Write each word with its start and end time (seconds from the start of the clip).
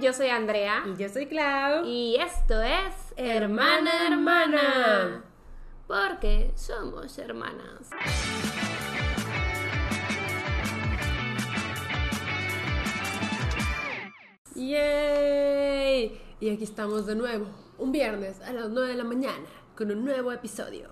yo 0.00 0.12
soy 0.12 0.28
Andrea. 0.28 0.84
Y 0.86 0.96
yo 0.96 1.08
soy 1.08 1.26
Clau. 1.26 1.84
Y 1.84 2.16
esto 2.16 2.60
es 2.62 2.94
Hermana 3.16 4.06
Hermana. 4.06 5.24
Porque 5.86 6.52
somos 6.56 7.16
hermanas. 7.18 7.90
¡Yay! 14.54 16.20
Y 16.40 16.50
aquí 16.50 16.64
estamos 16.64 17.06
de 17.06 17.14
nuevo, 17.14 17.46
un 17.78 17.92
viernes 17.92 18.40
a 18.40 18.52
las 18.52 18.68
9 18.68 18.88
de 18.88 18.96
la 18.96 19.04
mañana, 19.04 19.46
con 19.76 19.90
un 19.90 20.04
nuevo 20.04 20.32
episodio. 20.32 20.88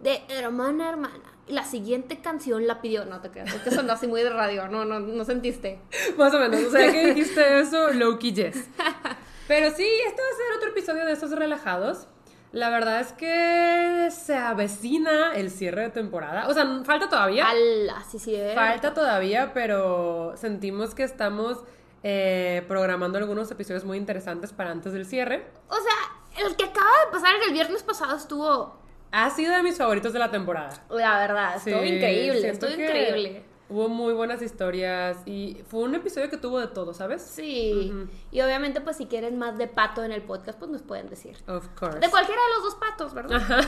De 0.00 0.22
Hermana 0.28 0.88
Hermana. 0.88 1.31
La 1.48 1.64
siguiente 1.64 2.20
canción 2.20 2.66
la 2.66 2.80
pidió. 2.80 3.04
No 3.04 3.20
te 3.20 3.30
creas, 3.30 3.52
es 3.52 3.62
que 3.62 3.70
sonó 3.70 3.92
así 3.92 4.06
muy 4.06 4.22
de 4.22 4.30
radio. 4.30 4.68
No, 4.68 4.84
no, 4.84 5.00
no 5.00 5.24
sentiste. 5.24 5.80
Más 6.16 6.32
o 6.34 6.38
menos, 6.38 6.62
o 6.62 6.70
sea 6.70 6.90
que 6.90 7.08
dijiste 7.08 7.60
eso, 7.60 7.92
Loki 7.92 8.32
Yes. 8.32 8.68
Pero 9.48 9.70
sí, 9.70 9.86
este 10.06 10.22
va 10.22 10.28
a 10.28 10.36
ser 10.36 10.56
otro 10.56 10.68
episodio 10.70 11.04
de 11.04 11.12
estos 11.12 11.30
relajados. 11.32 12.06
La 12.52 12.68
verdad 12.68 13.00
es 13.00 13.12
que 13.12 14.10
se 14.10 14.36
avecina 14.36 15.34
el 15.34 15.50
cierre 15.50 15.82
de 15.82 15.88
temporada. 15.88 16.48
O 16.48 16.54
sea, 16.54 16.82
falta 16.84 17.08
todavía. 17.08 17.48
¡Hala! 17.48 18.04
Sí, 18.10 18.18
sí. 18.18 18.36
Falta 18.54 18.92
todavía, 18.92 19.52
pero 19.54 20.34
sentimos 20.36 20.94
que 20.94 21.02
estamos 21.02 21.64
eh, 22.02 22.62
programando 22.68 23.16
algunos 23.16 23.50
episodios 23.50 23.84
muy 23.84 23.96
interesantes 23.96 24.52
para 24.52 24.70
antes 24.70 24.92
del 24.92 25.06
cierre. 25.06 25.46
O 25.68 25.76
sea, 25.76 26.44
el 26.44 26.54
que 26.56 26.64
acaba 26.64 26.90
de 27.06 27.10
pasar 27.10 27.34
el 27.46 27.52
viernes 27.52 27.82
pasado 27.82 28.16
estuvo. 28.16 28.81
Ha 29.12 29.30
sido 29.30 29.54
de 29.54 29.62
mis 29.62 29.76
favoritos 29.76 30.12
de 30.12 30.18
la 30.18 30.30
temporada. 30.30 30.70
La 30.90 31.18
verdad, 31.18 31.56
estuvo 31.56 31.80
Sí, 31.82 31.88
increíble. 31.88 32.48
Estuvo 32.48 32.70
increíble. 32.70 33.44
Hubo 33.68 33.88
muy 33.88 34.12
buenas 34.12 34.42
historias 34.42 35.16
y 35.24 35.62
fue 35.66 35.80
un 35.80 35.94
episodio 35.94 36.28
que 36.28 36.36
tuvo 36.36 36.60
de 36.60 36.66
todo, 36.66 36.92
¿sabes? 36.92 37.22
Sí. 37.22 37.90
Y 38.30 38.40
obviamente, 38.42 38.82
pues 38.82 38.98
si 38.98 39.06
quieren 39.06 39.38
más 39.38 39.56
de 39.56 39.66
pato 39.66 40.04
en 40.04 40.12
el 40.12 40.20
podcast, 40.22 40.58
pues 40.58 40.70
nos 40.70 40.82
pueden 40.82 41.08
decir. 41.08 41.36
Of 41.46 41.68
course. 41.78 41.98
De 41.98 42.10
cualquiera 42.10 42.40
de 42.42 42.54
los 42.54 42.64
dos 42.64 42.74
patos, 42.74 43.14
¿verdad? 43.14 43.40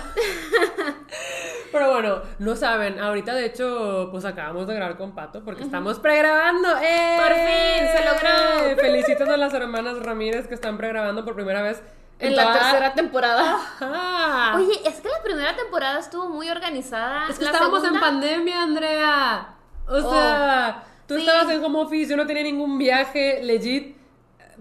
Pero 1.72 1.90
bueno, 1.90 2.22
no 2.38 2.54
saben, 2.54 2.98
ahorita 3.00 3.34
de 3.34 3.46
hecho, 3.46 4.08
pues 4.10 4.24
acabamos 4.24 4.66
de 4.66 4.74
grabar 4.74 4.96
con 4.96 5.14
Pato 5.14 5.42
porque 5.42 5.62
estamos 5.62 5.98
pregrabando. 5.98 6.68
¡Eh! 6.82 7.16
Por 7.16 7.34
fin, 7.34 7.88
se 7.96 8.04
logró. 8.04 8.76
Felicitan 8.82 9.30
a 9.30 9.36
las 9.36 9.54
hermanas 9.54 9.98
Ramírez 10.00 10.46
que 10.48 10.54
están 10.54 10.76
pregrabando 10.76 11.24
por 11.24 11.34
primera 11.34 11.62
vez 11.62 11.82
En 12.18 12.36
la 12.36 12.52
tercera 12.52 12.94
temporada. 12.94 13.56
Ajá. 13.80 14.56
Oye, 14.56 14.80
es 14.88 15.00
que 15.00 15.08
la 15.08 15.22
primera 15.22 15.54
temporada 15.56 15.98
estuvo 15.98 16.28
muy 16.28 16.48
organizada. 16.48 17.28
es 17.28 17.38
que 17.38 17.44
La 17.44 17.50
estábamos 17.50 17.82
segunda- 17.82 18.06
en 18.06 18.12
pandemia, 18.12 18.62
Andrea. 18.62 19.48
O 19.88 19.96
Oh, 19.96 20.10
sea, 20.12 20.84
tú 21.06 21.14
sí. 21.16 21.20
estabas 21.20 21.50
en 21.52 21.62
home 21.64 21.78
office, 21.80 22.10
yo 22.10 22.16
no 22.16 22.26
tenía 22.26 22.42
ningún 22.44 22.78
viaje, 22.78 23.42
legit. 23.42 23.96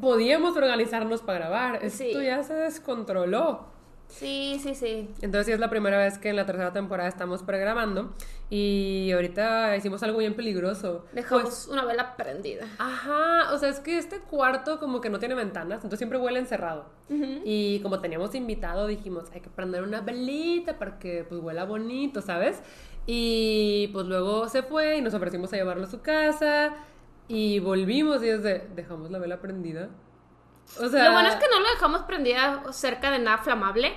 Podíamos 0.02 0.58
organizarnos 0.58 1.22
para 1.22 1.40
grabar. 1.40 1.80
Esto 1.84 2.22
ya 2.22 2.44
se 2.44 2.54
descontroló. 2.56 3.68
Sí, 4.16 4.60
sí, 4.62 4.76
sí. 4.76 5.10
Entonces 5.22 5.48
sí 5.48 5.52
es 5.54 5.60
la 5.60 5.70
primera 5.70 5.98
vez 5.98 6.18
que 6.20 6.30
en 6.30 6.36
la 6.36 6.46
tercera 6.46 6.72
temporada 6.72 7.10
estamos 7.10 7.42
pregrabando 7.44 8.14
y 8.50 9.12
ahorita 9.12 9.76
hicimos 9.76 10.04
algo 10.04 10.20
bien 10.20 10.36
peligroso. 10.36 11.06
Dejamos 11.14 11.44
Pues, 11.44 11.68
una 11.68 11.84
vela 11.84 12.16
prendida. 12.16 12.66
ajá, 12.78 13.52
o 13.54 13.58
sea, 13.58 13.70
es 13.70 13.80
que 13.80 13.98
este 13.98 14.20
cuarto 14.20 14.80
como 14.80 15.02
que 15.02 15.10
no 15.10 15.20
tiene 15.20 15.34
ventanas, 15.36 15.78
entonces 15.78 15.98
siempre 16.00 16.20
huele 16.20 16.40
encerrado. 16.40 16.86
Y 17.46 17.80
como 17.82 18.00
teníamos 18.00 18.34
invitado, 18.36 18.88
dijimos, 18.88 19.26
hay 19.34 19.42
que 19.42 19.50
prender 19.50 19.84
una 19.84 20.02
velita 20.02 20.80
para 20.80 20.98
que 21.00 21.24
pues 21.28 21.42
huela 21.42 21.64
bonito, 21.66 22.22
¿sabes? 22.22 22.62
Y 23.06 23.90
pues 23.94 24.06
luego 24.08 24.48
se 24.48 24.64
fue 24.64 24.98
y 24.98 25.02
nos 25.02 25.14
ofrecimos 25.14 25.52
a 25.54 25.58
llevarlo 25.58 25.84
a 25.84 25.90
su 25.90 26.02
casa 26.02 26.74
y 27.28 27.60
volvimos 27.60 28.24
y 28.24 28.30
es 28.30 28.42
de, 28.44 28.68
dejamos 28.76 29.12
la 29.12 29.20
vela 29.20 29.42
prendida. 29.42 29.90
O 30.80 30.90
sea, 30.90 31.06
Lo 31.06 31.12
bueno 31.14 31.30
es 31.30 31.36
que 31.36 31.48
no 31.52 31.60
lo 31.60 31.70
dejamos 31.70 32.02
prendida 32.04 32.64
cerca 32.72 33.12
de 33.12 33.20
nada 33.20 33.38
flamable, 33.40 33.94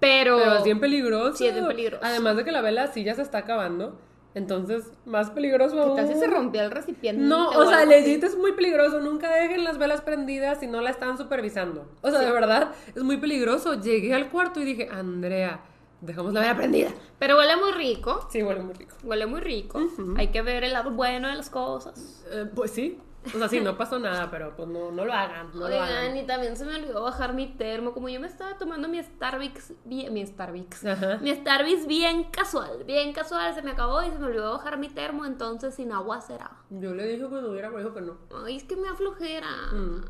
pero... 0.00 0.38
Pero 0.38 0.54
es 0.56 0.64
bien 0.64 0.80
peligroso. 0.80 1.36
Sí, 1.36 1.46
es 1.46 1.54
bien 1.54 1.66
peligroso. 1.66 2.04
Además 2.04 2.36
de 2.36 2.44
que 2.44 2.52
la 2.52 2.62
vela 2.62 2.88
sí 2.88 3.04
ya 3.04 3.14
se 3.14 3.22
está 3.22 3.38
acabando. 3.38 3.98
Entonces, 4.34 4.90
más 5.04 5.30
peligroso 5.30 5.94
¿Qué 5.94 6.00
aún. 6.00 6.12
si 6.12 6.18
se 6.18 6.26
rompió 6.26 6.60
el 6.62 6.72
recipiente? 6.72 7.22
No, 7.22 7.50
o 7.50 7.58
o 7.58 7.66
sea, 7.66 7.84
legit 7.84 8.24
es 8.24 8.36
muy 8.36 8.52
peligroso. 8.52 9.00
Nunca 9.00 9.30
dejen 9.32 9.62
las 9.62 9.78
velas 9.78 10.00
prendidas 10.00 10.58
si 10.58 10.66
no 10.66 10.80
la 10.80 10.90
están 10.90 11.16
supervisando. 11.16 11.86
O 12.02 12.10
sea, 12.10 12.18
de 12.18 12.32
verdad, 12.32 12.72
es 12.94 13.02
muy 13.04 13.18
peligroso. 13.18 13.80
Llegué 13.80 14.12
al 14.12 14.30
cuarto 14.30 14.60
y 14.60 14.64
dije, 14.64 14.88
Andrea, 14.90 15.60
dejamos 16.00 16.32
la 16.32 16.40
vela 16.40 16.56
prendida. 16.56 16.90
Pero 17.20 17.36
huele 17.36 17.56
muy 17.56 17.72
rico. 17.72 18.26
Sí, 18.30 18.42
huele 18.42 18.60
muy 18.60 18.74
rico. 18.74 18.96
Huele 19.04 19.26
muy 19.26 19.40
rico. 19.40 19.80
Hay 20.16 20.28
que 20.28 20.42
ver 20.42 20.64
el 20.64 20.72
lado 20.72 20.90
bueno 20.90 21.28
de 21.28 21.36
las 21.36 21.48
cosas. 21.48 22.24
Eh, 22.32 22.46
pues 22.52 22.72
sí. 22.72 22.98
O 23.32 23.38
sea, 23.38 23.48
sí, 23.48 23.60
no 23.60 23.76
pasó 23.76 23.98
nada, 23.98 24.30
pero 24.30 24.54
pues 24.54 24.68
no, 24.68 24.90
no 24.90 25.04
lo 25.04 25.12
hagan. 25.12 25.50
No 25.54 25.60
lo 25.60 25.66
Oigan, 25.66 25.88
hagan. 25.88 26.16
y 26.16 26.26
también 26.26 26.56
se 26.56 26.64
me 26.64 26.74
olvidó 26.76 27.02
bajar 27.02 27.32
mi 27.32 27.46
termo. 27.46 27.92
Como 27.92 28.08
yo 28.08 28.20
me 28.20 28.26
estaba 28.26 28.58
tomando 28.58 28.88
mi 28.88 29.02
Starbucks 29.02 29.72
bien. 29.84 30.12
Mi 30.12 30.26
Starbucks. 30.26 30.84
Ajá. 30.84 31.18
Mi 31.22 31.34
Starbucks 31.34 31.86
bien 31.86 32.24
casual. 32.24 32.84
Bien 32.84 33.12
casual. 33.12 33.54
Se 33.54 33.62
me 33.62 33.70
acabó 33.70 34.02
y 34.02 34.10
se 34.10 34.18
me 34.18 34.26
olvidó 34.26 34.52
bajar 34.52 34.78
mi 34.78 34.88
termo. 34.88 35.24
Entonces 35.24 35.74
sin 35.74 35.92
agua 35.92 36.20
será. 36.20 36.50
Yo 36.70 36.94
le 36.94 37.06
dije 37.06 37.22
que 37.22 37.40
tuviera, 37.40 37.70
me 37.70 37.78
dijo 37.78 37.94
que 37.94 38.00
no. 38.02 38.18
Ay, 38.44 38.56
es 38.56 38.64
que 38.64 38.76
me 38.76 38.88
aflojera. 38.88 39.48
Mm. 39.72 40.04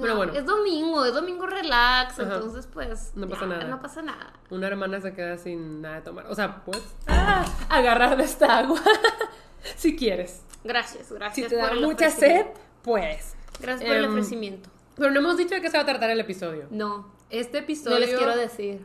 Pero 0.00 0.16
bueno. 0.16 0.32
Es 0.32 0.46
domingo, 0.46 1.04
es 1.04 1.14
domingo 1.14 1.46
relax. 1.46 2.20
Ajá. 2.20 2.34
Entonces, 2.34 2.68
pues. 2.72 3.12
No 3.16 3.28
pasa 3.28 3.46
nada. 3.46 3.64
No 3.64 3.80
pasa 3.80 4.02
nada. 4.02 4.32
Una 4.50 4.66
hermana 4.68 5.00
se 5.00 5.12
queda 5.14 5.36
sin 5.38 5.82
nada 5.82 5.96
de 5.96 6.02
tomar. 6.02 6.26
O 6.26 6.34
sea, 6.34 6.62
pues 6.64 6.82
ah, 7.08 7.44
agarrar 7.68 8.16
de 8.16 8.24
esta 8.24 8.58
agua 8.58 8.80
si 9.76 9.96
quieres. 9.96 10.44
Gracias, 10.64 11.06
Si 11.08 11.14
gracias. 11.14 11.48
te 11.48 11.56
da 11.56 11.68
por 11.68 11.78
el 11.78 11.84
mucha 11.84 12.10
sed, 12.10 12.46
puedes. 12.82 13.34
Gracias 13.60 13.88
por 13.88 13.96
el 13.96 14.04
Em, 14.04 14.10
ofrecimiento. 14.10 14.70
Pero 14.96 15.10
no 15.10 15.20
hemos 15.20 15.36
dicho 15.36 15.54
de 15.54 15.60
qué 15.60 15.70
se 15.70 15.76
va 15.76 15.82
a 15.84 15.86
tratar 15.86 16.10
el 16.10 16.20
episodio. 16.20 16.66
No, 16.70 17.12
Este 17.30 17.58
episodio. 17.58 17.94
no 17.98 18.00
les 18.00 18.14
quiero 18.14 18.36
decir. 18.36 18.84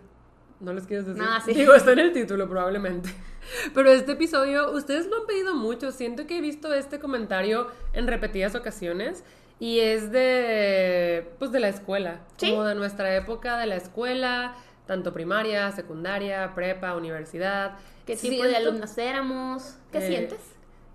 No 0.60 0.72
les 0.74 0.86
quieres 0.88 1.06
decir. 1.08 1.24
Sí. 1.46 1.54
Digo, 1.54 1.74
está 1.74 1.92
en 1.92 2.00
el 2.00 2.14
título 2.14 2.48
probablemente. 2.48 3.10
Pero 3.74 3.92
este 3.92 4.14
episodio, 4.14 4.72
ustedes 4.72 5.08
lo 5.08 5.18
han 5.22 5.26
pedido 5.28 5.56
mucho. 5.56 5.92
Siento 5.92 6.26
que 6.28 6.38
he 6.38 6.42
visto 6.42 6.74
este 6.74 7.00
comentario 7.00 7.68
en 7.94 8.08
repetidas 8.08 8.56
ocasiones. 8.56 9.24
Y 9.60 9.80
es 9.80 10.12
de. 10.12 11.28
Pues 11.40 11.52
de 11.52 11.60
la 11.60 11.68
escuela. 11.70 12.22
Sí. 12.38 12.52
Como 12.52 12.64
de 12.64 12.76
nuestra 12.76 13.14
época 13.16 13.58
de 13.58 13.66
la 13.66 13.76
escuela. 13.76 14.56
Tanto 14.88 15.14
primaria, 15.14 15.72
secundaria, 15.72 16.54
prepa, 16.56 16.96
universidad. 16.96 17.78
¿Qué 18.06 18.16
tipo 18.16 18.34
Siento- 18.36 18.48
de 18.50 18.56
alumnas 18.58 18.98
éramos? 18.98 19.76
¿Qué 19.92 19.98
Eh, 20.00 20.08
sientes? 20.08 20.40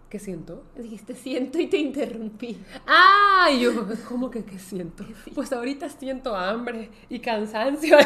¿Qué 0.09 0.19
siento? 0.19 0.65
Dijiste 0.75 1.15
siento 1.15 1.59
y 1.59 1.67
te 1.67 1.77
interrumpí. 1.77 2.59
Ah, 2.87 3.49
y 3.53 3.61
yo, 3.61 3.73
¿cómo 4.09 4.31
que 4.31 4.43
qué 4.43 4.59
siento? 4.59 5.05
Pues 5.35 5.53
ahorita 5.53 5.91
siento 5.91 6.35
hambre 6.35 6.91
y 7.11 7.19
cansancio. 7.21 7.99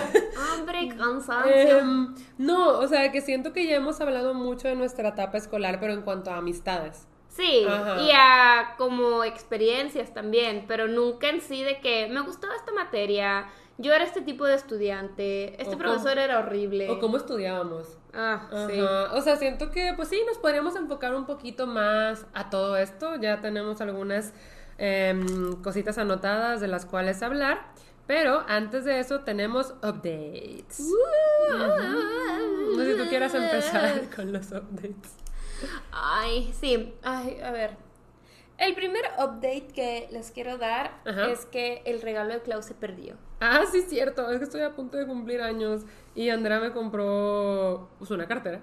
Hambre, 0.52 0.88
cansancio. 0.98 1.78
Em, 1.78 2.12
no, 2.38 2.78
o 2.80 2.88
sea, 2.88 3.12
que 3.12 3.20
siento 3.20 3.52
que 3.52 3.66
ya 3.68 3.76
hemos 3.76 4.00
hablado 4.00 4.34
mucho 4.34 4.66
de 4.66 4.74
nuestra 4.74 5.10
etapa 5.10 5.38
escolar, 5.38 5.78
pero 5.78 5.92
en 5.92 6.02
cuanto 6.02 6.32
a 6.32 6.38
amistades. 6.38 7.06
sí, 7.28 7.64
Ajá. 7.68 8.02
y 8.02 8.10
a 8.12 8.74
como 8.78 9.22
experiencias 9.22 10.12
también, 10.12 10.64
pero 10.66 10.88
nunca 10.88 11.28
en 11.28 11.40
sí 11.40 11.62
de 11.62 11.78
que 11.80 12.08
me 12.08 12.20
gustaba 12.22 12.56
esta 12.56 12.72
materia, 12.72 13.46
yo 13.78 13.92
era 13.92 14.04
este 14.04 14.20
tipo 14.20 14.44
de 14.44 14.54
estudiante, 14.54 15.60
este 15.60 15.74
O 15.74 15.78
profesor 15.78 16.10
cómo- 16.12 16.20
era 16.20 16.38
horrible. 16.38 16.90
O 16.90 16.98
cómo 17.00 17.16
estudiábamos. 17.16 17.96
Ah, 18.14 18.48
sí. 18.70 18.80
O 18.80 19.20
sea, 19.22 19.36
siento 19.36 19.70
que, 19.70 19.92
pues 19.96 20.08
sí, 20.08 20.20
nos 20.26 20.38
podríamos 20.38 20.76
enfocar 20.76 21.14
un 21.14 21.24
poquito 21.26 21.66
más 21.66 22.26
a 22.34 22.50
todo 22.50 22.76
esto. 22.76 23.16
Ya 23.16 23.40
tenemos 23.40 23.80
algunas 23.80 24.32
em, 24.78 25.60
cositas 25.62 25.98
anotadas 25.98 26.60
de 26.60 26.68
las 26.68 26.84
cuales 26.86 27.22
hablar. 27.22 27.60
Pero 28.06 28.42
antes 28.48 28.84
de 28.84 28.98
eso 28.98 29.20
tenemos 29.20 29.70
updates. 29.82 30.80
No 31.48 32.76
sé 32.76 32.92
si 32.96 33.02
tú 33.02 33.08
quieras 33.08 33.34
empezar 33.34 34.02
con 34.16 34.32
los 34.32 34.46
updates. 34.50 35.16
Ay, 35.92 36.52
sí. 36.58 36.94
Ay, 37.02 37.38
a 37.42 37.50
ver. 37.52 37.76
El 38.58 38.74
primer 38.74 39.02
update 39.18 39.68
que 39.74 40.08
les 40.10 40.30
quiero 40.30 40.58
dar 40.58 41.00
Ajá. 41.06 41.30
es 41.30 41.46
que 41.46 41.82
el 41.84 42.00
regalo 42.02 42.32
de 42.32 42.40
Klaus 42.42 42.64
se 42.66 42.74
perdió. 42.74 43.16
Ah, 43.44 43.64
sí, 43.70 43.82
cierto. 43.82 44.30
Es 44.30 44.38
que 44.38 44.44
estoy 44.44 44.60
a 44.60 44.70
punto 44.70 44.96
de 44.96 45.04
cumplir 45.04 45.42
años 45.42 45.82
y 46.14 46.28
Andrea 46.28 46.60
me 46.60 46.70
compró 46.70 47.88
pues, 47.98 48.08
una 48.12 48.28
cartera. 48.28 48.60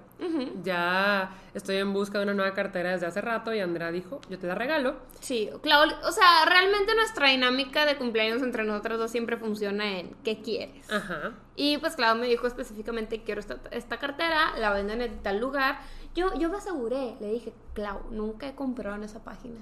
Ya 0.64 1.36
estoy 1.54 1.76
en 1.78 1.92
busca 1.92 2.18
de 2.18 2.24
una 2.24 2.34
nueva 2.34 2.54
cartera 2.54 2.92
desde 2.92 3.06
hace 3.06 3.20
rato 3.20 3.54
y 3.54 3.60
Andrea 3.60 3.92
dijo, 3.92 4.22
yo 4.30 4.40
te 4.40 4.48
la 4.48 4.56
regalo. 4.56 4.96
Sí, 5.20 5.50
Clau, 5.62 5.86
o 6.06 6.12
sea, 6.14 6.46
realmente 6.46 6.96
nuestra 6.96 7.28
dinámica 7.28 7.86
de 7.86 7.98
cumpleaños 7.98 8.42
entre 8.42 8.64
nosotros 8.64 9.00
dos 9.00 9.12
siempre 9.12 9.36
funciona 9.36 10.00
en 10.00 10.16
¿qué 10.24 10.42
quieres? 10.42 10.90
Ajá. 10.90 11.34
Y 11.58 11.78
pues 11.80 11.98
Clau 11.98 12.16
me 12.16 12.28
dijo 12.28 12.48
específicamente 12.48 13.24
quiero 13.24 13.42
esta, 13.42 13.58
esta 13.72 13.98
cartera, 13.98 14.58
la 14.58 14.72
venden 14.72 15.02
en 15.02 15.22
tal 15.22 15.40
lugar. 15.40 15.80
Yo, 16.16 16.34
yo 16.36 16.50
me 16.50 16.58
aseguré, 16.58 17.18
le 17.20 17.28
dije, 17.28 17.54
Clau, 17.74 18.00
nunca 18.12 18.48
he 18.48 18.56
comprado 18.56 18.96
en 18.96 19.04
esa 19.04 19.26
página. 19.26 19.60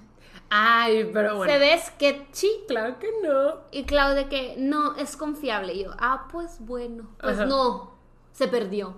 Ay, 0.49 1.09
pero 1.13 1.35
bueno. 1.37 1.51
Se 1.51 1.59
ve 1.59 1.77
sketchy. 1.77 2.49
Claro 2.67 2.97
que 2.99 3.09
no. 3.23 3.55
Y 3.71 3.83
Clau 3.85 4.13
de 4.15 4.27
que 4.27 4.55
no, 4.57 4.95
es 4.95 5.17
confiable. 5.17 5.73
Y 5.73 5.83
yo, 5.83 5.91
ah, 5.99 6.27
pues 6.31 6.57
bueno. 6.59 7.09
Pues 7.19 7.35
Ajá. 7.37 7.45
no, 7.45 7.95
se 8.31 8.47
perdió. 8.47 8.95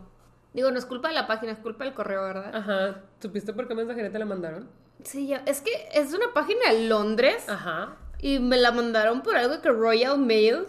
Digo, 0.54 0.72
no 0.72 0.78
es 0.80 0.86
culpa 0.86 1.10
de 1.10 1.16
la 1.16 1.28
página, 1.28 1.52
es 1.52 1.60
culpa 1.60 1.84
del 1.86 1.94
correo, 1.94 2.24
¿verdad? 2.24 2.56
Ajá. 2.56 3.02
¿Supiste 3.22 3.54
por 3.54 3.68
qué 3.68 3.76
mensajería 3.76 4.12
te 4.12 4.20
la 4.20 4.26
mandaron? 4.26 4.70
Sí, 5.04 5.28
ya. 5.28 5.38
Es 5.46 5.62
que 5.62 5.72
es 5.94 6.14
una 6.14 6.34
página 6.34 6.72
de 6.72 6.88
Londres. 6.88 7.48
Ajá. 7.48 7.96
Y 8.20 8.40
me 8.40 8.58
la 8.58 8.72
mandaron 8.72 9.22
por 9.22 9.36
algo 9.38 9.62
que 9.62 9.70
Royal 9.70 10.18
Mail. 10.20 10.66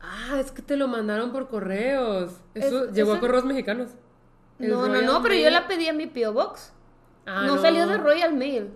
Ah, 0.00 0.38
es 0.40 0.50
que 0.52 0.62
te 0.62 0.76
lo 0.76 0.88
mandaron 0.88 1.32
por 1.32 1.48
correos. 1.48 2.32
Eso 2.54 2.84
Es- 2.84 2.92
llegó 2.92 3.10
eso- 3.12 3.18
a 3.18 3.20
correos 3.20 3.44
mexicanos. 3.44 3.90
El 4.58 4.70
No, 4.70 4.86
no, 4.88 5.02
no, 5.02 5.22
pero 5.22 5.34
yo 5.34 5.50
la 5.50 5.66
pedí 5.68 5.88
a 5.88 5.92
mi 5.92 6.06
P.O. 6.06 6.32
Box. 6.32 6.72
Ah, 7.26 7.42
no, 7.46 7.58
salió 7.60 7.86
de 7.86 7.98
Royal 7.98 8.32
Mail. 8.32 8.70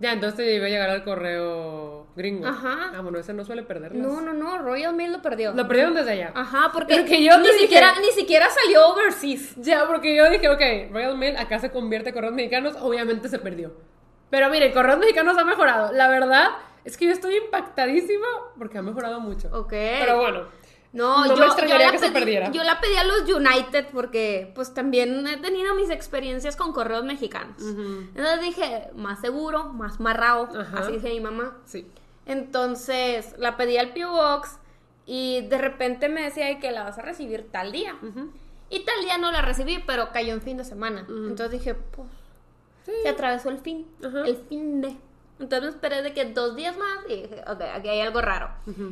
Ya, 0.00 0.12
entonces 0.12 0.52
iba 0.54 0.66
a 0.66 0.68
llegar 0.68 0.90
al 0.90 1.04
correo 1.04 2.06
gringo. 2.16 2.46
Ajá. 2.46 2.92
Ah, 2.96 3.00
bueno, 3.00 3.18
ese 3.18 3.32
no 3.32 3.44
suele 3.44 3.62
perderlas. 3.62 4.00
No, 4.06 4.20
no, 4.20 4.32
no, 4.32 4.58
Royal 4.58 4.94
Mail 4.94 5.12
lo 5.12 5.22
perdió. 5.22 5.52
Lo 5.52 5.66
perdieron 5.68 5.94
desde 5.94 6.10
allá. 6.12 6.32
Ajá, 6.34 6.70
porque, 6.72 6.96
Porque 6.96 7.22
yo 7.24 7.38
ni, 7.38 7.46
dije- 7.46 7.58
siquiera, 7.60 7.92
ni 8.00 8.10
siquiera 8.10 8.46
salió 8.50 8.88
overseas. 8.88 9.54
Ya, 9.56 9.86
porque 9.86 10.14
yo 10.16 10.28
dije, 10.30 10.48
ok, 10.48 10.92
Royal 10.92 11.16
Mail 11.16 11.36
acá 11.36 11.58
se 11.60 11.70
convierte 11.70 12.08
en 12.10 12.14
correos 12.14 12.34
mexicanos, 12.34 12.76
obviamente 12.80 13.28
se 13.28 13.38
perdió. 13.38 13.72
Pero 14.30 14.50
miren, 14.50 14.72
correos 14.72 14.98
mexicanos 14.98 15.38
ha 15.38 15.44
mejorado. 15.44 15.92
La 15.92 16.08
verdad 16.08 16.50
es 16.84 16.96
que 16.96 17.06
yo 17.06 17.12
estoy 17.12 17.36
impactadísima 17.36 18.26
porque 18.58 18.78
ha 18.78 18.82
mejorado 18.82 19.20
mucho. 19.20 19.48
Ok. 19.52 19.70
Pero 19.70 20.18
bueno, 20.18 20.48
No, 20.94 21.26
yo, 21.26 21.34
yo 21.36 21.76
la 21.78 21.90
que 21.90 21.98
se 21.98 22.06
pedí, 22.06 22.14
perdiera. 22.20 22.50
Yo 22.52 22.62
la 22.64 22.80
pedí 22.80 22.96
a 22.96 23.04
los 23.04 23.28
United 23.28 23.88
porque 23.92 24.52
pues 24.54 24.72
también 24.72 25.26
he 25.26 25.36
tenido 25.38 25.74
mis 25.74 25.90
experiencias 25.90 26.56
con 26.56 26.72
correos 26.72 27.04
mexicanos. 27.04 27.56
Entonces 27.60 28.40
dije, 28.40 28.90
más 28.94 29.20
seguro, 29.20 29.72
más 29.72 29.98
marrao, 30.00 30.48
Ajá. 30.56 30.78
así 30.78 30.92
dice 30.92 31.08
mi 31.10 31.20
mamá. 31.20 31.58
sí. 31.66 31.86
Entonces 32.26 33.34
la 33.38 33.56
pedí 33.56 33.76
al 33.76 33.92
P.O. 33.92 34.10
Box 34.12 34.58
y 35.06 35.42
de 35.48 35.58
repente 35.58 36.08
me 36.08 36.22
decía 36.22 36.58
que 36.58 36.70
la 36.70 36.84
vas 36.84 36.96
a 36.98 37.02
recibir 37.02 37.48
tal 37.50 37.72
día. 37.72 37.94
Y 38.70 38.80
tal 38.84 39.00
día 39.02 39.18
no 39.18 39.30
la 39.30 39.42
recibí, 39.42 39.82
pero 39.86 40.10
cayó 40.12 40.32
en 40.32 40.40
fin 40.42 40.56
de 40.56 40.64
semana. 40.64 41.06
Entonces 41.08 41.50
dije, 41.50 41.74
pues, 41.74 42.08
Sí. 42.86 42.92
se 43.02 43.08
atravesó 43.08 43.48
el 43.48 43.58
fin, 43.60 43.86
el 44.26 44.36
fin 44.48 44.80
de. 44.82 44.96
Entonces 45.40 45.62
me 45.62 45.68
esperé 45.70 46.02
de 46.02 46.12
que 46.14 46.26
dos 46.26 46.54
días 46.54 46.76
más 46.76 46.98
y 47.08 47.22
dije, 47.22 47.42
ok, 47.48 47.60
aquí 47.74 47.88
hay 47.88 48.00
algo 48.00 48.20
raro. 48.20 48.50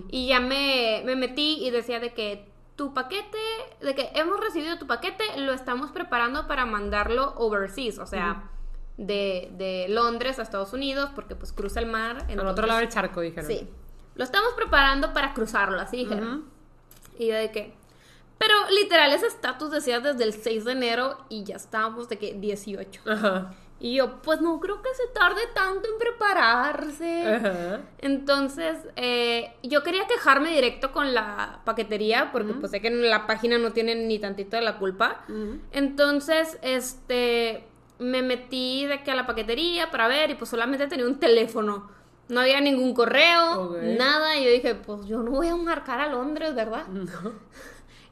Y 0.09 0.27
ya 0.29 0.41
me, 0.41 1.03
me 1.05 1.15
metí 1.17 1.65
y 1.65 1.71
decía 1.71 2.01
de 2.01 2.13
que 2.15 2.51
tu 2.77 2.93
paquete, 2.95 3.39
de 3.81 3.95
que 3.95 4.11
hemos 4.15 4.41
recibido 4.41 4.79
tu 4.79 4.87
paquete, 4.87 5.25
lo 5.39 5.53
estamos 5.53 5.93
preparando 5.93 6.49
para 6.49 6.67
mandarlo 6.67 7.35
overseas, 7.37 7.99
o 7.99 8.07
sea, 8.07 8.51
de, 8.97 9.51
de 9.57 9.87
Londres 9.89 10.39
a 10.39 10.43
Estados 10.43 10.73
Unidos, 10.73 11.11
porque 11.15 11.37
pues 11.37 11.53
cruza 11.53 11.79
el 11.81 11.87
mar. 11.87 12.17
Al 12.17 12.25
otro 12.25 12.33
entonces- 12.51 12.67
lado 12.67 12.81
del 12.81 12.89
charco, 12.89 13.21
dijeron. 13.21 13.47
Sí. 13.47 13.69
Lo 14.15 14.25
estamos 14.25 14.53
preparando 14.55 15.13
para 15.13 15.33
cruzarlo, 15.35 15.81
así 15.81 15.99
dijeron. 15.99 16.29
Ujú. 16.39 17.23
Y 17.23 17.29
yo 17.29 17.35
de 17.35 17.51
que. 17.53 17.75
Pero 18.39 18.55
literal, 18.71 19.13
ese 19.13 19.27
estatus 19.29 19.71
decía 19.71 20.01
desde 20.01 20.25
el 20.25 20.33
6 20.33 20.65
de 20.65 20.73
enero 20.73 21.17
y 21.29 21.45
ya 21.45 21.55
estábamos 21.57 22.09
de 22.09 22.19
que 22.19 22.35
18. 22.35 23.01
Ajá. 23.07 23.55
Y 23.83 23.95
yo, 23.95 24.23
pues 24.23 24.41
no 24.41 24.61
creo 24.61 24.81
que 24.81 24.91
se 24.95 25.13
tarde 25.13 25.41
tanto 25.57 25.89
en 25.89 25.99
prepararse. 25.99 27.35
Ajá. 27.35 27.81
Entonces, 27.99 28.77
eh, 28.95 29.57
yo 29.65 29.83
quería 29.83 30.07
quejarme 30.07 30.51
directo 30.51 30.93
con 30.93 31.13
la 31.13 31.63
paquetería, 31.65 32.31
porque 32.31 32.53
pues 32.53 32.71
sé 32.71 32.81
que 32.81 32.87
en 32.87 33.11
la 33.11 33.27
página 33.27 33.59
no 33.59 33.73
tienen 33.73 34.07
ni 34.07 34.21
tantito 34.21 34.55
de 34.55 34.63
la 34.63 34.79
culpa. 34.79 35.25
Entonces, 35.73 36.61
este, 36.63 37.65
me 37.99 38.23
metí 38.23 38.87
de 38.87 39.03
que 39.03 39.11
a 39.11 39.17
la 39.17 39.27
paquetería 39.27 39.91
para 39.91 40.07
ver 40.07 40.31
y 40.31 40.35
pues 40.35 40.49
solamente 40.49 40.87
tenía 40.87 41.07
un 41.07 41.19
teléfono. 41.19 41.91
No 42.29 42.39
había 42.39 42.61
ningún 42.61 42.95
correo, 42.95 43.77
nada. 43.99 44.37
Y 44.37 44.45
yo 44.45 44.51
dije, 44.53 44.77
pues 44.77 45.07
yo 45.07 45.25
no 45.25 45.33
voy 45.33 45.49
a 45.49 45.57
marcar 45.57 46.01
a 46.01 46.07
Londres, 46.07 46.55
¿verdad? 46.55 46.87
No. 46.87 47.11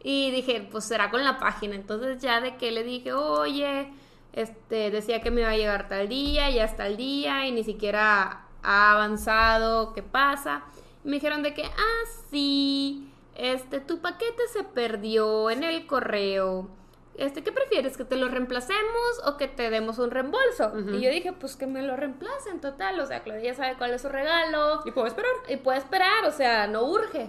Y 0.02 0.30
dije, 0.30 0.66
pues 0.72 0.84
será 0.84 1.10
con 1.10 1.22
la 1.22 1.38
página. 1.38 1.74
Entonces 1.74 2.22
ya 2.22 2.40
de 2.40 2.56
que 2.56 2.70
le 2.70 2.82
dije, 2.84 3.12
oye, 3.12 3.92
este, 4.32 4.90
decía 4.90 5.20
que 5.20 5.30
me 5.30 5.42
iba 5.42 5.50
a 5.50 5.56
llegar 5.56 5.88
tal 5.88 6.08
día, 6.08 6.50
ya 6.50 6.64
está 6.64 6.86
el 6.86 6.96
día 6.96 7.46
y 7.46 7.52
ni 7.52 7.64
siquiera 7.64 8.46
ha 8.62 8.92
avanzado, 8.92 9.92
¿qué 9.92 10.02
pasa? 10.02 10.62
Y 11.04 11.08
me 11.08 11.16
dijeron 11.16 11.42
de 11.42 11.54
que, 11.54 11.64
ah, 11.64 12.08
sí, 12.30 13.12
este, 13.34 13.80
tu 13.80 14.00
paquete 14.00 14.42
se 14.52 14.64
perdió 14.64 15.50
en 15.50 15.64
el 15.64 15.86
correo. 15.86 16.68
Este, 17.16 17.42
¿qué 17.42 17.52
prefieres? 17.52 17.96
¿Que 17.96 18.04
te 18.04 18.16
lo 18.16 18.28
reemplacemos 18.28 19.20
o 19.26 19.36
que 19.36 19.46
te 19.48 19.68
demos 19.68 19.98
un 19.98 20.10
reembolso? 20.10 20.72
Y 20.92 21.00
yo 21.00 21.10
dije, 21.10 21.32
pues 21.32 21.56
que 21.56 21.66
me 21.66 21.82
lo 21.82 21.96
reemplacen, 21.96 22.60
total. 22.60 22.98
O 23.00 23.06
sea, 23.06 23.22
Claudia 23.22 23.52
ya 23.52 23.54
sabe 23.54 23.76
cuál 23.76 23.92
es 23.92 24.00
su 24.00 24.08
regalo. 24.08 24.80
¿Y 24.86 24.92
puedo 24.92 25.06
esperar? 25.06 25.30
Y 25.48 25.56
puede 25.56 25.78
esperar, 25.78 26.24
o 26.26 26.32
sea, 26.32 26.66
no 26.66 26.84
urge. 26.84 27.28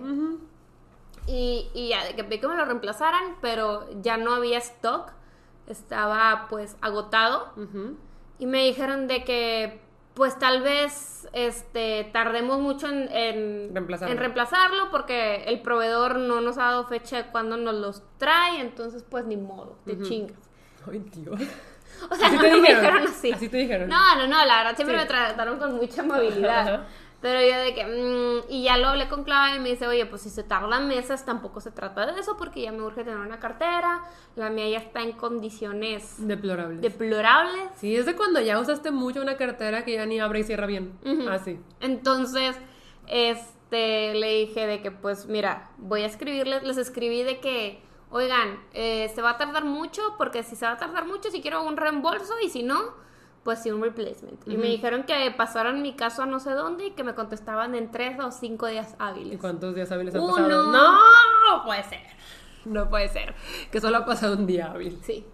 Y, 1.27 1.69
y 1.73 1.89
ya, 1.89 2.05
de 2.05 2.15
que 2.15 2.23
pedí 2.23 2.39
que 2.39 2.47
me 2.47 2.55
lo 2.55 2.63
reemplazaran, 2.63 3.35
pero 3.41 3.89
ya 4.01 4.15
no 4.15 4.33
había 4.33 4.59
stock. 4.59 5.11
Estaba 5.71 6.47
pues 6.49 6.77
agotado. 6.81 7.53
Y 8.39 8.45
me 8.45 8.63
dijeron 8.65 9.07
de 9.07 9.23
que 9.23 9.81
pues 10.13 10.37
tal 10.37 10.61
vez 10.61 11.27
este 11.31 12.09
tardemos 12.11 12.59
mucho 12.59 12.87
en, 12.89 13.07
en, 13.11 13.69
Reemplazarlo. 13.73 14.11
en 14.13 14.19
reemplazarlo 14.19 14.91
porque 14.91 15.45
el 15.45 15.61
proveedor 15.61 16.17
no 16.17 16.41
nos 16.41 16.57
ha 16.57 16.63
dado 16.65 16.85
fecha 16.85 17.17
de 17.17 17.25
cuándo 17.31 17.55
nos 17.55 17.75
los 17.75 18.03
trae, 18.17 18.59
entonces 18.59 19.03
pues 19.09 19.25
ni 19.25 19.37
modo, 19.37 19.77
te 19.85 19.97
chingas. 20.01 20.37
Ay, 20.89 20.99
Dios. 21.13 21.39
O 22.09 22.15
sea, 22.15 22.27
Así 22.29 22.35
no, 22.35 22.41
te 22.41 22.49
no 22.49 22.57
me 22.57 22.61
dijeron. 22.61 22.81
dijeron 22.83 23.07
así. 23.07 23.31
Así 23.31 23.47
te 23.49 23.57
dijeron. 23.57 23.87
No, 23.87 24.15
no, 24.15 24.25
no, 24.25 24.43
la 24.43 24.57
verdad 24.57 24.75
siempre 24.75 24.95
Sí. 24.97 25.03
me 25.03 25.07
trataron 25.07 25.59
con 25.59 25.75
mucha 25.75 26.01
amabilidad. 26.01 26.87
Pero 27.21 27.39
yo 27.39 27.55
de 27.59 27.75
que, 27.75 27.85
mm, 27.85 28.51
y 28.51 28.63
ya 28.63 28.77
lo 28.77 28.87
hablé 28.87 29.07
con 29.07 29.23
Clara 29.23 29.55
y 29.55 29.59
me 29.59 29.69
dice, 29.69 29.87
oye, 29.87 30.07
pues 30.07 30.23
si 30.23 30.31
se 30.31 30.41
tardan 30.43 30.87
meses, 30.87 31.23
tampoco 31.23 31.61
se 31.61 31.69
trata 31.69 32.07
de 32.11 32.19
eso, 32.19 32.35
porque 32.35 32.63
ya 32.63 32.71
me 32.71 32.81
urge 32.81 33.03
tener 33.03 33.19
una 33.19 33.39
cartera, 33.39 34.01
la 34.35 34.49
mía 34.49 34.67
ya 34.69 34.79
está 34.79 35.01
en 35.01 35.11
condiciones 35.11 36.15
Deplorables. 36.17 36.81
deplorables. 36.81 37.69
Sí, 37.75 37.95
es 37.95 38.07
de 38.07 38.15
cuando 38.15 38.41
ya 38.41 38.59
usaste 38.59 38.89
mucho 38.89 39.21
una 39.21 39.37
cartera 39.37 39.85
que 39.85 39.93
ya 39.93 40.05
ni 40.07 40.19
abre 40.19 40.39
y 40.39 40.43
cierra 40.43 40.65
bien. 40.65 40.97
Así. 41.29 41.59
Entonces, 41.79 42.57
este, 43.07 44.13
le 44.15 44.39
dije 44.39 44.65
de 44.65 44.81
que, 44.81 44.89
pues 44.91 45.27
mira, 45.27 45.69
voy 45.77 46.01
a 46.01 46.07
escribirles, 46.07 46.63
les 46.63 46.77
escribí 46.77 47.21
de 47.23 47.39
que, 47.39 47.83
oigan, 48.09 48.59
eh, 48.73 49.11
se 49.13 49.21
va 49.21 49.31
a 49.31 49.37
tardar 49.37 49.63
mucho, 49.65 50.01
porque 50.17 50.41
si 50.43 50.55
se 50.55 50.65
va 50.65 50.71
a 50.73 50.77
tardar 50.77 51.05
mucho, 51.05 51.29
si 51.29 51.41
quiero 51.41 51.61
un 51.63 51.77
reembolso, 51.77 52.33
y 52.43 52.49
si 52.49 52.63
no, 52.63 52.95
pues 53.43 53.61
sí, 53.63 53.71
un 53.71 53.81
replacement. 53.81 54.39
Y 54.47 54.57
me 54.57 54.67
dijeron 54.67 55.03
que 55.03 55.31
pasaron 55.35 55.81
mi 55.81 55.95
caso 55.95 56.23
a 56.23 56.25
no 56.25 56.39
sé 56.39 56.51
dónde 56.51 56.87
y 56.87 56.91
que 56.91 57.03
me 57.03 57.15
contestaban 57.15 57.73
en 57.75 57.89
tres 57.91 58.19
o 58.19 58.31
cinco 58.31 58.67
días 58.67 58.91
¿Y 58.93 58.95
hábiles. 58.99 59.39
cuántos 59.39 59.73
días 59.75 59.91
hábiles 59.91 60.13
han 60.15 60.21
Uno. 60.21 60.31
pasado? 60.33 60.71
No, 60.71 61.63
puede 61.65 61.83
ser. 61.83 62.01
No 62.65 62.89
puede 62.89 63.07
ser. 63.09 63.33
Que 63.71 63.81
solo 63.81 63.97
ha 63.97 64.05
pasado 64.05 64.35
un 64.35 64.45
día 64.45 64.71
hábil. 64.71 64.99
Sí, 65.03 65.25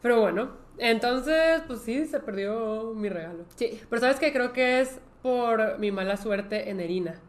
Pero 0.00 0.20
bueno, 0.20 0.52
entonces, 0.78 1.62
pues 1.66 1.80
sí, 1.82 2.06
se 2.06 2.20
perdió 2.20 2.92
mi 2.94 3.08
regalo. 3.08 3.44
sí. 3.56 3.78
Pero 3.90 4.00
sabes 4.00 4.18
que 4.18 4.32
creo 4.32 4.52
que 4.52 4.80
es 4.80 5.00
por 5.22 5.78
mi 5.78 5.90
mala 5.90 6.16
suerte 6.16 6.70
en 6.70 6.80
Erina. 6.80 7.20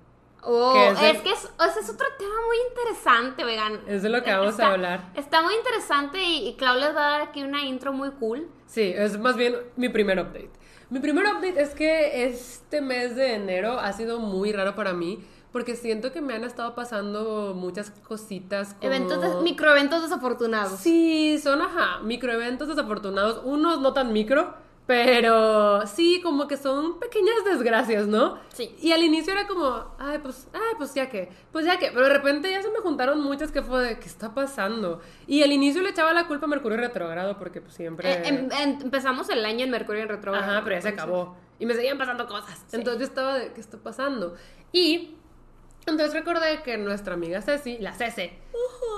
Oh, 0.41 0.71
Que 0.73 1.09
es, 1.09 1.21
que 1.21 1.31
es, 1.31 1.43
ese 1.69 1.79
es 1.81 1.89
otro 1.89 2.07
tema 2.17 2.33
muy 2.47 2.55
interesante, 2.69 3.43
vegan. 3.43 3.81
Es 3.87 4.03
de 4.03 4.07
lo 4.09 4.23
que 4.23 4.31
vamos 4.31 4.57
a 4.61 4.71
hablar. 4.71 5.01
Está 5.15 5.41
muy 5.41 5.53
interesante 5.55 6.21
y, 6.21 6.47
y 6.47 6.55
Clau 6.55 6.79
les 6.79 6.95
va 6.95 7.07
a 7.07 7.11
dar 7.11 7.21
aquí 7.23 7.43
una 7.43 7.65
intro 7.65 7.91
muy 7.91 8.11
cool. 8.11 8.47
Sí, 8.69 8.93
es 8.95 9.17
más 9.19 9.35
bien 9.35 9.55
mi 9.77 9.89
primer 9.89 10.19
update. 10.19 10.51
Mi 10.91 10.99
primer 10.99 11.25
update 11.25 11.59
es 11.59 11.71
que 11.73 12.25
este 12.25 12.81
mes 12.81 13.15
de 13.15 13.33
enero 13.33 13.79
ha 13.79 13.91
sido 13.93 14.19
muy 14.19 14.51
raro 14.51 14.75
para 14.75 14.93
mí 14.93 15.19
porque 15.51 15.75
siento 15.75 16.11
que 16.11 16.21
me 16.21 16.35
han 16.35 16.43
estado 16.43 16.75
pasando 16.75 17.53
muchas 17.55 17.89
cositas 18.07 18.75
como... 18.75 18.85
Eventos 18.93 19.21
de- 19.21 19.41
microeventos 19.41 20.03
desafortunados. 20.03 20.79
Sí, 20.79 21.39
son, 21.41 21.61
ajá, 21.61 21.99
microeventos 22.03 22.67
desafortunados, 22.67 23.41
unos 23.43 23.81
no 23.81 23.93
tan 23.93 24.13
micro, 24.13 24.53
pero 24.89 25.85
sí, 25.85 26.19
como 26.23 26.47
que 26.47 26.57
son 26.57 26.97
pequeñas 26.97 27.45
desgracias, 27.45 28.07
¿no? 28.07 28.39
Sí. 28.51 28.75
Y 28.81 28.91
al 28.91 29.03
inicio 29.03 29.31
era 29.33 29.45
como, 29.45 29.85
ay, 29.99 30.17
pues, 30.17 30.47
ay, 30.51 30.73
pues 30.79 30.95
ya 30.95 31.07
que, 31.07 31.29
pues 31.51 31.63
ya 31.63 31.77
que, 31.77 31.91
pero 31.91 32.07
de 32.07 32.13
repente 32.13 32.49
ya 32.49 32.63
se 32.63 32.71
me 32.71 32.79
juntaron 32.79 33.21
muchas 33.21 33.51
que 33.51 33.61
fue 33.61 33.83
de, 33.83 33.99
¿qué 33.99 34.07
está 34.07 34.33
pasando? 34.33 34.99
Y 35.27 35.43
al 35.43 35.51
inicio 35.51 35.83
le 35.83 35.91
echaba 35.91 36.11
la 36.11 36.25
culpa 36.25 36.47
a 36.47 36.49
Mercurio 36.49 36.79
retrogrado 36.79 37.37
porque 37.37 37.61
pues 37.61 37.75
siempre... 37.75 38.11
Eh, 38.13 38.21
em- 38.29 38.49
em- 38.51 38.81
empezamos 38.81 39.29
el 39.29 39.45
año 39.45 39.63
en 39.63 39.69
Mercurio 39.69 40.01
en 40.01 40.09
retrógrado. 40.09 40.43
Ajá, 40.49 40.63
pero 40.63 40.77
ya 40.77 40.81
se 40.81 40.87
acabó. 40.89 41.37
Y 41.59 41.67
me 41.67 41.75
seguían 41.75 41.99
pasando 41.99 42.25
cosas. 42.25 42.65
Entonces 42.71 42.99
yo 42.99 43.05
estaba 43.05 43.37
de, 43.37 43.53
¿qué 43.53 43.61
está 43.61 43.77
pasando? 43.77 44.33
Y 44.71 45.18
entonces 45.85 46.13
recordé 46.13 46.61
que 46.63 46.77
nuestra 46.77 47.13
amiga 47.13 47.41
Ceci, 47.41 47.77
la 47.79 47.93
Cece, 47.93 48.33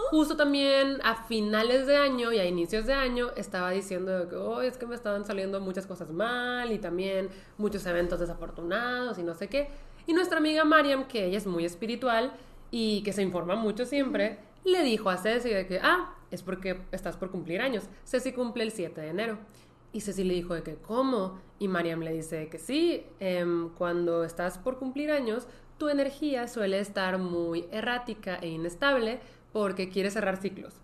justo 0.10 0.36
también 0.36 1.00
a 1.04 1.24
finales 1.24 1.88
de 1.88 1.96
año 1.96 2.34
y 2.34 2.40
a 2.40 2.46
inicios 2.46 2.86
de 2.86 2.94
año 2.94 3.30
estaba 3.38 3.72
diciendo 3.72 4.28
que, 4.30 4.36
oh, 4.36 4.62
es 4.62 4.78
que 4.78 4.86
me 4.86 4.96
estaban 4.96 5.26
saliendo 5.26 5.62
muchas 5.62 5.88
cosas 5.88 6.12
mal 6.12 6.72
y 6.72 6.80
también 6.80 7.30
muchos 7.58 7.86
eventos 7.86 8.20
desafortunados 8.20 9.18
y 9.18 9.24
no 9.24 9.34
sé 9.34 9.48
qué. 9.48 9.70
Y 10.08 10.14
nuestra 10.14 10.38
amiga 10.38 10.66
Mariam, 10.66 11.08
que 11.08 11.26
ella 11.26 11.38
es 11.38 11.48
muy 11.48 11.64
espiritual 11.64 12.34
y 12.72 13.04
que 13.04 13.14
se 13.14 13.22
informa 13.22 13.56
mucho 13.56 13.86
siempre, 13.86 14.40
le 14.64 14.84
dijo 14.84 15.10
a 15.10 15.18
Ceci 15.18 15.50
de 15.50 15.66
que, 15.68 15.80
ah, 15.82 16.14
es 16.30 16.44
porque 16.44 16.82
estás 16.92 17.18
por 17.18 17.32
cumplir 17.32 17.62
años. 17.62 17.86
Ceci 18.06 18.32
cumple 18.32 18.64
el 18.64 18.72
7 18.72 19.00
de 19.00 19.08
enero. 19.08 19.38
Y 19.94 20.02
Ceci 20.02 20.24
le 20.24 20.34
dijo 20.34 20.54
de 20.54 20.64
que, 20.64 20.76
¿cómo? 20.76 21.40
Y 21.60 21.68
Mariam 21.68 22.02
le 22.02 22.14
dice 22.14 22.48
que 22.50 22.58
sí, 22.58 23.06
em, 23.20 23.70
cuando 23.70 24.24
estás 24.24 24.58
por 24.58 24.80
cumplir 24.80 25.12
años, 25.12 25.48
tu 25.82 25.90
energía 25.90 26.48
suele 26.48 26.80
estar 26.80 27.18
muy 27.18 27.66
errática 27.72 28.38
e 28.40 28.50
inestable 28.50 29.20
porque 29.52 29.90
quieres 29.90 30.14
cerrar 30.14 30.38
ciclos. 30.38 30.76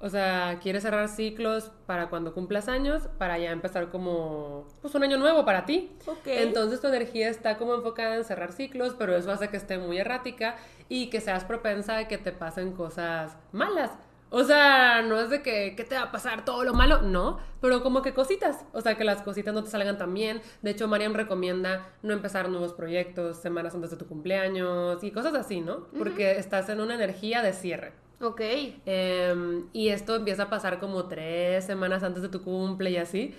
O 0.00 0.08
sea, 0.08 0.60
quieres 0.62 0.82
cerrar 0.82 1.10
ciclos 1.10 1.70
para 1.84 2.08
cuando 2.08 2.32
cumplas 2.32 2.66
años, 2.66 3.02
para 3.18 3.36
ya 3.36 3.50
empezar 3.50 3.90
como, 3.90 4.66
pues 4.80 4.94
un 4.94 5.02
año 5.02 5.18
nuevo 5.18 5.44
para 5.44 5.66
ti. 5.66 5.90
Ok. 6.06 6.26
Entonces 6.28 6.80
tu 6.80 6.86
energía 6.86 7.28
está 7.28 7.58
como 7.58 7.74
enfocada 7.74 8.16
en 8.16 8.24
cerrar 8.24 8.52
ciclos, 8.52 8.94
pero 8.98 9.14
eso 9.14 9.30
hace 9.30 9.48
que 9.48 9.58
esté 9.58 9.76
muy 9.76 9.98
errática 9.98 10.56
y 10.88 11.10
que 11.10 11.20
seas 11.20 11.44
propensa 11.44 11.98
a 11.98 12.08
que 12.08 12.16
te 12.16 12.32
pasen 12.32 12.72
cosas 12.72 13.36
malas. 13.52 13.90
O 14.36 14.44
sea, 14.44 15.00
no 15.00 15.18
es 15.18 15.30
de 15.30 15.40
que, 15.40 15.72
¿qué 15.74 15.84
te 15.84 15.94
va 15.94 16.02
a 16.02 16.12
pasar 16.12 16.44
todo 16.44 16.62
lo 16.62 16.74
malo? 16.74 17.00
No, 17.00 17.38
pero 17.62 17.82
como 17.82 18.02
que 18.02 18.12
cositas. 18.12 18.66
O 18.74 18.82
sea, 18.82 18.94
que 18.94 19.02
las 19.02 19.22
cositas 19.22 19.54
no 19.54 19.64
te 19.64 19.70
salgan 19.70 19.96
tan 19.96 20.12
bien. 20.12 20.42
De 20.60 20.72
hecho, 20.72 20.88
Mariam 20.88 21.14
recomienda 21.14 21.88
no 22.02 22.12
empezar 22.12 22.50
nuevos 22.50 22.74
proyectos 22.74 23.38
semanas 23.38 23.74
antes 23.74 23.92
de 23.92 23.96
tu 23.96 24.06
cumpleaños 24.06 25.02
y 25.02 25.10
cosas 25.10 25.32
así, 25.32 25.62
¿no? 25.62 25.86
Porque 25.96 26.32
estás 26.32 26.68
en 26.68 26.82
una 26.82 26.96
energía 26.96 27.40
de 27.40 27.54
cierre. 27.54 27.92
Ok. 28.20 28.42
Em, 28.84 29.68
y 29.72 29.88
esto 29.88 30.16
empieza 30.16 30.42
a 30.42 30.50
pasar 30.50 30.80
como 30.80 31.06
tres 31.06 31.64
semanas 31.64 32.02
antes 32.02 32.20
de 32.20 32.28
tu 32.28 32.42
cumple 32.42 32.90
y 32.90 32.98
así. 32.98 33.34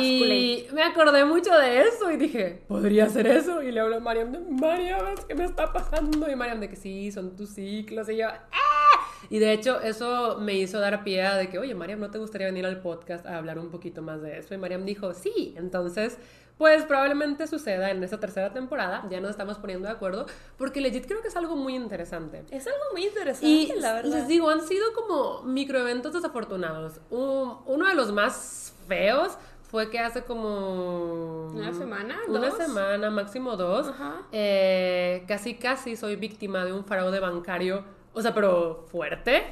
Y 0.00 0.66
me 0.72 0.82
acordé 0.82 1.24
mucho 1.24 1.56
de 1.56 1.82
eso 1.82 2.10
y 2.10 2.16
dije, 2.16 2.64
¿podría 2.66 3.08
ser 3.08 3.28
eso? 3.28 3.62
Y 3.62 3.70
le 3.70 3.78
hablo 3.78 3.98
a 3.98 4.00
Mariam 4.00 4.32
de, 4.32 4.40
Mariam, 4.40 5.14
que 5.28 5.36
me 5.36 5.44
está 5.44 5.72
pasando. 5.72 6.28
Y 6.28 6.34
Mariam 6.34 6.58
de 6.58 6.68
que 6.68 6.74
sí, 6.74 7.12
son 7.12 7.36
tus 7.36 7.50
ciclos. 7.50 8.08
Y 8.08 8.16
yo, 8.16 8.26
¡ah! 8.26 8.91
Y 9.30 9.38
de 9.38 9.52
hecho, 9.52 9.80
eso 9.80 10.38
me 10.40 10.54
hizo 10.54 10.78
dar 10.80 11.04
pie 11.04 11.22
a 11.22 11.36
de 11.36 11.48
que, 11.48 11.58
oye, 11.58 11.74
Mariam, 11.74 12.00
¿no 12.00 12.10
te 12.10 12.18
gustaría 12.18 12.46
venir 12.48 12.66
al 12.66 12.80
podcast 12.80 13.24
a 13.26 13.36
hablar 13.38 13.58
un 13.58 13.70
poquito 13.70 14.02
más 14.02 14.20
de 14.22 14.38
eso? 14.38 14.54
Y 14.54 14.58
Mariam 14.58 14.84
dijo, 14.84 15.14
sí. 15.14 15.54
Entonces, 15.56 16.18
pues 16.58 16.84
probablemente 16.84 17.46
suceda 17.46 17.90
en 17.90 18.04
esta 18.04 18.20
tercera 18.20 18.52
temporada. 18.52 19.04
Ya 19.10 19.20
nos 19.20 19.30
estamos 19.30 19.58
poniendo 19.58 19.88
de 19.88 19.94
acuerdo. 19.94 20.26
Porque 20.58 20.80
legit 20.80 21.06
creo 21.06 21.22
que 21.22 21.28
es 21.28 21.36
algo 21.36 21.56
muy 21.56 21.74
interesante. 21.74 22.44
Es 22.50 22.66
algo 22.66 22.78
muy 22.92 23.06
interesante, 23.06 23.46
Y 23.46 23.72
la 23.80 23.94
verdad. 23.94 24.10
les 24.18 24.28
digo, 24.28 24.50
han 24.50 24.60
sido 24.60 24.92
como 24.94 25.42
microeventos 25.44 26.12
desafortunados. 26.12 27.00
Un- 27.10 27.56
uno 27.66 27.88
de 27.88 27.94
los 27.94 28.12
más 28.12 28.74
feos 28.86 29.32
fue 29.62 29.88
que 29.88 29.98
hace 29.98 30.22
como... 30.24 31.48
¿Una 31.54 31.72
semana? 31.72 32.16
Una 32.28 32.48
¿Dos? 32.50 32.58
semana, 32.58 33.10
máximo 33.10 33.56
dos. 33.56 33.90
Eh, 34.30 35.24
casi, 35.26 35.54
casi 35.54 35.96
soy 35.96 36.16
víctima 36.16 36.64
de 36.66 36.72
un 36.74 36.84
fraude 36.84 37.18
bancario. 37.20 37.82
O 38.14 38.20
sea, 38.20 38.34
pero 38.34 38.84
fuerte. 38.90 39.42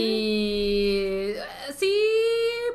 Y 0.00 1.32
eh, 1.36 1.36
sí 1.76 1.92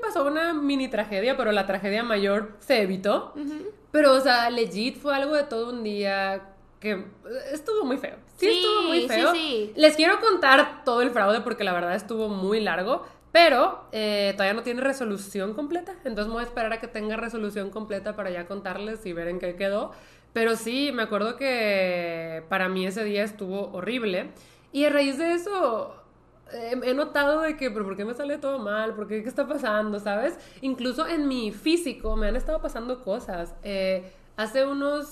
pasó 0.02 0.26
una 0.26 0.54
mini 0.54 0.88
tragedia, 0.88 1.36
pero 1.38 1.52
la 1.52 1.66
tragedia 1.66 2.04
mayor 2.04 2.54
se 2.60 2.82
evitó. 2.82 3.34
Pero, 3.92 4.14
o 4.14 4.20
sea, 4.22 4.50
legit 4.50 4.98
fue 4.98 5.16
algo 5.16 5.36
de 5.36 5.44
todo 5.44 5.70
un 5.72 5.84
día 5.84 6.50
que 6.80 7.06
estuvo 7.52 7.84
muy 7.86 7.98
feo. 7.98 8.16
Sí, 8.38 8.48
Sí, 8.48 8.60
estuvo 8.60 8.82
muy 8.84 9.02
sí, 9.02 9.08
feo. 9.08 9.34
sí. 9.34 9.74
Les 9.76 9.96
quiero 9.96 10.20
contar 10.20 10.84
todo 10.84 11.02
el 11.02 11.10
fraude 11.12 11.42
porque 11.42 11.64
la 11.64 11.74
verdad 11.74 11.96
estuvo 11.96 12.28
muy 12.30 12.60
largo. 12.60 13.06
Pero 13.32 13.84
eh, 13.92 14.32
todavía 14.38 14.54
no 14.54 14.64
tiene 14.64 14.80
resolución 14.82 15.54
completa. 15.54 15.94
Entonces 16.06 16.28
me 16.28 16.34
voy 16.36 16.44
a 16.44 16.48
esperar 16.48 16.72
a 16.72 16.80
que 16.80 16.88
tenga 16.88 17.18
resolución 17.18 17.70
completa 17.70 18.16
para 18.16 18.30
ya 18.30 18.46
contarles 18.46 19.06
y 19.06 19.12
ver 19.12 19.28
en 19.28 19.40
qué 19.40 19.56
quedó. 19.58 19.92
Pero 20.32 20.56
sí, 20.56 20.92
me 20.94 21.04
acuerdo 21.04 21.36
que 21.36 22.44
para 22.48 22.70
mí 22.70 22.86
ese 22.86 23.04
día 23.04 23.24
estuvo 23.24 23.72
horrible. 23.74 24.30
Y 24.76 24.84
a 24.84 24.90
raíz 24.90 25.18
de 25.18 25.32
eso, 25.36 25.96
eh, 26.52 26.78
he 26.84 26.94
notado 26.94 27.40
de 27.40 27.56
que, 27.56 27.72
pero 27.72 27.86
¿por 27.86 27.96
qué 27.96 28.04
me 28.04 28.14
sale 28.14 28.38
todo 28.38 28.60
mal? 28.60 28.94
¿Por 28.94 29.08
qué? 29.08 29.24
¿Qué 29.24 29.30
está 29.30 29.48
pasando? 29.48 30.02
¿Sabes? 30.02 30.38
Incluso 30.60 31.08
en 31.08 31.30
mi 31.30 31.54
físico 31.54 32.18
me 32.18 32.28
han 32.28 32.36
estado 32.36 32.62
pasando 32.62 33.02
cosas. 33.02 33.56
Eh, 33.64 34.12
hace 34.36 34.66
unos 34.66 35.08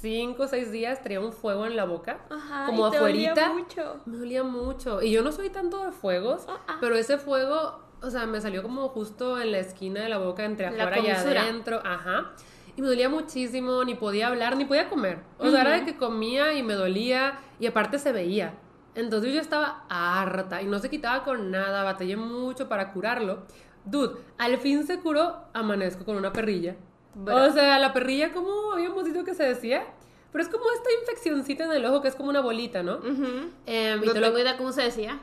5 0.00 0.42
o 0.42 0.48
6 0.48 0.72
días 0.72 1.02
tenía 1.02 1.20
un 1.20 1.34
fuego 1.34 1.66
en 1.66 1.76
la 1.76 1.84
boca, 1.84 2.20
Ajá, 2.30 2.64
como 2.64 2.88
y 2.88 2.90
te 2.92 2.96
dolía 2.96 3.32
afuerita. 3.32 3.52
mucho. 3.52 4.00
Me 4.06 4.16
dolía 4.16 4.42
mucho. 4.42 5.02
Y 5.02 5.10
yo 5.10 5.22
no 5.22 5.32
soy 5.32 5.50
tanto 5.50 5.84
de 5.84 5.92
fuegos, 5.92 6.46
Ah, 6.48 6.56
ah. 6.66 6.76
pero 6.80 6.96
ese 6.96 7.18
fuego, 7.18 7.80
o 8.00 8.08
sea, 8.08 8.24
me 8.24 8.40
salió 8.40 8.62
como 8.62 8.88
justo 8.88 9.38
en 9.38 9.52
la 9.52 9.58
esquina 9.58 10.00
de 10.00 10.08
la 10.08 10.16
boca, 10.16 10.46
entre 10.46 10.66
afuera 10.68 10.98
y 10.98 11.10
adentro. 11.10 11.82
Ajá. 11.84 12.32
Y 12.74 12.80
me 12.80 12.88
dolía 12.88 13.10
muchísimo, 13.10 13.84
ni 13.84 13.96
podía 13.96 14.28
hablar, 14.28 14.56
ni 14.56 14.64
podía 14.64 14.88
comer. 14.88 15.18
O 15.36 15.50
sea, 15.50 15.60
era 15.60 15.72
de 15.72 15.84
que 15.84 15.98
comía 15.98 16.54
y 16.54 16.62
me 16.62 16.72
dolía, 16.72 17.38
y 17.60 17.66
aparte 17.66 17.98
se 17.98 18.12
veía. 18.12 18.54
Entonces 18.94 19.32
yo 19.32 19.40
estaba 19.40 19.84
harta 19.88 20.60
y 20.62 20.66
no 20.66 20.78
se 20.78 20.90
quitaba 20.90 21.22
con 21.24 21.50
nada, 21.50 21.84
batallé 21.84 22.16
mucho 22.16 22.68
para 22.68 22.92
curarlo. 22.92 23.42
Dude, 23.84 24.16
al 24.38 24.58
fin 24.58 24.86
se 24.86 24.98
curó, 25.00 25.36
amanezco 25.54 26.04
con 26.04 26.16
una 26.16 26.32
perrilla. 26.32 26.76
Bra- 27.14 27.48
O 27.48 27.52
sea, 27.52 27.78
la 27.78 27.92
perrilla, 27.92 28.32
¿cómo 28.32 28.72
habíamos 28.72 29.04
dicho 29.04 29.24
que 29.24 29.34
se 29.34 29.44
decía? 29.44 29.84
Pero 30.32 30.42
es 30.44 30.50
como 30.50 30.64
esta 30.74 30.90
infeccioncita 31.00 31.64
en 31.64 31.72
el 31.72 31.84
ojo 31.86 32.02
que 32.02 32.08
es 32.08 32.14
como 32.14 32.28
una 32.28 32.40
bolita, 32.40 32.82
¿no? 32.82 32.96
Ujú. 32.98 33.50
Em, 33.66 34.02
y 34.02 34.06
No 34.06 34.12
te 34.12 34.20
lo- 34.20 34.26
tengo 34.26 34.38
idea 34.40 34.56
cómo 34.58 34.72
se 34.72 34.82
decía. 34.82 35.20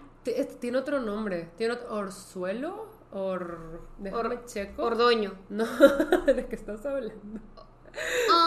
Tiene 0.60 0.78
otro 0.80 1.00
nombre. 1.00 1.50
Tiene 1.58 1.74
otro... 1.76 1.94
¿Orzuelo? 1.94 2.88
Or... 3.12 3.82
Déjame 4.00 4.36
Or- 4.36 4.46
checo. 4.46 4.84
Ordoño. 4.84 5.34
No, 5.50 5.66
¿de 6.26 6.48
qué 6.48 6.56
estás 6.56 6.84
hablando? 6.86 7.40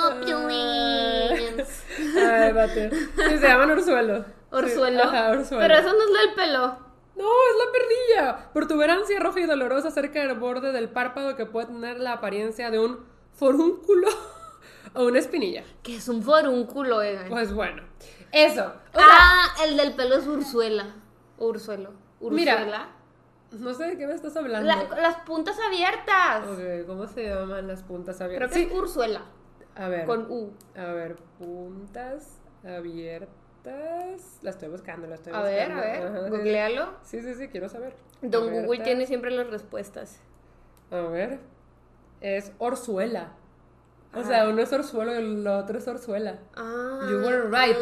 Opulence. 0.08 1.82
Ay, 2.18 2.52
bate. 2.52 2.90
Sí, 2.90 3.38
se 3.38 3.48
llaman 3.48 3.70
orzuelo. 3.70 4.24
Orzuelo. 4.50 5.02
Sí, 5.02 5.08
ajá, 5.08 5.30
orzuelo. 5.30 5.62
Pero 5.62 5.74
eso 5.74 5.92
no 5.92 6.02
es 6.04 6.26
del 6.26 6.34
pelo. 6.34 6.88
No, 7.16 7.24
es 7.24 7.56
la 7.66 7.72
perrilla. 7.72 8.52
Protuberancia 8.52 9.18
roja 9.20 9.40
y 9.40 9.46
dolorosa 9.46 9.90
cerca 9.90 10.20
del 10.20 10.38
borde 10.38 10.72
del 10.72 10.88
párpado 10.88 11.34
que 11.36 11.46
puede 11.46 11.66
tener 11.66 11.98
la 11.98 12.12
apariencia 12.14 12.70
de 12.70 12.78
un 12.78 13.04
forúnculo 13.32 14.08
o 14.94 15.04
una 15.06 15.18
espinilla. 15.18 15.64
Que 15.82 15.96
es 15.96 16.08
un 16.08 16.22
forúnculo, 16.22 16.98
oigan. 16.98 17.28
Pues 17.28 17.52
bueno, 17.52 17.82
eso. 18.32 18.72
O 18.94 18.98
sea, 18.98 19.08
ah, 19.10 19.54
el 19.66 19.76
del 19.76 19.94
pelo 19.94 20.14
es 20.16 20.26
Ursuela. 20.26 20.94
Ursuelo. 21.38 21.90
Mira, 22.20 22.54
Ursuela. 22.54 22.88
no 23.52 23.74
sé 23.74 23.84
de 23.84 23.98
qué 23.98 24.06
me 24.06 24.14
estás 24.14 24.36
hablando. 24.36 24.66
La- 24.68 25.00
las 25.00 25.16
puntas 25.22 25.58
abiertas. 25.58 26.46
Ok, 26.46 26.86
¿cómo 26.86 27.06
se 27.06 27.28
llaman 27.28 27.66
las 27.66 27.82
puntas 27.82 28.16
Creo 28.16 28.26
abiertas? 28.28 28.52
que 28.52 28.62
es 28.62 28.72
Ursuela. 28.72 29.22
A 29.76 29.88
ver. 29.88 30.06
Con 30.06 30.30
U. 30.30 30.52
A 30.76 30.92
ver, 30.92 31.16
puntas 31.38 32.38
abiertas. 32.64 33.28
La 34.42 34.50
estoy 34.50 34.68
buscando, 34.68 35.06
la 35.06 35.14
estoy 35.16 35.32
A 35.32 35.42
ver, 35.42 35.68
buscando. 35.68 35.82
a 35.82 35.86
ver. 35.86 36.06
Ajá, 36.06 36.24
sí. 36.24 36.30
Googlealo. 36.30 36.88
Sí, 37.02 37.20
sí, 37.22 37.34
sí, 37.34 37.48
quiero 37.48 37.68
saber. 37.68 37.94
Don 38.22 38.50
Google 38.52 38.82
tiene 38.84 39.06
siempre 39.06 39.30
las 39.30 39.48
respuestas. 39.48 40.20
A 40.90 41.00
ver. 41.02 41.38
Es 42.20 42.52
orzuela. 42.58 43.32
O 44.14 44.20
Ajá. 44.20 44.28
sea, 44.28 44.48
uno 44.48 44.62
es 44.62 44.72
orzuelo 44.72 45.12
y 45.14 45.18
el 45.18 45.46
otro 45.46 45.78
es 45.78 45.86
orzuela. 45.86 46.38
Ah. 46.56 47.00
You 47.10 47.18
were 47.18 47.42
right. 47.44 47.76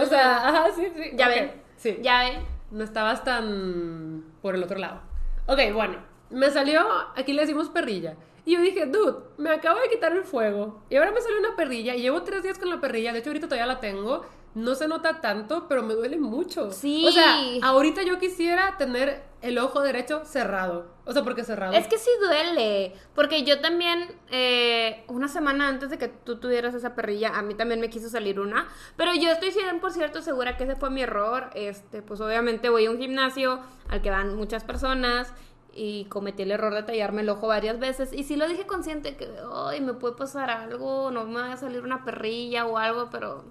O 0.00 0.06
sea, 0.06 0.48
ajá, 0.48 0.66
sí, 0.74 0.86
sí. 0.94 1.10
Ya 1.14 1.26
ok, 1.28 1.34
ven. 1.34 1.52
Sí. 1.76 1.98
Ya 2.02 2.20
ven. 2.20 2.42
No 2.70 2.84
estabas 2.84 3.24
tan 3.24 4.24
por 4.42 4.54
el 4.54 4.62
otro 4.62 4.78
lado. 4.78 5.00
Ok, 5.46 5.58
bueno. 5.74 5.98
Me 6.30 6.48
salió, 6.50 6.86
aquí 7.16 7.32
le 7.32 7.42
decimos 7.42 7.68
perrilla. 7.70 8.14
Y 8.44 8.54
yo 8.54 8.60
dije, 8.62 8.86
dude, 8.86 9.18
me 9.36 9.50
acabo 9.50 9.80
de 9.80 9.88
quitar 9.88 10.12
el 10.12 10.22
fuego. 10.24 10.82
Y 10.88 10.96
ahora 10.96 11.10
me 11.10 11.20
salió 11.20 11.38
una 11.40 11.56
perrilla. 11.56 11.96
Y 11.96 12.02
llevo 12.02 12.22
tres 12.22 12.42
días 12.44 12.58
con 12.58 12.70
la 12.70 12.80
perrilla. 12.80 13.12
De 13.12 13.18
hecho, 13.18 13.30
ahorita 13.30 13.48
todavía 13.48 13.66
la 13.66 13.80
tengo. 13.80 14.24
No 14.54 14.74
se 14.74 14.88
nota 14.88 15.20
tanto, 15.20 15.66
pero 15.68 15.82
me 15.82 15.94
duele 15.94 16.18
mucho. 16.18 16.72
Sí. 16.72 17.06
O 17.06 17.12
sea, 17.12 17.36
ahorita 17.62 18.02
yo 18.02 18.18
quisiera 18.18 18.76
tener 18.78 19.22
el 19.42 19.58
ojo 19.58 19.80
derecho 19.80 20.24
cerrado. 20.24 20.86
O 21.04 21.12
sea, 21.12 21.22
porque 21.22 21.44
cerrado. 21.44 21.72
Es 21.72 21.86
que 21.86 21.98
sí 21.98 22.10
duele, 22.20 22.94
porque 23.14 23.42
yo 23.44 23.60
también, 23.60 24.08
eh, 24.30 25.04
una 25.08 25.28
semana 25.28 25.68
antes 25.68 25.90
de 25.90 25.98
que 25.98 26.08
tú 26.08 26.38
tuvieras 26.38 26.74
esa 26.74 26.94
perrilla, 26.94 27.36
a 27.36 27.42
mí 27.42 27.54
también 27.54 27.80
me 27.80 27.90
quiso 27.90 28.08
salir 28.08 28.38
una, 28.38 28.68
pero 28.96 29.14
yo 29.14 29.30
estoy 29.30 29.50
100% 29.50 30.20
segura 30.20 30.56
que 30.56 30.64
ese 30.64 30.76
fue 30.76 30.90
mi 30.90 31.02
error, 31.02 31.50
este, 31.54 32.02
pues 32.02 32.20
obviamente 32.20 32.68
voy 32.68 32.86
a 32.86 32.90
un 32.90 32.98
gimnasio 32.98 33.60
al 33.88 34.02
que 34.02 34.10
van 34.10 34.36
muchas 34.36 34.64
personas 34.64 35.32
y 35.72 36.04
cometí 36.06 36.42
el 36.42 36.50
error 36.50 36.74
de 36.74 36.82
tallarme 36.82 37.22
el 37.22 37.28
ojo 37.28 37.46
varias 37.46 37.78
veces 37.78 38.12
y 38.12 38.24
sí 38.24 38.36
lo 38.36 38.48
dije 38.48 38.66
consciente 38.66 39.16
que, 39.16 39.28
ay, 39.52 39.80
me 39.80 39.94
puede 39.94 40.16
pasar 40.16 40.50
algo, 40.50 41.10
no 41.10 41.24
me 41.24 41.40
va 41.40 41.52
a 41.52 41.56
salir 41.56 41.82
una 41.82 42.04
perrilla 42.04 42.66
o 42.66 42.76
algo, 42.76 43.08
pero 43.10 43.44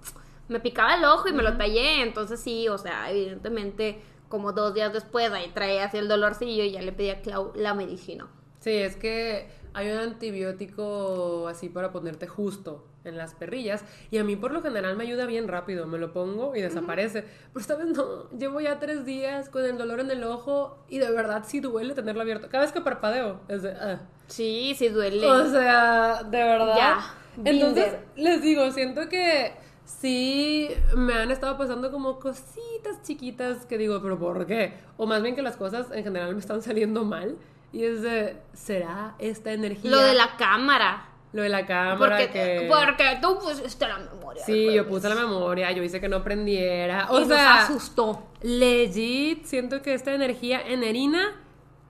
me 0.50 0.60
picaba 0.60 0.96
el 0.96 1.04
ojo 1.04 1.28
y 1.28 1.32
me 1.32 1.42
lo 1.42 1.56
tallé, 1.56 2.02
entonces 2.02 2.40
sí, 2.40 2.68
o 2.68 2.76
sea, 2.76 3.10
evidentemente 3.10 4.02
como 4.28 4.52
dos 4.52 4.74
días 4.74 4.92
después 4.92 5.30
ahí 5.32 5.50
traía 5.54 5.84
así 5.84 5.96
el 5.96 6.08
dolorcillo 6.08 6.64
y 6.64 6.72
ya 6.72 6.82
le 6.82 6.92
pedí 6.92 7.10
a 7.10 7.22
Clau 7.22 7.52
la 7.54 7.72
medicina. 7.72 8.28
Sí, 8.58 8.72
es 8.72 8.96
que 8.96 9.48
hay 9.72 9.90
un 9.90 9.98
antibiótico 9.98 11.46
así 11.48 11.68
para 11.68 11.92
ponerte 11.92 12.26
justo 12.26 12.84
en 13.04 13.16
las 13.16 13.34
perrillas 13.34 13.84
y 14.10 14.18
a 14.18 14.24
mí 14.24 14.36
por 14.36 14.52
lo 14.52 14.60
general 14.60 14.96
me 14.96 15.04
ayuda 15.04 15.24
bien 15.24 15.46
rápido, 15.46 15.86
me 15.86 15.98
lo 15.98 16.12
pongo 16.12 16.54
y 16.56 16.60
desaparece. 16.60 17.24
Pero 17.52 17.60
esta 17.60 17.76
vez 17.76 17.86
no, 17.86 18.28
llevo 18.30 18.60
ya 18.60 18.80
tres 18.80 19.04
días 19.04 19.48
con 19.48 19.64
el 19.64 19.78
dolor 19.78 20.00
en 20.00 20.10
el 20.10 20.24
ojo 20.24 20.84
y 20.88 20.98
de 20.98 21.10
verdad 21.12 21.44
sí 21.46 21.60
duele 21.60 21.94
tenerlo 21.94 22.22
abierto. 22.22 22.48
Cada 22.50 22.64
vez 22.64 22.72
que 22.72 22.80
parpadeo 22.80 23.40
es 23.48 23.62
de... 23.62 23.70
ah. 23.70 24.00
Sí, 24.26 24.74
sí 24.76 24.88
duele. 24.88 25.26
O 25.26 25.48
sea, 25.48 26.22
de 26.24 26.38
verdad. 26.38 26.76
Ya, 26.76 27.14
Entonces, 27.44 27.94
les 28.16 28.42
digo, 28.42 28.70
siento 28.72 29.08
que 29.08 29.52
sí 30.00 30.70
me 30.94 31.14
han 31.14 31.30
estado 31.30 31.56
pasando 31.58 31.90
como 31.90 32.18
cositas 32.20 33.02
chiquitas 33.02 33.66
que 33.66 33.76
digo, 33.78 34.00
pero 34.02 34.18
¿por 34.18 34.46
qué? 34.46 34.74
O 34.96 35.06
más 35.06 35.22
bien 35.22 35.34
que 35.34 35.42
las 35.42 35.56
cosas 35.56 35.86
en 35.92 36.04
general 36.04 36.32
me 36.34 36.40
están 36.40 36.62
saliendo 36.62 37.04
mal. 37.04 37.36
Y 37.72 37.84
es 37.84 38.02
de, 38.02 38.36
¿será 38.52 39.14
esta 39.18 39.52
energía? 39.52 39.90
Lo 39.90 40.00
de 40.00 40.14
la 40.14 40.36
cámara. 40.36 41.06
Lo 41.32 41.42
de 41.42 41.48
la 41.48 41.64
cámara 41.64 41.98
Porque, 41.98 42.28
que... 42.30 42.68
porque 42.68 43.18
tú 43.22 43.38
pusiste 43.38 43.86
la 43.86 43.98
memoria. 43.98 44.42
Sí, 44.44 44.72
yo 44.72 44.88
puse 44.88 45.08
la 45.08 45.14
memoria, 45.14 45.70
yo 45.70 45.82
hice 45.82 46.00
que 46.00 46.08
no 46.08 46.24
prendiera. 46.24 47.06
O 47.10 47.20
y 47.20 47.24
sea, 47.26 47.60
nos 47.60 47.70
asustó. 47.70 48.26
legit, 48.42 49.44
siento 49.44 49.82
que 49.82 49.94
esta 49.94 50.12
energía 50.12 50.60
enerina 50.60 51.40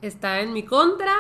está 0.02 0.40
en 0.40 0.52
mi 0.52 0.62
contra 0.64 1.12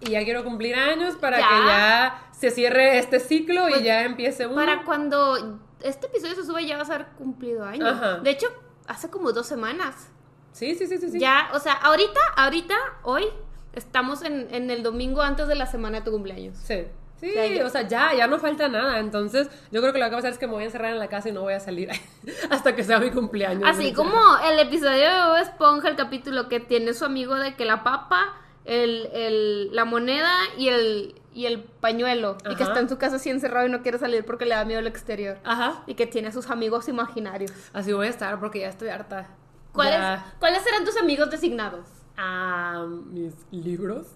y 0.00 0.10
ya 0.10 0.22
quiero 0.24 0.44
cumplir 0.44 0.76
años 0.76 1.16
para 1.16 1.38
Ya. 1.40 1.48
que 1.48 1.66
ya 1.66 2.22
se 2.32 2.50
cierre 2.50 2.98
este 2.98 3.18
ciclo 3.18 3.62
Pues, 3.68 3.80
y 3.80 3.84
ya 3.84 4.04
empiece 4.04 4.46
uno. 4.46 4.54
Para 4.56 4.84
cuando 4.84 5.58
este 5.84 6.06
episodio 6.08 6.34
se 6.34 6.44
sube 6.44 6.66
ya 6.66 6.76
va 6.76 6.82
a 6.82 6.86
ser 6.86 7.06
cumplido 7.18 7.64
año. 7.64 7.86
Ajá. 7.86 8.18
De 8.18 8.30
hecho, 8.30 8.46
hace 8.86 9.08
como 9.10 9.32
dos 9.32 9.46
semanas. 9.46 10.08
Sí, 10.52 10.74
sí, 10.74 10.86
sí, 10.86 10.98
sí. 10.98 11.10
sí. 11.10 11.18
Ya, 11.18 11.50
o 11.52 11.58
sea, 11.58 11.72
ahorita, 11.74 12.20
ahorita, 12.36 12.74
hoy, 13.02 13.24
estamos 13.72 14.22
en, 14.22 14.48
en 14.54 14.70
el 14.70 14.82
domingo 14.82 15.22
antes 15.22 15.48
de 15.48 15.54
la 15.54 15.66
semana 15.66 15.98
de 16.00 16.04
tu 16.04 16.10
cumpleaños. 16.10 16.56
Sí. 16.58 16.84
Sí, 17.20 17.30
O 17.30 17.32
sea, 17.32 17.46
ya- 17.46 17.66
o 17.66 17.70
sea, 17.70 17.82
ya, 17.88 18.12
ya 18.14 18.26
no 18.26 18.38
falta 18.38 18.68
nada. 18.68 18.98
Entonces, 18.98 19.48
yo 19.70 19.80
creo 19.80 19.92
que 19.92 19.98
lo 19.98 20.04
que 20.06 20.10
va 20.10 20.16
a 20.16 20.18
pasar 20.18 20.32
es 20.32 20.38
que 20.38 20.46
me 20.46 20.52
voy 20.54 20.62
a 20.64 20.66
encerrar 20.66 20.92
en 20.92 20.98
la 20.98 21.08
casa 21.08 21.28
y 21.28 21.32
no 21.32 21.42
voy 21.42 21.54
a 21.54 21.60
salir 21.60 21.88
hasta 22.50 22.74
que 22.76 22.82
sea 22.84 22.98
mi 22.98 23.10
cumpleaños. 23.10 23.62
Así 23.68 23.92
como 23.94 24.14
el 24.44 24.58
episodio 24.58 25.10
de 25.10 25.24
Bob 25.28 25.36
Esponja, 25.38 25.88
el 25.88 25.96
capítulo 25.96 26.48
que 26.48 26.60
tiene 26.60 26.92
su 26.92 27.04
amigo 27.04 27.34
de 27.36 27.54
que 27.54 27.64
la 27.64 27.82
papa, 27.84 28.34
el, 28.64 29.08
el- 29.12 29.74
la 29.74 29.84
moneda 29.84 30.32
y 30.58 30.68
el, 30.68 31.14
y 31.34 31.46
el 31.46 31.62
pañuelo. 31.62 32.38
Y 32.48 32.54
que 32.56 32.62
Ajá. 32.62 32.72
está 32.72 32.80
en 32.80 32.88
su 32.88 32.96
casa 32.96 33.16
así 33.16 33.28
encerrado 33.28 33.66
y 33.66 33.70
no 33.70 33.82
quiere 33.82 33.98
salir 33.98 34.24
porque 34.24 34.46
le 34.46 34.54
da 34.54 34.64
miedo 34.64 34.78
al 34.80 34.86
exterior. 34.86 35.38
Ajá. 35.44 35.82
Y 35.86 35.94
que 35.94 36.06
tiene 36.06 36.28
a 36.28 36.32
sus 36.32 36.48
amigos 36.50 36.88
imaginarios. 36.88 37.52
Así 37.72 37.92
voy 37.92 38.06
a 38.06 38.10
estar 38.10 38.38
porque 38.40 38.60
ya 38.60 38.68
estoy 38.68 38.88
harta. 38.88 39.26
¿Cuáles, 39.72 39.96
Ya. 39.98 40.32
¿Cuáles 40.38 40.62
serán 40.62 40.84
tus 40.84 40.96
amigos 40.96 41.30
designados? 41.30 41.86
Ah, 42.16 42.86
mis 43.10 43.34
libros. 43.50 44.06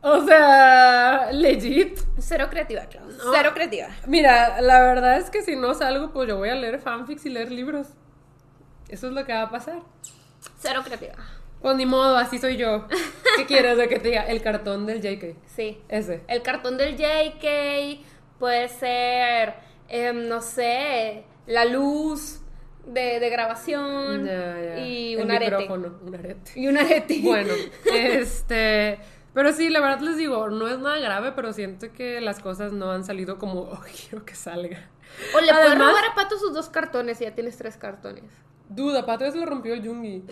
O 0.00 0.24
sea, 0.24 1.32
legit. 1.32 1.98
Cero 2.18 2.46
creativa, 2.48 2.82
Klaus. 2.86 3.16
No. 3.16 3.32
Cero 3.32 3.50
creativa. 3.52 3.88
Mira, 4.06 4.60
la 4.60 4.80
verdad 4.82 5.18
es 5.18 5.30
que 5.30 5.42
si 5.42 5.56
no 5.56 5.74
salgo, 5.74 6.12
pues 6.12 6.28
yo 6.28 6.36
voy 6.36 6.50
a 6.50 6.54
leer 6.54 6.78
fanfics 6.78 7.26
y 7.26 7.30
leer 7.30 7.50
libros. 7.50 7.88
Eso 8.88 9.08
es 9.08 9.12
lo 9.12 9.24
que 9.24 9.32
va 9.32 9.42
a 9.42 9.50
pasar. 9.50 9.80
Cero 10.58 10.82
creativa. 10.84 11.14
Pues 11.66 11.76
ni 11.78 11.84
modo, 11.84 12.16
así 12.16 12.38
soy 12.38 12.56
yo. 12.56 12.86
¿Qué 13.36 13.44
quieres 13.48 13.76
de 13.76 13.88
que 13.88 13.98
te 13.98 14.10
diga? 14.10 14.22
El 14.22 14.40
cartón 14.40 14.86
del 14.86 15.00
JK. 15.02 15.34
Sí. 15.46 15.80
Ese. 15.88 16.22
El 16.28 16.42
cartón 16.42 16.76
del 16.78 16.96
JK 16.96 18.04
puede 18.38 18.68
ser, 18.68 19.54
em, 19.88 20.28
no 20.28 20.40
sé, 20.42 21.24
la 21.48 21.64
luz 21.64 22.40
de, 22.86 23.18
de 23.18 23.30
grabación 23.30 24.24
Ya, 24.26 24.60
ya. 24.62 24.78
y 24.78 25.14
El 25.14 25.24
un 25.24 25.30
arete. 25.32 25.50
micrófono, 25.58 25.98
un 26.06 26.14
arete. 26.14 26.52
Y 26.54 26.68
un 26.68 26.78
arete. 26.78 27.20
Bueno, 27.24 27.52
este. 27.92 29.00
Pero 29.34 29.52
sí, 29.52 29.68
la 29.68 29.80
verdad 29.80 29.98
les 30.02 30.18
digo, 30.18 30.48
no 30.48 30.68
es 30.68 30.78
nada 30.78 31.00
grave, 31.00 31.32
pero 31.32 31.52
siento 31.52 31.92
que 31.92 32.20
las 32.20 32.38
cosas 32.38 32.70
no 32.70 32.92
han 32.92 33.02
salido 33.02 33.38
como 33.38 33.62
oh, 33.72 33.80
quiero 34.08 34.24
que 34.24 34.36
salga. 34.36 34.88
O 35.34 35.40
le 35.40 35.48
puedes 35.52 35.66
Además- 35.66 35.88
robar 35.88 36.04
a 36.12 36.14
Pato 36.14 36.38
sus 36.38 36.54
dos 36.54 36.68
cartones 36.68 37.20
y 37.20 37.24
ya 37.24 37.34
tienes 37.34 37.56
tres 37.58 37.76
cartones. 37.76 38.22
Duda, 38.68 39.04
Pato 39.04 39.24
ya 39.24 39.32
se 39.32 39.38
lo 39.38 39.46
rompió 39.46 39.74
el 39.74 39.84
Jungi. 39.84 40.22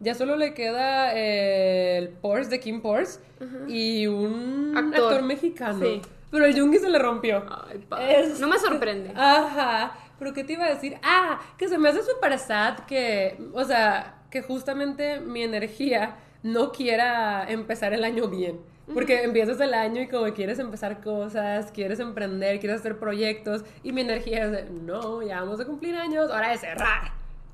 Ya 0.00 0.14
solo 0.14 0.36
le 0.36 0.54
queda 0.54 1.14
eh, 1.14 1.98
el 1.98 2.08
Porsche 2.08 2.48
de 2.50 2.60
Kim 2.60 2.80
Porsche 2.80 3.20
y 3.68 4.06
un 4.06 4.74
Actor. 4.76 5.04
actor, 5.04 5.22
mexicano. 5.22 5.78
Sí. 5.84 6.00
Pero 6.30 6.44
el 6.46 6.58
Jungi 6.58 6.78
se 6.78 6.88
le 6.90 6.98
rompió. 6.98 7.44
Ay, 7.68 7.84
Es- 8.08 8.40
No 8.40 8.48
me 8.48 8.58
sorprende. 8.58 9.12
Ajá. 9.14 9.92
Pero 10.18 10.32
¿qué 10.32 10.44
te 10.44 10.52
iba 10.54 10.64
a 10.64 10.70
decir? 10.70 10.96
Ah, 11.02 11.40
que 11.58 11.68
se 11.68 11.76
me 11.78 11.88
hace 11.88 12.02
súper 12.02 12.38
sad 12.38 12.80
que, 12.80 13.38
o 13.52 13.64
sea, 13.64 14.16
que 14.30 14.42
justamente 14.42 15.20
mi 15.20 15.42
energía 15.42 16.16
no 16.42 16.72
quiera 16.72 17.44
empezar 17.50 17.92
el 17.94 18.04
año 18.04 18.28
bien. 18.28 18.58
Porque 18.92 19.22
empiezas 19.22 19.60
el 19.60 19.72
año 19.72 20.02
y 20.02 20.08
como 20.08 20.32
quieres 20.34 20.58
empezar 20.58 21.00
cosas, 21.00 21.70
quieres 21.70 22.00
emprender, 22.00 22.58
quieres 22.58 22.80
hacer 22.80 22.98
proyectos 22.98 23.64
y 23.84 23.92
mi 23.92 24.00
energía 24.00 24.46
es 24.46 24.50
de, 24.50 24.64
no, 24.64 25.22
ya 25.22 25.40
vamos 25.40 25.60
a 25.60 25.64
cumplir 25.64 25.94
años, 25.94 26.28
hora 26.28 26.48
de 26.50 26.58
cerrar. 26.58 27.12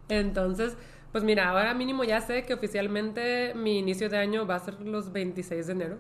Entonces, 0.09 0.76
pues 1.16 1.25
mira, 1.25 1.49
ahora 1.49 1.73
mínimo 1.73 2.04
ya 2.04 2.20
sé 2.20 2.44
que 2.44 2.52
oficialmente 2.52 3.54
mi 3.54 3.78
inicio 3.78 4.11
de 4.11 4.18
año 4.18 4.46
va 4.46 4.56
a 4.56 4.58
ser 4.58 4.78
los 4.82 5.12
26 5.12 5.66
de 5.66 5.73
enero. 5.73 5.96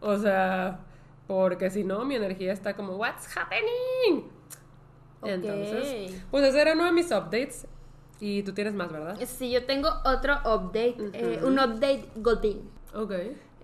O 0.00 0.16
sea, 0.16 0.80
porque 1.26 1.68
si 1.68 1.84
no, 1.84 2.06
mi 2.06 2.14
energía 2.14 2.54
está 2.54 2.74
como, 2.74 2.96
what's 2.96 3.28
happening? 3.36 4.30
Entonces, 5.22 6.22
pues 6.30 6.42
ese 6.44 6.58
era 6.62 6.72
uno 6.72 6.86
de 6.86 6.92
mis 6.92 7.06
updates. 7.10 7.66
Y 8.18 8.42
tú 8.44 8.54
tienes 8.54 8.72
más, 8.72 8.90
¿verdad? 8.90 9.18
Sí, 9.26 9.50
yo 9.50 9.66
tengo 9.66 9.90
otro 10.06 10.36
update, 10.46 10.96
eh, 11.12 11.40
un 11.44 11.58
update 11.58 12.08
Godín. 12.16 12.70
Ok. 12.94 13.12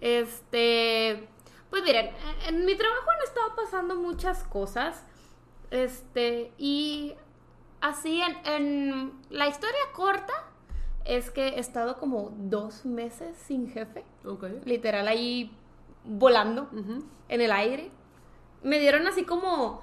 Este, 0.03 1.27
pues 1.71 1.83
miren, 1.85 2.11
en- 2.49 2.55
en 2.57 2.65
mi 2.67 2.77
trabajo 2.77 3.11
han 3.11 3.23
estado 3.25 3.57
pasando 3.57 3.97
muchas 3.97 4.45
cosas. 4.45 5.07
Este, 5.71 6.53
y 6.59 7.15
así 7.81 8.21
en, 8.21 8.37
en 8.53 9.13
la 9.31 9.49
historia 9.49 9.81
corta 9.95 10.35
es 11.05 11.31
que 11.31 11.49
he 11.49 11.59
estado 11.61 11.99
como 11.99 12.33
dos 12.37 12.85
meses 12.85 13.37
sin 13.37 13.69
jefe, 13.71 14.05
Ok. 14.25 14.45
literal 14.65 15.09
ahí 15.09 15.57
volando 16.05 16.69
en 17.29 17.41
el 17.41 17.53
aire. 17.53 17.91
Me 18.63 18.79
dieron 18.79 19.07
así 19.07 19.25
como 19.25 19.83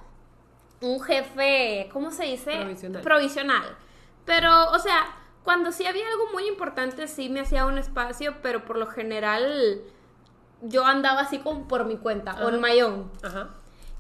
un 0.81 1.01
jefe, 1.01 1.89
¿cómo 1.91 2.11
se 2.11 2.23
dice? 2.25 2.51
Provisional. 2.57 3.01
Provisional. 3.01 3.77
Pero, 4.25 4.71
o 4.71 4.79
sea, 4.79 5.15
cuando 5.43 5.71
sí 5.71 5.85
había 5.85 6.07
algo 6.07 6.31
muy 6.31 6.47
importante, 6.47 7.07
sí 7.07 7.29
me 7.29 7.41
hacía 7.41 7.65
un 7.65 7.77
espacio, 7.77 8.35
pero 8.41 8.63
por 8.65 8.77
lo 8.77 8.87
general 8.87 9.81
yo 10.61 10.85
andaba 10.85 11.21
así 11.21 11.39
como 11.39 11.67
por 11.67 11.85
mi 11.85 11.97
cuenta, 11.97 12.31
Ajá. 12.31 12.45
on 12.45 12.61
my 12.61 12.81
own. 12.81 13.11
Ajá. 13.23 13.49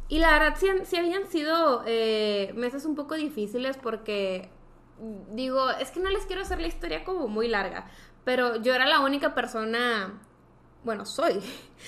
Y 0.07 0.19
la 0.19 0.31
verdad 0.31 0.57
sí, 0.85 0.95
habían 0.97 1.27
sido 1.27 1.83
eh, 1.85 2.51
meses 2.55 2.85
un 2.85 2.95
poco 2.95 3.15
difíciles 3.15 3.77
porque, 3.77 4.49
digo, 5.31 5.69
es 5.71 5.91
que 5.91 5.99
no 5.99 6.09
les 6.09 6.25
quiero 6.25 6.41
hacer 6.41 6.59
la 6.59 6.67
historia 6.67 7.03
como 7.03 7.27
muy 7.27 7.47
larga, 7.47 7.85
pero 8.23 8.57
yo 8.57 8.73
era 8.73 8.85
la 8.85 8.99
única 8.99 9.33
persona, 9.33 10.19
bueno, 10.83 11.05
soy 11.05 11.41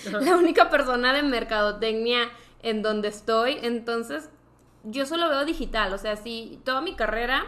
la 0.12 0.36
única 0.36 0.69
persona 0.69 1.13
de 1.13 1.24
mercadotecnia 1.24 2.30
en 2.63 2.82
donde 2.82 3.10
estoy, 3.10 3.58
entonces 3.62 4.30
yo 4.84 5.06
solo 5.06 5.30
veo 5.30 5.45
digital, 5.45 5.93
o 5.93 5.97
sea, 5.97 6.15
si 6.15 6.60
toda 6.63 6.82
mi 6.82 6.95
carrera 6.95 7.43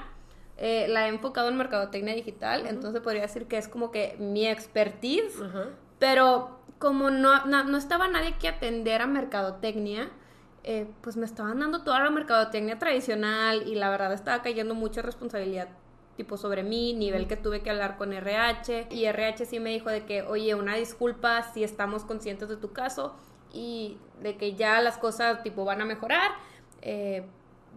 eh, 0.58 0.88
la 0.88 1.08
he 1.08 1.10
enfocado 1.10 1.49
en 1.49 1.58
mercadotecnia 1.58 2.13
digital, 2.13 2.67
entonces 2.67 3.02
podría 3.02 3.23
decir 3.23 3.47
que 3.47 3.58
es 3.58 3.67
como 3.67 3.91
que 3.91 4.15
mi 4.19 4.47
expertise. 4.47 5.41
Ajá. 5.41 5.69
Pero 5.97 6.60
como 6.78 7.10
no, 7.10 7.45
no, 7.45 7.63
no 7.63 7.78
estaba 7.78 8.08
nadie 8.08 8.38
que 8.38 8.47
atender 8.47 9.02
a 9.02 9.08
mercadotecnia, 9.08 10.12
eh, 10.63 10.88
pues 11.02 11.17
me 11.17 11.26
estaban 11.26 11.60
dando 11.60 11.84
toda 11.84 11.99
la 11.99 12.10
mercadotecnia 12.10 12.80
tradicional 12.80 13.67
y 13.67 13.76
la 13.76 13.89
verdad 13.89 14.13
estaba 14.13 14.41
cayendo 14.41 14.76
mucha 14.76 15.02
responsabilidad 15.02 15.67
tipo 16.15 16.38
sobre 16.38 16.62
mí, 16.63 16.93
nivel 16.93 17.28
que 17.28 17.36
tuve 17.36 17.62
que 17.63 17.71
hablar 17.71 17.97
con 17.97 18.13
RH 18.13 18.88
y 18.91 19.06
RH 19.06 19.45
sí 19.45 19.60
me 19.60 19.71
dijo 19.71 19.89
de 19.89 20.06
que, 20.06 20.21
oye, 20.21 20.54
una 20.56 20.76
disculpa 20.76 21.41
si 21.54 21.63
estamos 21.63 22.04
conscientes 22.06 22.49
de 22.49 22.56
tu 22.58 22.71
caso 22.71 23.15
y 23.52 23.97
de 24.21 24.38
que 24.38 24.54
ya 24.54 24.80
las 24.82 24.97
cosas 24.97 25.41
tipo 25.43 25.65
van 25.65 25.82
a 25.82 25.86
mejorar, 25.86 26.32
eh, 26.82 27.26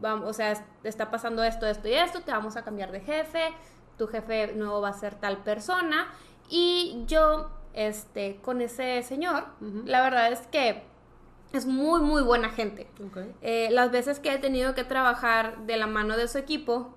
vamos, 0.00 0.28
o 0.28 0.32
sea, 0.34 0.52
es- 0.52 0.62
está 0.84 1.10
pasando 1.10 1.42
esto, 1.44 1.66
esto 1.66 1.88
y 1.88 1.94
esto, 1.94 2.20
te 2.20 2.30
vamos 2.30 2.56
a 2.56 2.62
cambiar 2.64 2.92
de 2.92 3.00
jefe, 3.00 3.54
tu 3.96 4.06
jefe 4.06 4.52
nuevo 4.54 4.82
va 4.82 4.90
a 4.90 4.92
ser 4.92 5.14
tal 5.14 5.38
persona 5.38 6.06
y 6.50 7.04
yo, 7.06 7.50
este, 7.72 8.36
con 8.42 8.60
ese 8.60 9.02
señor, 9.02 9.44
la 9.86 10.02
verdad 10.02 10.30
es 10.30 10.46
que 10.48 10.82
es 11.52 11.66
muy, 11.66 12.00
muy 12.00 12.22
buena 12.22 12.50
gente. 12.50 12.86
Eh, 13.42 13.68
las 13.70 13.90
veces 13.90 14.20
que 14.20 14.32
he 14.32 14.38
tenido 14.38 14.74
que 14.74 14.84
trabajar 14.84 15.58
de 15.66 15.76
la 15.76 15.86
mano 15.86 16.16
de 16.16 16.28
su 16.28 16.38
equipo, 16.38 16.94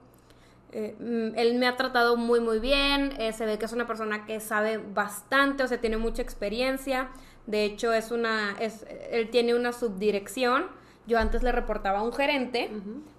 eh, 0.71 0.95
mm, 0.99 1.38
él 1.38 1.57
me 1.57 1.67
ha 1.67 1.77
tratado 1.77 2.17
muy, 2.17 2.39
muy 2.39 2.59
bien. 2.59 3.13
eh, 3.19 3.33
se 3.33 3.45
ve 3.45 3.57
que 3.57 3.65
es 3.65 3.73
una 3.73 3.88
persona 3.88 4.25
que 4.25 4.39
sabe 4.39 4.77
bastante, 4.77 5.63
o 5.63 5.67
sea, 5.67 5.79
tiene 5.79 5.97
mucha 5.97 6.21
experiencia. 6.21 7.09
De 7.47 7.63
hecho, 7.63 7.93
es 7.93 8.12
una, 8.12 8.55
es, 8.59 8.85
él 9.12 9.29
tiene 9.29 9.55
una 9.55 9.71
subdirección. 9.71 10.67
Yo 11.07 11.17
antes 11.17 11.41
le 11.41 11.51
reportaba 11.51 11.99
a 11.99 12.03
un 12.03 12.13
gerente, 12.13 12.69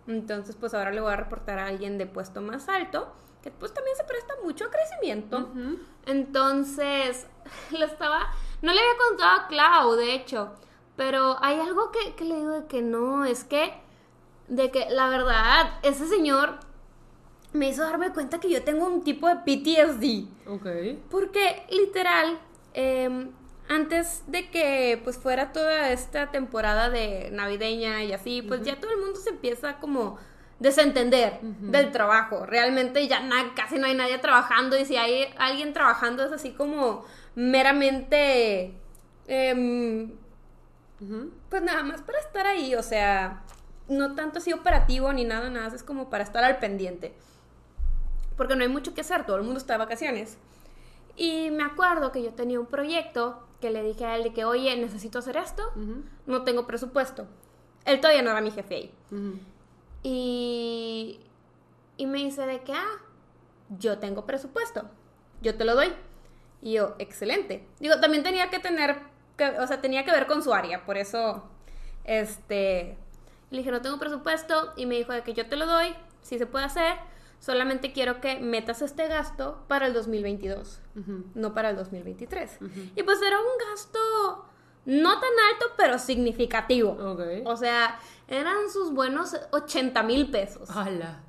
entonces 0.06 0.54
pues 0.54 0.74
ahora 0.74 0.92
le 0.92 1.00
voy 1.00 1.12
a 1.12 1.16
reportar 1.16 1.58
a 1.58 1.66
alguien 1.66 1.98
de 1.98 2.06
puesto 2.06 2.40
más 2.40 2.68
alto, 2.68 3.12
que 3.42 3.50
pues 3.50 3.74
también 3.74 3.96
se 3.96 4.04
presta 4.04 4.34
mucho 4.44 4.66
a 4.66 4.70
crecimiento. 4.70 5.50
Entonces, 6.06 7.26
lo 7.76 7.84
estaba. 7.84 8.28
No 8.62 8.72
le 8.72 8.78
había 8.78 8.96
contado 9.08 9.40
a 9.40 9.48
Clau, 9.48 9.96
de 9.96 10.14
hecho. 10.14 10.54
Pero 11.00 11.42
hay 11.42 11.58
algo 11.58 11.90
que, 11.92 12.14
que 12.14 12.26
le 12.26 12.34
digo 12.36 12.60
de 12.60 12.66
que 12.66 12.82
no, 12.82 13.24
es 13.24 13.44
que. 13.44 13.72
De 14.48 14.70
que 14.70 14.90
la 14.90 15.08
verdad, 15.08 15.78
ese 15.82 16.06
señor 16.06 16.58
me 17.54 17.70
hizo 17.70 17.82
darme 17.84 18.12
cuenta 18.12 18.38
que 18.38 18.50
yo 18.50 18.62
tengo 18.64 18.84
un 18.84 19.02
tipo 19.02 19.26
de 19.26 19.36
PTSD. 19.36 20.28
Ok. 20.46 20.66
Porque, 21.10 21.64
literal, 21.70 22.38
eh, 22.74 23.28
antes 23.70 24.24
de 24.26 24.50
que 24.50 25.00
pues 25.02 25.16
fuera 25.16 25.52
toda 25.52 25.90
esta 25.90 26.30
temporada 26.32 26.90
de 26.90 27.30
navideña 27.32 28.04
y 28.04 28.12
así, 28.12 28.42
pues 28.42 28.60
ya 28.62 28.78
todo 28.78 28.90
el 28.92 28.98
mundo 28.98 29.18
se 29.18 29.30
empieza 29.30 29.78
como 29.78 30.18
desentender 30.58 31.40
del 31.40 31.92
trabajo. 31.92 32.44
Realmente 32.44 33.08
ya 33.08 33.20
na- 33.20 33.54
casi 33.54 33.78
no 33.78 33.86
hay 33.86 33.94
nadie 33.94 34.18
trabajando 34.18 34.76
y 34.78 34.84
si 34.84 34.98
hay 34.98 35.32
alguien 35.38 35.72
trabajando 35.72 36.22
es 36.26 36.32
así 36.32 36.50
como 36.52 37.06
meramente 37.34 38.74
pues 41.48 41.62
nada 41.62 41.82
más 41.82 42.02
para 42.02 42.18
estar 42.18 42.46
ahí, 42.46 42.74
o 42.74 42.82
sea, 42.82 43.42
no 43.88 44.14
tanto 44.14 44.38
así 44.38 44.52
operativo 44.52 45.12
ni 45.12 45.24
nada, 45.24 45.50
nada, 45.50 45.74
es 45.74 45.82
como 45.82 46.10
para 46.10 46.24
estar 46.24 46.44
al 46.44 46.58
pendiente. 46.58 47.14
Porque 48.36 48.56
no 48.56 48.62
hay 48.62 48.68
mucho 48.68 48.94
que 48.94 49.00
hacer, 49.00 49.26
todo 49.26 49.36
el 49.36 49.42
mundo 49.42 49.58
está 49.58 49.74
de 49.74 49.78
vacaciones. 49.78 50.38
Y 51.16 51.50
me 51.50 51.62
acuerdo 51.62 52.12
que 52.12 52.22
yo 52.22 52.32
tenía 52.32 52.60
un 52.60 52.66
proyecto 52.66 53.46
que 53.60 53.70
le 53.70 53.82
dije 53.82 54.04
a 54.04 54.16
él 54.16 54.22
de 54.22 54.32
que, 54.32 54.44
oye, 54.44 54.74
necesito 54.76 55.18
hacer 55.18 55.36
esto, 55.36 55.62
no 56.26 56.42
tengo 56.44 56.66
presupuesto. 56.66 57.26
Él 57.84 58.00
todavía 58.00 58.22
no 58.22 58.30
era 58.30 58.40
mi 58.40 58.50
jefe 58.50 58.74
ahí. 58.74 58.94
Y, 60.02 61.20
y 61.96 62.06
me 62.06 62.18
dice 62.18 62.46
de 62.46 62.62
que, 62.62 62.72
ah, 62.72 63.02
yo 63.78 63.98
tengo 63.98 64.24
presupuesto, 64.24 64.88
yo 65.42 65.56
te 65.56 65.64
lo 65.64 65.74
doy. 65.74 65.92
Y 66.62 66.72
yo, 66.74 66.94
excelente. 66.98 67.66
Digo, 67.78 68.00
también 68.00 68.22
tenía 68.22 68.50
que 68.50 68.58
tener, 68.58 68.98
que, 69.40 69.59
o 69.59 69.66
sea, 69.66 69.81
tenía 69.81 70.05
que 70.05 70.12
ver 70.12 70.26
con 70.26 70.42
su 70.42 70.53
área, 70.53 70.85
por 70.85 70.98
eso, 70.98 71.44
este, 72.05 72.98
le 73.50 73.59
dije, 73.59 73.70
no 73.70 73.81
tengo 73.81 73.98
presupuesto, 73.98 74.74
y 74.76 74.85
me 74.85 74.96
dijo 74.96 75.12
de 75.12 75.22
que 75.22 75.33
yo 75.33 75.48
te 75.48 75.57
lo 75.57 75.64
doy, 75.64 75.94
si 76.20 76.38
se 76.38 76.44
puede 76.46 76.66
hacer, 76.66 76.96
solamente 77.38 77.92
quiero 77.92 78.20
que 78.20 78.38
metas 78.38 78.83
este 78.83 79.09
gasto 79.09 79.64
para 79.66 79.87
el 79.87 79.94
2022, 79.94 80.81
no 81.35 81.55
para 81.55 81.70
el 81.70 81.76
2023. 81.76 82.59
Y 82.94 83.03
pues 83.03 83.22
era 83.22 83.38
un 83.38 83.70
gasto 83.70 83.98
no 84.85 85.20
tan 85.20 85.31
alto, 85.53 85.66
pero 85.76 85.98
significativo. 85.98 86.96
O 87.46 87.57
sea, 87.57 87.98
eran 88.29 88.70
sus 88.70 88.92
buenos 88.92 89.37
80 89.53 90.03
mil 90.03 90.31
pesos. 90.31 90.68
¡Hala! 90.70 91.22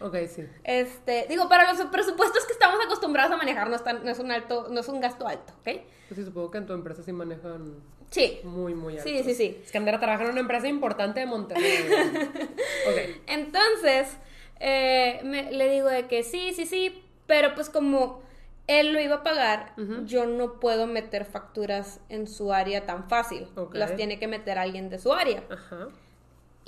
Ok, 0.00 0.16
sí. 0.28 0.46
Este, 0.64 1.26
digo, 1.28 1.48
para 1.48 1.72
los 1.72 1.80
presupuestos 1.86 2.44
que 2.44 2.52
estamos 2.52 2.78
acostumbrados 2.84 3.32
a 3.32 3.36
manejar 3.36 3.68
no, 3.68 3.76
no 3.76 4.10
es 4.10 4.18
un 4.18 4.30
alto, 4.30 4.68
no 4.70 4.80
es 4.80 4.88
un 4.88 5.00
gasto 5.00 5.26
alto, 5.26 5.52
¿ok? 5.60 5.64
Pues 6.08 6.16
sí, 6.16 6.24
supongo 6.24 6.50
que 6.50 6.58
en 6.58 6.66
tu 6.66 6.72
empresa 6.72 7.02
sí 7.02 7.12
manejan 7.12 7.82
Sí. 8.10 8.40
Muy, 8.42 8.74
muy 8.74 8.94
alto. 8.94 9.08
Sí, 9.08 9.22
sí, 9.22 9.34
sí. 9.34 9.60
Es 9.62 9.70
que 9.70 9.78
Andrea 9.78 9.98
trabaja 9.98 10.24
en 10.24 10.30
una 10.30 10.40
empresa 10.40 10.66
importante 10.66 11.20
de 11.20 11.26
Monterrey. 11.26 11.88
ok. 12.88 13.22
Entonces, 13.26 14.16
eh, 14.60 15.20
le 15.50 15.70
digo 15.70 15.88
de 15.88 16.06
que 16.06 16.22
sí, 16.22 16.52
sí, 16.54 16.64
sí, 16.64 17.04
pero 17.26 17.54
pues 17.54 17.68
como 17.68 18.22
él 18.66 18.92
lo 18.92 19.00
iba 19.00 19.16
a 19.16 19.22
pagar, 19.22 19.72
yo 20.04 20.26
no 20.26 20.60
puedo 20.60 20.86
meter 20.86 21.24
facturas 21.24 22.00
en 22.08 22.26
su 22.26 22.52
área 22.52 22.86
tan 22.86 23.08
fácil. 23.08 23.48
Las 23.72 23.96
tiene 23.96 24.18
que 24.18 24.28
meter 24.28 24.58
alguien 24.58 24.90
de 24.90 24.98
su 24.98 25.12
área. 25.12 25.42
Ajá. 25.50 25.88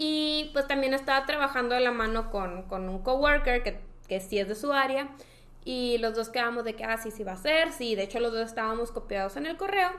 Y 0.03 0.49
pues 0.55 0.67
también 0.67 0.95
estaba 0.95 1.27
trabajando 1.27 1.75
de 1.75 1.83
la 1.83 1.93
mano 1.93 2.31
con, 2.31 2.65
un 2.71 3.03
coworker 3.03 3.63
que, 3.63 3.81
que 4.09 4.19
sí 4.19 4.39
es 4.39 4.49
de 4.49 4.55
su 4.55 4.73
área. 4.73 5.15
Y 5.63 5.99
los 5.99 6.15
dos 6.15 6.31
quedamos 6.31 6.65
de 6.65 6.75
que, 6.75 6.85
ah, 6.85 6.97
sí, 6.97 7.11
sí 7.11 7.23
va 7.23 7.33
a 7.33 7.37
ser. 7.37 7.71
Sí, 7.71 7.97
de 7.97 8.05
hecho 8.05 8.19
los 8.19 8.33
dos 8.33 8.47
estábamos 8.47 8.93
copiados 8.93 9.37
en 9.37 9.45
el 9.45 9.59
correo. 9.59 9.91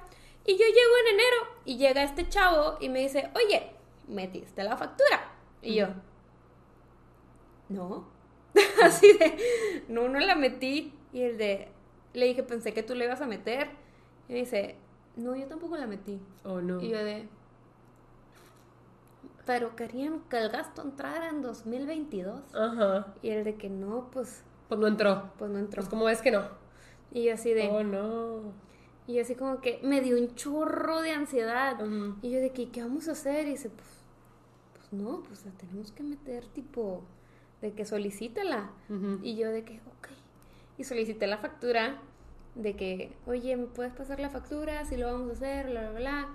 Y 0.44 0.54
yo 0.54 0.66
llego 0.66 0.98
en 1.06 1.14
enero 1.14 1.38
y 1.66 1.78
llega 1.78 2.02
este 2.02 2.28
chavo 2.28 2.78
y 2.82 2.90
me 2.90 3.02
dice, 3.02 3.30
oye, 3.36 3.74
¿metiste 4.08 4.64
la 4.64 4.76
factura? 4.76 5.36
Y 5.62 5.76
yo, 5.76 5.90
no. 7.70 8.08
Así 8.84 9.14
de, 9.20 9.38
no, 9.88 10.10
no 10.10 10.20
la 10.20 10.34
metí. 10.34 10.96
Y 11.14 11.22
el 11.22 11.38
de, 11.38 11.68
le 12.14 12.26
dije, 12.26 12.42
pensé 12.42 12.74
que 12.74 12.82
tú 12.82 12.96
la 12.96 13.06
ibas 13.06 13.22
a 13.22 13.28
meter. 13.28 13.70
Y 14.28 14.34
me 14.34 14.40
dice, 14.40 14.78
no, 15.16 15.36
yo 15.36 15.46
tampoco 15.46 15.78
la 15.78 15.86
metí. 15.86 16.20
Oh, 16.44 16.60
no. 16.60 16.82
Y 16.82 16.90
yo 16.90 16.98
de, 16.98 17.28
pero 19.46 19.76
querían 19.76 20.22
que 20.30 20.38
el 20.38 20.50
gasto 20.50 20.82
entrara 20.82 21.30
en 21.30 21.42
2022. 21.42 22.56
Ajá. 22.56 23.14
Y 23.22 23.30
el 23.30 23.44
de 23.44 23.56
que 23.56 23.70
no, 23.70 24.10
pues... 24.12 24.44
Pues 24.68 24.80
no 24.80 24.88
entró. 24.88 25.32
Pues 25.38 25.52
no 25.52 25.60
entró. 25.60 25.82
Pues 25.82 25.90
como 25.90 26.10
es 26.10 26.22
que 26.22 26.32
no. 26.32 26.44
Y 27.12 27.26
yo 27.26 27.34
así 27.34 27.54
de... 27.54 27.68
Oh, 27.70 27.84
no. 27.84 28.54
Y 29.08 29.16
yo 29.16 29.22
así 29.22 29.36
como 29.36 29.60
que 29.62 29.80
me 29.84 30.02
dio 30.02 30.18
un 30.18 30.36
chorro 30.36 31.02
de 31.02 31.12
ansiedad. 31.12 31.78
Y 32.22 32.32
yo 32.32 32.40
de 32.40 32.52
que, 32.52 32.70
¿qué 32.70 32.82
vamos 32.82 33.08
a 33.08 33.14
hacer? 33.14 33.48
Y 33.48 33.52
dice, 33.52 33.70
pues, 33.70 33.90
pues 34.74 34.94
no, 34.94 35.24
pues 35.24 35.46
la 35.46 35.52
tenemos 35.52 35.92
que 35.92 36.04
meter 36.04 36.46
tipo 36.48 37.04
de 37.62 37.74
que 37.74 37.86
solicítala. 37.86 38.72
Y 39.22 39.36
yo 39.36 39.50
de 39.50 39.64
que, 39.64 39.82
ok. 39.98 40.08
Y 40.78 40.84
solicité 40.84 41.28
la 41.28 41.38
factura 41.38 42.00
de 42.56 42.76
que, 42.76 43.14
oye, 43.26 43.56
¿me 43.58 43.66
puedes 43.66 43.94
pasar 43.94 44.20
la 44.20 44.30
factura? 44.30 44.86
Si 44.86 44.98
lo 44.98 45.12
vamos 45.12 45.30
a 45.30 45.34
hacer, 45.34 45.70
bla, 45.70 45.90
bla, 45.90 46.00
bla. 46.00 46.30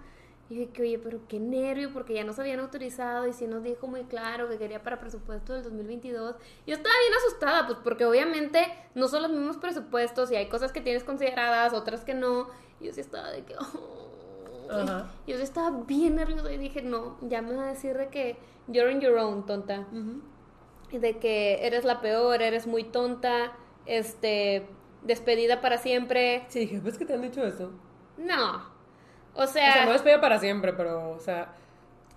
Y 0.48 0.54
dije 0.54 0.70
que, 0.70 0.82
oye, 0.82 0.98
pero 0.98 1.20
qué 1.26 1.40
nervio, 1.40 1.92
porque 1.92 2.14
ya 2.14 2.22
nos 2.22 2.38
habían 2.38 2.60
autorizado 2.60 3.26
y 3.26 3.32
si 3.32 3.46
nos 3.46 3.64
dijo 3.64 3.88
muy 3.88 4.04
claro 4.04 4.48
que 4.48 4.58
quería 4.58 4.80
para 4.82 5.00
presupuesto 5.00 5.54
del 5.54 5.64
2022. 5.64 6.36
Yo 6.66 6.74
estaba 6.74 6.94
bien 7.00 7.14
asustada, 7.18 7.66
pues 7.66 7.78
porque 7.82 8.04
obviamente 8.04 8.64
no 8.94 9.08
son 9.08 9.22
los 9.22 9.32
mismos 9.32 9.56
presupuestos 9.56 10.30
y 10.30 10.36
hay 10.36 10.48
cosas 10.48 10.70
que 10.70 10.80
tienes 10.80 11.02
consideradas, 11.02 11.72
otras 11.72 12.04
que 12.04 12.14
no. 12.14 12.48
Y 12.80 12.86
yo 12.86 12.92
sí 12.92 13.00
estaba 13.00 13.30
de 13.30 13.44
que, 13.44 13.54
yo 15.26 15.36
sí 15.36 15.42
estaba 15.42 15.70
bien 15.82 16.14
nerviosa 16.14 16.52
y 16.52 16.58
dije, 16.58 16.80
no, 16.80 17.16
ya 17.22 17.42
me 17.42 17.56
va 17.56 17.64
a 17.64 17.72
decir 17.72 17.96
de 17.96 18.08
que 18.08 18.36
you're 18.68 18.92
on 18.92 19.00
your 19.00 19.18
own, 19.18 19.46
tonta. 19.46 19.86
De 20.92 21.18
que 21.18 21.66
eres 21.66 21.84
la 21.84 22.00
peor, 22.00 22.40
eres 22.40 22.68
muy 22.68 22.84
tonta, 22.84 23.52
este, 23.84 24.68
despedida 25.02 25.60
para 25.60 25.78
siempre. 25.78 26.46
Sí, 26.48 26.60
dije, 26.60 26.78
¿ves 26.78 26.98
que 26.98 27.04
te 27.04 27.14
han 27.14 27.22
dicho 27.22 27.44
eso? 27.44 27.72
No, 28.16 28.75
o 29.36 29.46
sea, 29.46 29.70
o 29.70 29.72
sea, 29.72 29.84
no 29.86 29.92
despedida 29.92 30.20
para 30.20 30.38
siempre, 30.38 30.72
pero, 30.72 31.10
o 31.10 31.20
sea, 31.20 31.54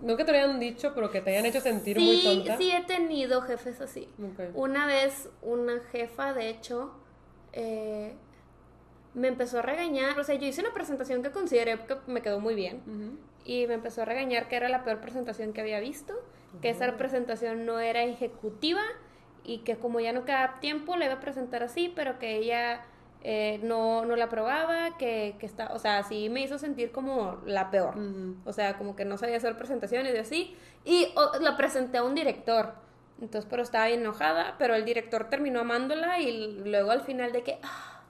no 0.02 0.16
que 0.16 0.24
te 0.24 0.32
lo 0.32 0.38
hayan 0.38 0.60
dicho, 0.60 0.94
pero 0.96 1.12
que 1.12 1.22
te 1.22 1.32
hayan 1.32 1.46
hecho 1.46 1.60
sentir 1.60 2.00
muy 2.00 2.24
tonta. 2.24 2.58
Sí, 2.58 2.72
he 2.72 2.84
tenido 2.84 3.42
jefes 3.42 3.82
así. 3.82 4.08
Una 4.54 4.86
vez, 4.86 5.30
una 5.42 5.80
jefa, 5.92 6.34
de 6.34 6.50
hecho, 6.50 6.92
eh, 7.52 8.14
me 9.14 9.28
empezó 9.28 9.60
a 9.60 9.62
regañar. 9.62 10.18
O 10.20 10.24
sea, 10.24 10.36
yo 10.36 10.48
hice 10.48 10.62
una 10.62 10.74
presentación 10.74 11.22
que 11.22 11.32
consideré 11.32 11.78
que 11.80 11.98
me 12.08 12.22
quedó 12.22 12.40
muy 12.40 12.56
bien. 12.56 13.20
Y 13.44 13.68
me 13.68 13.74
empezó 13.74 14.04
a 14.04 14.06
regañar 14.06 14.48
que 14.48 14.56
era 14.56 14.70
la 14.70 14.84
peor 14.84 15.02
presentación 15.02 15.52
que 15.54 15.62
había 15.62 15.80
visto. 15.80 16.14
Que 16.62 16.70
esa 16.70 16.96
presentación 16.98 17.66
no 17.66 17.80
era 17.80 18.04
ejecutiva. 18.04 18.82
Y 19.44 19.60
que 19.60 19.76
como 19.78 20.00
ya 20.00 20.14
no 20.14 20.26
quedaba 20.26 20.60
tiempo, 20.60 20.96
la 20.96 21.06
iba 21.06 21.16
a 21.16 21.20
presentar 21.20 21.64
así, 21.64 21.92
pero 21.94 22.20
que 22.20 22.38
ella 22.38 22.86
eh, 23.22 23.60
no, 23.64 24.06
no 24.06 24.16
la 24.16 24.30
probaba, 24.30 24.98
que, 24.98 25.36
que 25.40 25.46
está, 25.46 25.74
o 25.74 25.80
sea, 25.80 26.04
sí 26.04 26.30
me 26.30 26.42
hizo 26.42 26.58
sentir 26.58 26.92
como 26.92 27.42
la 27.46 27.70
peor. 27.70 27.96
O 28.46 28.54
sea, 28.54 28.78
como 28.78 28.96
que 28.96 29.06
no 29.06 29.18
sabía 29.18 29.38
hacer 29.38 29.58
presentaciones 29.58 30.16
y 30.16 30.18
así. 30.18 30.58
Y 30.86 31.14
la 31.42 31.58
presenté 31.58 31.98
a 31.98 32.04
un 32.04 32.16
director. 32.16 32.74
Entonces, 33.22 33.46
pero 33.50 33.64
estaba 33.64 33.88
bien 33.88 34.02
enojada, 34.02 34.56
pero 34.58 34.76
el 34.76 34.86
director 34.86 35.30
terminó 35.30 35.60
amándola 35.60 36.20
y 36.20 36.62
luego 36.64 36.92
al 36.92 37.02
final 37.02 37.34
de 37.34 37.44
que, 37.44 37.60
ah, 37.64 38.04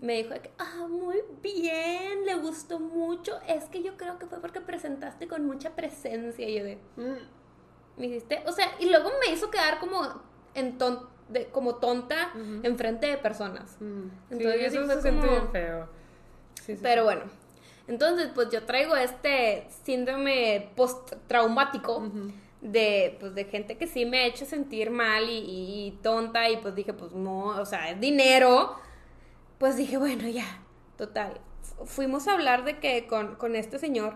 me 0.00 0.22
dijo 0.22 0.34
que, 0.34 0.50
ah, 0.58 0.86
muy 0.88 1.22
bien, 1.42 2.26
le 2.26 2.34
gustó 2.34 2.78
mucho. 2.78 3.38
Es 3.48 3.64
que 3.64 3.82
yo 3.82 3.96
creo 3.96 4.18
que 4.18 4.26
fue 4.26 4.40
porque 4.40 4.60
presentaste 4.60 5.26
con 5.26 5.46
mucha 5.46 5.70
presencia. 5.74 6.46
Y 6.46 6.58
yo 6.58 6.64
de, 6.64 6.76
mm, 6.96 7.98
me 8.00 8.06
hiciste, 8.06 8.42
o 8.46 8.52
sea, 8.52 8.72
y 8.78 8.90
luego 8.90 9.10
me 9.26 9.32
hizo 9.32 9.50
quedar 9.50 9.78
como 9.78 10.22
en 10.54 10.76
tonto 10.76 11.13
de, 11.28 11.46
como 11.46 11.76
tonta 11.76 12.32
en 12.34 12.76
frente 12.76 13.06
de 13.06 13.16
personas. 13.16 13.76
Entonces, 14.30 14.74
eso 14.74 14.86
bien 15.12 15.48
feo. 15.50 15.88
Pero 16.82 17.04
bueno, 17.04 17.22
entonces 17.86 18.30
pues 18.34 18.48
yo 18.50 18.64
traigo 18.64 18.96
este 18.96 19.66
síndrome 19.84 20.70
post-traumático 20.76 22.10
de, 22.60 23.16
pues, 23.20 23.34
de 23.34 23.44
gente 23.44 23.76
que 23.76 23.86
sí 23.86 24.06
me 24.06 24.20
ha 24.20 24.26
hecho 24.26 24.46
sentir 24.46 24.90
mal 24.90 25.24
y, 25.28 25.98
tonta 26.02 26.48
y 26.48 26.56
pues 26.56 26.74
dije, 26.74 26.94
pues 26.94 27.12
no, 27.12 27.46
o 27.46 27.66
sea, 27.66 27.90
es 27.90 28.00
dinero. 28.00 28.76
Pues 29.58 29.76
dije, 29.76 29.98
bueno, 29.98 30.26
ya, 30.28 30.62
total. 30.96 31.40
Fuimos 31.84 32.26
a 32.26 32.32
hablar 32.32 32.64
de 32.64 32.78
que 32.78 33.06
con, 33.06 33.36
con 33.36 33.54
este 33.54 33.78
señor 33.78 34.14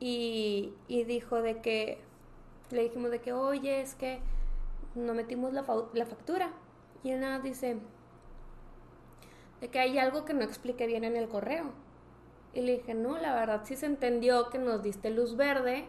y, 0.00 0.72
y 0.88 1.04
dijo 1.04 1.42
de 1.42 1.60
que, 1.60 1.98
le 2.70 2.84
dijimos 2.84 3.10
de 3.10 3.20
que, 3.20 3.32
oye, 3.32 3.80
es 3.80 3.94
que 3.94 4.20
no 4.94 5.14
metimos 5.14 5.52
la, 5.52 5.64
la 5.92 6.06
factura. 6.06 6.50
Y 7.02 7.10
él 7.10 7.20
nada 7.20 7.40
dice 7.40 7.78
de 9.60 9.68
que 9.68 9.78
hay 9.78 9.98
algo 9.98 10.24
que 10.24 10.34
no 10.34 10.42
expliqué 10.42 10.86
bien 10.86 11.04
en 11.04 11.16
el 11.16 11.28
correo. 11.28 11.70
Y 12.54 12.60
le 12.62 12.78
dije, 12.78 12.94
no, 12.94 13.16
la 13.18 13.34
verdad 13.34 13.62
sí 13.64 13.76
se 13.76 13.86
entendió 13.86 14.50
que 14.50 14.58
nos 14.58 14.82
diste 14.82 15.10
luz 15.10 15.36
verde. 15.36 15.86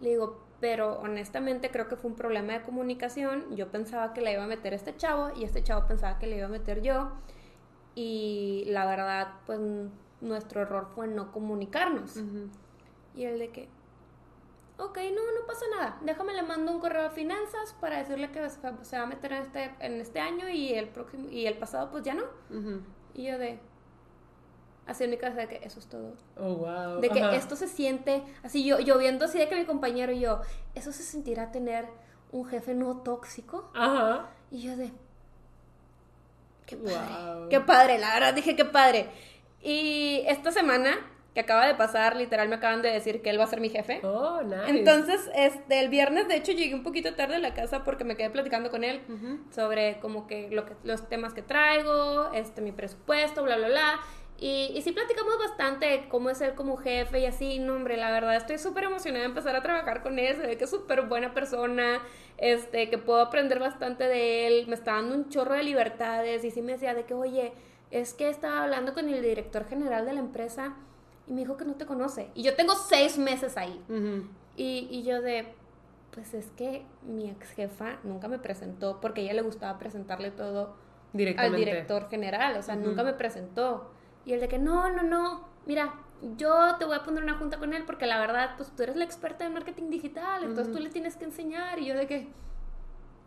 Le 0.00 0.10
digo, 0.10 0.42
pero 0.60 0.98
honestamente 1.00 1.70
creo 1.70 1.88
que 1.88 1.96
fue 1.96 2.10
un 2.10 2.16
problema 2.16 2.54
de 2.54 2.62
comunicación. 2.62 3.54
Yo 3.54 3.70
pensaba 3.70 4.12
que 4.12 4.20
la 4.20 4.32
iba 4.32 4.44
a 4.44 4.46
meter 4.46 4.74
este 4.74 4.96
chavo 4.96 5.30
y 5.36 5.44
este 5.44 5.62
chavo 5.62 5.86
pensaba 5.86 6.18
que 6.18 6.26
le 6.26 6.38
iba 6.38 6.46
a 6.46 6.50
meter 6.50 6.82
yo. 6.82 7.10
Y 7.94 8.64
la 8.68 8.86
verdad, 8.86 9.34
pues 9.44 9.60
nuestro 10.20 10.62
error 10.62 10.88
fue 10.94 11.06
no 11.08 11.32
comunicarnos. 11.32 12.16
Y 13.14 13.24
él 13.24 13.38
de 13.38 13.50
que, 13.50 13.68
ok, 14.84 14.98
no, 15.14 15.40
no 15.40 15.46
pasa 15.46 15.64
nada. 15.70 15.98
Déjame 16.02 16.34
le 16.34 16.42
mando 16.42 16.72
un 16.72 16.80
correo 16.80 17.06
a 17.06 17.10
finanzas 17.10 17.74
para 17.80 17.98
decirle 17.98 18.30
que 18.30 18.48
se 18.50 18.96
va 18.96 19.02
a 19.02 19.06
meter 19.06 19.32
en 19.32 19.42
este, 19.42 19.74
en 19.80 20.00
este 20.00 20.20
año 20.20 20.48
y 20.48 20.74
el 20.74 20.88
próximo 20.88 21.28
y 21.28 21.46
el 21.46 21.56
pasado 21.58 21.90
pues 21.90 22.02
ya 22.02 22.14
no. 22.14 22.24
Y 23.14 23.24
yo 23.24 23.38
de 23.38 23.58
así 24.86 25.04
en 25.04 25.10
mi 25.10 25.16
casa 25.16 25.36
de 25.36 25.48
que 25.48 25.60
eso 25.64 25.78
es 25.78 25.86
todo. 25.86 26.14
Oh, 26.36 26.56
wow. 26.56 27.00
De 27.00 27.08
que 27.08 27.36
esto 27.36 27.56
se 27.56 27.68
siente 27.68 28.22
así 28.42 28.64
yo 28.64 28.80
yo 28.80 28.98
viendo 28.98 29.26
así 29.26 29.38
de 29.38 29.48
que 29.48 29.56
mi 29.56 29.64
compañero 29.64 30.12
y 30.12 30.20
yo, 30.20 30.40
eso 30.74 30.92
se 30.92 31.02
sentirá 31.02 31.52
tener 31.52 31.86
un 32.32 32.44
jefe 32.46 32.74
no 32.74 32.96
tóxico. 32.98 33.70
Ajá. 33.74 34.30
Y 34.50 34.62
yo 34.62 34.76
de 34.76 34.90
qué 36.66 36.76
padre. 36.76 37.48
Qué 37.50 37.60
padre, 37.60 37.98
la 37.98 38.14
verdad 38.14 38.34
dije 38.34 38.56
qué 38.56 38.64
padre. 38.64 39.10
Y 39.62 40.24
esta 40.26 40.50
semana 40.50 40.98
que 41.34 41.40
acaba 41.40 41.66
de 41.66 41.74
pasar, 41.74 42.16
literal 42.16 42.48
me 42.48 42.56
acaban 42.56 42.82
de 42.82 42.90
decir 42.90 43.22
que 43.22 43.30
él 43.30 43.40
va 43.40 43.44
a 43.44 43.46
ser 43.46 43.60
mi 43.60 43.70
jefe. 43.70 44.00
Oh, 44.04 44.42
nice. 44.42 44.68
Entonces, 44.68 45.30
este, 45.34 45.80
el 45.80 45.88
viernes, 45.88 46.28
de 46.28 46.36
hecho, 46.36 46.52
llegué 46.52 46.74
un 46.74 46.82
poquito 46.82 47.14
tarde 47.14 47.36
a 47.36 47.38
la 47.38 47.54
casa 47.54 47.84
porque 47.84 48.04
me 48.04 48.16
quedé 48.16 48.30
platicando 48.30 48.70
con 48.70 48.84
él 48.84 49.00
sobre 49.50 49.98
como 50.00 50.26
que, 50.26 50.50
lo 50.50 50.66
que 50.66 50.74
los 50.84 51.08
temas 51.08 51.32
que 51.32 51.42
traigo, 51.42 52.32
este, 52.34 52.60
mi 52.60 52.72
presupuesto, 52.72 53.42
bla, 53.42 53.56
bla, 53.56 53.68
bla. 53.68 54.00
Y, 54.38 54.72
y 54.74 54.82
sí 54.82 54.90
platicamos 54.90 55.38
bastante 55.38 56.06
cómo 56.08 56.28
es 56.28 56.40
él 56.40 56.54
como 56.54 56.76
jefe 56.76 57.20
y 57.20 57.26
así, 57.26 57.60
no, 57.60 57.76
hombre, 57.76 57.96
la 57.96 58.10
verdad 58.10 58.34
estoy 58.34 58.58
súper 58.58 58.84
emocionada 58.84 59.20
de 59.20 59.28
empezar 59.28 59.54
a 59.54 59.62
trabajar 59.62 60.02
con 60.02 60.18
él, 60.18 60.34
se 60.34 60.42
ve 60.42 60.58
que 60.58 60.64
es 60.64 60.70
súper 60.70 61.02
buena 61.02 61.32
persona, 61.32 62.02
este, 62.38 62.90
que 62.90 62.98
puedo 62.98 63.20
aprender 63.20 63.60
bastante 63.60 64.08
de 64.08 64.48
él, 64.48 64.66
me 64.66 64.74
está 64.74 64.94
dando 64.94 65.14
un 65.14 65.28
chorro 65.28 65.54
de 65.54 65.62
libertades 65.62 66.44
y 66.44 66.50
sí 66.50 66.60
me 66.60 66.72
decía 66.72 66.92
de 66.92 67.04
que, 67.04 67.14
oye, 67.14 67.52
es 67.92 68.14
que 68.14 68.28
estaba 68.28 68.64
hablando 68.64 68.94
con 68.94 69.08
el 69.08 69.22
director 69.22 69.64
general 69.68 70.06
de 70.06 70.14
la 70.14 70.20
empresa 70.20 70.74
y 71.26 71.32
me 71.32 71.40
dijo 71.40 71.56
que 71.56 71.64
no 71.64 71.74
te 71.74 71.86
conoce. 71.86 72.30
Y 72.34 72.42
yo 72.42 72.54
tengo 72.54 72.74
seis 72.74 73.18
meses 73.18 73.56
ahí. 73.56 73.82
Y, 74.56 74.88
y 74.90 75.02
yo 75.02 75.22
de, 75.22 75.54
pues 76.12 76.34
es 76.34 76.46
que 76.56 76.84
mi 77.02 77.30
ex 77.30 77.50
jefa 77.50 77.98
nunca 78.02 78.28
me 78.28 78.38
presentó 78.38 79.00
porque 79.00 79.20
a 79.22 79.24
ella 79.24 79.34
le 79.34 79.42
gustaba 79.42 79.78
presentarle 79.78 80.30
todo 80.30 80.76
al 81.36 81.54
director 81.56 82.08
general, 82.08 82.56
o 82.56 82.62
sea, 82.62 82.76
nunca 82.76 83.02
me 83.02 83.12
presentó. 83.12 83.90
Y 84.24 84.32
él 84.34 84.40
de 84.40 84.48
que, 84.48 84.58
no, 84.58 84.90
no, 84.90 85.02
no, 85.02 85.48
mira, 85.66 85.94
yo 86.36 86.76
te 86.78 86.84
voy 86.84 86.96
a 86.96 87.02
poner 87.02 87.22
una 87.22 87.34
junta 87.34 87.58
con 87.58 87.74
él 87.74 87.84
porque 87.84 88.06
la 88.06 88.20
verdad, 88.20 88.54
pues 88.56 88.70
tú 88.74 88.82
eres 88.82 88.96
la 88.96 89.04
experta 89.04 89.44
en 89.44 89.52
marketing 89.54 89.90
digital, 89.90 90.44
entonces 90.44 90.72
tú 90.72 90.78
le 90.80 90.90
tienes 90.90 91.16
que 91.16 91.24
enseñar. 91.24 91.78
Y 91.78 91.86
yo 91.86 91.94
de 91.96 92.06
que... 92.06 92.28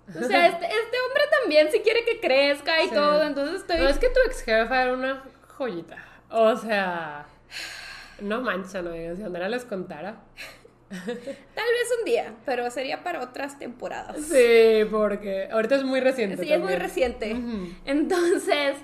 O 0.08 0.24
sea, 0.24 0.46
este, 0.46 0.66
este 0.66 0.98
hombre 1.08 1.24
también 1.42 1.72
si 1.72 1.80
quiere 1.80 2.06
que 2.06 2.20
crezca 2.20 2.82
y 2.84 2.90
Sí. 2.90 2.94
todo, 2.94 3.24
entonces 3.24 3.62
estoy... 3.62 3.78
No, 3.80 3.88
es 3.90 3.98
que 3.98 4.08
tu 4.10 4.20
ex 4.28 4.42
jefa 4.44 4.84
era 4.84 4.94
una 4.94 5.24
joyita. 5.58 5.98
O 6.30 6.56
sea, 6.56 7.26
no 8.20 8.42
mancha, 8.42 8.82
no 8.82 8.92
digas, 8.92 9.18
si 9.18 9.24
Andrea 9.24 9.50
les 9.50 9.66
contara. 9.66 10.22
Tal 10.90 11.06
vez 11.16 11.98
un 12.00 12.06
día, 12.06 12.36
pero 12.46 12.70
sería 12.70 13.04
para 13.04 13.22
otras 13.22 13.58
temporadas. 13.58 14.18
Sí, 14.22 14.86
porque 14.92 15.50
ahorita 15.52 15.76
es 15.76 15.84
muy 15.84 16.00
reciente. 16.00 16.44
Sí, 16.44 16.52
es 16.52 16.60
muy 16.60 16.76
reciente. 16.76 17.36
Entonces, 17.86 18.78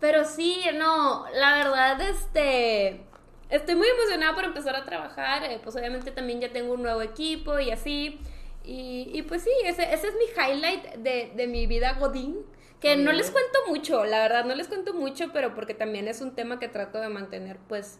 pero 0.00 0.24
sí, 0.24 0.60
no, 0.76 1.24
la 1.34 1.56
verdad, 1.56 2.00
este, 2.00 3.02
estoy 3.50 3.76
muy 3.76 3.86
emocionada 3.88 4.34
por 4.34 4.44
empezar 4.44 4.74
a 4.76 4.84
trabajar. 4.84 5.44
eh, 5.44 5.60
pues 5.62 5.76
obviamente 5.76 6.10
también 6.10 6.40
ya 6.40 6.52
tengo 6.52 6.74
un 6.74 6.82
nuevo 6.82 7.02
equipo 7.02 7.58
y 7.60 7.70
así. 7.70 8.20
Y, 8.64 9.10
y 9.12 9.22
pues 9.22 9.42
sí, 9.42 9.50
ese, 9.64 9.82
ese 9.94 10.08
es 10.08 10.14
mi 10.14 10.24
highlight 10.42 10.94
de, 10.96 11.32
de 11.36 11.46
mi 11.46 11.66
vida 11.66 11.94
Godín. 11.94 12.44
Que 12.80 12.96
no 12.96 13.12
les 13.12 13.30
cuento 13.30 13.58
mucho, 13.68 14.04
la 14.04 14.18
verdad, 14.18 14.44
no 14.44 14.54
les 14.54 14.68
cuento 14.68 14.92
mucho, 14.92 15.30
pero 15.32 15.54
porque 15.54 15.72
también 15.72 16.06
es 16.06 16.20
un 16.20 16.34
tema 16.34 16.58
que 16.58 16.68
trato 16.68 17.00
de 17.00 17.08
mantener, 17.08 17.56
pues, 17.66 17.98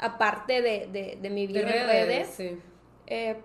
aparte 0.00 0.62
de, 0.62 0.88
de, 0.92 1.18
de 1.20 1.30
mi 1.30 1.46
vida 1.46 1.60
De 1.60 1.78
en 1.78 1.86
redes. 1.86 2.28
sí. 2.36 2.58
Eh, 3.06 3.36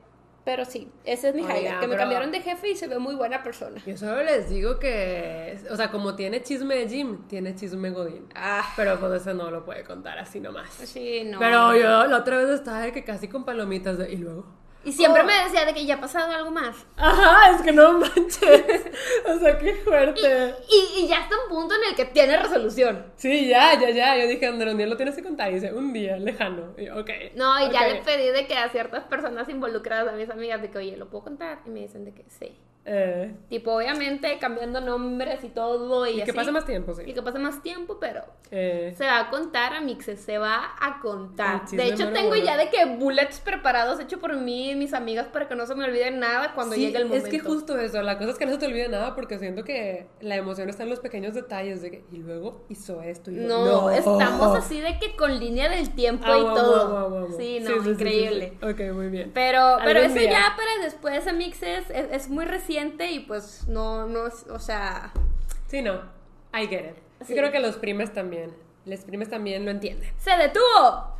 pero 0.43 0.63
sí, 0.63 0.91
ese 1.05 1.29
es 1.29 1.35
mi 1.35 1.41
Oiga, 1.41 1.57
highlight, 1.57 1.79
que 1.79 1.87
me 1.87 1.95
cambiaron 1.95 2.31
de 2.31 2.39
jefe 2.39 2.69
y 2.69 2.75
se 2.75 2.87
ve 2.87 2.99
muy 2.99 3.15
buena 3.15 3.41
persona. 3.41 3.81
Yo 3.83 3.97
solo 3.97 4.21
les 4.23 4.47
digo 4.47 4.77
que, 4.77 5.57
o 5.71 5.75
sea, 5.75 5.89
como 5.89 6.15
tiene 6.15 6.43
chisme 6.43 6.75
de 6.75 6.87
Jim, 6.87 7.27
tiene 7.27 7.55
chisme 7.55 7.89
Godín. 7.89 8.27
Ah, 8.35 8.63
Pero 8.75 8.99
pues 8.99 9.21
eso 9.23 9.33
no 9.33 9.49
lo 9.49 9.65
puede 9.65 9.83
contar 9.83 10.19
así 10.19 10.39
nomás. 10.39 10.69
sí, 10.69 11.23
no. 11.25 11.39
Pero 11.39 11.75
yo 11.75 12.05
la 12.05 12.17
otra 12.17 12.37
vez 12.37 12.49
estaba 12.49 12.81
de 12.81 12.91
que 12.91 13.03
casi 13.03 13.27
con 13.27 13.43
palomitas 13.43 13.97
de, 13.97 14.11
y 14.13 14.17
luego. 14.17 14.45
Y 14.85 14.91
siempre 14.93 15.23
Oh. 15.23 15.25
me 15.25 15.33
decía 15.43 15.65
de 15.65 15.73
que 15.73 15.85
ya 15.85 15.95
ha 15.95 15.99
pasado 15.99 16.31
algo 16.31 16.51
más. 16.51 16.75
Ajá, 16.95 17.51
es 17.55 17.61
que 17.63 17.71
no 17.71 17.93
manches. 17.99 18.39
o 19.25 19.39
sea, 19.39 19.57
qué 19.57 19.73
fuerte. 19.83 20.53
Y, 20.69 20.99
y 21.01 21.07
ya 21.07 21.21
está 21.21 21.35
un 21.43 21.49
punto 21.49 21.73
en 21.75 21.89
el 21.89 21.95
que 21.95 22.05
tiene 22.05 22.37
resolución. 22.37 23.05
Sí, 23.17 23.47
ya, 23.47 23.79
ya, 23.79 23.89
ya. 23.89 24.15
Yo 24.17 24.27
dije, 24.27 24.45
André, 24.45 24.71
un 24.71 24.77
día 24.77 24.87
lo 24.87 24.95
tienes 24.95 25.15
que 25.15 25.23
contar. 25.23 25.51
Y 25.51 25.55
dice, 25.55 25.73
un 25.73 25.91
día, 25.91 26.17
lejano. 26.17 26.73
Y 26.77 26.85
yo, 26.85 26.97
ok. 26.99 27.09
No, 27.35 27.59
y 27.67 27.71
ya 27.71 27.87
le 27.87 28.01
pedí 28.03 28.27
de 28.29 28.45
que 28.47 28.55
a 28.55 28.69
ciertas 28.69 29.03
personas 29.05 29.49
involucradas, 29.49 30.13
a 30.13 30.15
mis 30.15 30.29
amigas, 30.29 30.61
de 30.61 30.69
que, 30.69 30.77
oye, 30.77 30.95
¿lo 30.97 31.09
puedo 31.09 31.23
contar? 31.25 31.59
Y 31.65 31.69
me 31.71 31.79
dicen 31.81 32.05
de 32.05 32.13
que 32.13 32.23
sí. 32.29 32.55
Eh, 32.87 33.33
Tipo, 33.49 33.73
obviamente 33.77 34.37
cambiando 34.39 34.79
nombres 34.79 35.43
y 35.43 35.49
todo. 35.49 36.05
Y, 36.07 36.21
y 36.21 36.23
que 36.23 36.33
pase 36.33 36.51
más 36.51 36.65
tiempo, 36.65 36.91
Y 36.91 36.95
sí. 37.05 37.13
que 37.13 37.21
pase 37.23 37.39
más 37.39 37.61
tiempo, 37.63 37.97
pero 37.99 38.21
Eh, 38.51 38.93
se 38.95 39.05
va 39.05 39.19
a 39.21 39.29
contar, 39.31 39.73
Amixes, 39.73 40.19
se 40.21 40.37
va 40.37 40.75
a 40.79 40.99
contar. 41.01 41.67
De 41.67 41.87
hecho, 41.87 42.11
tengo 42.13 42.29
bueno. 42.29 42.45
ya 42.45 42.57
de 42.57 42.69
que 42.69 42.85
bullets 42.85 43.39
preparados 43.39 43.99
hechos 43.99 44.19
por 44.19 44.35
mí 44.37 44.69
y 44.71 44.75
mis 44.75 44.93
amigas 44.93 45.25
para 45.33 45.47
que 45.47 45.55
no 45.55 45.65
se 45.65 45.73
me 45.73 45.83
olvide 45.85 46.11
nada 46.11 46.53
cuando 46.53 46.75
sí, 46.75 46.81
llegue 46.81 46.97
el 46.99 47.05
momento. 47.05 47.25
Es 47.27 47.31
que 47.31 47.39
justo 47.39 47.75
eso, 47.79 48.03
la 48.03 48.19
cosa 48.19 48.29
es 48.31 48.37
que 48.37 48.45
no 48.45 48.51
se 48.51 48.59
te 48.59 48.67
olvide 48.67 48.87
nada 48.87 49.15
porque 49.15 49.39
siento 49.39 49.63
que 49.63 50.05
la 50.21 50.35
emoción 50.35 50.69
está 50.69 50.83
en 50.83 50.89
los 50.91 50.99
pequeños 50.99 51.33
detalles 51.33 51.81
de 51.81 51.89
que, 51.89 52.03
y 52.11 52.17
luego 52.17 52.65
hizo 52.69 53.01
esto 53.01 53.31
y 53.31 53.35
No, 53.35 53.63
luego, 53.65 53.89
estamos 53.89 54.55
así 54.55 54.79
de 54.79 54.99
que 54.99 55.15
con 55.15 55.39
línea 55.39 55.69
del 55.69 55.89
tiempo 55.95 56.23
Ah, 56.27 56.37
y 56.37 56.43
todo. 56.43 57.29
Sí, 57.37 57.59
no, 57.61 57.67
sí, 57.71 57.75
sí, 57.83 57.89
increíble. 57.89 58.53
Ok, 58.61 58.93
muy 58.93 59.07
bien. 59.09 59.31
Pero, 59.33 59.77
pero 59.83 60.01
eso 60.01 60.13
día. 60.19 60.29
ya 60.29 60.53
para 60.55 60.83
después, 60.83 61.25
Amixes, 61.27 61.89
es, 61.89 62.07
es 62.11 62.29
muy 62.29 62.45
reciente 62.45 62.74
y 63.11 63.19
pues 63.21 63.67
no, 63.67 64.05
no, 64.07 64.23
o 64.49 64.59
sea, 64.59 65.11
Sí, 65.67 65.81
no. 65.81 66.01
I 66.53 66.67
get 66.67 66.91
it. 66.91 66.95
Sí. 67.25 67.33
Yo 67.33 67.39
creo 67.39 67.51
que 67.51 67.59
los 67.59 67.77
primes 67.77 68.13
también. 68.13 68.53
Los 68.85 68.99
primes 69.01 69.29
también 69.29 69.65
lo 69.65 69.71
entienden. 69.71 70.09
se 70.17 70.31
detuvo. 70.37 71.15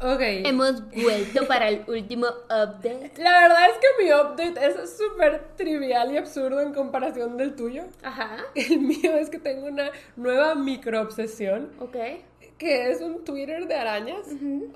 Ok. 0.00 0.20
Hemos 0.20 0.88
vuelto 0.92 1.46
para 1.46 1.68
el 1.68 1.84
último 1.88 2.26
update. 2.46 3.12
La 3.18 3.40
verdad 3.40 3.66
es 3.70 3.78
que 3.78 4.04
mi 4.04 4.12
update 4.12 4.66
es 4.66 4.96
súper 4.96 5.48
trivial 5.56 6.12
y 6.12 6.16
absurdo 6.16 6.60
en 6.60 6.72
comparación 6.72 7.36
del 7.36 7.54
tuyo. 7.56 7.84
Ajá, 8.02 8.38
El 8.54 8.78
mío 8.80 9.12
es 9.16 9.28
que 9.28 9.38
tengo 9.38 9.66
una 9.66 9.90
nueva 10.16 10.54
microobsesión 10.54 11.70
ok. 11.80 11.96
que 12.58 12.90
es 12.90 13.00
un 13.00 13.24
Twitter 13.24 13.66
de 13.66 13.74
arañas. 13.74 14.26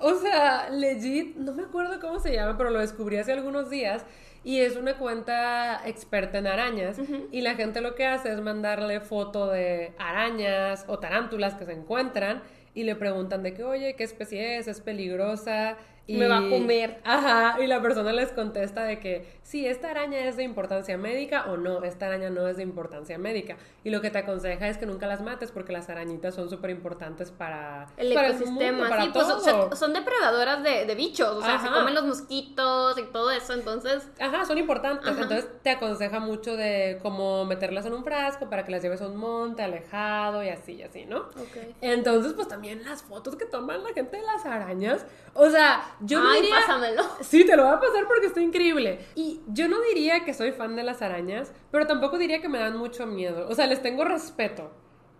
O 0.00 0.14
sea, 0.16 0.68
legit, 0.70 1.36
no 1.36 1.52
me 1.52 1.62
acuerdo 1.62 2.00
cómo 2.00 2.18
se 2.20 2.32
llama, 2.32 2.56
pero 2.58 2.70
lo 2.70 2.80
descubrí 2.80 3.16
hace 3.16 3.32
algunos 3.32 3.70
días. 3.70 4.04
Y 4.44 4.60
es 4.60 4.76
una 4.76 4.98
cuenta 4.98 5.82
experta 5.86 6.38
en 6.38 6.46
arañas. 6.46 6.98
Y 7.30 7.42
la 7.42 7.54
gente 7.54 7.80
lo 7.80 7.94
que 7.94 8.06
hace 8.06 8.32
es 8.32 8.40
mandarle 8.40 9.00
foto 9.00 9.48
de 9.48 9.92
arañas 9.98 10.84
o 10.88 10.98
tarántulas 10.98 11.54
que 11.54 11.64
se 11.64 11.72
encuentran. 11.72 12.42
Y 12.74 12.84
le 12.84 12.96
preguntan 12.96 13.42
de 13.42 13.54
que, 13.54 13.64
oye, 13.64 13.94
¿qué 13.94 14.04
especie 14.04 14.56
es? 14.58 14.66
¿Es 14.66 14.80
peligrosa? 14.80 15.76
Y... 16.06 16.16
Me 16.16 16.26
va 16.26 16.38
a 16.38 16.48
comer. 16.48 17.00
Ajá, 17.04 17.62
y 17.62 17.66
la 17.66 17.80
persona 17.80 18.12
les 18.12 18.32
contesta 18.32 18.82
de 18.84 18.98
que 18.98 19.26
sí, 19.42 19.66
esta 19.66 19.90
araña 19.90 20.18
es 20.20 20.36
de 20.36 20.42
importancia 20.44 20.96
médica 20.96 21.46
o 21.50 21.56
no, 21.56 21.82
esta 21.84 22.06
araña 22.06 22.30
no 22.30 22.46
es 22.48 22.56
de 22.56 22.62
importancia 22.62 23.18
médica. 23.18 23.56
Y 23.84 23.90
lo 23.90 24.00
que 24.00 24.10
te 24.10 24.18
aconseja 24.18 24.68
es 24.68 24.78
que 24.78 24.86
nunca 24.86 25.06
las 25.06 25.20
mates 25.22 25.50
porque 25.50 25.72
las 25.72 25.88
arañitas 25.88 26.34
son 26.34 26.48
súper 26.48 26.70
importantes 26.70 27.30
para 27.30 27.86
El 27.96 28.14
para 28.14 28.28
ecosistema, 28.28 28.72
mundo, 28.78 28.88
para 28.88 29.04
sí, 29.04 29.10
pues 29.12 29.26
todo. 29.26 29.40
son, 29.40 29.76
son 29.76 29.92
depredadoras 29.92 30.62
de, 30.62 30.86
de 30.86 30.94
bichos, 30.94 31.28
o 31.36 31.42
sea, 31.42 31.58
se 31.60 31.66
Ajá. 31.66 31.78
comen 31.80 31.94
los 31.94 32.04
mosquitos 32.04 32.98
y 32.98 33.02
todo 33.12 33.30
eso, 33.30 33.52
entonces, 33.54 34.08
Ajá, 34.20 34.44
son 34.44 34.58
importantes. 34.58 35.06
Ajá. 35.08 35.22
Entonces 35.22 35.48
te 35.62 35.70
aconseja 35.70 36.20
mucho 36.20 36.56
de 36.56 36.98
cómo 37.02 37.44
meterlas 37.44 37.84
en 37.86 37.92
un 37.94 38.04
frasco 38.04 38.48
para 38.48 38.64
que 38.64 38.70
las 38.72 38.82
lleves 38.82 39.02
a 39.02 39.08
un 39.08 39.16
monte 39.16 39.62
alejado 39.62 40.42
y 40.42 40.48
así 40.48 40.72
y 40.74 40.82
así, 40.82 41.04
¿no? 41.04 41.18
ok. 41.18 41.74
Entonces, 41.80 42.32
pues 42.32 42.48
también 42.48 42.82
las 42.84 43.02
fotos 43.02 43.36
que 43.36 43.44
toman 43.44 43.82
la 43.82 43.92
gente 43.92 44.16
de 44.16 44.22
las 44.22 44.46
arañas. 44.46 45.04
O 45.34 45.48
sea, 45.50 45.82
yo 46.00 46.20
Ay, 46.22 46.42
diría. 46.42 46.56
pásamelo. 46.56 47.02
Sí, 47.20 47.44
te 47.44 47.56
lo 47.56 47.64
voy 47.64 47.72
a 47.74 47.80
pasar 47.80 48.06
porque 48.06 48.26
está 48.26 48.40
increíble. 48.40 49.04
Y 49.14 49.40
yo 49.48 49.68
no 49.68 49.80
diría 49.82 50.24
que 50.24 50.34
soy 50.34 50.52
fan 50.52 50.76
de 50.76 50.82
las 50.82 51.02
arañas, 51.02 51.52
pero 51.70 51.86
tampoco 51.86 52.18
diría 52.18 52.40
que 52.40 52.48
me 52.48 52.58
dan 52.58 52.76
mucho 52.76 53.06
miedo. 53.06 53.46
O 53.48 53.54
sea, 53.54 53.66
les 53.66 53.82
tengo 53.82 54.04
respeto. 54.04 54.70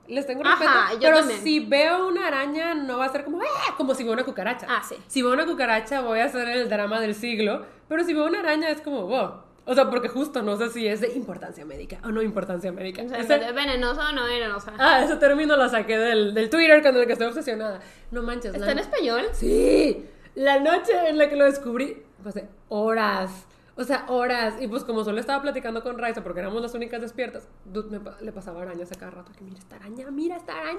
Les 0.09 0.27
tengo 0.27 0.43
Ajá, 0.45 0.57
respeto. 0.89 1.01
yo 1.01 1.09
pero 1.09 1.19
también. 1.21 1.41
si 1.43 1.61
veo 1.61 2.09
una 2.09 2.27
araña, 2.27 2.75
no 2.75 2.99
va 2.99 3.05
a 3.07 3.09
ser 3.13 3.25
como, 3.25 3.41
¡ah! 3.41 3.75
como 3.77 3.95
si 3.95 4.03
veo 4.05 4.13
una 4.13 4.25
cucaracha. 4.25 4.67
Ah, 4.69 4.83
sí. 4.87 4.97
Si 5.07 5.23
veo 5.23 5.33
una 5.33 5.47
cucaracha, 5.47 6.01
voy 6.01 6.19
a 6.21 6.25
hacer 6.25 6.49
el 6.49 6.69
drama 6.69 7.01
del 7.01 7.15
siglo. 7.15 7.65
Pero 7.89 8.03
si 8.05 8.13
veo 8.13 8.27
una 8.27 8.41
araña, 8.41 8.69
es 8.71 8.81
como, 8.81 9.07
wow. 9.07 9.31
O 9.65 9.75
sea, 9.77 9.89
porque 9.91 10.09
justo 10.09 10.43
no 10.43 10.57
sé 10.57 10.71
si 10.71 10.89
es 10.89 11.01
de 11.01 11.13
importancia 11.13 11.65
médica 11.65 11.99
o 12.03 12.09
no 12.09 12.21
importancia 12.21 12.73
médica. 12.73 13.03
O 13.05 13.09
sea, 13.09 13.19
Ese- 13.19 13.37
¿es 13.47 13.55
venenosa 13.55 14.09
o 14.09 14.13
no 14.13 14.25
venenosa? 14.25 14.73
Ah, 14.77 15.03
ese 15.05 15.15
término 15.17 15.57
lo 15.57 15.69
saqué 15.69 15.97
del, 15.97 16.35
del 16.35 16.51
Twitter 16.51 16.83
con 16.83 16.97
el 16.97 17.07
que 17.07 17.13
estoy 17.13 17.29
obsesionada. 17.29 17.79
No 18.11 18.23
manches. 18.25 18.53
¿Está 18.55 18.67
la- 18.67 18.73
en 18.73 18.79
español? 18.81 19.27
Sí, 19.35 20.05
la 20.35 20.59
noche 20.59 20.91
en 21.09 21.17
la 21.17 21.29
que 21.29 21.37
lo 21.37 21.45
descubrí, 21.45 22.03
pasé 22.25 22.49
horas. 22.71 23.47
O 23.75 23.85
sea, 23.85 24.05
horas. 24.09 24.55
Y 24.61 24.69
pues 24.69 24.85
como 24.85 25.03
solo 25.03 25.19
estaba 25.19 25.41
platicando 25.41 25.83
con 25.83 25.97
Raiza 25.99 26.23
porque 26.23 26.41
éramos 26.41 26.61
las 26.61 26.75
únicas 26.75 27.01
despiertas, 27.01 27.49
dude, 27.65 27.99
me 27.99 28.01
le 28.21 28.31
pasaba 28.33 28.61
arañas 28.61 28.93
a 28.93 28.97
cada 28.97 29.13
rato. 29.13 29.33
Que 29.37 29.43
mira 29.45 29.59
esta 29.59 29.77
araña, 29.77 30.11
mira 30.11 30.37
esta 30.37 30.53
araña. 30.53 30.77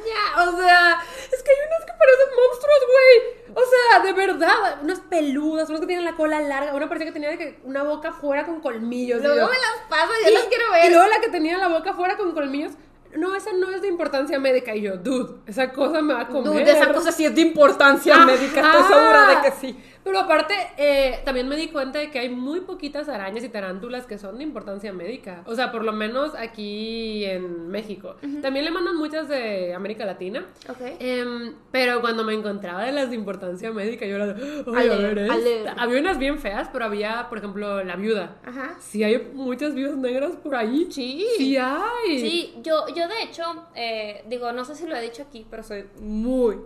O 0.47 0.57
sea, 0.57 0.99
es 1.31 1.41
que 1.43 1.51
hay 1.51 1.57
unas 1.67 1.85
que 1.85 1.93
parecen 1.97 2.29
monstruos, 2.37 2.79
güey. 2.93 3.55
O 3.55 3.61
sea, 3.69 4.03
de 4.03 4.13
verdad. 4.13 4.79
Unas 4.83 4.99
peludas, 4.99 5.69
unas 5.69 5.81
que 5.81 5.87
tienen 5.87 6.05
la 6.05 6.15
cola 6.15 6.39
larga. 6.41 6.75
Una 6.75 6.87
parecía 6.87 7.07
que 7.07 7.13
tenía 7.13 7.35
que 7.37 7.59
una 7.63 7.81
boca 7.83 8.11
fuera 8.13 8.45
con 8.45 8.61
colmillos. 8.61 9.19
y 9.21 9.23
Luego 9.23 9.39
yo- 9.39 9.47
me 9.47 9.53
las 9.57 9.87
paso, 9.89 10.11
yo 10.23 10.29
y- 10.29 10.33
las 10.33 10.43
quiero 10.43 10.65
Y 10.69 10.81
ver. 10.83 10.91
luego 10.91 11.07
la 11.07 11.19
que 11.19 11.29
tenía 11.29 11.57
la 11.57 11.69
boca 11.69 11.93
fuera 11.93 12.15
con 12.15 12.31
colmillos. 12.33 12.73
No, 13.15 13.35
esa 13.35 13.53
no 13.53 13.69
es 13.69 13.81
de 13.83 13.87
importancia 13.89 14.39
médica. 14.39 14.75
Y 14.75 14.81
yo, 14.81 14.97
dude, 14.97 15.39
esa 15.45 15.71
cosa 15.71 16.01
me 16.01 16.15
va 16.15 16.21
a 16.21 16.27
comer. 16.27 16.45
Dude, 16.45 16.71
esa 16.71 16.91
cosa 16.91 17.11
sí 17.11 17.25
es 17.25 17.35
de 17.35 17.41
importancia 17.41 18.15
Ajá. 18.15 18.25
médica, 18.25 18.59
estoy 18.61 18.83
segura 18.83 19.27
de 19.27 19.41
que 19.43 19.51
sí. 19.59 19.83
Pero 20.03 20.19
aparte, 20.19 20.53
eh, 20.77 21.21
también 21.25 21.47
me 21.47 21.55
di 21.55 21.69
cuenta 21.69 21.99
de 21.99 22.11
que 22.11 22.19
hay 22.19 22.29
muy 22.29 22.61
poquitas 22.61 23.07
arañas 23.09 23.43
y 23.43 23.49
tarántulas 23.49 24.05
que 24.05 24.17
son 24.17 24.37
de 24.37 24.43
importancia 24.43 24.91
médica. 24.91 25.43
O 25.45 25.55
sea, 25.55 25.71
por 25.71 25.83
lo 25.83 25.93
menos 25.93 26.33
aquí 26.35 27.23
en 27.25 27.69
México. 27.69 28.15
También 28.41 28.65
le 28.65 28.71
mandan 28.71 28.95
muchas 28.97 29.27
de 29.29 29.73
América 29.73 30.05
Latina. 30.05 30.45
Ok. 30.69 30.81
Em, 30.99 31.53
pero 31.71 32.01
cuando 32.01 32.23
me 32.23 32.33
encontraba 32.33 32.83
de 32.83 32.91
las 32.91 33.09
de 33.09 33.15
importancia 33.15 33.71
médica, 33.71 34.05
yo 34.05 34.15
era 34.15 34.27
de, 34.33 34.63
"Ay, 34.75 34.89
a 34.89 34.95
ver, 34.97 35.17
esta". 35.19 35.33
ale. 35.33 35.63
Había 35.77 35.99
unas 35.99 36.17
bien 36.17 36.37
feas, 36.39 36.69
pero 36.71 36.85
había, 36.85 37.27
por 37.29 37.37
ejemplo, 37.37 37.83
la 37.83 37.95
viuda. 37.95 38.37
Ajá. 38.45 38.75
Sí, 38.79 39.03
hay 39.03 39.29
muchas 39.33 39.73
viudas 39.73 39.95
negras 39.97 40.35
por 40.35 40.55
ahí. 40.55 40.87
Sí. 40.91 41.25
Sí 41.37 41.55
hay. 41.57 42.19
Sí, 42.19 42.53
yo, 42.61 42.87
yo 42.95 43.07
de 43.07 43.23
hecho, 43.23 43.43
eh, 43.75 44.23
digo, 44.27 44.51
no 44.51 44.65
sé 44.65 44.75
si 44.75 44.85
lo 44.87 44.95
he 44.95 45.01
dicho 45.01 45.23
aquí, 45.23 45.45
pero 45.49 45.63
soy 45.63 45.85
muy, 46.01 46.57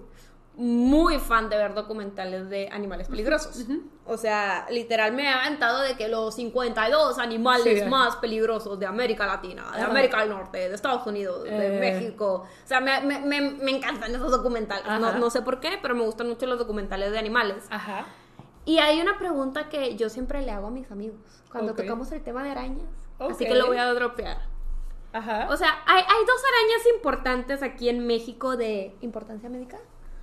muy 0.60 1.20
fan 1.20 1.50
de 1.50 1.58
ver 1.58 1.76
documentales 1.76 2.50
de 2.50 2.68
animales 2.72 3.08
peligrosos. 3.08 3.64
O 4.06 4.18
sea, 4.18 4.66
literal 4.72 5.14
me 5.14 5.24
he 5.24 5.28
aventado 5.28 5.82
de 5.84 5.96
que 5.96 6.08
los 6.08 6.34
52 6.36 7.20
animales 7.20 7.84
Sí. 7.84 7.90
más 7.90 8.16
peligrosos 8.16 8.80
de 8.80 8.88
América 8.88 9.28
Latina, 9.28 9.70
de 9.76 9.82
Ajá. 9.82 9.92
América 9.92 10.20
del 10.22 10.30
Norte, 10.30 10.58
de 10.70 10.74
Estados 10.74 11.06
Unidos, 11.06 11.44
de 11.44 11.78
Eh. 11.78 11.80
México. 11.80 12.46
O 12.64 12.68
sea, 12.68 12.80
me, 12.82 13.00
me, 13.02 13.20
me, 13.20 13.42
me 13.52 13.72
encantan 13.72 14.14
esos 14.16 14.32
documentales. 14.32 14.84
No, 15.00 15.18
no 15.20 15.30
sé 15.30 15.44
por 15.44 15.60
qué, 15.60 15.78
pero 15.82 15.94
me 15.94 16.02
gustan 16.04 16.28
mucho 16.28 16.48
los 16.48 16.58
documentales 16.58 17.12
de 17.12 17.20
animales. 17.20 17.66
Ajá. 17.70 18.06
Y 18.66 18.80
hay 18.80 19.00
una 19.00 19.18
pregunta 19.20 19.70
que 19.70 19.96
yo 19.96 20.10
siempre 20.10 20.42
le 20.42 20.52
hago 20.52 20.68
a 20.68 20.72
mis 20.72 20.92
amigos 20.92 21.20
cuando 21.52 21.74
Ok. 21.74 21.78
tocamos 21.82 22.12
el 22.12 22.24
tema 22.24 22.44
de 22.44 22.50
arañas. 22.52 22.88
Así 23.20 23.44
Ok. 23.46 23.50
que 23.52 23.56
lo 23.56 23.68
voy 23.68 23.78
a 23.78 23.94
dropear. 23.94 24.40
Ajá. 25.14 25.48
O 25.52 25.56
sea, 25.56 25.70
hay, 25.86 26.02
hay 26.02 26.26
dos 26.26 26.42
arañas 26.44 26.88
importantes 26.96 27.62
aquí 27.64 27.90
en 27.90 28.06
México 28.08 28.58
de 28.58 28.96
importancia 29.02 29.50
médica, 29.50 29.78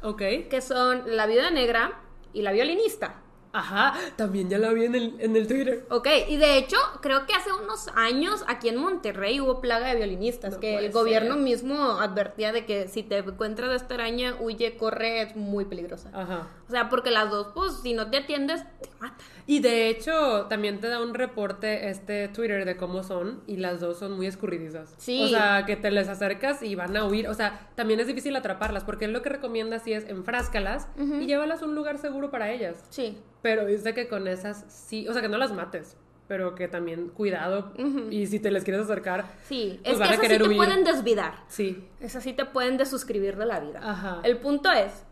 ok. 0.05 0.49
que 0.49 0.61
son 0.61 1.03
la 1.07 1.27
viuda 1.27 1.51
negra 1.51 2.01
y 2.33 2.43
la 2.43 2.53
violinista. 2.53 3.21
Ajá. 3.57 3.95
También 4.17 4.51
ya 4.51 4.59
la 4.59 4.71
vi 4.73 4.85
en 4.85 4.97
el, 4.97 5.15
en 5.21 5.37
el 5.37 5.47
Twitter. 5.47 5.87
Ok, 5.89 6.09
y 6.29 6.39
de 6.39 6.59
hecho, 6.59 6.77
creo 7.01 7.25
que 7.25 7.35
hace 7.35 7.53
unos 7.53 7.87
años 7.95 8.45
aquí 8.49 8.69
en 8.69 8.77
Monterrey 8.77 9.41
hubo 9.41 9.61
plaga 9.61 9.87
de 9.87 9.95
violinistas, 9.95 10.55
No 10.55 10.61
que 10.61 10.77
el 10.79 10.91
gobierno 10.91 11.35
ser. 11.35 11.43
mismo 11.45 12.01
advertía 12.01 12.51
de 12.51 12.67
que 12.67 12.89
si 12.89 13.05
te 13.05 13.19
encuentras 13.19 13.71
de 13.71 13.77
esta 13.77 13.95
araña, 13.95 14.35
huye, 14.41 14.77
corre, 14.77 15.23
es 15.23 15.37
muy 15.37 15.67
peligrosa. 15.67 16.11
Ajá. 16.13 16.49
O 16.67 16.71
sea, 16.73 16.89
porque 16.89 17.13
las 17.13 17.31
dos, 17.31 17.53
pues, 17.55 17.75
si 17.81 17.95
no 17.95 18.11
te 18.11 18.17
atiendes, 18.19 18.65
te 18.81 18.91
matan. 18.99 19.19
Y 19.47 19.61
de 19.61 19.89
hecho, 19.91 20.47
también 20.49 20.81
te 20.81 20.89
da 20.89 21.03
un 21.03 21.13
reporte 21.13 21.91
este 21.91 22.29
Twitter 22.29 22.65
de 22.65 22.77
cómo 22.79 23.03
son 23.03 23.43
y 23.47 23.57
las 23.59 23.79
dos 23.81 23.99
son 23.99 24.13
muy 24.13 24.27
escurridizas. 24.27 24.95
Sí. 24.97 25.23
O 25.25 25.29
sea, 25.29 25.65
que 25.67 25.77
te 25.77 25.91
les 25.91 26.09
acercas 26.09 26.63
y 26.63 26.75
van 26.75 26.97
a 26.97 27.05
huir. 27.05 27.29
O 27.29 27.35
sea, 27.35 27.69
también 27.75 28.01
es 28.01 28.07
difícil 28.07 28.35
atraparlas 28.37 28.85
porque 28.85 29.05
él 29.05 29.13
lo 29.13 29.21
que 29.21 29.29
recomienda 29.29 29.79
sí 29.81 29.93
es 29.93 30.09
enfráscalas 30.09 30.89
y 30.97 31.27
llévalas 31.27 31.61
a 31.63 31.67
un 31.67 31.75
lugar 31.75 31.99
seguro 31.99 32.31
para 32.31 32.51
ellas. 32.51 32.83
Sí. 32.89 33.19
Pero 33.43 33.67
dice 33.67 33.93
que 33.93 34.09
con 34.09 34.27
esas 34.29 34.65
sí, 34.69 35.07
o 35.09 35.13
sea, 35.13 35.21
que 35.21 35.29
no 35.29 35.37
las 35.37 35.53
mates, 35.53 35.99
pero 36.27 36.55
que 36.55 36.67
también 36.67 37.09
cuidado 37.11 37.75
y 38.11 38.27
si 38.29 38.41
te 38.41 38.51
les 38.51 38.65
quieres 38.65 38.85
acercar, 38.85 39.27
Sí, 39.47 39.79
Pues 39.83 39.93
es 39.93 39.99
van 39.99 40.09
que 40.09 40.15
a 40.15 40.17
esas 40.17 40.17
sí 40.17 40.23
querer 40.23 40.43
te 40.43 40.49
huir. 40.49 40.57
pueden 40.57 40.85
desvidar. 40.85 41.35
sí. 41.49 41.87
Esas 42.01 42.23
sí 42.23 42.33
te 42.33 42.47
pueden 42.47 42.79
desuscribir 42.79 43.37
de 43.37 43.45
la 43.45 43.61
vida. 43.61 43.81
Ajá. 43.83 44.21
El 44.25 44.39
punto 44.39 44.71
es 44.73 45.05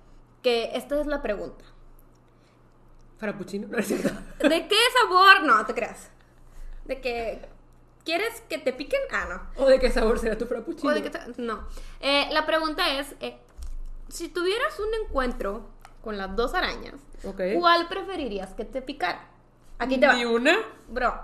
que 0.43 0.71
esta 0.75 0.99
es 0.99 1.07
la 1.07 1.21
pregunta. 1.21 1.67
Frappuccino, 3.23 3.69
no 3.69 3.79
es 3.79 3.87
cierto. 3.87 4.09
¿De 4.41 4.67
qué 4.67 4.77
sabor? 5.01 5.45
No, 5.45 5.65
te 5.65 5.75
creas. 5.75 6.11
De 6.87 7.01
que 7.01 7.41
quieres 8.05 8.43
que 8.49 8.59
te 8.59 8.73
piquen. 8.73 9.01
Ah, 9.13 9.27
no. 9.29 9.63
¿O 9.65 9.69
de 9.69 9.79
qué 9.79 9.93
sabor 9.93 10.19
será 10.19 10.37
tu 10.37 10.47
frappuccino? 10.47 10.91
O 10.91 10.93
de 10.93 11.09
No. 11.37 11.69
Eh, 12.01 12.27
la 12.33 12.45
pregunta 12.47 12.99
es, 12.99 13.15
eh, 13.21 13.37
si 14.09 14.29
tuvieras 14.29 14.77
un 14.81 14.89
encuentro 15.05 15.69
con 16.03 16.19
las 16.19 16.35
dos 16.35 16.55
arañas. 16.55 16.97
¿cuál 17.61 17.87
preferirías 17.87 18.55
que 18.55 18.65
te 18.65 18.83
picara? 18.83 19.29
Aquí 19.79 19.99
te 19.99 20.09
va. 20.09 20.15
¿Ni 20.15 20.25
una? 20.25 20.59
Bro. 20.89 21.15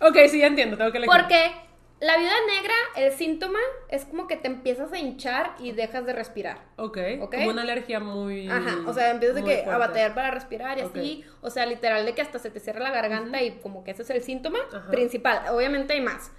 Ok, 0.00 0.16
sí, 0.28 0.40
ya 0.40 0.48
entiendo, 0.48 0.76
tengo 0.76 0.90
que 0.90 0.98
elegir. 0.98 1.16
Porque 1.16 1.54
la 2.00 2.16
viuda 2.18 2.34
negra, 2.54 2.74
el 2.96 3.12
síntoma 3.12 3.58
es 3.88 4.04
como 4.04 4.26
que 4.26 4.36
te 4.36 4.48
empiezas 4.48 4.92
a 4.92 4.98
hinchar 4.98 5.54
y 5.58 5.72
dejas 5.72 6.04
de 6.04 6.12
respirar. 6.12 6.58
Ok, 6.76 6.98
Ok. 7.20 7.34
como 7.36 7.50
una 7.50 7.62
alergia 7.62 8.00
muy... 8.00 8.50
Ajá, 8.50 8.82
o 8.86 8.92
sea, 8.92 9.10
empiezas 9.10 9.36
de 9.36 9.44
que 9.44 9.64
a 9.64 9.78
batallar 9.78 10.14
para 10.14 10.30
respirar 10.30 10.78
y 10.78 10.82
Ok. 10.82 10.96
así, 10.96 11.24
o 11.40 11.50
sea, 11.50 11.66
literal 11.66 12.04
de 12.04 12.14
que 12.14 12.22
hasta 12.22 12.38
se 12.38 12.50
te 12.50 12.60
cierra 12.60 12.80
la 12.80 12.90
garganta 12.90 13.42
y 13.42 13.52
como 13.60 13.84
que 13.84 13.92
ese 13.92 14.02
es 14.02 14.10
el 14.10 14.22
síntoma 14.22 14.58
Ajá. 14.72 14.90
principal, 14.90 15.42
obviamente 15.54 15.94
hay 15.94 16.00
más. 16.00 16.30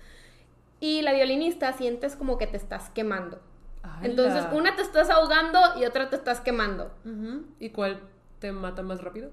Y 0.79 1.01
la 1.01 1.13
violinista 1.13 1.73
sientes 1.73 2.15
como 2.15 2.37
que 2.37 2.47
te 2.47 2.57
estás 2.57 2.89
quemando. 2.89 3.41
¡Hala! 3.81 4.05
Entonces, 4.05 4.45
una 4.51 4.75
te 4.75 4.81
estás 4.81 5.09
ahogando 5.09 5.59
y 5.77 5.85
otra 5.85 6.09
te 6.09 6.15
estás 6.17 6.41
quemando. 6.41 6.93
Ujú, 7.05 7.45
¿Y 7.59 7.69
cuál 7.69 8.01
te 8.39 8.51
mata 8.51 8.83
más 8.83 9.01
rápido? 9.01 9.31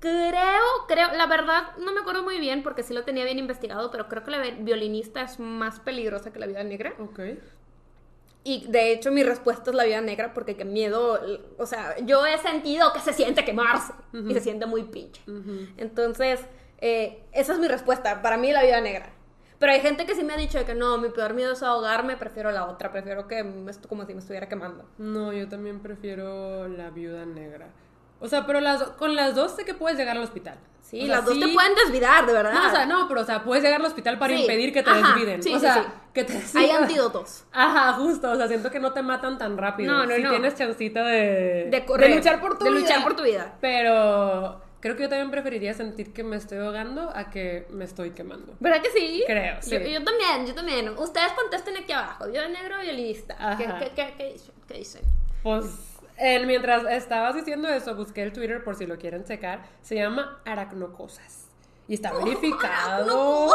Creo, 0.00 0.62
creo, 0.88 1.12
la 1.14 1.26
verdad 1.26 1.76
no 1.78 1.92
me 1.92 2.00
acuerdo 2.00 2.22
muy 2.22 2.38
bien 2.40 2.62
porque 2.62 2.82
sí 2.82 2.94
lo 2.94 3.04
tenía 3.04 3.24
bien 3.24 3.38
investigado, 3.38 3.90
pero 3.90 4.08
creo 4.08 4.24
que 4.24 4.30
la 4.30 4.38
vi- 4.40 4.56
violinista 4.60 5.22
es 5.22 5.38
más 5.38 5.78
peligrosa 5.80 6.32
que 6.32 6.38
la 6.38 6.46
vida 6.46 6.64
negra. 6.64 6.94
Ok. 6.98 7.20
Y 8.42 8.66
de 8.68 8.92
hecho 8.92 9.12
mi 9.12 9.22
respuesta 9.22 9.70
es 9.70 9.76
la 9.76 9.84
vida 9.84 10.00
negra 10.00 10.32
porque 10.32 10.56
qué 10.56 10.64
miedo, 10.64 11.20
o 11.58 11.66
sea, 11.66 11.98
yo 12.06 12.24
he 12.24 12.38
sentido 12.38 12.90
que 12.94 13.00
se 13.00 13.12
siente 13.12 13.44
quemarse 13.44 13.92
y 14.14 14.32
se 14.32 14.40
siente 14.40 14.64
muy 14.64 14.84
pinche. 14.84 15.20
Entonces, 15.76 16.40
eh, 16.80 17.22
esa 17.32 17.52
es 17.52 17.58
mi 17.58 17.68
respuesta, 17.68 18.22
para 18.22 18.38
mí 18.38 18.50
la 18.52 18.62
vida 18.62 18.80
negra. 18.80 19.12
Pero 19.58 19.72
hay 19.72 19.80
gente 19.80 20.06
que 20.06 20.14
sí 20.14 20.24
me 20.24 20.32
ha 20.32 20.38
dicho 20.38 20.56
de 20.56 20.64
que 20.64 20.74
no, 20.74 20.96
mi 20.96 21.10
peor 21.10 21.34
miedo 21.34 21.52
es 21.52 21.62
ahogarme, 21.62 22.16
prefiero 22.16 22.50
la 22.50 22.64
otra, 22.64 22.90
prefiero 22.90 23.28
que 23.28 23.44
como 23.86 24.06
si 24.06 24.14
me 24.14 24.20
estuviera 24.20 24.48
quemando. 24.48 24.88
No, 24.96 25.34
yo 25.34 25.46
también 25.46 25.80
prefiero 25.80 26.66
la 26.66 26.88
viuda 26.88 27.26
negra. 27.26 27.68
O 28.20 28.28
sea, 28.28 28.46
pero 28.46 28.60
las, 28.60 28.82
con 28.82 29.16
las 29.16 29.34
dos 29.34 29.56
sé 29.56 29.64
que 29.64 29.74
puedes 29.74 29.98
llegar 29.98 30.16
al 30.16 30.22
hospital. 30.22 30.58
Sí, 30.82 31.02
O 31.02 31.06
sea, 31.06 31.16
las 31.16 31.24
dos 31.24 31.34
sí- 31.34 31.40
te 31.40 31.48
pueden 31.48 31.74
desvidar, 31.74 32.26
de 32.26 32.32
verdad. 32.32 32.52
No, 32.52 32.66
o 32.66 32.70
sea, 32.70 32.84
no, 32.86 33.06
pero 33.08 33.20
o 33.20 33.24
sea, 33.24 33.44
puedes 33.44 33.62
llegar 33.62 33.80
al 33.80 33.86
hospital 33.86 34.18
para 34.18 34.34
Sí. 34.34 34.40
impedir 34.42 34.72
que 34.72 34.82
te 34.82 34.90
Ajá, 34.90 35.14
desviden. 35.14 35.42
sí, 35.42 35.54
o 35.54 35.58
sea, 35.60 35.94
que 36.12 36.24
te 36.24 36.40
Hay 36.56 36.70
antídotos. 36.70 37.44
Ajá, 37.52 37.92
justo, 37.94 38.30
o 38.30 38.36
sea, 38.36 38.48
siento 38.48 38.70
que 38.70 38.80
no 38.80 38.92
te 38.92 39.00
matan 39.02 39.38
tan 39.38 39.56
rápido. 39.56 39.92
No, 39.92 40.04
no, 40.04 40.14
Si 40.16 40.22
no. 40.22 40.30
tienes 40.30 40.54
chancita 40.56 41.04
de 41.04 41.68
De 41.70 41.84
correr. 41.86 42.16
luchar 42.16 42.40
por 42.40 42.58
tu 42.58 42.64
de 42.64 42.70
vida. 42.72 42.80
luchar 42.80 43.02
por 43.04 43.14
tu 43.14 43.22
vida. 43.22 43.54
Pero 43.60 44.60
creo 44.80 44.96
que 44.96 45.02
yo 45.04 45.08
también 45.08 45.30
preferiría 45.30 45.74
sentir 45.74 46.12
que 46.12 46.24
me 46.24 46.36
estoy 46.36 46.58
ahogando 46.58 47.10
a 47.14 47.30
que 47.30 47.68
me 47.70 47.84
estoy 47.84 48.10
quemando. 48.10 48.54
¿Verdad 48.58 48.82
que 48.82 48.90
sí? 48.90 49.22
Creo, 49.26 49.58
sí. 49.60 49.70
Yo, 49.70 49.78
yo 49.78 50.02
también, 50.04 50.46
yo 50.46 50.54
también. 50.54 50.88
Ustedes 50.98 51.32
contesten 51.34 51.76
aquí 51.76 51.92
abajo. 51.92 52.24
Yo 52.32 52.48
negro 52.48 52.80
violinista. 52.80 53.36
¿Qué, 53.56 53.64
Ajá. 53.66 53.78
qué, 53.78 53.90
qué, 53.94 54.14
qué? 54.18 54.36
¿Qué 54.66 54.74
dicen? 54.78 55.02
Pues 55.44 55.64
eh, 56.20 56.44
mientras 56.46 56.84
estabas 56.90 57.34
diciendo 57.34 57.68
eso, 57.68 57.94
busqué 57.94 58.22
el 58.22 58.32
Twitter 58.32 58.62
por 58.62 58.76
si 58.76 58.86
lo 58.86 58.98
quieren 58.98 59.24
checar. 59.24 59.62
Se 59.82 59.94
llama 59.96 60.40
Aracnocosas. 60.44 61.46
Y 61.88 61.94
está 61.94 62.12
verificado. 62.24 63.52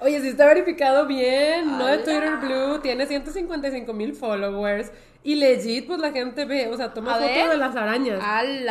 Oye, 0.00 0.20
sí 0.20 0.28
está 0.28 0.46
verificado 0.46 1.06
bien. 1.06 1.78
No 1.78 1.86
de. 1.86 1.98
Twitter 1.98 2.36
Blue. 2.38 2.80
Tiene 2.80 3.06
155 3.06 3.92
mil 3.92 4.14
followers. 4.14 4.90
Y 5.22 5.36
legit, 5.36 5.86
pues 5.86 6.00
la 6.00 6.10
gente 6.10 6.44
ve, 6.44 6.68
o 6.68 6.76
sea, 6.76 6.92
toma 6.92 7.14
fotos 7.14 7.50
de 7.50 7.56
las 7.56 7.76
arañas. 7.76 8.20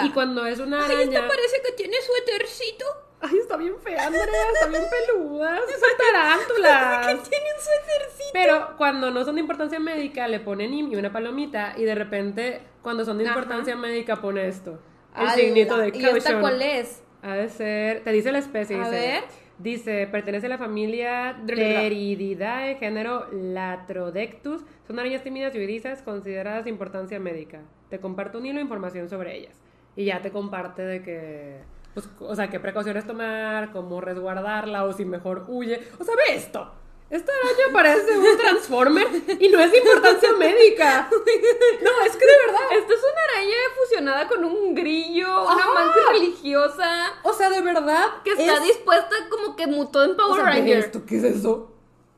Y 0.04 0.10
cuando 0.12 0.46
es 0.46 0.60
una 0.60 0.86
Ay, 0.86 0.96
araña. 0.96 1.22
parece 1.28 1.62
que 1.66 1.72
tiene 1.72 1.96
suétercito. 2.06 2.86
Ay, 3.22 3.38
está 3.38 3.56
bien 3.58 3.74
fea, 3.84 4.08
Andrea. 4.08 4.26
Está 4.54 4.68
bien 4.68 4.84
peluda. 4.90 5.58
Son 5.80 5.90
tarántulas. 5.98 7.30
Tiene 7.30 7.46
un 7.56 7.62
suétercito. 7.62 8.30
Pero 8.34 8.78
cuando 8.78 9.12
no 9.12 9.24
son 9.24 9.36
de 9.36 9.42
importancia 9.42 9.80
médica, 9.80 10.28
le 10.28 10.40
ponen 10.40 10.74
y 10.74 10.96
una 10.96 11.12
palomita. 11.12 11.74
Y 11.78 11.84
de 11.84 11.96
repente, 11.96 12.62
cuando 12.82 13.06
son 13.06 13.18
de 13.18 13.26
Ajá. 13.26 13.34
importancia 13.34 13.76
médica, 13.76 14.16
pone 14.18 14.48
esto. 14.48 14.80
El 15.16 15.30
signito 15.30 15.78
de 15.78 15.88
¿Y 15.90 16.00
esta 16.00 16.12
caution. 16.12 16.42
cuál 16.42 16.62
es? 16.62 17.04
Ha 17.22 17.36
de 17.36 17.50
ser. 17.50 18.04
Te 18.04 18.12
dice 18.12 18.32
la 18.32 18.40
especie. 18.40 18.76
A 18.78 18.80
dice, 18.80 18.92
ver. 18.92 19.24
Dice, 19.60 20.08
pertenece 20.08 20.48
a 20.48 20.50
la 20.50 20.58
familia 20.58 21.38
Pterididae, 21.46 22.76
género 22.76 23.28
Latrodectus. 23.32 24.64
Son 24.88 24.98
arañas 24.98 25.22
tímidas 25.24 25.54
y 25.54 25.60
huidizas 25.60 26.02
consideradas 26.02 26.64
de 26.64 26.72
importancia 26.72 27.20
médica. 27.20 27.62
Te 27.90 28.00
comparto 28.00 28.40
un 28.40 28.46
hilo 28.48 28.56
de 28.56 28.62
información 28.64 29.10
sobre 29.10 29.38
ellas. 29.38 29.56
Y 29.96 30.06
ya 30.06 30.22
te 30.22 30.32
comparte 30.32 30.82
de 30.82 31.04
que. 31.04 31.58
Pues, 31.94 32.08
o 32.20 32.36
sea, 32.36 32.50
qué 32.50 32.60
precauciones 32.60 33.06
tomar, 33.06 33.72
cómo 33.72 34.00
resguardarla 34.02 34.86
o 34.86 34.94
si 34.94 35.04
mejor 35.06 35.46
huye. 35.48 35.88
O 36.00 36.04
sea, 36.04 36.16
ve 36.16 36.36
esto. 36.36 36.72
Esta 37.10 37.30
araña 37.34 37.74
parece 37.74 38.18
un 38.18 38.38
transformer 38.38 39.06
y 39.38 39.50
no 39.50 39.60
es 39.60 39.70
de 39.70 39.80
importancia 39.80 40.32
médica. 40.40 41.10
No, 41.12 42.06
es 42.06 42.16
que 42.16 42.26
de 42.26 42.32
verdad. 42.46 42.62
Esta 42.78 42.94
es 42.94 43.00
una 43.02 43.22
araña 43.34 43.56
fusionada 43.78 44.28
con 44.30 44.46
un 44.46 44.74
grillo, 44.74 45.44
una 45.44 45.52
Ajá. 45.62 45.74
mantis 45.74 46.04
religiosa 46.14 47.12
O 47.24 47.34
sea, 47.34 47.50
de 47.50 47.60
verdad. 47.60 48.06
que 48.24 48.32
está 48.32 48.56
es- 48.58 48.64
dispuesta 48.64 49.14
como 49.30 49.58
que 49.58 49.68
mutó 49.68 50.06
en 50.06 50.12
o 50.12 50.16
Power 50.16 50.36
sea, 50.42 50.46
ve 50.52 50.52
Ranger. 50.60 50.78
esto, 50.78 51.02
¿Qué 51.06 51.18
es 51.18 51.24
eso? 51.26 51.74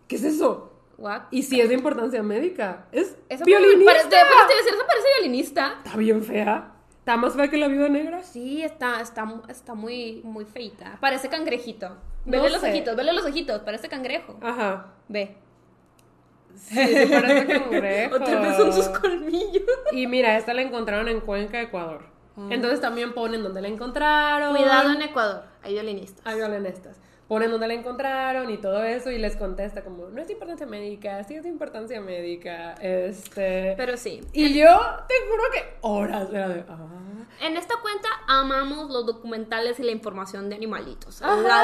¿Qué 0.08 0.18
es 0.18 0.24
eso? 0.26 0.70
What? 1.00 1.22
Y 1.32 1.42
si 1.42 1.60
es 1.60 1.70
de 1.70 1.74
importancia 1.74 2.22
médica. 2.22 2.86
Es 2.92 3.16
Esa 3.30 3.44
violinista. 3.46 3.94
Parece, 3.94 4.10
decir, 4.10 4.74
esa 4.76 4.86
parece 4.86 5.08
violinista. 5.18 5.74
Está 5.84 5.98
bien 5.98 6.24
fea. 6.24 6.72
Está 7.04 7.18
más 7.18 7.34
fea 7.36 7.50
que 7.50 7.58
la 7.58 7.68
viuda 7.68 7.89
negra. 7.89 8.24
Sí, 8.24 8.63
está, 8.63 9.02
está, 9.02 9.28
está 9.50 9.74
muy, 9.74 10.22
muy 10.24 10.46
feita. 10.46 10.98
Parece 11.02 11.28
cangrejito. 11.28 11.98
Vele 12.23 12.44
No 12.44 12.50
los 12.50 12.62
sé. 12.62 12.69
ojitos, 12.71 12.96
vele 12.96 13.12
los 13.12 13.25
ojitos, 13.25 13.60
parece 13.63 13.90
cangrejo. 13.90 14.40
Ajá. 14.42 14.86
Ve. 15.10 15.36
Sí, 16.56 16.75
sí 16.77 17.06
parece 17.12 17.46
cangrejo. 17.60 18.15
O 18.15 18.19
tal 18.21 18.40
vez 18.40 18.56
son 18.56 18.71
sus 18.71 18.88
colmillos. 18.88 19.63
Y 19.92 20.08
mira, 20.08 20.38
esta 20.38 20.54
la 20.54 20.62
encontraron 20.62 21.10
en 21.10 21.19
Cuenca, 21.19 21.60
Ecuador. 21.60 22.06
Entonces 22.50 22.80
también 22.80 23.13
ponen 23.13 23.44
dónde 23.44 23.62
la 23.62 23.67
encontraron. 23.67 24.56
Cuidado 24.56 24.94
en 24.94 25.02
Ecuador, 25.02 25.44
hay 25.62 25.73
violinistas. 25.73 26.25
Hay 26.25 26.38
violinistas. 26.38 26.98
Ponen 27.28 27.50
dónde 27.52 27.67
la 27.67 27.74
encontraron 27.74 28.50
y 28.50 28.58
todo 28.58 28.84
eso 28.84 29.10
y 29.10 29.17
les 29.17 29.36
contesta 29.38 29.84
como, 29.84 30.10
no 30.10 30.21
es 30.21 30.28
de 30.28 30.34
importancia 30.34 30.65
médica, 30.67 31.24
sí 31.24 31.36
es 31.36 31.44
de 31.44 31.50
importancia 31.50 32.00
médica, 32.02 32.74
este... 32.82 33.74
Pero 33.78 33.98
sí. 33.98 34.21
Y 34.34 34.54
yo 34.54 34.67
te 35.08 35.13
juro 35.30 35.44
que 35.54 35.78
horas 35.82 36.28
era 36.32 36.50
de... 36.50 36.65
Ah. 36.69 36.78
En 37.42 37.58
esta 37.58 37.76
cuenta 37.82 38.08
amamos 38.28 38.90
los 38.92 39.06
documentales 39.06 39.80
y 39.80 39.84
la 39.84 39.92
información 39.92 40.50
de 40.50 40.56
animalitos. 40.56 41.21
Ajá. 41.21 41.42
La 41.42 41.63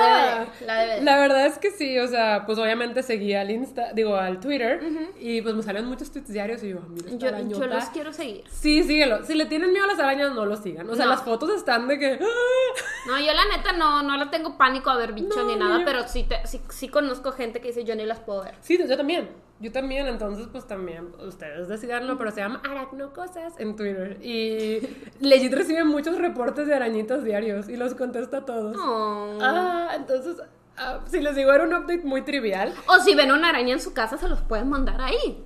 debe 0.80 0.95
de, 0.95 1.01
la. 1.01 1.14
La 1.14 1.18
verdad 1.20 1.45
es 1.45 1.57
que 1.60 1.72
sí, 1.72 1.97
o 1.99 2.07
sea, 2.07 2.43
pues 2.45 2.57
obviamente 2.57 3.03
seguí 3.03 3.34
al 3.34 3.51
Insta, 3.51 3.93
digo, 3.93 4.16
al 4.16 4.39
Twitter 4.39 4.82
y 5.20 5.41
pues 5.41 5.53
me 5.55 5.62
salen 5.64 5.86
muchos 5.86 6.12
tweets 6.12 6.34
diarios 6.34 6.64
y 6.64 6.70
yo, 6.70 6.80
"Ah, 6.82 6.86
mira 6.89 7.10
esta 7.10 7.18
Yo, 7.18 7.30
yo 7.30 7.36
arañota". 7.36 7.66
los 7.68 7.84
quiero 7.89 8.12
seguir. 8.12 8.43
Sí, 8.49 8.84
síguelo. 8.84 9.24
Si 9.26 9.36
le 9.36 9.45
tienen 9.45 9.72
miedo 9.72 9.86
a 9.86 9.88
las 9.88 9.99
arañas, 9.99 10.34
no 10.34 10.45
lo 10.45 10.57
sigan. 10.57 10.89
O 10.89 10.95
sea, 10.95 11.05
No. 11.05 11.12
las 11.12 11.22
fotos 11.24 11.49
están 11.51 11.88
de 11.88 11.99
que... 11.99 12.20
No, 13.07 13.18
yo 13.18 13.34
la 13.34 13.45
neta 13.55 13.72
no, 13.74 14.03
no 14.03 14.18
le 14.18 14.26
tengo 14.28 14.57
pánico 14.57 14.89
a 14.89 14.97
ver 14.97 15.14
bichos 15.14 15.36
No, 15.36 15.45
ni 15.54 15.60
nada, 15.60 15.82
pero 15.86 16.08
sí, 16.08 16.24
te- 16.24 16.45
sí, 16.47 16.62
sí 16.70 16.88
conozco 16.89 17.32
gente 17.32 17.60
que 17.62 17.68
dice 17.70 17.84
yo 17.84 17.95
ni 17.95 18.06
las 18.06 18.20
puedo 18.20 18.43
ver. 18.43 18.56
Sí, 18.62 18.78
yo 18.88 18.97
también. 18.97 19.30
Yo 19.62 19.72
también, 19.74 20.08
entonces 20.08 20.47
pues 20.52 20.66
también 20.68 21.10
ustedes 21.20 21.68
decidanlo, 21.68 22.18
pero 22.18 22.32
se 22.32 22.38
llama 22.41 22.62
Aracnocosas 22.70 23.60
en 23.60 23.76
Twitter. 23.76 24.18
Y 24.24 24.80
Legit 25.20 25.54
recibe 25.54 25.84
muchos 25.84 26.18
reportes 26.18 26.66
de 26.68 26.76
arañitas 26.76 27.24
diarios 27.24 27.68
y 27.68 27.76
los 27.76 27.93
contesta 27.93 28.45
todos. 28.45 28.78
Oh. 28.80 29.38
Ah, 29.41 29.89
entonces, 29.95 30.38
ah, 30.78 31.00
si 31.08 31.20
les 31.20 31.36
digo, 31.36 31.52
era 31.52 31.66
un 31.66 31.74
update 31.74 32.04
muy 32.06 32.22
trivial. 32.22 32.74
O 32.88 33.00
si 33.00 33.16
ven 33.16 33.32
una 33.32 33.50
araña 33.50 33.74
en 33.74 33.82
su 33.82 33.93
casa, 33.93 34.18
se 34.18 34.30
los 34.30 34.41
pueden 34.41 34.70
mandar 34.70 35.02
ahí. 35.02 35.43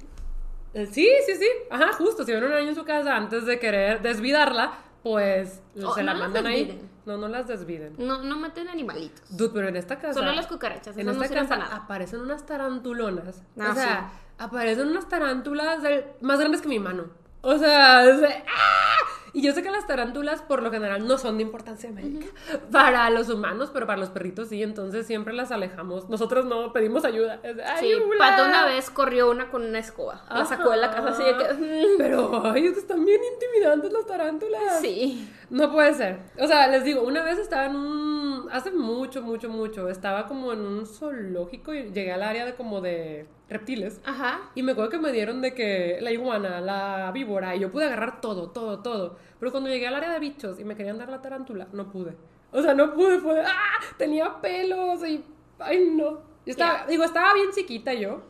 Eh, 0.76 0.86
Sí, 0.92 1.10
sí, 1.26 1.36
sí. 1.36 1.48
Ajá, 1.72 1.94
justo. 1.94 2.24
Si 2.24 2.32
ven 2.32 2.44
una 2.44 2.54
araña 2.56 2.70
en 2.70 2.76
su 2.76 2.84
casa 2.86 3.16
antes 3.16 3.46
de 3.48 3.58
querer 3.60 4.02
desvidarla, 4.04 4.74
pues 5.04 5.62
Oh, 5.84 5.94
se 5.94 6.02
la 6.04 6.14
no 6.14 6.20
las 6.20 6.30
mandan 6.30 6.48
ahí. 6.48 6.90
No, 7.06 7.18
no 7.18 7.28
las 7.28 7.48
desviden. 7.48 7.96
No, 7.98 8.24
no 8.24 8.38
maten 8.38 8.70
animalitos. 8.70 9.36
Dude, 9.36 9.52
pero 9.54 9.68
en 9.68 9.76
esta 9.76 10.00
casa. 10.00 10.14
Solo 10.14 10.32
las 10.32 10.48
cucarachas, 10.48 10.98
En 10.98 11.06
no 11.06 11.12
esta 11.12 11.28
casa 11.28 11.50
para 11.50 11.64
nada. 11.66 11.76
aparecen 11.76 12.22
unas 12.22 12.46
tarantulonas. 12.46 13.42
Ah, 13.60 13.70
o 13.72 13.76
sea, 13.76 14.10
aparecen 14.38 14.88
unas 14.88 15.10
tarántulas 15.10 15.80
más 16.22 16.40
grandes 16.40 16.62
que 16.62 16.70
mi 16.70 16.80
mano. 16.80 17.06
O 17.42 17.58
sea, 17.58 18.06
es 18.10 18.22
de- 18.22 18.28
¡ah! 18.48 19.23
Y 19.34 19.42
yo 19.42 19.52
sé 19.54 19.64
que 19.64 19.72
las 19.72 19.88
tarántulas 19.88 20.44
por 20.44 20.62
lo 20.62 20.70
general 20.70 21.08
no 21.08 21.18
son 21.18 21.38
de 21.38 21.44
importancia 21.44 21.92
médica 21.92 22.28
para 22.72 23.10
los 23.10 23.30
humanos, 23.30 23.72
pero 23.74 23.88
para 23.88 24.00
los 24.00 24.10
perritos 24.10 24.50
sí, 24.50 24.62
entonces 24.62 25.08
siempre 25.08 25.34
las 25.34 25.52
alejamos. 25.52 26.08
Nosotros 26.08 26.46
no 26.46 26.72
pedimos 26.72 27.04
ayuda. 27.04 27.42
Sí. 27.80 27.94
Pato 28.20 28.46
una 28.46 28.66
vez 28.66 28.92
corrió 28.92 29.32
una 29.32 29.50
con 29.50 29.64
una 29.64 29.80
escoba. 29.80 30.24
La 30.30 30.46
sacó 30.46 30.70
de 30.70 30.78
la 30.78 30.92
casa 30.92 31.10
así 31.10 31.24
de 31.24 31.36
que. 31.36 31.54
mm, 31.54 31.98
Pero, 31.98 32.42
ay, 32.46 32.68
están 32.68 33.04
bien 33.04 33.22
intimidantes 33.34 33.92
las 33.92 34.06
tarántulas. 34.06 34.80
Sí. 34.80 35.28
No 35.50 35.72
puede 35.72 35.94
ser. 35.96 36.20
O 36.40 36.48
sea, 36.48 36.68
les 36.68 36.84
digo, 36.84 37.02
una 37.02 37.24
vez 37.24 37.40
estaba 37.40 37.66
en 37.66 37.76
un... 37.76 38.13
Hace 38.54 38.70
mucho, 38.72 39.24
mucho, 39.24 39.50
mucho. 39.50 39.90
Estaba 39.90 40.28
como 40.28 40.54
en 40.54 40.60
un 40.60 40.86
zoológico 40.86 41.74
y 41.74 41.92
llegué 41.92 42.12
al 42.14 42.22
área 42.22 42.46
de 42.46 42.54
como 42.54 42.82
de 42.82 43.26
reptiles. 43.50 44.00
Ajá. 44.06 44.42
Y 44.54 44.62
me 44.62 44.74
acuerdo 44.74 44.92
que 44.92 45.00
me 45.00 45.12
dieron 45.12 45.42
de 45.42 45.56
que 45.56 45.98
la 46.02 46.12
iguana, 46.12 46.62
la 46.62 47.10
víbora, 47.12 47.56
y 47.56 47.62
yo 47.62 47.72
pude 47.72 47.86
agarrar 47.86 48.22
todo, 48.22 48.52
todo, 48.52 48.84
todo. 48.84 49.18
Pero 49.40 49.52
cuando 49.52 49.72
llegué 49.72 49.88
al 49.88 49.96
área 49.96 50.12
de 50.12 50.20
bichos 50.20 50.60
y 50.60 50.66
me 50.66 50.76
querían 50.76 51.00
dar 51.00 51.10
la 51.10 51.20
tarántula, 51.20 51.68
no 51.74 51.90
pude. 51.92 52.16
O 52.52 52.62
sea, 52.62 52.76
no 52.76 52.94
pude, 52.94 53.20
fue... 53.20 53.42
¡Ah! 53.42 53.80
Tenía 53.98 54.40
pelos 54.40 55.04
y... 55.04 55.26
Ay, 55.58 55.90
no. 55.92 56.12
Yo 56.46 56.52
estaba, 56.52 56.82
Ya. 56.82 56.86
digo, 56.86 57.04
estaba 57.06 57.34
bien 57.34 57.50
chiquita 57.56 57.92
yo. 57.96 58.22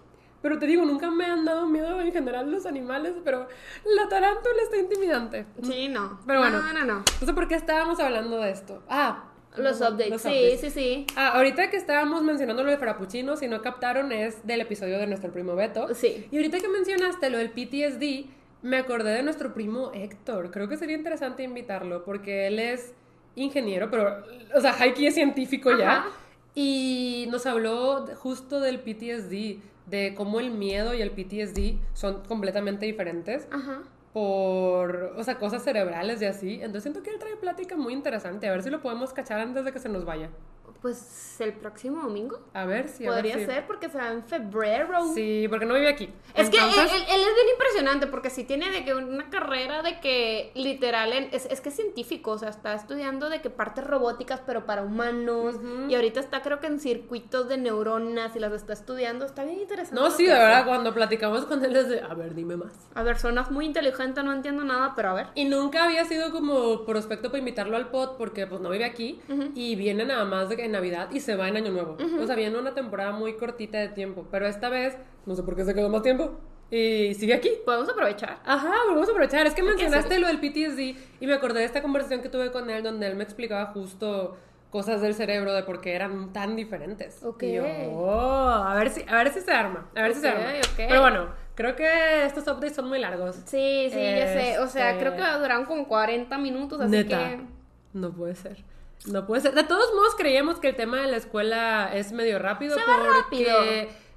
Pero 0.42 0.58
te 0.58 0.68
digo, 0.68 0.86
nunca 0.86 1.12
me 1.12 1.26
han 1.26 1.44
dado 1.44 1.68
miedo 1.68 2.00
en 2.00 2.14
general 2.14 2.50
los 2.50 2.66
animales, 2.66 3.14
pero 3.26 3.46
la 3.86 4.08
tarántula 4.08 4.62
está 4.62 4.78
intimidante. 4.78 5.46
Sí, 5.64 5.90
no. 5.90 6.20
Pero 6.26 6.40
bueno. 6.40 6.62
No, 6.62 6.72
no, 6.74 6.86
no. 6.86 7.04
No 7.20 7.28
sé 7.28 7.34
por 7.34 7.50
qué 7.50 7.56
estábamos 7.56 8.00
hablando 8.00 8.38
de 8.38 8.52
esto. 8.52 8.82
Ah, 8.88 9.26
Los 9.58 9.82
updates. 9.82 10.10
los 10.10 10.22
sí, 10.22 10.30
updates. 10.30 10.62
sí, 10.62 10.70
sí. 10.70 11.06
Ah, 11.16 11.30
ahorita 11.36 11.70
que 11.70 11.78
estábamos 11.78 12.24
mencionando 12.24 12.64
lo 12.64 12.72
de 12.72 12.78
Frappuccino, 12.78 13.36
si 13.38 13.48
no 13.48 13.62
captaron, 13.62 14.12
es 14.12 14.46
del 14.46 14.62
episodio 14.62 14.98
de 14.98 15.08
nuestro 15.08 15.32
primo 15.32 15.56
Beto. 15.56 15.94
Sí. 15.94 16.28
Y 16.32 16.38
ahorita 16.38 16.60
que 16.60 16.68
mencionaste 16.68 17.30
lo 17.30 17.38
del 17.38 17.52
PTSD, 17.52 18.30
me 18.64 18.78
acordé 18.78 19.12
de 19.12 19.24
nuestro 19.24 19.54
primo 19.54 19.92
Héctor. 19.94 20.52
Creo 20.52 20.68
que 20.68 20.78
sería 20.78 20.96
interesante 20.96 21.44
invitarlo 21.44 22.04
porque 22.04 22.48
él 22.48 22.60
es 22.60 22.94
ingeniero, 23.36 23.90
pero, 23.92 24.24
o 24.56 24.62
sea, 24.62 24.74
Heike 24.74 25.08
es 25.08 25.16
científico 25.16 25.78
ya. 25.78 25.98
Ajá. 25.98 26.10
Y 26.56 27.28
nos 27.32 27.46
habló 27.46 28.06
justo 28.16 28.60
del 28.60 28.80
PTSD, 28.80 29.60
de 29.88 30.14
cómo 30.16 30.40
el 30.40 30.52
miedo 30.52 30.94
y 30.94 31.02
el 31.02 31.12
PTSD 31.12 31.78
son 31.94 32.22
completamente 32.24 32.86
diferentes 32.86 33.48
Ajá. 33.52 33.82
Por, 34.14 35.16
o 35.18 35.24
sea, 35.24 35.40
cosas 35.40 35.64
cerebrales 35.64 36.22
y 36.22 36.26
así. 36.26 36.54
Entonces 36.56 36.84
siento 36.84 37.04
que 37.04 37.10
él 37.10 37.20
trae 37.20 37.36
plática 37.36 37.76
muy 37.76 37.94
interesante. 37.94 38.48
A 38.48 38.52
ver 38.52 38.64
si 38.64 38.70
lo 38.70 38.82
podemos 38.82 39.14
cachar 39.14 39.40
antes 39.40 39.66
de 39.66 39.72
que 39.74 39.80
se 39.80 39.90
nos 39.90 40.06
vaya. 40.06 40.30
Pues 40.84 41.38
el 41.40 41.54
próximo 41.54 42.02
domingo. 42.02 42.40
A 42.54 42.66
ver 42.66 42.90
si. 42.90 43.04
ver 43.06 43.14
Podría 43.14 43.36
ser 43.46 43.66
porque 43.66 43.90
será 43.90 44.12
en 44.12 44.22
febrero. 44.24 45.14
Sí, 45.16 45.48
porque 45.50 45.66
no 45.66 45.74
vive 45.76 45.88
aquí. 45.88 46.10
Es 46.36 46.50
que 46.50 46.58
él, 46.58 46.64
él- 46.66 46.80
él 47.10 47.22
es 47.22 47.36
bien 47.36 47.48
impresionante 47.54 48.06
porque 48.08 48.30
sí 48.30 48.44
tiene 48.44 48.70
de 48.70 48.84
que 48.84 48.94
una 48.94 49.30
carrera 49.30 49.82
de 49.82 50.02
que 50.02 50.52
literal 50.56 51.14
es, 51.14 51.46
es 51.46 51.62
que 51.62 51.70
es 51.70 51.76
científico, 51.76 52.32
o 52.32 52.38
sea, 52.38 52.50
está 52.50 52.74
estudiando 52.74 53.30
de 53.30 53.42
que 53.42 53.50
partes 53.50 53.86
robóticas 53.86 54.42
pero 54.46 54.66
para 54.66 54.84
humanos 54.84 55.56
y 55.88 55.96
ahorita 55.96 56.20
está 56.20 56.42
creo 56.42 56.60
que 56.60 56.68
en 56.68 56.80
circuitos 56.82 57.48
de 57.48 57.58
neuronas 57.58 58.36
y 58.36 58.40
las 58.40 58.52
está 58.52 58.74
estudiando, 58.74 59.26
está 59.26 59.46
bien 59.46 59.60
interesante. 59.62 59.96
No, 60.02 60.12
sí, 60.12 60.26
de 60.26 60.34
verdad, 60.34 60.66
cuando 60.66 60.94
platicamos 60.94 61.46
con 61.46 61.64
él 61.64 61.76
es 61.78 61.88
de, 61.88 62.02
a 62.02 62.14
ver, 62.14 62.36
dime 62.36 62.58
más. 62.58 62.74
A 62.94 63.04
ver, 63.04 63.18
sonas 63.18 63.52
muy 63.52 63.66
inteligente, 63.66 64.22
no 64.22 64.34
entiendo 64.34 64.66
nada, 64.66 64.94
pero 64.98 65.12
a 65.12 65.14
ver. 65.14 65.28
Y 65.36 65.46
nunca 65.46 65.86
había 65.86 66.04
sido 66.04 66.32
como 66.32 66.84
prospecto 66.86 67.30
para 67.30 67.40
invitarlo 67.40 67.78
al 67.78 67.90
pod 67.90 68.18
porque 68.18 68.46
pues 68.48 68.60
no 68.60 68.70
vive 68.70 68.84
aquí 68.86 69.22
y 69.56 69.76
viene 69.78 70.04
nada 70.06 70.26
más 70.26 70.50
de 70.50 70.58
que 70.58 70.66
en 70.66 70.73
Navidad 70.74 71.10
y 71.12 71.22
se 71.22 71.36
va 71.38 71.48
en 71.48 71.56
Año 71.56 71.72
Nuevo. 71.72 71.98
O 72.20 72.26
sea, 72.28 72.36
viene 72.36 72.58
una 72.58 72.74
temporada 72.74 73.12
muy 73.14 73.38
cortita 73.38 73.78
de 73.80 73.88
tiempo, 73.90 74.28
pero 74.30 74.46
esta 74.46 74.70
vez 74.70 74.98
no 75.26 75.36
sé 75.36 75.44
por 75.44 75.56
qué 75.56 75.64
se 75.64 75.74
quedó 75.74 75.88
más 75.90 76.02
tiempo 76.02 76.38
y 76.70 77.14
sigue 77.14 77.34
aquí. 77.34 77.52
Podemos 77.66 77.88
aprovechar. 77.90 78.40
Ajá, 78.46 78.74
a 78.74 79.04
aprovechar. 79.04 79.46
Es 79.46 79.54
que 79.54 79.64
mencionaste 79.64 80.20
lo 80.20 80.28
del 80.28 80.40
PTSD 80.40 80.80
y 81.22 81.28
me 81.28 81.34
acordé 81.34 81.60
de 81.60 81.66
esta 81.66 81.82
conversación 81.82 82.22
que 82.22 82.30
tuve 82.30 82.52
con 82.52 82.70
él 82.70 82.84
donde 82.84 83.08
él 83.08 83.16
me 83.16 83.24
explicaba 83.24 83.68
justo 83.68 84.36
cosas 84.72 85.02
del 85.02 85.14
cerebro 85.14 85.54
de 85.54 85.62
por 85.62 85.82
qué 85.82 85.94
eran 85.94 86.34
tan 86.34 86.56
diferentes. 86.56 87.24
Ok. 87.24 87.44
Y 87.44 87.54
yo, 87.54 87.64
oh, 87.92 88.50
a 88.50 88.74
ver 88.74 88.90
si, 88.90 89.06
a 89.08 89.18
ver 89.18 89.32
si 89.32 89.40
se 89.42 89.52
arma, 89.52 89.88
a 89.96 90.02
ver 90.02 90.16
si 90.16 90.22
se 90.22 90.30
arma. 90.30 90.46
ok. 90.58 90.76
Pero 90.76 91.02
bueno, 91.02 91.30
creo 91.54 91.76
que 91.76 92.26
estos 92.26 92.44
updates 92.48 92.74
son 92.76 92.90
muy 92.90 92.98
largos. 92.98 93.36
Sí, 93.46 93.90
sí, 93.92 94.00
ya 94.00 94.28
sé. 94.34 94.58
O 94.60 94.68
sea, 94.68 94.94
Este- 94.94 95.02
creo 95.02 95.16
que 95.16 95.40
duraron 95.40 95.66
como 95.66 95.88
40 95.88 96.36
minutos, 96.40 96.82
así 96.82 96.90
Neta. 96.90 97.20
que... 97.20 97.42
No 97.94 98.12
puede 98.12 98.34
ser. 98.34 98.64
No 99.08 99.26
puede 99.26 99.42
ser. 99.42 99.54
De 99.54 99.64
todos 99.64 99.94
modos, 99.94 100.16
creíamos 100.16 100.60
que 100.60 100.70
el 100.70 100.76
tema 100.76 101.02
de 101.02 101.08
la 101.08 101.18
escuela 101.18 101.94
es 101.94 102.12
medio 102.12 102.40
rápido. 102.40 102.78
Se 102.78 102.86
va 102.86 102.98
porque 102.98 103.12
rápido. 103.22 103.58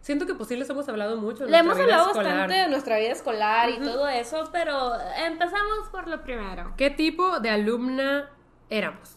Siento 0.00 0.24
que 0.26 0.34
pues 0.34 0.48
sí 0.48 0.54
les 0.56 0.70
hemos 0.70 0.88
hablado 0.88 1.16
mucho. 1.16 1.44
de 1.44 1.50
Le 1.50 1.58
hemos 1.58 1.74
vida 1.74 1.84
hablado 1.84 2.06
escolar. 2.10 2.32
bastante 2.32 2.54
de 2.54 2.68
nuestra 2.68 2.98
vida 2.98 3.10
escolar 3.10 3.70
y 3.70 3.78
todo 3.80 4.06
eso, 4.08 4.48
pero 4.52 4.92
empezamos 5.24 5.88
por 5.90 6.06
lo 6.06 6.22
primero. 6.22 6.74
¿Qué 6.76 6.90
tipo 6.90 7.40
de 7.40 7.50
alumna 7.50 8.30
éramos? 8.70 9.16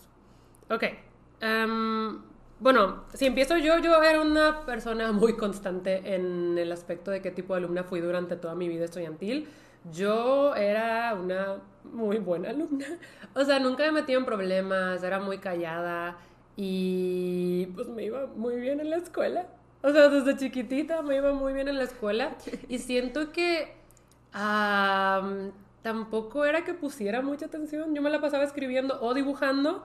Ok. 0.72 0.84
em, 1.42 2.22
bueno, 2.60 3.06
si 3.14 3.26
empiezo 3.28 3.56
yo, 3.58 3.78
yo 3.78 4.02
era 4.04 4.20
una 4.20 4.66
persona 4.66 5.12
muy 5.12 5.38
constante 5.38 6.16
en 6.16 6.58
el 6.58 6.72
aspecto 6.72 7.12
de 7.12 7.22
qué 7.22 7.32
tipo 7.32 7.54
de 7.54 7.60
alumna 7.60 7.84
fui 7.84 8.02
durante 8.02 8.36
toda 8.36 8.56
mi 8.56 8.68
vida 8.68 8.86
estudiantil. 8.86 9.48
Yo 9.92 10.56
era 10.56 11.14
una 11.14 11.58
muy 11.84 12.18
buena 12.18 12.50
alumna. 12.50 12.86
O 13.36 13.46
sea, 13.46 13.60
nunca 13.60 13.84
me 13.84 13.92
metí 13.92 14.14
en 14.14 14.26
problemas, 14.26 15.04
era 15.04 15.20
muy 15.20 15.38
callada 15.38 16.18
y 16.58 17.68
pues 17.68 17.88
me 17.88 18.04
iba 18.04 18.26
muy 18.26 18.56
bien 18.60 18.80
en 18.80 18.90
la 18.90 18.98
escuela. 18.98 19.46
O 19.84 19.92
sea, 19.92 20.10
desde 20.10 20.36
chiquitita 20.36 21.04
me 21.04 21.18
iba 21.18 21.32
muy 21.32 21.54
bien 21.54 21.68
en 21.68 21.78
la 21.78 21.84
escuela 21.84 22.36
y 22.68 22.80
siento 22.80 23.32
que 23.32 23.76
am, 24.34 25.52
tampoco 25.84 26.44
era 26.44 26.64
que 26.66 26.74
pusiera 26.74 27.22
mucha 27.22 27.46
atención. 27.46 27.94
Yo 27.96 28.02
me 28.02 28.10
la 28.10 28.20
pasaba 28.20 28.44
escribiendo 28.44 29.00
o 29.02 29.14
dibujando, 29.14 29.84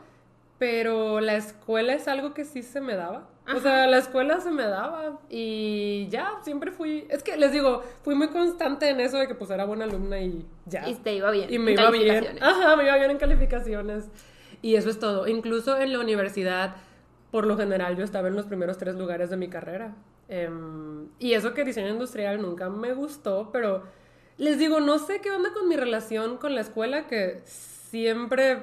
pero 0.59 1.21
la 1.21 1.37
escuela 1.37 1.93
es 1.95 2.09
algo 2.09 2.35
que 2.35 2.45
sí 2.45 2.63
se 2.63 2.81
me 2.81 2.97
daba. 2.97 3.29
O 3.53 3.59
sea, 3.61 3.87
la 3.87 3.99
escuela 3.99 4.41
se 4.41 4.51
me 4.51 4.63
daba 4.63 5.21
y 5.29 6.09
ya, 6.09 6.33
siempre 6.43 6.71
fui, 6.71 7.07
es 7.11 7.23
que 7.23 7.37
les 7.37 7.53
digo, 7.53 7.83
fui 8.03 8.15
muy 8.15 8.29
constante 8.29 8.89
en 8.89 9.01
eso 9.01 9.19
de 9.19 9.29
que 9.29 9.35
pues 9.35 9.51
era 9.51 9.67
buena 9.67 9.85
alumna 9.85 10.19
y 10.19 10.47
ya. 10.65 10.89
Y 10.89 10.95
te 10.95 11.15
iba 11.15 11.31
bien. 11.31 11.53
Y 11.53 11.59
me 11.59 11.73
en 11.73 11.79
iba 11.79 11.91
bien. 11.91 12.43
Ajá, 12.43 12.75
me 12.77 12.85
iba 12.85 12.97
bien 12.97 13.11
en 13.11 13.19
calificaciones. 13.19 14.09
Y 14.63 14.77
eso 14.77 14.89
es 14.89 14.99
todo. 14.99 15.29
Incluso 15.29 15.77
en 15.79 15.93
la 15.93 16.01
universidad, 16.01 16.77
por 17.31 17.47
lo 17.47 17.57
general, 17.59 17.97
yo 17.97 18.05
estaba 18.05 18.29
en 18.29 18.37
los 18.37 18.47
primeros 18.47 18.79
tres 18.79 18.95
lugares 18.95 19.29
de 19.29 19.37
mi 19.37 19.49
carrera. 19.49 19.95
Em, 20.29 21.09
y 21.19 21.35
eso 21.35 21.53
que 21.53 21.65
diseño 21.65 21.89
industrial 21.89 22.41
nunca 22.41 22.71
me 22.71 22.95
gustó, 22.95 23.51
pero 23.53 23.83
les 24.39 24.59
digo, 24.59 24.81
no 24.81 24.99
sé 24.99 25.21
qué 25.21 25.31
onda 25.31 25.53
con 25.53 25.69
mi 25.69 25.77
relación 25.77 26.39
con 26.39 26.55
la 26.55 26.63
escuela, 26.63 27.07
que 27.07 27.43
siempre 27.45 28.63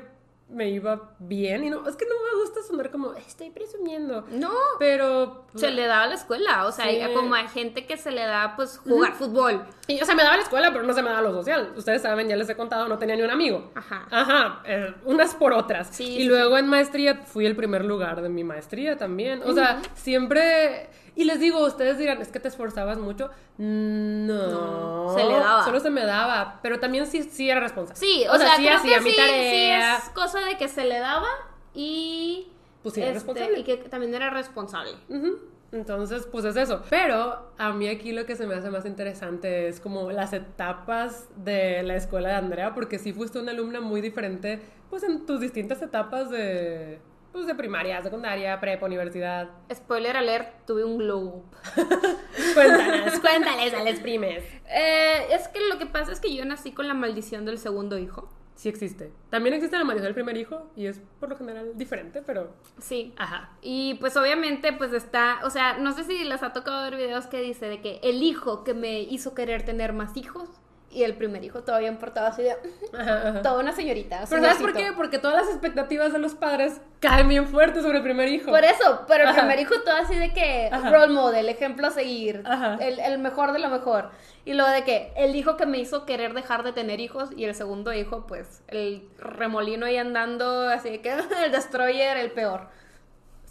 me 0.51 0.69
iba 0.69 1.13
bien. 1.19 1.63
Y 1.63 1.69
no, 1.69 1.87
es 1.87 1.95
que 1.95 2.05
no 2.05 2.13
me 2.23 2.41
gusta 2.41 2.61
sonar 2.63 2.91
como, 2.91 3.13
estoy 3.13 3.49
presumiendo. 3.49 4.25
No. 4.31 4.51
Pero. 4.79 5.45
Se 5.55 5.71
le 5.71 5.85
daba 5.87 6.03
a 6.03 6.07
la 6.07 6.15
escuela, 6.15 6.65
o 6.65 6.71
sea, 6.71 6.85
Sí. 6.89 7.01
como 7.13 7.35
hay 7.35 7.47
gente 7.47 7.85
que 7.85 7.97
se 7.97 8.11
le 8.11 8.21
da, 8.23 8.55
pues, 8.55 8.77
jugar 8.77 9.13
fútbol. 9.13 9.65
Y, 9.87 10.01
o 10.01 10.05
sea, 10.05 10.15
me 10.15 10.23
daba 10.23 10.37
la 10.37 10.43
escuela, 10.43 10.71
pero 10.71 10.83
no 10.83 10.93
se 10.93 11.01
me 11.01 11.09
daba 11.09 11.21
lo 11.21 11.31
social. 11.33 11.73
Ustedes 11.75 12.01
saben, 12.01 12.27
ya 12.29 12.35
les 12.35 12.49
he 12.49 12.55
contado, 12.55 12.87
no 12.87 12.97
tenía 12.97 13.15
ni 13.15 13.21
un 13.23 13.31
amigo. 13.31 13.71
Ajá. 13.75 14.05
Ajá, 14.11 14.61
eh, 14.65 14.93
unas 15.05 15.35
por 15.35 15.53
otras. 15.53 15.89
Sí, 15.91 16.03
y 16.03 16.17
sí, 16.19 16.23
luego 16.25 16.57
en 16.57 16.67
maestría 16.67 17.15
fui 17.15 17.45
el 17.45 17.55
primer 17.55 17.83
lugar 17.85 18.21
de 18.21 18.29
mi 18.29 18.43
maestría 18.43 18.97
también. 18.97 19.41
O 19.45 19.53
sea, 19.53 19.81
siempre... 19.95 20.89
Y 21.15 21.25
les 21.25 21.39
digo, 21.39 21.65
ustedes 21.65 21.97
dirán, 21.97 22.21
es 22.21 22.29
que 22.29 22.39
te 22.39 22.47
esforzabas 22.47 22.97
mucho. 22.97 23.29
No. 23.57 25.07
No, 25.07 25.13
se 25.13 25.23
le 25.23 25.33
daba. 25.33 25.65
Solo 25.65 25.79
se 25.79 25.89
me 25.89 26.05
daba. 26.05 26.59
Pero 26.61 26.79
también 26.79 27.05
sí, 27.07 27.23
sí 27.23 27.49
era 27.49 27.59
responsable. 27.59 27.99
Sí, 27.99 28.25
o, 28.29 28.37
sea, 28.37 28.55
sí 28.55 28.63
creo 28.63 28.77
hacía 28.77 28.97
que 28.97 29.03
mi 29.03 29.11
sí, 29.11 29.17
tarea. 29.17 29.99
sí 29.99 30.07
es 30.07 30.09
cosa 30.13 30.39
de 30.39 30.57
que 30.57 30.67
se 30.67 30.85
le 30.85 30.99
daba 30.99 31.27
y... 31.73 32.47
Pues 32.81 32.95
sí, 32.95 33.01
era 33.01 33.11
este, 33.11 33.19
responsable. 33.19 33.59
Y 33.59 33.63
que 33.63 33.77
también 33.77 34.13
era 34.15 34.29
responsable. 34.29 34.93
Ujú. 35.09 35.37
Entonces, 35.71 36.27
pues 36.29 36.45
es 36.45 36.55
eso. 36.55 36.81
Pero 36.89 37.51
a 37.57 37.71
mí 37.71 37.87
aquí 37.87 38.11
lo 38.11 38.25
que 38.25 38.35
se 38.35 38.45
me 38.45 38.55
hace 38.55 38.69
más 38.69 38.85
interesante 38.85 39.67
es 39.67 39.79
como 39.79 40.11
las 40.11 40.33
etapas 40.33 41.27
de 41.37 41.83
la 41.83 41.95
escuela 41.95 42.29
de 42.29 42.35
Andrea, 42.35 42.73
porque 42.73 42.99
sí 42.99 43.13
fuiste 43.13 43.39
una 43.39 43.51
alumna 43.51 43.79
muy 43.79 44.01
diferente, 44.01 44.59
pues 44.89 45.03
en 45.03 45.25
tus 45.25 45.39
distintas 45.39 45.81
etapas 45.81 46.29
de, 46.29 46.99
pues, 47.31 47.47
de 47.47 47.55
primaria, 47.55 48.01
secundaria, 48.01 48.59
prepa, 48.59 48.85
universidad. 48.85 49.49
Spoiler 49.73 50.17
alert, 50.17 50.65
tuve 50.65 50.83
un 50.83 50.97
glow 50.97 51.23
up. 51.23 51.55
Cuéntanos, 52.53 53.19
cuéntales 53.19 53.73
a 53.73 53.83
las 53.83 53.99
primes. 53.99 54.43
Eh, 54.67 55.27
es 55.31 55.47
que 55.47 55.59
lo 55.67 55.77
que 55.77 55.85
pasa 55.85 56.11
es 56.11 56.19
que 56.19 56.33
yo 56.33 56.45
nací 56.45 56.71
con 56.71 56.87
la 56.87 56.93
maldición 56.93 57.45
del 57.45 57.57
segundo 57.57 57.97
hijo. 57.97 58.29
Sí 58.55 58.69
existe. 58.69 59.11
También 59.31 59.55
existe 59.55 59.75
la 59.77 59.83
maldición 59.83 60.05
del 60.05 60.13
primer 60.13 60.37
hijo 60.37 60.71
y 60.75 60.85
es 60.85 61.01
por 61.19 61.29
lo 61.29 61.35
general 61.35 61.71
diferente, 61.75 62.21
pero... 62.21 62.53
Sí. 62.79 63.13
Ajá. 63.17 63.49
Y 63.61 63.95
pues 63.95 64.15
obviamente 64.17 64.71
pues 64.73 64.93
está, 64.93 65.39
o 65.43 65.49
sea, 65.49 65.79
no 65.79 65.93
sé 65.93 66.03
si 66.03 66.23
les 66.23 66.43
ha 66.43 66.53
tocado 66.53 66.83
ver 66.83 66.95
videos 66.95 67.25
que 67.25 67.41
dice 67.41 67.65
de 67.67 67.81
que 67.81 67.99
el 68.03 68.21
hijo 68.21 68.63
que 68.63 68.75
me 68.75 69.01
hizo 69.01 69.33
querer 69.33 69.63
tener 69.63 69.93
más 69.93 70.15
hijos 70.15 70.47
y 70.91 71.03
el 71.03 71.15
primer 71.15 71.43
hijo 71.43 71.61
todavía 71.63 71.89
bien 71.89 71.99
portado 71.99 72.27
así 72.27 72.43
de 72.43 72.51
Ajá, 72.93 73.29
ajá. 73.29 73.41
toda 73.41 73.59
una 73.59 73.71
señorita. 73.71 74.23
Pero 74.29 74.41
¿sabes 74.43 74.57
por 74.61 74.73
qué? 74.73 74.91
Porque 74.95 75.19
todas 75.19 75.37
las 75.45 75.49
expectativas 75.49 76.11
de 76.13 76.19
los 76.19 76.35
padres 76.35 76.81
caen 76.99 77.27
bien 77.29 77.47
fuerte 77.47 77.81
sobre 77.81 77.97
el 77.97 78.03
primer 78.03 78.27
hijo. 78.29 78.51
Por 78.51 78.63
eso, 78.63 79.05
pero 79.07 79.23
el 79.23 79.29
Ajá. 79.29 79.39
primer 79.39 79.59
hijo 79.59 79.75
todo 79.83 79.95
así 79.95 80.15
de 80.15 80.33
que 80.33 80.69
role 80.91 81.13
model, 81.13 81.49
ejemplo 81.49 81.87
a 81.87 81.91
seguir, 81.91 82.43
el, 82.79 82.99
el 82.99 83.19
mejor 83.19 83.53
de 83.53 83.59
lo 83.59 83.69
mejor. 83.69 84.11
Y 84.43 84.53
luego 84.53 84.71
de 84.71 84.83
que 84.83 85.13
el 85.15 85.35
hijo 85.35 85.55
que 85.57 85.65
me 85.65 85.77
hizo 85.77 86.05
querer 86.05 86.33
dejar 86.33 86.63
de 86.63 86.73
tener 86.73 86.99
hijos 86.99 87.29
y 87.35 87.45
el 87.45 87.55
segundo 87.55 87.93
hijo, 87.93 88.25
pues 88.27 88.63
el 88.67 89.07
remolino 89.17 89.85
ahí 89.85 89.97
andando, 89.97 90.67
así 90.69 90.89
de 90.89 91.01
que 91.01 91.11
el 91.45 91.51
destroyer, 91.51 92.17
el 92.17 92.31
peor. 92.31 92.67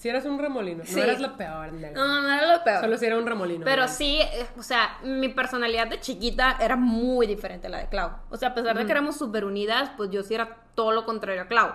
Si 0.01 0.09
eras 0.09 0.25
un 0.25 0.39
remolino, 0.39 0.83
Sí. 0.87 0.95
no 0.97 1.03
eras 1.03 1.21
la 1.21 1.37
peor. 1.37 1.75
No, 1.75 2.23
no 2.23 2.33
era 2.33 2.57
lo 2.57 2.65
peor. 2.65 2.81
Solo 2.81 2.97
si 2.97 3.05
era 3.05 3.19
un 3.19 3.27
remolino. 3.27 3.67
Pero 3.67 3.83
¿verdad? 3.83 3.95
sí, 3.95 4.19
eh, 4.19 4.47
o 4.57 4.63
sea, 4.63 4.97
mi 5.03 5.29
personalidad 5.29 5.89
de 5.89 6.01
chiquita 6.01 6.57
era 6.59 6.75
muy 6.75 7.27
diferente 7.27 7.67
a 7.67 7.71
la 7.71 7.79
de 7.81 7.89
Clau. 7.89 8.11
O 8.31 8.39
sea, 8.39 8.49
a 8.49 8.55
pesar 8.55 8.79
de 8.79 8.87
que 8.87 8.93
éramos 8.93 9.19
súper 9.19 9.45
unidas, 9.45 9.91
pues 9.99 10.09
yo 10.09 10.23
sí 10.23 10.35
era 10.35 10.57
todo 10.75 10.93
lo 10.93 11.05
contrario 11.05 11.43
a 11.43 11.49
Clau. 11.49 11.71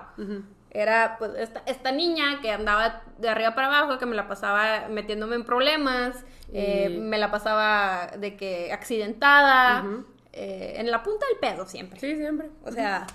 Era 0.71 1.17
pues 1.19 1.33
esta, 1.37 1.61
esta 1.67 1.91
niña 1.91 2.41
que 2.41 2.49
andaba 2.51 3.03
de 3.19 3.29
arriba 3.29 3.53
para 3.53 3.67
abajo, 3.67 3.99
que 3.99 4.07
me 4.07 4.15
la 4.15 4.27
pasaba 4.27 4.87
metiéndome 4.89 5.35
en 5.35 5.43
problemas, 5.45 6.25
eh, 6.51 6.97
me 6.99 7.19
la 7.19 7.29
pasaba 7.29 8.07
de 8.17 8.35
que 8.35 8.73
accidentada, 8.73 9.85
eh, 10.33 10.73
en 10.77 10.89
la 10.89 11.03
punta 11.03 11.27
del 11.27 11.37
pedo 11.37 11.67
siempre. 11.67 11.99
Sí, 11.99 12.15
siempre. 12.15 12.49
O 12.63 12.71
sea, 12.71 13.05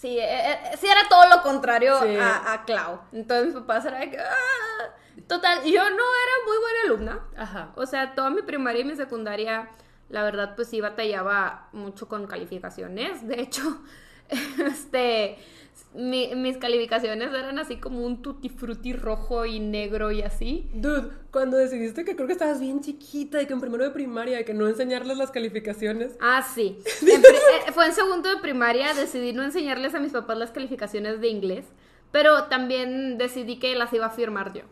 sí, 0.00 0.18
eh, 0.18 0.52
eh, 0.52 0.76
sí 0.80 0.86
era 0.86 1.08
todo 1.08 1.28
lo 1.28 1.42
contrario 1.42 1.98
Sí. 2.00 2.16
a, 2.16 2.52
a 2.52 2.64
Clau. 2.64 3.00
Entonces 3.12 3.46
mis 3.48 3.54
papás 3.56 3.84
era 3.84 3.98
de 3.98 4.10
que... 4.10 4.18
"Ah". 4.18 4.94
Total, 5.26 5.62
yo 5.64 5.82
no 5.82 5.96
era 5.96 6.34
muy 6.46 6.58
buena 6.58 6.80
alumna. 6.86 7.20
Ajá. 7.36 7.72
O 7.76 7.84
sea, 7.84 8.14
toda 8.14 8.30
mi 8.30 8.40
primaria 8.42 8.80
y 8.80 8.84
mi 8.84 8.96
secundaria, 8.96 9.68
la 10.08 10.22
verdad, 10.22 10.54
pues 10.56 10.68
sí 10.68 10.80
batallaba 10.80 11.68
mucho 11.72 12.08
con 12.08 12.26
calificaciones. 12.26 13.26
De 13.28 13.40
hecho, 13.40 13.82
este, 14.30 15.38
mi- 15.94 16.34
mis 16.34 16.56
calificaciones 16.58 17.28
eran 17.32 17.58
así 17.58 17.76
como 17.76 18.04
un 18.04 18.22
tutti 18.22 18.48
frutti 18.48 18.92
rojo 18.92 19.44
y 19.46 19.58
negro 19.60 20.10
y 20.12 20.22
así. 20.22 20.68
Dude, 20.74 21.08
cuando 21.30 21.56
decidiste 21.56 22.04
que 22.04 22.14
creo 22.14 22.26
que 22.26 22.32
estabas 22.34 22.60
bien 22.60 22.80
chiquita 22.80 23.40
y 23.42 23.46
que 23.46 23.52
en 23.52 23.60
primero 23.60 23.84
de 23.84 23.90
primaria, 23.90 24.44
que 24.44 24.54
no 24.54 24.68
enseñarles 24.68 25.16
las 25.16 25.30
calificaciones. 25.30 26.16
Ah, 26.20 26.42
sí. 26.54 26.78
En 27.02 27.20
eh, 27.20 27.72
fue 27.72 27.86
en 27.86 27.92
segundo 27.94 28.28
de 28.28 28.36
primaria, 28.36 28.94
decidí 28.94 29.32
no 29.32 29.42
enseñarles 29.42 29.94
a 29.94 30.00
mis 30.00 30.12
papás 30.12 30.36
las 30.38 30.50
calificaciones 30.50 31.20
de 31.20 31.28
inglés, 31.28 31.64
pero 32.12 32.44
también 32.44 33.18
decidí 33.18 33.58
que 33.58 33.74
las 33.74 33.92
iba 33.92 34.06
a 34.06 34.10
firmar 34.10 34.52
yo. 34.52 34.62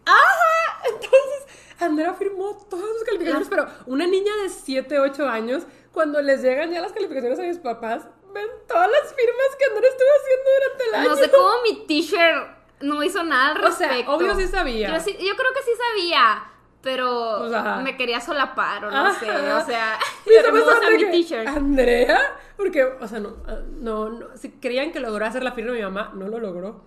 Entonces, 0.85 1.47
Andrea 1.81 2.15
firmó 2.15 2.57
todas 2.71 2.87
sus 2.87 3.05
calificaciones, 3.05 3.49
pero 3.49 3.67
una 3.87 4.07
niña 4.07 4.33
de 4.43 4.49
7, 4.51 4.99
8 5.01 5.29
años, 5.29 5.65
cuando 5.93 6.21
les 6.23 6.43
llegan 6.43 6.71
ya 6.71 6.81
las 6.81 6.93
calificaciones 6.93 7.39
a 7.39 7.43
mis 7.43 7.59
papás, 7.59 8.03
ven 8.37 8.49
todas 8.69 8.89
las 8.91 9.15
firmas 9.15 9.57
que 9.59 9.65
Andrea 9.65 9.91
estuvo 9.91 10.09
haciendo 10.21 10.51
durante 10.61 10.85
el 10.89 10.95
año. 10.95 11.09
No 11.11 11.17
sé 11.17 11.31
cómo 11.31 11.49
mi 11.63 11.87
teacher 11.87 12.47
no 12.81 13.03
hizo 13.03 13.23
nada 13.25 13.53
al 13.57 13.65
O 13.65 13.73
sea, 13.73 13.89
respecto. 13.89 14.13
obvio 14.15 14.35
sí 14.37 14.47
sabía. 14.49 14.95
Yo, 14.95 15.01
sí- 15.01 15.17
yo 15.19 15.35
creo 15.37 15.53
que 15.55 15.63
sí 15.63 15.71
sabía, 15.91 16.45
pero 16.83 17.49
me 17.83 17.97
quería 17.97 18.21
solapar 18.21 18.85
o 18.85 18.91
no 18.91 18.97
Ajá. 18.97 19.19
sé, 19.19 19.31
o 19.31 19.67
sea, 19.67 19.99
estaban 20.27 20.97
mi 20.97 21.11
teacher. 21.11 21.49
Andrea, 21.49 22.37
porque, 22.57 22.85
o 22.85 23.09
sea, 23.09 23.19
no, 23.21 23.37
no, 23.81 24.11
no, 24.11 24.37
si 24.37 24.53
creían 24.53 24.93
que 24.93 25.01
logró 25.01 25.25
hacer 25.27 25.43
la 25.43 25.53
firma 25.53 25.73
de 25.73 25.79
mi 25.79 25.85
mamá, 25.85 26.13
no 26.15 26.29
lo 26.29 26.39
logró. 26.39 26.85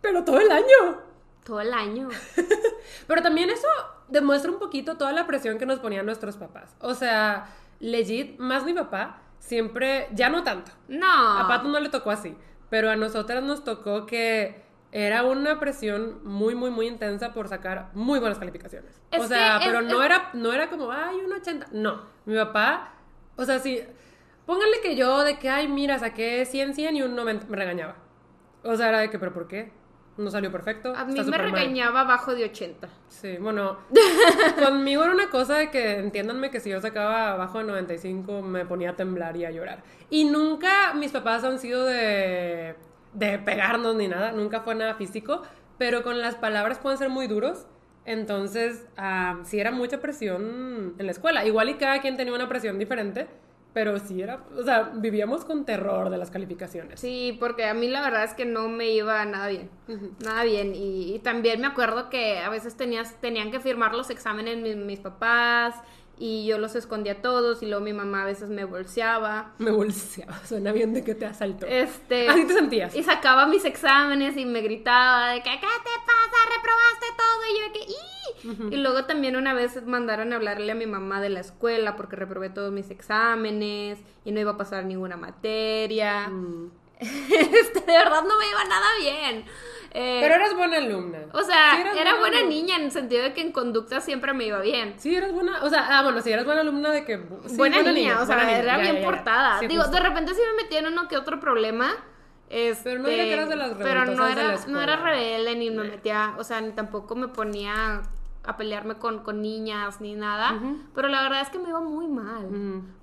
Pero 0.00 0.22
todo 0.24 0.38
el 0.38 0.50
año. 0.50 1.00
Todo 1.44 1.60
el 1.60 1.72
año. 1.72 2.08
Pero 3.06 3.22
también 3.22 3.50
eso 3.50 3.68
demuestra 4.08 4.50
un 4.50 4.58
poquito 4.58 4.96
toda 4.96 5.12
la 5.12 5.26
presión 5.26 5.58
que 5.58 5.66
nos 5.66 5.78
ponían 5.78 6.04
nuestros 6.06 6.36
papás. 6.36 6.74
O 6.80 6.94
sea, 6.94 7.48
legit, 7.80 8.38
más 8.38 8.64
mi 8.64 8.72
papá, 8.74 9.22
siempre, 9.38 10.08
ya 10.12 10.28
no 10.28 10.42
tanto. 10.42 10.72
No. 10.88 11.38
A 11.38 11.46
Pato 11.48 11.68
no 11.68 11.80
le 11.80 11.88
tocó 11.88 12.10
así, 12.10 12.36
pero 12.70 12.90
a 12.90 12.96
nosotras 12.96 13.42
nos 13.42 13.64
tocó 13.64 14.06
que 14.06 14.62
era 14.92 15.24
una 15.24 15.58
presión 15.58 16.20
muy, 16.24 16.54
muy, 16.54 16.70
muy 16.70 16.86
intensa 16.86 17.32
por 17.32 17.48
sacar 17.48 17.90
muy 17.94 18.20
buenas 18.20 18.38
calificaciones. 18.38 19.00
Es 19.10 19.22
o 19.24 19.26
sea, 19.28 19.58
que 19.58 19.64
es- 19.64 19.70
pero 19.70 19.82
no, 19.82 20.00
es- 20.02 20.06
era, 20.06 20.30
no 20.34 20.52
era 20.52 20.70
como, 20.70 20.90
ay, 20.92 21.16
un 21.16 21.32
80. 21.32 21.66
No, 21.72 22.02
mi 22.26 22.34
papá, 22.36 22.92
o 23.36 23.44
sea, 23.44 23.58
sí, 23.58 23.80
pónganle 24.46 24.80
que 24.82 24.94
yo 24.96 25.24
de 25.24 25.38
que, 25.38 25.48
ay, 25.50 25.66
mira, 25.68 25.98
saqué 25.98 26.44
100, 26.44 26.74
100 26.74 26.96
y 26.96 27.02
un 27.02 27.16
90, 27.16 27.46
me 27.48 27.56
regañaba. 27.56 27.96
O 28.62 28.76
sea, 28.76 28.88
era 28.88 29.00
de 29.00 29.10
que, 29.10 29.18
pero 29.18 29.32
¿por 29.34 29.48
qué? 29.48 29.72
No 30.16 30.30
salió 30.30 30.52
perfecto. 30.52 30.94
A 30.94 31.04
mí 31.04 31.12
me 31.14 31.24
súper 31.24 31.42
mal". 31.42 31.52
regañaba 31.52 32.02
abajo 32.02 32.34
de 32.34 32.44
80. 32.44 32.88
Sí, 33.08 33.36
bueno, 33.38 33.78
conmigo 34.64 35.02
era 35.02 35.12
una 35.12 35.28
cosa 35.28 35.56
de 35.58 35.70
que 35.70 35.98
entiéndanme 35.98 36.50
que 36.50 36.60
si 36.60 36.70
yo 36.70 36.80
sacaba 36.80 37.32
abajo 37.32 37.58
de 37.58 37.64
95 37.64 38.42
me 38.42 38.64
ponía 38.64 38.90
a 38.90 38.96
temblar 38.96 39.36
y 39.36 39.44
a 39.44 39.50
llorar. 39.50 39.82
Y 40.10 40.24
nunca 40.24 40.94
mis 40.94 41.10
papás 41.10 41.42
han 41.42 41.58
sido 41.58 41.84
de, 41.84 42.76
de 43.12 43.38
pegarnos 43.40 43.96
ni 43.96 44.06
nada, 44.06 44.30
nunca 44.32 44.60
fue 44.60 44.74
nada 44.76 44.94
físico, 44.94 45.42
pero 45.78 46.02
con 46.02 46.20
las 46.20 46.36
palabras 46.36 46.78
pueden 46.78 46.98
ser 46.98 47.08
muy 47.08 47.26
duros. 47.26 47.66
Entonces, 48.06 48.86
ah, 48.96 49.38
sí 49.44 49.58
era 49.58 49.70
mucha 49.72 49.98
presión 50.00 50.94
en 50.98 51.06
la 51.06 51.10
escuela. 51.10 51.44
Igual 51.46 51.70
y 51.70 51.74
cada 51.74 52.00
quien 52.00 52.16
tenía 52.16 52.34
una 52.34 52.48
presión 52.48 52.78
diferente, 52.78 53.26
pero 53.74 53.98
sí 53.98 54.22
era, 54.22 54.38
o 54.56 54.62
sea, 54.62 54.92
vivíamos 54.94 55.44
con 55.44 55.64
terror 55.64 56.08
de 56.08 56.16
las 56.16 56.30
calificaciones. 56.30 57.00
Sí, 57.00 57.36
porque 57.40 57.66
a 57.66 57.74
mí 57.74 57.88
la 57.88 58.00
verdad 58.02 58.22
es 58.22 58.32
que 58.32 58.44
no 58.44 58.68
me 58.68 58.90
iba 58.90 59.24
nada 59.24 59.48
bien. 59.48 59.68
Nada 60.24 60.44
bien. 60.44 60.76
Y, 60.76 61.12
y 61.12 61.18
también 61.18 61.60
me 61.60 61.66
acuerdo 61.66 62.08
que 62.08 62.38
a 62.38 62.48
veces 62.48 62.76
tenías, 62.76 63.20
tenían 63.20 63.50
que 63.50 63.58
firmar 63.58 63.92
los 63.94 64.10
exámenes 64.10 64.58
mis, 64.58 64.76
mis 64.76 65.00
papás 65.00 65.74
y 66.18 66.46
yo 66.46 66.58
los 66.58 66.74
escondía 66.76 67.20
todos 67.22 67.62
y 67.62 67.66
luego 67.66 67.84
mi 67.84 67.92
mamá 67.92 68.22
a 68.22 68.24
veces 68.26 68.48
me 68.48 68.64
bolseaba. 68.64 69.52
Me 69.58 69.70
bolseaba, 69.70 70.38
suena 70.46 70.72
bien 70.72 70.92
de 70.94 71.02
que 71.04 71.14
te 71.14 71.26
asaltó. 71.26 71.66
Este, 71.66 72.28
Así 72.28 72.46
te 72.46 72.54
sentías. 72.54 72.94
y 72.94 73.02
sacaba 73.02 73.46
mis 73.46 73.64
exámenes 73.64 74.36
y 74.36 74.44
me 74.44 74.60
gritaba 74.60 75.30
de 75.30 75.38
que 75.42 75.50
¿qué 75.50 75.58
te 75.60 75.90
pasa? 76.06 76.38
Reprobaste 76.56 77.06
todo 77.16 77.44
y 77.50 77.58
yo 77.58 77.66
de 77.66 77.72
que 77.72 77.92
"Ih". 77.92 78.74
y 78.74 78.76
luego 78.82 79.04
también 79.06 79.36
una 79.36 79.54
vez 79.54 79.84
mandaron 79.86 80.32
a 80.32 80.36
hablarle 80.36 80.72
a 80.72 80.74
mi 80.74 80.86
mamá 80.86 81.20
de 81.20 81.30
la 81.30 81.40
escuela 81.40 81.96
porque 81.96 82.16
reprobé 82.16 82.50
todos 82.50 82.72
mis 82.72 82.90
exámenes 82.90 83.98
y 84.24 84.32
no 84.32 84.40
iba 84.40 84.52
a 84.52 84.56
pasar 84.56 84.84
ninguna 84.84 85.16
materia. 85.16 86.28
Mm. 86.28 86.70
Este, 87.00 87.80
de 87.80 87.92
verdad 87.92 88.22
no 88.22 88.38
me 88.38 88.48
iba 88.48 88.64
nada 88.64 88.86
bien. 89.00 89.44
Eh, 89.96 90.18
Pero 90.20 90.34
eras 90.34 90.56
buena 90.56 90.78
alumna. 90.78 91.18
o 91.32 91.42
sea, 91.42 91.72
Sí 91.92 91.98
era 91.98 92.16
buena 92.18 92.38
alumna. 92.38 92.54
niña 92.54 92.76
en 92.76 92.82
el 92.82 92.90
sentido 92.90 93.22
de 93.22 93.32
que 93.32 93.42
en 93.42 93.52
conducta 93.52 94.00
siempre 94.00 94.32
me 94.32 94.44
iba 94.46 94.60
bien. 94.60 94.94
Sí, 94.98 95.14
eras 95.14 95.32
buena. 95.32 95.62
O 95.62 95.70
sea, 95.70 95.86
ah, 95.88 96.02
bueno, 96.02 96.20
sí, 96.20 96.32
eras 96.32 96.44
buena 96.44 96.62
alumna 96.62 96.90
de 96.90 97.04
que. 97.04 97.18
sí, 97.46 97.56
buena, 97.56 97.80
niña, 97.82 98.20
o 98.20 98.26
sea, 98.26 98.34
buena 98.36 98.50
niña, 98.50 98.58
era 98.58 98.76
ya, 98.76 98.82
bien 98.82 98.96
ya, 98.96 99.04
portada. 99.04 99.60
Digo, 99.60 99.82
justo. 99.82 99.96
de 99.96 100.02
repente 100.02 100.34
sí 100.34 100.40
me 100.56 100.62
metí 100.64 100.76
en 100.76 100.86
uno 100.86 101.06
que 101.06 101.16
otro 101.16 101.38
problema. 101.38 101.92
Este, 102.50 102.90
Pero 102.90 103.02
no 103.02 103.08
diría 103.08 103.24
que 103.24 103.32
eras 103.34 103.48
de 103.48 103.56
las 103.56 103.70
Pero 103.74 104.04
no 104.04 104.26
de 104.26 104.32
era, 104.32 104.42
la 104.42 104.48
no 104.48 104.54
escuela. 104.54 104.82
era 104.82 104.96
rebelde, 104.96 105.56
ni 105.56 105.70
me 105.70 105.84
metía, 105.84 106.34
o 106.38 106.44
sea, 106.44 106.60
ni 106.60 106.72
tampoco 106.72 107.14
me 107.14 107.28
ponía 107.28 108.02
a 108.44 108.56
pelearme 108.56 108.96
con, 108.96 109.20
con 109.22 109.40
niñas, 109.42 110.00
ni 110.00 110.14
nada. 110.14 110.58
Pero 110.94 111.08
la 111.08 111.22
verdad 111.22 111.40
es 111.40 111.50
que 111.50 111.58
me 111.58 111.68
iba 111.68 111.80
muy 111.80 112.06
mal. 112.08 112.48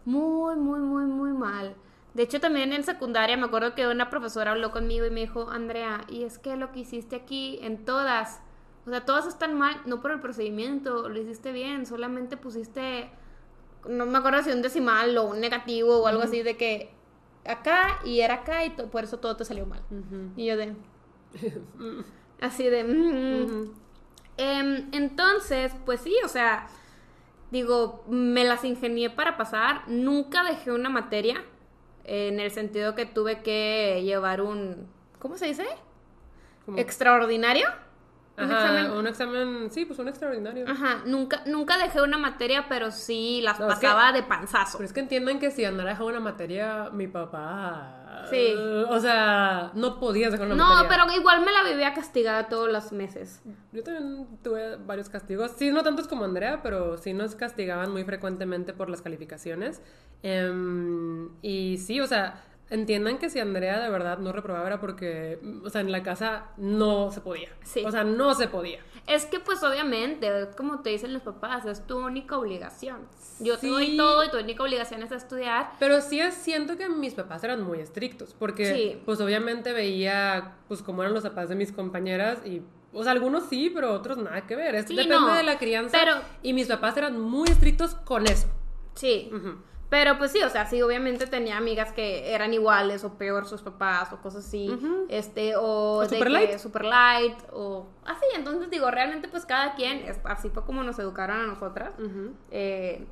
Muy, 0.06 0.56
muy, 0.58 0.80
muy, 0.80 1.06
muy 1.06 1.32
mal. 1.32 1.74
De 2.14 2.24
hecho, 2.24 2.40
también 2.42 2.74
en 2.74 2.84
secundaria 2.84 3.38
me 3.38 3.46
acuerdo 3.46 3.74
que 3.74 3.88
una 3.88 4.10
profesora 4.10 4.52
habló 4.52 4.72
conmigo 4.72 5.06
y 5.06 5.12
me 5.12 5.22
dijo, 5.22 5.50
Andrea, 5.50 6.02
y 6.10 6.24
es 6.24 6.40
que 6.40 6.58
lo 6.58 6.72
que 6.72 6.82
hiciste 6.82 7.16
aquí 7.16 7.60
en 7.62 7.86
todas, 7.86 8.42
o 8.86 8.90
sea, 8.90 9.06
todas 9.06 9.28
están 9.28 9.58
mal, 9.58 9.82
no 9.86 10.02
por 10.02 10.12
el 10.12 10.20
procedimiento, 10.20 11.08
lo 11.08 11.22
hiciste 11.22 11.54
bien, 11.54 11.86
solamente 11.86 12.36
pusiste, 12.36 13.10
no 13.88 14.06
me 14.06 14.18
acuerdo 14.18 14.44
si 14.44 14.52
un 14.52 14.62
decimal 14.62 15.18
o 15.18 15.24
un 15.30 15.40
negativo 15.40 16.00
o 16.00 16.08
algo 16.08 16.24
así 16.24 16.44
de 16.44 16.58
que 16.58 16.92
acá 17.46 18.00
y 18.04 18.20
era 18.20 18.36
acá 18.36 18.66
y 18.66 18.72
por 18.72 19.06
eso 19.06 19.20
todo 19.20 19.38
te 19.38 19.46
salió 19.46 19.66
mal. 19.66 19.82
Y 20.36 20.48
yo 20.48 20.58
de... 20.58 20.76
así 22.42 22.66
de... 22.66 22.84
Mm". 22.84 23.72
Em, 24.38 24.90
entonces, 24.92 25.74
pues 25.86 26.02
sí, 26.02 26.16
o 26.26 26.28
sea, 26.28 26.68
digo, 27.52 28.04
me 28.10 28.44
las 28.44 28.66
ingenié 28.66 29.10
para 29.10 29.38
pasar, 29.38 29.84
nunca 29.88 30.44
dejé 30.44 30.72
una 30.72 30.90
materia 30.90 31.44
en 32.04 32.40
el 32.40 32.52
sentido 32.52 32.96
que 32.96 33.06
tuve 33.06 33.42
que 33.42 34.02
llevar 34.04 34.42
un, 34.42 34.88
¿cómo 35.20 35.38
se 35.38 35.48
dice? 35.48 35.66
Extraordinario. 36.78 37.68
Ajá, 38.38 38.94
un 38.94 39.08
examen, 39.08 39.70
sí, 39.72 39.86
pues 39.86 40.00
un 40.00 40.08
extraordinario. 40.08 40.66
Ajá, 40.68 41.04
nunca, 41.06 41.44
nunca 41.46 41.78
dejé 41.78 42.02
una 42.02 42.18
materia, 42.18 42.66
pero 42.70 42.90
sí 42.92 43.42
las 43.44 43.58
pasaba 43.58 44.12
de 44.14 44.24
panzazo. 44.24 44.78
Pero 44.78 44.86
es 44.86 44.94
que 44.94 45.02
entiendan 45.02 45.40
que 45.40 45.52
si 45.52 45.64
Andara 45.66 45.92
dejaba 45.92 46.10
una 46.10 46.20
materia, 46.20 46.90
mi 46.92 47.08
papá... 47.08 48.01
Sí. 48.30 48.54
o 48.56 49.00
sea, 49.00 49.72
no 49.74 50.00
podías 50.00 50.32
dejar 50.32 50.48
una 50.48 50.56
materia. 50.56 50.84
No, 50.84 50.90
pero 50.90 51.20
igual 51.20 51.46
me 51.46 51.52
la 51.52 51.64
vivía 51.64 51.94
castigada 51.94 52.48
todos 52.48 52.72
los 52.72 52.92
meses. 52.92 53.42
Yo 53.72 53.84
también 53.84 54.28
tuve 54.44 54.78
varios 54.78 55.10
castigos. 55.10 55.52
Sí, 55.58 55.72
no 55.72 55.84
tantos 55.84 56.08
como 56.08 56.26
Andrea, 56.26 56.62
pero 56.62 56.98
sí 56.98 57.14
nos 57.14 57.36
castigaban 57.36 57.92
muy 57.92 58.04
frecuentemente 58.04 58.74
por 58.74 58.90
las 58.90 59.02
calificaciones. 59.02 59.82
Em, 60.24 61.30
y 61.42 61.78
sí, 61.78 62.00
o 62.00 62.08
sea 62.08 62.42
entiendan 62.72 63.20
que 63.20 63.30
si 63.30 63.40
Andrea 63.40 63.80
de 63.80 63.90
verdad 63.90 64.18
no 64.18 64.32
reprobaba 64.32 64.66
era 64.66 64.80
porque, 64.80 65.40
o 65.64 65.70
sea, 65.70 65.82
en 65.82 65.92
la 65.92 66.02
casa 66.02 66.46
no 66.58 67.12
se 67.12 67.22
podía. 67.22 67.50
Sí. 67.64 67.84
O 67.86 67.92
sea, 67.92 68.04
no 68.04 68.34
se 68.34 68.48
podía. 68.48 68.80
Es 69.08 69.26
que 69.26 69.40
pues 69.40 69.62
obviamente, 69.62 70.30
como 70.56 70.80
te 70.80 70.90
dicen 70.90 71.14
los 71.14 71.22
papás, 71.22 71.66
es 71.66 71.86
tu 71.86 72.00
única 72.00 72.38
obligación. 72.38 73.00
Yo 73.40 73.58
te 73.58 73.68
doy 73.68 73.98
todo 73.98 74.24
y 74.24 74.30
tu 74.30 74.38
única 74.38 74.64
obligación 74.64 75.04
es 75.04 75.12
estudiar. 75.12 75.72
Pero 75.80 76.02
sí 76.02 76.20
siento 76.32 76.78
que 76.78 76.88
mis 76.88 77.14
papás 77.14 77.44
eran 77.44 77.62
muy 77.62 77.80
estrictos, 77.80 78.34
porque 78.38 79.02
pues 79.06 79.20
obviamente 79.20 79.74
veía 79.74 80.56
pues 80.68 80.82
cómo 80.82 81.04
eran 81.04 81.14
los 81.14 81.24
papás 81.24 81.50
de 81.50 81.56
mis 81.56 81.72
compañeras 81.72 82.40
y 82.46 82.62
o 82.94 83.04
sea, 83.04 83.14
algunos 83.14 83.46
sí, 83.50 83.72
pero 83.74 83.94
otros 83.94 84.18
nada 84.18 84.46
que 84.46 84.56
ver. 84.56 84.76
Esto 84.76 84.94
depende 84.94 85.34
de 85.34 85.44
la 85.44 85.58
crianza. 85.58 85.98
Pero... 85.98 86.16
Y 86.44 86.54
mis 86.54 86.68
papás 86.68 86.98
eran 86.98 87.20
muy 87.20 87.48
estrictos 87.50 87.96
con 87.96 88.28
eso. 88.28 88.48
Sí. 88.96 89.32
Pero 89.92 90.18
pues 90.18 90.32
sí, 90.32 90.42
o 90.42 90.50
sea, 90.50 90.66
sí, 90.68 90.82
obviamente 90.82 91.28
tenía 91.28 91.58
amigas 91.58 91.92
que 91.92 92.34
eran 92.34 92.54
iguales 92.54 93.04
o 93.04 93.16
peor 93.18 93.46
sus 93.46 93.62
papás 93.62 94.14
o 94.14 94.22
cosas 94.22 94.46
así, 94.46 94.72
este, 95.10 95.58
o, 95.58 96.00
de 96.04 96.08
super 96.08 96.32
light. 96.32 96.58
super 96.60 96.86
light, 96.86 97.38
o 97.52 97.88
así, 98.06 98.24
entonces 98.34 98.70
digo, 98.70 98.90
realmente 98.90 99.28
pues 99.28 99.46
cada 99.46 99.76
quien, 99.76 100.06
así 100.24 100.50
fue 100.50 100.64
como 100.64 100.82
nos 100.84 100.98
educaron 100.98 101.42
a 101.42 101.46
nosotras. 101.46 101.92
Eh, 102.52 103.06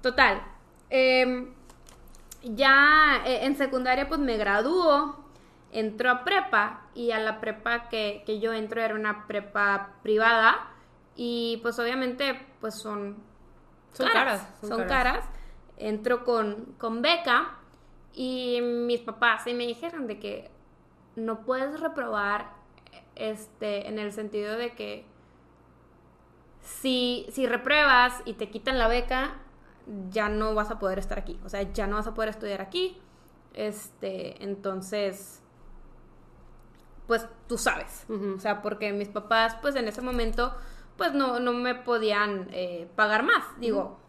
total, 0.00 0.44
em, 0.90 1.52
ya 2.44 3.22
eh, 3.26 3.44
en 3.44 3.56
secundaria 3.56 4.06
pues 4.06 4.20
me 4.20 4.36
graduó, 4.36 5.26
entró 5.72 6.08
a 6.08 6.22
prepa 6.22 6.82
y 6.94 7.10
a 7.10 7.18
la 7.18 7.40
prepa 7.40 7.88
que, 7.88 8.22
que 8.24 8.38
yo 8.38 8.52
entro 8.52 8.80
era 8.80 8.94
una 8.94 9.26
prepa 9.26 9.94
privada 10.04 10.68
y 11.16 11.58
pues 11.64 11.80
obviamente 11.80 12.46
pues 12.60 12.76
son, 12.76 13.16
son 13.92 14.08
caras, 14.08 14.48
son, 14.60 14.84
caras 14.84 15.24
entro 15.88 16.24
con, 16.24 16.74
con 16.78 17.02
beca 17.02 17.58
y 18.12 18.60
mis 18.62 19.00
papás 19.00 19.46
me 19.46 19.66
dijeron 19.66 20.06
de 20.06 20.18
que 20.18 20.50
no 21.16 21.44
puedes 21.44 21.80
reprobar 21.80 22.52
este 23.14 23.88
en 23.88 23.98
el 23.98 24.12
sentido 24.12 24.56
de 24.56 24.74
que 24.74 25.04
si, 26.60 27.26
si 27.30 27.46
repruebas 27.46 28.22
y 28.24 28.34
te 28.34 28.48
quitan 28.50 28.78
la 28.78 28.88
beca 28.88 29.34
ya 30.10 30.28
no 30.28 30.54
vas 30.54 30.70
a 30.70 30.78
poder 30.78 30.98
estar 30.98 31.18
aquí. 31.18 31.38
O 31.44 31.48
sea 31.48 31.62
ya 31.72 31.86
no 31.86 31.96
vas 31.96 32.06
a 32.06 32.14
poder 32.14 32.30
estudiar 32.30 32.60
aquí. 32.60 32.98
Este 33.54 34.42
entonces 34.42 35.42
pues 37.06 37.26
tú 37.48 37.58
sabes. 37.58 38.06
O 38.08 38.38
sea 38.38 38.62
porque 38.62 38.92
mis 38.92 39.08
papás 39.08 39.56
pues 39.60 39.74
en 39.74 39.88
ese 39.88 40.00
momento 40.00 40.54
pues 40.96 41.14
no, 41.14 41.40
no 41.40 41.52
me 41.52 41.74
podían 41.74 42.48
eh, 42.52 42.88
pagar 42.94 43.24
más. 43.24 43.44
Digo 43.58 44.01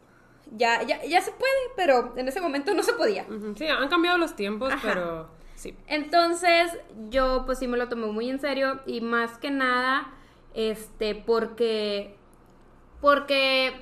ya, 0.51 0.83
ya, 0.83 1.03
ya 1.03 1.21
se 1.21 1.31
puede, 1.31 1.51
pero 1.75 2.13
en 2.17 2.27
ese 2.27 2.41
momento 2.41 2.73
no 2.73 2.83
se 2.83 2.93
podía. 2.93 3.25
Sí, 3.55 3.67
han 3.67 3.89
cambiado 3.89 4.17
los 4.17 4.35
tiempos, 4.35 4.73
pero 4.81 5.29
sí. 5.55 5.75
Entonces, 5.87 6.77
yo 7.09 7.43
pues 7.45 7.59
sí 7.59 7.67
me 7.67 7.77
lo 7.77 7.89
tomé 7.89 8.07
muy 8.07 8.29
en 8.29 8.39
serio 8.39 8.81
y 8.85 9.01
más 9.01 9.37
que 9.37 9.51
nada, 9.51 10.13
este, 10.53 11.15
porque, 11.15 12.15
porque, 13.01 13.73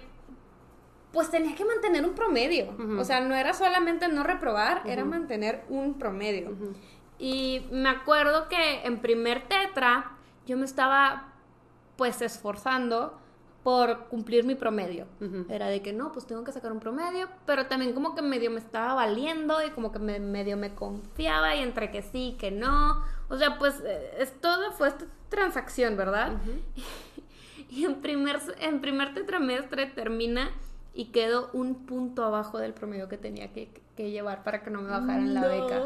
pues 1.12 1.30
tenía 1.30 1.56
que 1.56 1.66
mantener 1.66 2.06
un 2.06 2.16
promedio. 2.16 2.74
O 2.98 3.04
sea, 3.04 3.22
no 3.22 3.36
era 3.36 3.54
solamente 3.54 4.08
no 4.08 4.24
reprobar, 4.24 4.84
era 4.86 5.04
mantener 5.04 5.66
un 5.68 6.00
promedio. 6.00 6.56
Y 7.20 7.68
me 7.72 7.90
acuerdo 7.90 8.48
que 8.48 8.84
en 8.84 9.00
primer 9.00 9.48
tetra 9.48 10.18
yo 10.48 10.58
me 10.58 10.66
estaba 10.66 11.34
pues 11.96 12.22
esforzando 12.22 13.21
por 13.64 14.08
cumplir 14.08 14.44
mi 14.44 14.56
promedio. 14.56 15.06
Era 15.50 15.68
de 15.68 15.82
que 15.82 15.94
no, 15.94 16.12
pues 16.12 16.26
tengo 16.26 16.44
que 16.44 16.52
sacar 16.52 16.72
un 16.72 16.80
promedio, 16.80 17.28
pero 17.46 17.68
también 17.68 17.94
como 17.94 18.16
que 18.16 18.22
medio 18.22 18.50
me 18.50 18.60
estaba 18.60 18.96
valiendo 18.96 19.64
y 19.64 19.70
como 19.70 19.92
que 19.92 20.00
medio 20.00 20.58
me 20.58 20.74
confiaba 20.74 21.56
y 21.56 21.60
entre 21.60 21.92
que 21.92 22.02
sí, 22.02 22.36
que 22.40 22.50
no. 22.50 23.04
O 23.30 23.38
sea, 23.38 23.60
pues 23.60 23.82
eh, 23.86 24.16
es 24.18 24.40
todo 24.42 24.72
fue 24.72 24.88
esta 24.88 25.06
transacción, 25.30 25.96
¿verdad? 25.96 26.34
y 27.70 27.86
en 27.86 28.02
primer, 28.02 28.40
en 28.60 28.82
primer 28.82 29.14
tetramestre 29.14 29.86
termina 29.86 30.50
y 30.94 31.06
quedo 31.06 31.50
un 31.54 31.86
punto 31.86 32.24
abajo 32.24 32.58
del 32.58 32.74
promedio 32.74 33.08
que 33.08 33.18
tenía 33.18 33.54
que, 33.54 33.70
llevar 33.96 34.44
para 34.44 34.64
que 34.64 34.72
no 34.72 34.82
me 34.82 34.90
bajaran 34.90 35.32
la 35.36 35.48
beca. 35.48 35.80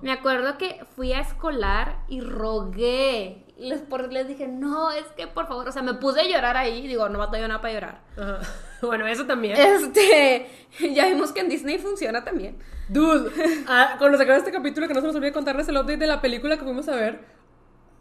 Me 0.00 0.10
acuerdo 0.10 0.56
que 0.56 0.84
fui 0.96 1.12
a 1.12 1.20
escolar 1.20 1.98
y 2.08 2.22
rogué. 2.22 3.44
Les, 3.62 3.82
les 4.10 4.28
dije, 4.28 4.48
no, 4.48 4.90
es 4.90 5.04
que 5.16 5.26
por 5.26 5.46
favor, 5.46 5.68
o 5.68 5.72
sea, 5.72 5.82
me 5.82 5.94
puse 5.94 6.20
a 6.20 6.24
llorar 6.24 6.56
ahí. 6.56 6.86
Digo, 6.86 7.08
no 7.08 7.18
yo 7.36 7.48
nada 7.48 7.60
para 7.60 7.74
llorar. 7.74 8.00
Bueno, 8.82 9.06
eso 9.06 9.24
también. 9.26 9.56
Este, 9.56 10.50
ya 10.92 11.06
vimos 11.06 11.30
que 11.30 11.38
en 11.38 11.48
Disney 11.48 11.78
funciona 11.78 12.24
también. 12.24 12.56
Dude, 12.88 13.30
ah, 13.68 13.94
cuando 13.96 14.18
se 14.18 14.24
acaba 14.24 14.38
este 14.38 14.50
capítulo, 14.50 14.88
que 14.88 14.94
no 14.94 15.00
se 15.00 15.06
nos 15.06 15.14
olvide 15.14 15.32
contarles 15.32 15.68
el 15.68 15.76
update 15.76 15.98
de 15.98 16.08
la 16.08 16.20
película 16.20 16.56
que 16.56 16.64
fuimos 16.64 16.88
a 16.88 16.96
ver. 16.96 17.20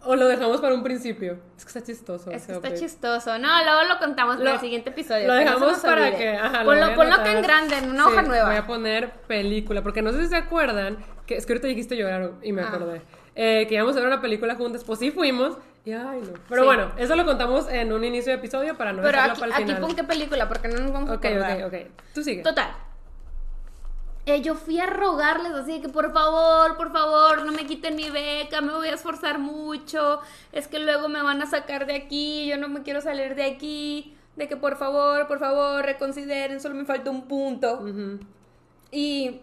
¿O 0.04 0.16
lo 0.16 0.28
dejamos 0.28 0.60
para 0.60 0.74
un 0.74 0.82
principio? 0.82 1.38
Es 1.56 1.64
que 1.64 1.68
está 1.68 1.84
chistoso. 1.84 2.32
Es 2.32 2.48
que 2.48 2.54
está 2.54 2.74
chistoso. 2.74 3.38
No, 3.38 3.64
luego 3.64 3.84
lo 3.84 4.00
contamos 4.00 4.38
para 4.38 4.54
el 4.54 4.60
siguiente 4.60 4.90
episodio. 4.90 5.28
Lo 5.28 5.36
dejamos 5.36 5.78
para 5.80 6.16
que. 6.16 6.30
Ajá, 6.30 6.64
ponlo, 6.64 6.96
ponlo 6.96 7.24
que 7.24 7.32
en 7.32 7.42
grande, 7.44 7.78
en 7.78 7.92
una 7.92 8.08
hoja 8.08 8.24
nueva. 8.24 8.50
Voy 8.50 8.58
a 8.58 8.66
poner 8.66 9.12
película, 9.28 9.84
porque 9.84 10.02
no 10.02 10.12
sé 10.12 10.24
si 10.24 10.30
se 10.30 10.38
acuerdan. 10.38 10.98
Que, 11.28 11.36
es 11.38 11.46
que 11.46 11.54
ahorita 11.54 11.68
dijiste 11.68 11.96
llorar 11.96 12.32
y 12.42 12.52
me 12.52 12.64
ah. 12.64 12.70
acordé. 12.70 13.04
Eh, 13.36 13.66
que 13.68 13.76
íbamos 13.76 13.96
a 13.96 14.00
ver 14.00 14.08
una 14.08 14.22
película 14.22 14.56
juntas. 14.56 14.84
Pues 14.84 15.00
sí 15.00 15.12
fuimos. 15.12 15.58
Y 15.86 15.94
ay, 15.94 16.22
no. 16.22 16.34
Pero 16.48 16.66
bueno, 16.66 16.92
eso 16.98 17.16
lo 17.16 17.26
contamos 17.26 17.68
en 17.70 17.92
un 17.92 18.04
inicio 18.04 18.32
de 18.32 18.38
episodio 18.38 18.78
para 18.78 18.94
no 18.94 19.02
Pero 19.02 19.20
aquí, 19.20 19.40
para 19.40 19.48
el 19.48 19.54
final. 19.54 19.76
aquí 19.78 19.82
pon 19.82 19.96
qué 19.96 20.04
película, 20.04 20.48
porque 20.48 20.68
no 20.68 20.80
nos 20.80 20.92
vamos 20.92 21.10
a 21.10 21.14
acordar. 21.14 21.64
Ok, 21.64 21.74
ok, 21.74 21.74
ok. 21.74 21.92
Tú 22.14 22.24
sigue. 22.24 22.44
Total. 22.44 22.72
Eh, 24.28 24.42
yo 24.42 24.54
fui 24.54 24.80
a 24.80 24.86
rogarles 24.86 25.52
así 25.54 25.82
que 25.82 25.90
por 25.90 26.14
favor, 26.14 26.78
por 26.78 26.92
favor, 26.92 27.44
no 27.44 27.52
me 27.52 27.66
quiten 27.66 27.96
mi 27.96 28.12
beca, 28.12 28.62
me 28.62 28.72
voy 28.72 28.90
a 28.90 28.94
esforzar 28.94 29.40
mucho, 29.40 30.22
es 30.52 30.68
que 30.68 30.78
luego 30.78 31.10
me 31.10 31.24
van 31.24 31.42
a 31.42 31.48
sacar 31.48 31.88
de 31.88 31.96
aquí, 31.96 32.46
yo 32.48 32.58
no 32.58 32.70
me 32.70 32.84
quiero 32.84 33.02
salir 33.02 33.34
de 33.34 33.46
aquí, 33.46 34.16
de 34.36 34.48
que 34.48 34.56
por 34.58 34.78
favor, 34.78 35.28
por 35.28 35.40
favor, 35.40 35.84
reconsideren, 35.84 36.62
solo 36.62 36.76
me 36.76 36.86
falta 36.86 37.10
un 37.10 37.24
punto. 37.28 37.84
Y 38.92 39.42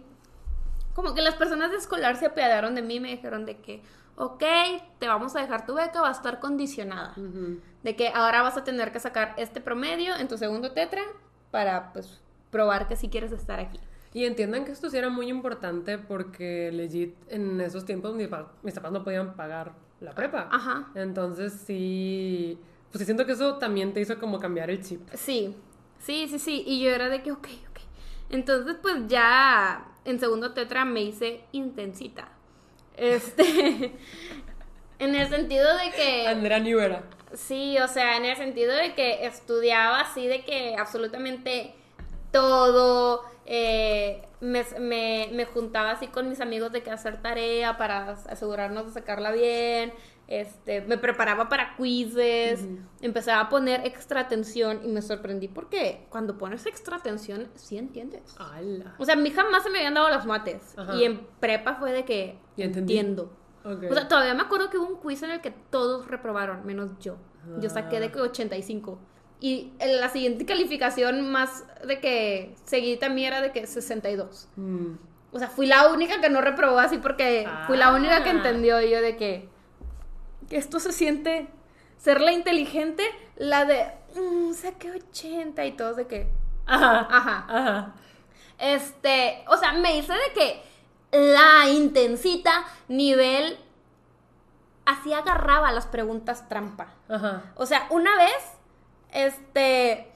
como 0.99 1.14
que 1.14 1.22
las 1.22 1.36
personas 1.36 1.70
de 1.70 1.76
escolar 1.76 2.16
se 2.16 2.26
apiadaron 2.26 2.74
de 2.74 2.82
mí, 2.82 2.99
me 2.99 3.12
dijeron 3.12 3.46
de 3.46 3.59
que, 3.59 3.84
ok, 4.16 4.42
te 4.99 5.07
vamos 5.07 5.36
a 5.36 5.40
dejar 5.40 5.64
tu 5.64 5.74
beca, 5.74 6.01
va 6.01 6.09
a 6.09 6.11
estar 6.11 6.40
condicionada. 6.40 7.14
De 7.84 7.94
que 7.94 8.09
ahora 8.09 8.42
vas 8.42 8.57
a 8.57 8.64
tener 8.64 8.90
que 8.90 8.99
sacar 8.99 9.32
este 9.36 9.61
promedio 9.61 10.16
en 10.16 10.26
tu 10.26 10.36
segundo 10.36 10.72
tetra 10.72 11.03
para, 11.53 11.92
pues, 11.92 12.20
probar 12.51 12.88
que 12.88 12.96
sí 12.96 13.09
quieres 13.09 13.30
estar 13.30 13.61
aquí. 13.61 13.78
Y 14.12 14.24
entiendan 14.24 14.64
que 14.64 14.72
esto 14.72 14.90
sí 14.90 14.96
era 14.96 15.09
muy 15.09 15.28
importante 15.28 15.99
porque 15.99 16.72
legit 16.72 17.14
en 17.28 17.61
esos 17.61 17.84
tiempos 17.84 18.16
mis, 18.16 18.28
mis 18.64 18.74
papás 18.74 18.90
no 18.90 19.05
podían 19.05 19.36
pagar 19.36 19.74
la 20.01 20.16
prepa. 20.16 20.49
Ajá. 20.51 20.88
Entonces 20.96 21.53
sí, 21.64 22.59
pues 22.90 23.05
siento 23.05 23.24
que 23.24 23.32
eso 23.34 23.59
también 23.59 23.92
te 23.92 24.01
hizo 24.01 24.18
como 24.18 24.40
cambiar 24.40 24.68
el 24.68 24.82
chip. 24.82 25.09
Sí, 25.14 25.55
sí, 26.01 26.26
sí, 26.26 26.40
sí. 26.40 26.64
Y 26.66 26.82
yo 26.82 26.90
era 26.90 27.09
de 27.09 27.22
que, 27.22 27.30
ok, 27.30 27.46
ok. 27.70 27.78
Entonces 28.30 28.76
pues 28.82 29.07
ya 29.07 29.94
en 30.09 30.18
segundo 30.20 30.52
tetra 30.52 30.84
me 30.84 31.02
hice 31.02 31.42
intensita. 31.52 32.28
Este, 32.96 33.92
en 34.98 35.14
el 35.14 35.28
sentido 35.28 35.76
de 35.76 35.90
que... 35.90 36.26
Andrea 36.26 36.59
Newera. 36.59 37.02
Sí, 37.34 37.78
o 37.78 37.88
sea, 37.88 38.16
en 38.16 38.24
el 38.24 38.36
sentido 38.36 38.74
de 38.74 38.94
que 38.94 39.26
estudiaba 39.26 40.00
así 40.00 40.26
de 40.26 40.44
que 40.44 40.76
absolutamente 40.78 41.74
todo 42.32 43.22
eh, 43.44 44.22
me, 44.40 44.64
me, 44.78 45.28
me 45.32 45.44
juntaba 45.44 45.90
así 45.90 46.06
con 46.06 46.28
mis 46.28 46.40
amigos 46.40 46.72
de 46.72 46.82
que 46.82 46.90
hacer 46.90 47.20
tarea 47.20 47.76
para 47.76 48.12
asegurarnos 48.12 48.86
de 48.86 48.92
sacarla 48.92 49.30
bien. 49.32 49.92
Este, 50.29 50.83
me 50.83 50.99
preparaba 50.99 51.49
para 51.49 51.74
quizzes, 51.76 52.66
empezaba 53.01 53.41
a 53.41 53.49
poner 53.49 53.87
extra 53.87 54.20
atención 54.20 54.81
y 54.85 54.89
me 54.89 55.01
sorprendí 55.01 55.49
porque 55.49 56.07
cuando 56.11 56.37
pones 56.37 56.66
extra 56.66 56.97
atención, 56.99 57.49
sí 57.55 57.79
entiendes. 57.79 58.37
O 58.99 59.05
sea, 59.07 59.14
a 59.14 59.16
mí 59.18 59.31
jamás 59.31 59.62
se 59.62 59.70
me 59.70 59.79
habían 59.79 59.95
dado 59.95 60.11
las 60.11 60.26
mates. 60.26 60.74
Ajá. 60.76 60.95
Y 60.97 61.05
en 61.05 61.26
prepa 61.41 61.76
fue 61.76 61.93
de 61.93 62.05
que 62.05 62.39
Ya 62.59 62.66
entiendo. 62.66 63.33
O 63.64 63.95
sea, 63.95 64.07
todavía 64.07 64.35
me 64.35 64.43
acuerdo 64.43 64.68
que 64.70 64.76
hubo 64.79 64.87
un 64.87 65.01
quiz 65.01 65.22
en 65.22 65.31
el 65.31 65.41
que 65.41 65.51
todos 65.51 66.07
reprobaron, 66.09 66.64
menos 66.66 66.91
yo. 67.01 67.16
Yo 67.61 67.70
saqué 67.70 67.99
de 67.99 68.12
que 68.12 68.20
85. 68.20 68.99
Y 69.41 69.72
en 69.79 70.01
la 70.01 70.09
siguiente 70.11 70.45
calificación 70.45 71.31
más 71.31 71.64
de 71.87 72.01
que 72.01 72.55
seguí 72.64 72.97
también 72.99 73.29
era 73.29 73.41
de 73.41 73.53
que 73.53 73.66
62. 73.66 74.49
Mm. 74.57 74.87
O 75.33 75.39
sea, 75.39 75.49
fui 75.49 75.66
la 75.66 75.89
única 75.91 76.20
que 76.20 76.29
no 76.29 76.41
reprobó 76.43 76.79
así 76.79 76.99
porque 76.99 77.49
fui 77.66 77.76
la 77.79 77.95
única 77.95 78.22
que 78.24 78.31
Ah. 78.31 78.33
entendió 78.33 78.81
yo 78.83 79.01
de 79.01 79.16
que, 79.16 79.49
que 80.49 80.57
esto 80.57 80.80
se 80.80 80.92
siente 80.92 81.49
ser 81.99 82.20
la 82.20 82.32
inteligente, 82.32 83.03
la 83.36 83.64
de 83.64 83.90
"Mm, 84.14 84.53
saqué 84.55 84.90
80 84.92 85.64
y 85.66 85.72
todos 85.72 85.96
de 85.96 86.07
que 86.07 86.28
Ajá. 86.66 87.07
Ajá. 87.11 87.46
Ajá. 87.49 87.94
este, 88.59 89.44
o 89.49 89.57
sea, 89.57 89.72
me 89.72 89.96
hice 89.96 90.12
de 90.12 90.32
que 90.34 90.62
la 91.12 91.68
intensita 91.70 92.64
nivel 92.88 93.59
así 94.84 95.12
agarraba 95.12 95.70
las 95.72 95.86
preguntas 95.86 96.49
trampa. 96.49 96.88
Ajá. 97.09 97.42
O 97.57 97.66
sea, 97.66 97.86
una 97.90 98.14
vez, 98.16 98.34
este, 99.12 100.07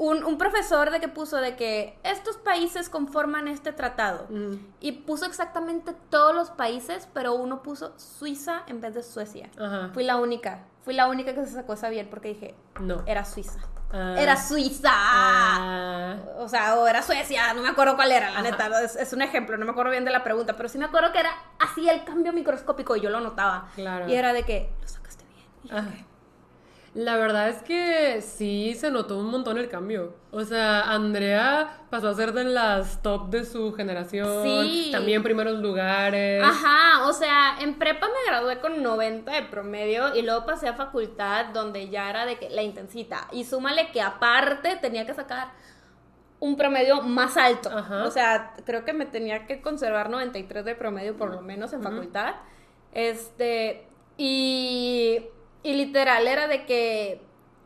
un, 0.00 0.24
un 0.24 0.38
profesor 0.38 0.90
de 0.90 0.98
que 0.98 1.08
puso 1.08 1.36
de 1.36 1.56
que 1.56 1.98
estos 2.04 2.38
países 2.38 2.88
conforman 2.88 3.48
este 3.48 3.70
tratado. 3.70 4.26
Mm. 4.30 4.54
Y 4.80 4.92
puso 4.92 5.26
exactamente 5.26 5.92
todos 6.08 6.34
los 6.34 6.48
países, 6.50 7.06
pero 7.12 7.34
uno 7.34 7.62
puso 7.62 7.92
Suiza 7.98 8.62
en 8.66 8.80
vez 8.80 8.94
de 8.94 9.02
Suecia. 9.02 9.50
Ajá. 9.60 9.90
Fui 9.92 10.02
la 10.02 10.16
única, 10.16 10.64
fui 10.84 10.94
la 10.94 11.06
única 11.06 11.34
que 11.34 11.44
se 11.44 11.52
sacó 11.52 11.74
esa 11.74 11.90
bien 11.90 12.08
porque 12.08 12.28
dije, 12.28 12.54
No. 12.80 13.02
era 13.04 13.26
Suiza. 13.26 13.60
Ah. 13.92 14.14
Era 14.16 14.42
Suiza. 14.42 14.88
Ah. 14.90 16.16
O 16.38 16.48
sea, 16.48 16.76
o 16.78 16.86
era 16.86 17.02
Suecia, 17.02 17.52
no 17.52 17.60
me 17.60 17.68
acuerdo 17.68 17.94
cuál 17.94 18.10
era, 18.12 18.30
la 18.30 18.38
Ajá. 18.38 18.50
neta. 18.50 18.82
Es, 18.82 18.96
es 18.96 19.12
un 19.12 19.20
ejemplo, 19.20 19.58
no 19.58 19.66
me 19.66 19.72
acuerdo 19.72 19.90
bien 19.90 20.06
de 20.06 20.12
la 20.12 20.24
pregunta, 20.24 20.56
pero 20.56 20.70
sí 20.70 20.78
me 20.78 20.86
acuerdo 20.86 21.12
que 21.12 21.20
era 21.20 21.32
así 21.58 21.86
el 21.86 22.04
cambio 22.04 22.32
microscópico 22.32 22.96
y 22.96 23.02
yo 23.02 23.10
lo 23.10 23.20
notaba. 23.20 23.68
Claro. 23.74 24.08
Y 24.08 24.14
era 24.14 24.32
de 24.32 24.44
que, 24.44 24.72
lo 24.80 24.88
sacaste 24.88 25.24
bien. 25.26 25.88
Y. 25.92 26.09
La 26.92 27.16
verdad 27.16 27.48
es 27.48 27.62
que 27.62 28.20
sí 28.20 28.74
se 28.74 28.90
notó 28.90 29.18
un 29.18 29.30
montón 29.30 29.58
el 29.58 29.68
cambio. 29.68 30.16
O 30.32 30.42
sea, 30.42 30.90
Andrea 30.92 31.82
pasó 31.88 32.08
a 32.08 32.14
ser 32.14 32.32
de 32.32 32.44
las 32.44 33.00
top 33.00 33.30
de 33.30 33.44
su 33.44 33.72
generación. 33.74 34.42
Sí. 34.42 34.88
También 34.90 35.22
primeros 35.22 35.60
lugares. 35.60 36.42
Ajá, 36.42 37.06
o 37.06 37.12
sea, 37.12 37.58
en 37.60 37.78
prepa 37.78 38.08
me 38.08 38.30
gradué 38.30 38.58
con 38.58 38.82
90 38.82 39.30
de 39.30 39.42
promedio 39.42 40.16
y 40.16 40.22
luego 40.22 40.44
pasé 40.44 40.66
a 40.66 40.74
facultad 40.74 41.46
donde 41.54 41.90
ya 41.90 42.10
era 42.10 42.26
de 42.26 42.38
que 42.38 42.50
la 42.50 42.62
intensita. 42.62 43.28
Y 43.30 43.44
súmale 43.44 43.92
que 43.92 44.02
aparte 44.02 44.76
tenía 44.76 45.06
que 45.06 45.14
sacar 45.14 45.52
un 46.40 46.56
promedio 46.56 47.02
más 47.02 47.36
alto. 47.36 47.70
Ajá. 47.70 48.04
O 48.04 48.10
sea, 48.10 48.54
creo 48.64 48.84
que 48.84 48.94
me 48.94 49.06
tenía 49.06 49.46
que 49.46 49.62
conservar 49.62 50.10
93 50.10 50.64
de 50.64 50.74
promedio 50.74 51.16
por 51.16 51.30
lo 51.30 51.40
menos 51.40 51.72
en 51.72 51.82
facultad. 51.82 52.34
Este, 52.92 53.86
y, 54.16 55.20
y 55.62 55.74
literal 55.74 56.26
era 56.26 56.46
de 56.48 56.64
que 56.66 57.22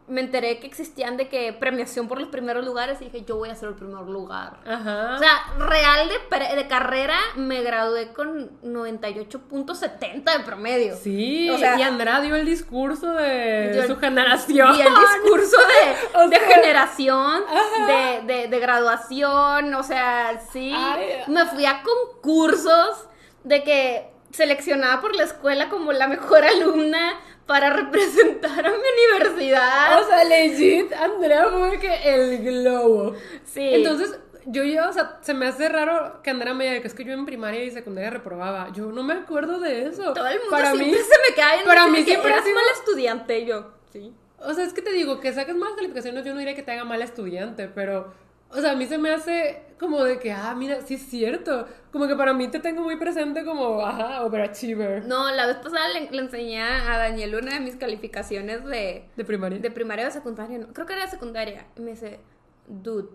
me 0.06 0.20
enteré 0.20 0.58
que 0.58 0.66
existían 0.66 1.16
de 1.16 1.28
que 1.28 1.54
premiación 1.54 2.08
por 2.08 2.20
los 2.20 2.28
primeros 2.28 2.62
lugares 2.66 3.00
y 3.00 3.04
dije, 3.06 3.24
yo 3.24 3.36
voy 3.36 3.48
a 3.48 3.54
ser 3.54 3.70
el 3.70 3.74
primer 3.74 4.02
lugar. 4.02 4.58
Ajá. 4.66 5.14
O 5.14 5.18
sea, 5.18 5.54
real 5.58 6.10
de, 6.10 6.56
de 6.56 6.68
carrera 6.68 7.16
me 7.36 7.62
gradué 7.62 8.12
con 8.12 8.50
98.70 8.62 10.24
de 10.38 10.44
promedio. 10.44 10.96
sí. 10.96 11.48
o 11.50 11.58
sea- 11.58 11.78
y 11.78 11.82
Andrea 11.82 12.20
dio 12.20 12.36
el 12.36 12.44
discurso 12.44 13.12
de 13.14 13.70
Dio 13.72 13.86
su 13.86 13.96
generación. 13.96 14.74
Y 14.76 14.80
el 14.82 14.92
discurso 14.94 15.56
de, 15.58 16.18
O 16.18 16.28
de 16.28 16.36
sea, 16.38 16.48
generación, 16.48 17.42
de, 17.86 18.32
de- 18.34 18.48
de 18.48 18.58
graduación, 18.60 19.74
o 19.74 19.82
sea, 19.82 20.40
sí. 20.52 20.72
Ay. 20.76 21.22
Me 21.28 21.46
fui 21.46 21.64
a 21.66 21.82
concursos 21.82 23.08
de 23.44 23.62
que 23.62 24.10
seleccionada 24.32 25.00
por 25.00 25.14
la 25.14 25.22
escuela 25.24 25.68
como 25.68 25.92
la 25.92 26.08
mejor 26.08 26.44
alumna 26.44 27.14
para 27.46 27.70
representar 27.70 28.66
a 28.66 28.70
mi 28.70 28.76
universidad. 29.16 30.00
O 30.02 30.06
sea, 30.06 30.24
legit, 30.24 30.92
Andrea 30.92 31.48
fue 31.50 31.78
que 31.78 31.94
el 32.14 32.38
globo. 32.44 33.14
sí. 33.44 33.60
Entonces, 33.72 34.18
yo 34.46 34.62
ya, 34.62 34.88
o 34.88 34.92
sea, 34.92 35.18
se 35.22 35.32
me 35.32 35.46
hace 35.46 35.68
raro 35.70 36.20
que 36.22 36.28
Andrea 36.30 36.52
me 36.52 36.64
diga 36.68 36.80
que 36.82 36.88
es 36.88 36.92
que 36.94 37.04
yo 37.04 37.12
en 37.14 37.24
primaria 37.24 37.64
y 37.64 37.70
secundaria 37.70 38.10
reprobaba. 38.10 38.70
Yo 38.72 38.92
no 38.92 39.02
me 39.02 39.14
acuerdo 39.14 39.58
de 39.58 39.86
eso. 39.86 40.12
todo 40.12 40.26
el 40.26 40.38
mundo 40.38 40.50
para 40.50 40.72
siempre 40.72 40.86
mí, 40.92 40.94
se 40.98 41.30
me 41.30 41.34
cae 41.34 41.58
en 41.60 41.64
para 41.64 41.86
mí 41.86 42.02
siempre 42.02 42.30
eras 42.30 42.44
sido- 42.44 42.54
mal 42.56 42.64
estudiante 42.74 43.46
yo. 43.46 43.70
Sí. 43.90 44.12
O 44.40 44.52
sea, 44.52 44.64
es 44.64 44.74
que 44.74 44.82
te 44.82 44.92
digo, 44.92 45.18
que 45.20 45.32
saques 45.32 45.54
malas 45.56 45.76
calificaciones, 45.76 46.24
yo 46.26 46.32
no 46.34 46.38
diría 46.40 46.54
que 46.54 46.62
te 46.62 46.72
haga 46.72 46.84
mal 46.84 47.00
estudiante, 47.00 47.68
pero, 47.74 48.12
o 48.50 48.60
sea, 48.60 48.72
a 48.72 48.76
mí 48.76 48.86
se 48.86 48.98
me 48.98 49.10
hace 49.10 49.62
como 49.84 50.02
de 50.04 50.18
que, 50.18 50.32
ah, 50.32 50.54
mira, 50.56 50.80
sí 50.82 50.94
es 50.94 51.02
cierto. 51.06 51.66
Como 51.92 52.06
que 52.08 52.16
para 52.16 52.32
mí 52.34 52.48
te 52.48 52.58
tengo 52.60 52.82
muy 52.82 52.96
presente 52.96 53.44
como, 53.44 53.80
ajá, 53.80 54.22
overachiever. 54.24 55.06
No, 55.06 55.30
la 55.30 55.46
vez 55.46 55.56
pasada 55.56 55.88
le, 55.88 56.10
le 56.10 56.22
enseñé 56.22 56.60
a 56.62 56.98
Daniel 56.98 57.34
una 57.36 57.54
de 57.54 57.60
mis 57.60 57.76
calificaciones 57.76 58.64
de, 58.64 59.04
De 59.16 59.24
primaria. 59.24 59.58
de 59.58 59.70
primaria 59.70 60.08
o 60.08 60.10
secundaria. 60.10 60.58
no, 60.58 60.68
creo 60.72 60.86
que 60.86 60.92
era 60.94 61.04
de 61.04 61.10
secundaria. 61.10 61.66
Y 61.76 61.80
me 61.80 61.92
dice, 61.92 62.18
dude, 62.66 63.08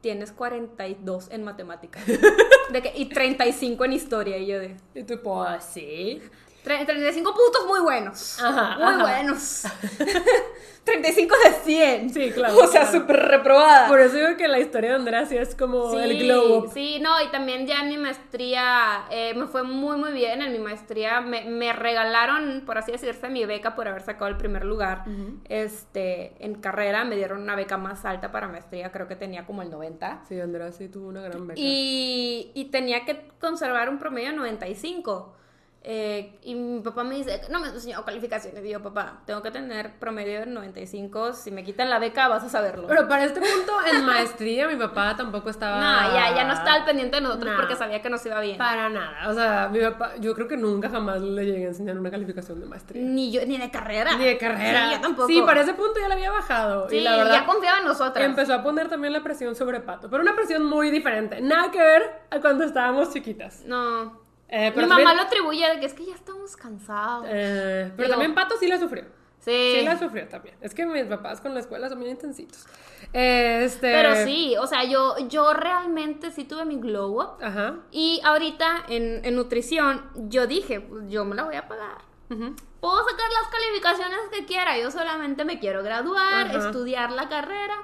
tienes 0.00 0.32
42 0.32 1.28
en 1.30 1.44
matemáticas. 1.44 2.02
de 2.72 2.82
que, 2.82 2.92
y 2.96 3.06
35 3.06 3.84
en 3.84 3.92
historia. 3.92 4.38
Y 4.38 4.46
yo 4.46 4.58
de, 4.58 4.76
Y 4.94 5.02
tú, 5.04 5.18
pues, 5.22 5.64
sí. 5.64 6.20
"Tre- 6.64 6.84
35 6.86 7.34
puntos 7.34 7.66
muy 7.66 7.80
buenos. 7.80 8.38
Ajá, 8.42 8.76
muy 8.78 8.94
ajá. 8.94 9.02
buenos. 9.02 9.62
35 10.84 11.34
de 11.44 11.50
100. 11.64 12.10
Sí, 12.10 12.30
claro, 12.32 12.56
O 12.56 12.66
sea, 12.66 12.82
claro. 12.82 12.98
súper 13.00 13.16
reprobada. 13.16 13.86
Por 13.86 14.00
eso 14.00 14.16
digo 14.16 14.36
que 14.38 14.48
la 14.48 14.58
historia 14.58 14.90
de 14.90 14.96
Andrea 14.96 15.26
sí 15.26 15.36
es 15.36 15.54
como 15.54 15.96
el 15.98 16.18
globo. 16.24 16.70
Sí, 16.72 16.98
no, 17.00 17.20
y 17.22 17.28
también 17.30 17.66
ya 17.66 17.80
en 17.82 17.90
mi 17.90 17.98
maestría 17.98 19.04
eh, 19.10 19.34
me 19.34 19.46
fue 19.46 19.62
muy, 19.62 19.98
muy 19.98 20.12
bien. 20.12 20.40
En 20.42 20.52
mi 20.52 20.58
maestría 20.58 21.20
me, 21.20 21.44
me 21.44 21.72
regalaron, 21.74 22.62
por 22.64 22.78
así 22.78 22.92
decirse, 22.92 23.28
mi 23.28 23.44
beca 23.44 23.74
por 23.76 23.88
haber 23.88 24.02
sacado 24.02 24.28
el 24.28 24.36
primer 24.38 24.64
lugar. 24.64 25.04
Este, 25.48 26.34
en 26.44 26.54
carrera 26.60 27.04
me 27.04 27.14
dieron 27.16 27.42
una 27.42 27.56
beca 27.56 27.76
más 27.76 28.04
alta 28.06 28.32
para 28.32 28.48
maestría, 28.48 28.90
creo 28.90 29.06
que 29.06 29.16
tenía 29.16 29.44
como 29.46 29.60
el 29.62 29.70
90. 29.70 30.22
Sí, 30.28 30.40
Andrea 30.40 30.72
sí 30.72 30.88
tuvo 30.88 31.08
una 31.08 31.20
gran 31.20 31.46
beca. 31.46 31.60
Y, 31.60 32.50
y 32.54 32.64
tenía 32.66 33.04
que 33.04 33.28
conservar 33.38 33.90
un 33.90 33.98
promedio 33.98 34.30
de 34.30 34.36
95. 34.36 35.36
Eh, 35.82 36.38
y 36.42 36.54
mi 36.54 36.80
papá 36.80 37.04
me 37.04 37.14
dice, 37.14 37.40
no 37.50 37.58
me 37.58 37.68
has 37.68 37.74
enseñado 37.74 38.04
calificaciones. 38.04 38.62
Y 38.64 38.68
yo, 38.68 38.82
papá, 38.82 39.22
tengo 39.24 39.40
que 39.40 39.50
tener 39.50 39.98
promedio 39.98 40.40
de 40.40 40.46
95. 40.46 41.32
Si 41.32 41.50
me 41.50 41.64
quitan 41.64 41.88
la 41.88 41.98
beca, 41.98 42.28
vas 42.28 42.44
a 42.44 42.50
saberlo. 42.50 42.86
Pero 42.86 43.08
para 43.08 43.24
este 43.24 43.40
punto, 43.40 43.72
en 43.90 44.04
maestría, 44.06 44.68
mi 44.68 44.76
papá 44.76 45.16
tampoco 45.16 45.48
estaba. 45.48 45.80
no, 45.80 46.14
ya, 46.14 46.34
ya 46.36 46.44
no 46.44 46.52
estaba 46.52 46.74
al 46.74 46.84
pendiente 46.84 47.16
de 47.16 47.22
nosotros 47.22 47.52
No. 47.52 47.56
porque 47.58 47.76
sabía 47.76 48.02
que 48.02 48.10
nos 48.10 48.24
iba 48.26 48.38
bien. 48.40 48.58
Para 48.58 48.90
nada. 48.90 49.30
O 49.30 49.32
sea, 49.32 49.70
mi 49.72 49.80
papá, 49.80 50.12
yo 50.18 50.34
creo 50.34 50.46
que 50.48 50.58
nunca 50.58 50.90
jamás 50.90 51.22
le 51.22 51.46
llegué 51.46 51.64
a 51.64 51.68
enseñar 51.68 51.98
una 51.98 52.10
calificación 52.10 52.60
de 52.60 52.66
maestría. 52.66 53.02
Ni 53.02 53.32
yo, 53.32 53.40
ni 53.46 53.56
de 53.56 53.70
carrera. 53.70 54.16
Ni 54.18 54.26
de 54.26 54.36
carrera. 54.36 54.88
Sí, 54.90 54.94
yo 54.96 55.00
tampoco. 55.00 55.28
Sí, 55.28 55.40
para 55.46 55.62
ese 55.62 55.72
punto 55.72 55.98
ya 55.98 56.08
la 56.08 56.14
había 56.14 56.30
bajado. 56.30 56.90
Sí, 56.90 56.96
y 56.96 57.00
la 57.00 57.16
verdad. 57.16 57.32
ya 57.32 57.46
confiaba 57.46 57.78
en 57.78 57.84
nosotras. 57.86 58.22
Empezó 58.26 58.52
a 58.52 58.62
poner 58.62 58.88
también 58.90 59.14
la 59.14 59.22
presión 59.22 59.54
sobre 59.56 59.80
Pato, 59.80 60.10
pero 60.10 60.22
una 60.22 60.34
presión 60.36 60.62
muy 60.66 60.90
diferente. 60.90 61.40
Nada 61.40 61.70
que 61.70 61.78
ver 61.78 62.02
a 62.30 62.38
cuando 62.40 62.64
estábamos 62.64 63.14
chiquitas. 63.14 63.62
No. 63.64 64.28
Eh, 64.52 64.72
Mi 64.74 64.82
mamá 64.82 64.96
también, 64.96 65.16
lo 65.16 65.22
atribuye 65.22 65.68
de 65.70 65.80
que 65.80 65.86
es 65.86 65.94
que 65.94 66.04
ya 66.06 66.14
estamos 66.14 66.56
cansados. 66.56 67.24
eh, 67.28 67.92
pero 67.96 68.08
Digo- 68.08 68.10
también 68.14 68.34
Pato 68.34 68.56
sí 68.58 68.66
la 68.66 68.78
sufrió. 68.80 69.04
sí. 69.38 69.76
Sí 69.78 69.82
la 69.84 69.96
sufrió 69.98 70.26
también. 70.28 70.56
Es 70.60 70.74
que 70.74 70.84
mis 70.86 71.04
papás 71.04 71.40
con 71.40 71.54
la 71.54 71.60
escuela 71.60 71.88
son 71.88 72.00
bien 72.00 72.10
intensitos. 72.10 72.66
Este... 73.12 73.92
Pero 73.92 74.14
sí, 74.24 74.56
o 74.58 74.66
sea, 74.66 74.84
yo, 74.84 75.16
yo 75.28 75.54
realmente 75.54 76.30
sí 76.32 76.44
tuve 76.44 76.64
mi 76.64 76.76
glow 76.76 77.20
up. 77.22 77.42
Ajá. 77.42 77.76
Y 77.90 78.20
ahorita 78.24 78.84
en, 78.88 79.24
en 79.24 79.36
nutrición, 79.36 80.10
yo 80.14 80.46
dije, 80.46 80.80
pues, 80.80 81.08
yo 81.08 81.24
me 81.24 81.34
la 81.36 81.44
voy 81.44 81.56
a 81.56 81.68
pagar. 81.68 81.98
Ujú. 82.30 82.54
Puedo 82.80 82.98
sacar 83.08 83.28
las 83.42 83.50
calificaciones 83.52 84.18
que 84.32 84.46
quiera, 84.46 84.78
yo 84.78 84.90
solamente 84.90 85.44
me 85.44 85.58
quiero 85.58 85.82
graduar, 85.82 86.46
Ajá. 86.48 86.58
estudiar 86.68 87.12
la 87.12 87.28
carrera. 87.28 87.74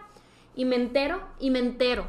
Y 0.54 0.64
me 0.64 0.76
entero, 0.76 1.20
y 1.38 1.50
me 1.50 1.58
entero, 1.58 2.08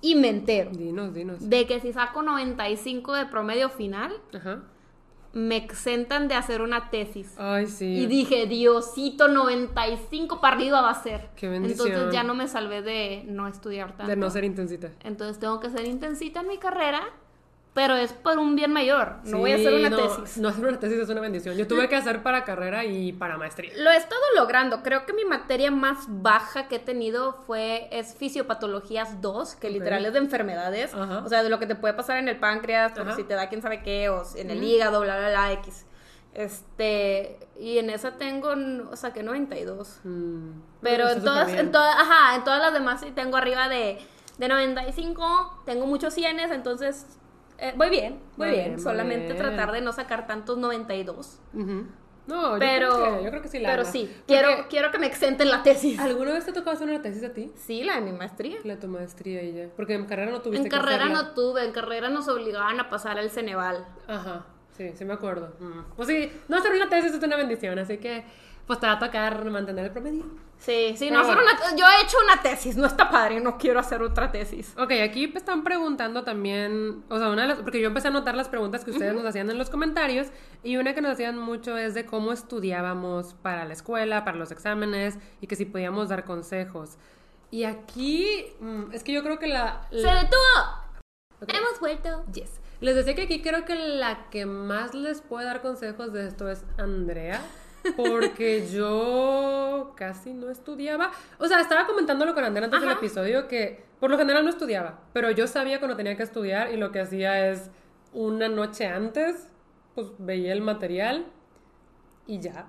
y 0.00 0.14
me 0.14 0.28
entero 0.28 0.70
Dinos, 0.72 1.12
dinos. 1.14 1.48
de 1.48 1.66
que 1.66 1.80
si 1.80 1.92
saco 1.92 2.22
95 2.22 3.14
de 3.14 3.26
promedio 3.26 3.68
final, 3.70 4.12
Ajá. 4.34 4.62
me 5.32 5.56
exentan 5.56 6.26
de 6.28 6.34
hacer 6.34 6.60
una 6.62 6.90
tesis. 6.90 7.34
Ay, 7.38 7.66
sí. 7.66 7.84
Y 7.86 8.06
dije, 8.06 8.46
Diosito, 8.46 9.28
95 9.28 10.40
para 10.40 10.56
arriba 10.56 10.80
va 10.80 10.90
a 10.90 11.02
ser. 11.02 11.28
Qué 11.36 11.48
bendición. 11.48 11.88
Entonces 11.88 12.12
ya 12.14 12.22
no 12.22 12.34
me 12.34 12.48
salvé 12.48 12.82
de 12.82 13.24
no 13.26 13.46
estudiar 13.46 13.96
tanto. 13.96 14.10
De 14.10 14.16
no 14.16 14.30
ser 14.30 14.44
intensita. 14.44 14.90
Entonces 15.04 15.38
tengo 15.38 15.60
que 15.60 15.70
ser 15.70 15.86
intensita 15.86 16.40
en 16.40 16.48
mi 16.48 16.58
carrera 16.58 17.02
pero 17.72 17.94
es 17.94 18.12
por 18.12 18.38
un 18.38 18.56
bien 18.56 18.72
mayor. 18.72 19.16
No 19.24 19.38
voy 19.38 19.52
a 19.52 19.54
hacer 19.54 19.72
una 19.74 19.90
no, 19.90 19.96
tesis. 19.96 20.38
No 20.38 20.48
hacer 20.48 20.66
una 20.66 20.80
tesis 20.80 20.98
es 20.98 21.08
una 21.08 21.20
bendición. 21.20 21.56
Yo 21.56 21.68
tuve 21.68 21.88
que 21.88 21.94
hacer 21.94 22.22
para 22.22 22.44
carrera 22.44 22.84
y 22.84 23.12
para 23.12 23.38
maestría. 23.38 23.70
Lo 23.76 23.90
he 23.90 23.96
estado 23.96 24.20
logrando. 24.34 24.82
Creo 24.82 25.06
que 25.06 25.12
mi 25.12 25.24
materia 25.24 25.70
más 25.70 25.98
baja 26.08 26.66
que 26.66 26.76
he 26.76 26.80
tenido 26.80 27.32
fue 27.46 27.88
es 27.92 28.14
fisiopatologías 28.14 29.20
2, 29.20 29.54
que 29.54 29.70
literal 29.70 30.04
es 30.04 30.12
de 30.12 30.18
enfermedades. 30.18 30.92
Ajá. 30.94 31.22
O 31.24 31.28
sea, 31.28 31.44
de 31.44 31.48
lo 31.48 31.60
que 31.60 31.66
te 31.66 31.76
puede 31.76 31.94
pasar 31.94 32.18
en 32.18 32.28
el 32.28 32.38
páncreas, 32.38 32.98
o 32.98 33.02
Ajá. 33.02 33.14
si 33.14 33.22
te 33.22 33.34
da 33.34 33.48
quién 33.48 33.62
sabe 33.62 33.82
qué, 33.82 34.08
o 34.08 34.24
en 34.34 34.50
el 34.50 34.62
hígado, 34.64 35.00
bla, 35.00 35.16
bla, 35.16 35.28
bla, 35.28 35.52
X. 35.52 35.86
Este, 36.34 37.38
y 37.58 37.78
en 37.78 37.90
esa 37.90 38.16
tengo, 38.16 38.52
o 38.90 38.96
sea, 38.96 39.12
que 39.12 39.22
92. 39.22 40.00
Mm, 40.02 40.50
Pero 40.80 41.08
está 41.08 41.18
en 41.18 41.24
todas, 41.24 41.48
en 41.52 41.72
todas, 41.72 41.96
ajá, 41.96 42.34
en 42.36 42.44
todas 42.44 42.60
las 42.60 42.72
demás 42.72 43.00
sí 43.00 43.10
tengo 43.12 43.36
arriba 43.36 43.68
de, 43.68 43.98
de 44.38 44.48
95, 44.48 45.62
tengo 45.66 45.86
muchos 45.86 46.14
cienes, 46.14 46.50
entonces 46.50 47.06
eh, 47.60 47.74
voy 47.76 47.90
bien, 47.90 48.18
voy 48.36 48.48
Va 48.48 48.54
bien. 48.54 48.80
Solamente 48.80 49.32
bien. 49.32 49.36
tratar 49.36 49.72
de 49.72 49.80
no 49.80 49.92
sacar 49.92 50.26
tantos 50.26 50.58
92. 50.58 51.38
Ujú. 51.54 51.86
No, 52.26 52.52
yo 52.52 52.58
Pero, 52.60 52.90
creo 52.90 53.18
que, 53.18 53.24
yo 53.24 53.30
creo 53.30 53.42
que 53.42 53.48
sí 53.48 53.58
la 53.58 53.70
pero 53.70 53.84
sí, 53.84 54.04
Porque, 54.06 54.24
quiero, 54.26 54.48
quiero 54.68 54.90
que 54.92 54.98
me 54.98 55.06
exenten 55.06 55.50
la 55.50 55.62
tesis. 55.64 55.98
¿Alguna 55.98 56.32
vez 56.32 56.44
te 56.44 56.52
tocó 56.52 56.70
hacer 56.70 56.88
una 56.88 57.02
tesis 57.02 57.24
a 57.24 57.32
ti? 57.32 57.50
Sí, 57.56 57.82
la 57.82 57.94
de 57.96 58.02
mi 58.02 58.12
maestría. 58.12 58.58
La 58.62 58.78
tu 58.78 58.86
maestría 58.86 59.42
y 59.42 59.52
ya. 59.52 59.68
Porque 59.74 59.94
en 59.94 60.04
carrera 60.06 60.30
no 60.30 60.40
tuviste 60.40 60.64
En 60.66 60.70
que 60.70 60.76
carrera 60.76 61.04
hacerla. 61.06 61.22
no 61.22 61.30
tuve, 61.34 61.64
en 61.64 61.72
carrera 61.72 62.08
nos 62.08 62.28
obligaban 62.28 62.78
a 62.78 62.88
pasar 62.88 63.18
al 63.18 63.30
Ceneval. 63.30 63.84
Ajá, 64.06 64.44
sí, 64.76 64.92
sí 64.94 65.04
me 65.04 65.14
acuerdo. 65.14 65.54
Mm. 65.58 65.94
Pues 65.96 66.08
sí, 66.08 66.30
no 66.48 66.58
hacer 66.58 66.72
una 66.72 66.88
tesis 66.88 67.12
es 67.14 67.22
una 67.22 67.36
bendición, 67.36 67.78
así 67.80 67.98
que 67.98 68.22
pues 68.66 68.78
te 68.78 68.86
va 68.86 68.92
a 68.92 68.98
tocar 69.00 69.44
mantener 69.50 69.86
el 69.86 69.90
promedio. 69.90 70.24
Sí, 70.60 70.94
sí, 70.96 71.10
no 71.10 71.20
hacer 71.20 71.34
bueno. 71.36 71.50
una- 71.50 71.74
yo 71.76 71.86
he 71.86 72.04
hecho 72.04 72.16
una 72.22 72.42
tesis, 72.42 72.76
no 72.76 72.86
está 72.86 73.08
padre, 73.10 73.40
no 73.40 73.56
quiero 73.56 73.80
hacer 73.80 74.02
otra 74.02 74.30
tesis. 74.30 74.74
Ok, 74.78 74.92
aquí 75.02 75.26
me 75.26 75.38
están 75.38 75.64
preguntando 75.64 76.22
también, 76.22 77.02
o 77.08 77.18
sea, 77.18 77.30
una 77.30 77.42
de 77.42 77.48
las, 77.48 77.58
porque 77.60 77.80
yo 77.80 77.86
empecé 77.88 78.08
a 78.08 78.10
notar 78.10 78.34
las 78.34 78.48
preguntas 78.48 78.84
que 78.84 78.90
ustedes 78.90 79.14
nos 79.14 79.24
hacían 79.24 79.48
en 79.50 79.56
los 79.56 79.70
comentarios 79.70 80.26
y 80.62 80.76
una 80.76 80.94
que 80.94 81.00
nos 81.00 81.12
hacían 81.12 81.38
mucho 81.38 81.78
es 81.78 81.94
de 81.94 82.04
cómo 82.04 82.32
estudiábamos 82.32 83.32
para 83.40 83.64
la 83.64 83.72
escuela, 83.72 84.22
para 84.24 84.36
los 84.36 84.50
exámenes 84.52 85.16
y 85.40 85.46
que 85.46 85.56
si 85.56 85.64
podíamos 85.64 86.10
dar 86.10 86.24
consejos. 86.26 86.98
Y 87.50 87.64
aquí, 87.64 88.26
mm, 88.60 88.92
es 88.92 89.02
que 89.02 89.12
yo 89.12 89.22
creo 89.22 89.38
que 89.38 89.46
la... 89.48 89.86
¡Se 89.90 89.96
la- 90.02 90.22
detuvo! 90.24 91.00
Ok. 91.42 91.54
Hemos 91.54 91.80
vuelto. 91.80 92.22
Yes. 92.34 92.60
Les 92.82 92.94
decía 92.94 93.14
que 93.14 93.22
aquí 93.22 93.40
creo 93.40 93.64
que 93.64 93.74
la 93.74 94.28
que 94.30 94.44
más 94.46 94.94
les 94.94 95.22
puede 95.22 95.46
dar 95.46 95.62
consejos 95.62 96.12
de 96.12 96.26
esto 96.28 96.50
es 96.50 96.64
Andrea. 96.78 97.40
Porque 97.96 98.66
yo 98.72 99.92
casi 99.96 100.32
no 100.32 100.50
estudiaba. 100.50 101.10
O 101.38 101.46
sea, 101.46 101.60
estaba 101.60 101.86
comentándolo 101.86 102.34
con 102.34 102.44
Andrea 102.44 102.64
antes 102.66 102.80
del 102.80 102.90
Ajá. 102.90 102.98
episodio 102.98 103.48
que 103.48 103.82
por 104.00 104.10
lo 104.10 104.18
general 104.18 104.44
no 104.44 104.50
estudiaba. 104.50 105.00
Pero 105.12 105.30
yo 105.30 105.46
sabía 105.46 105.78
cuando 105.78 105.96
tenía 105.96 106.16
que 106.16 106.22
estudiar 106.22 106.72
y 106.72 106.76
lo 106.76 106.90
que 106.92 107.00
hacía 107.00 107.48
es 107.50 107.70
una 108.12 108.48
noche 108.48 108.86
antes, 108.86 109.48
pues 109.94 110.08
veía 110.18 110.52
el 110.52 110.60
material 110.62 111.26
y 112.26 112.40
ya. 112.40 112.66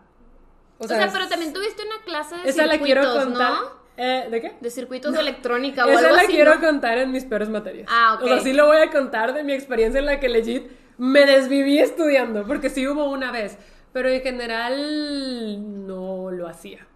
O 0.80 0.88
sea, 0.88 1.05
es- 1.05 1.14
pero 1.14 1.28
también 1.28 1.53
tuviste 1.53 1.84
una 1.86 2.03
clase 2.03 2.36
de 2.38 2.49
Esa 2.49 2.66
la 2.66 2.80
quiero 2.80 3.01
circuitos, 3.03 3.26
contar. 3.26 3.53
¿no? 3.53 3.82
Eh, 3.97 4.28
¿De 4.32 4.41
qué? 4.41 4.55
De 4.62 4.70
circuitos 4.72 5.14
de 5.14 5.20
electrónica 5.20 5.86
o 5.86 5.89
Esa 5.89 5.99
algo 5.99 6.16
la 6.16 6.22
así. 6.24 6.32
quiero 6.32 6.55
¿no? 6.55 6.62
contar 6.62 6.97
en 6.97 7.12
mis 7.12 7.26
peores 7.26 7.49
materias. 7.49 7.88
Ah, 7.91 8.16
ok. 8.16 8.24
O 8.24 8.28
sea, 8.28 8.39
sí 8.39 8.53
lo 8.53 8.66
voy 8.66 8.78
a 8.78 8.89
contar 8.89 9.34
de 9.34 9.43
mi 9.43 9.53
experiencia 9.53 9.99
en 9.99 10.05
la 10.05 10.20
que 10.20 10.30
legit 10.30 10.72
me 10.97 11.26
desviví 11.26 11.78
estudiando, 11.80 12.45
porque 12.45 12.70
sí 12.70 12.88
hubo 12.88 13.09
una 13.09 13.32
vez, 13.32 13.57
pero 13.93 14.09
en 14.09 14.21
general 14.21 15.87
no 15.87 16.31
lo 16.31 16.47
hacía. 16.47 16.87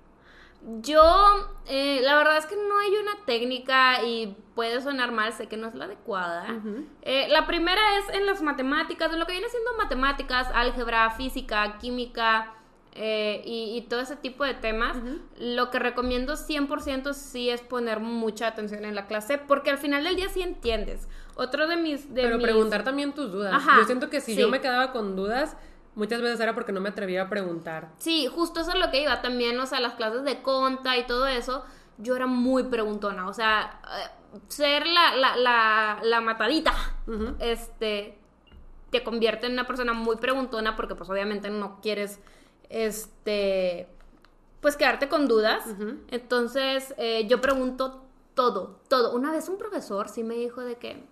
Yo, 0.82 1.04
eh, 1.68 2.00
la 2.02 2.18
verdad 2.18 2.38
es 2.38 2.48
que 2.48 2.56
no 2.56 2.80
hay 2.80 2.92
una 2.96 3.24
técnica 3.26 4.04
y 4.04 4.36
puede 4.56 4.82
sonar 4.82 5.12
mal, 5.12 5.32
sé 5.34 5.48
que 5.48 5.58
no 5.58 5.68
es 5.68 5.76
la 5.76 5.86
adecuada. 5.86 6.48
Eh, 7.04 7.28
la 7.30 7.46
primera 7.46 7.82
es 8.00 8.16
en 8.16 8.26
las 8.26 8.42
matemáticas, 8.42 9.12
de 9.12 9.18
lo 9.20 9.28
que 9.28 9.34
viene 9.34 9.48
siendo 9.50 9.74
matemáticas, 9.78 10.48
álgebra, 10.56 11.12
física, 11.12 11.78
química 11.78 12.52
eh, 12.96 13.44
y, 13.46 13.78
y 13.78 13.82
todo 13.82 14.00
ese 14.00 14.16
tipo 14.16 14.44
de 14.44 14.56
temas. 14.56 14.98
Lo 15.40 15.70
que 15.70 15.78
recomiendo 15.78 16.34
100% 16.34 17.14
sí 17.14 17.52
es 17.52 17.62
poner 17.62 18.00
mucha 18.00 18.48
atención 18.48 18.86
en 18.86 18.96
la 18.96 19.06
clase, 19.06 19.38
porque 19.38 19.70
al 19.70 19.78
final 19.78 20.04
del 20.04 20.16
día 20.16 20.30
sí 20.30 20.42
entiendes. 20.42 21.08
Otro 21.36 21.68
de 21.68 21.78
mis... 21.78 22.12
De 22.12 22.24
pero 22.24 22.38
mis- 22.38 22.44
preguntar 22.44 22.84
también 22.84 23.14
tus 23.14 23.32
dudas. 23.32 23.54
Ajá, 23.54 23.78
yo 23.82 23.86
siento 23.86 24.10
que 24.10 24.20
si 24.20 24.34
sí. 24.34 24.42
yo 24.42 24.50
me 24.50 24.62
quedaba 24.62 24.92
con 24.92 25.16
dudas, 25.16 25.56
muchas 25.96 26.22
veces 26.22 26.40
era 26.40 26.54
porque 26.54 26.72
no 26.72 26.82
me 26.82 26.90
atrevía 26.90 27.24
a 27.24 27.30
preguntar. 27.30 27.90
Sí, 27.98 28.28
justo 28.28 28.62
eso 28.62 28.72
es 28.72 28.80
lo 28.80 28.92
que 28.92 29.02
iba 29.02 29.22
también, 29.22 29.60
o 29.60 29.66
sea, 29.66 29.80
las 29.80 29.94
clases 29.96 30.24
de 30.24 30.42
conta 30.42 30.98
y 30.98 31.06
todo 31.08 31.28
eso, 31.28 31.66
yo 31.98 32.16
era 32.16 32.28
muy 32.28 32.64
preguntona, 32.64 33.28
o 33.28 33.34
sea, 33.34 33.80
eh, 33.84 34.40
ser 34.48 34.86
la, 34.86 35.16
la, 35.16 35.36
la, 35.38 36.00
la 36.04 36.22
matadita, 36.22 36.74
este, 37.40 38.18
te 38.90 39.04
convierte 39.04 39.48
en 39.48 39.54
una 39.54 39.68
persona 39.68 39.94
muy 39.94 40.18
preguntona 40.18 40.76
porque 40.76 40.96
pues 40.96 41.10
obviamente 41.10 41.50
no 41.50 41.80
quieres, 41.82 42.20
este, 42.70 43.88
pues 44.62 44.76
quedarte 44.76 45.08
con 45.08 45.28
dudas. 45.28 45.64
Entonces, 46.10 46.94
eh, 46.98 47.28
yo 47.28 47.40
pregunto 47.42 48.04
todo, 48.34 48.80
todo. 48.88 49.14
Una 49.14 49.32
vez 49.32 49.48
un 49.50 49.58
profesor 49.58 50.10
sí 50.10 50.24
me 50.24 50.36
dijo 50.36 50.62
de 50.62 50.78
que, 50.78 51.06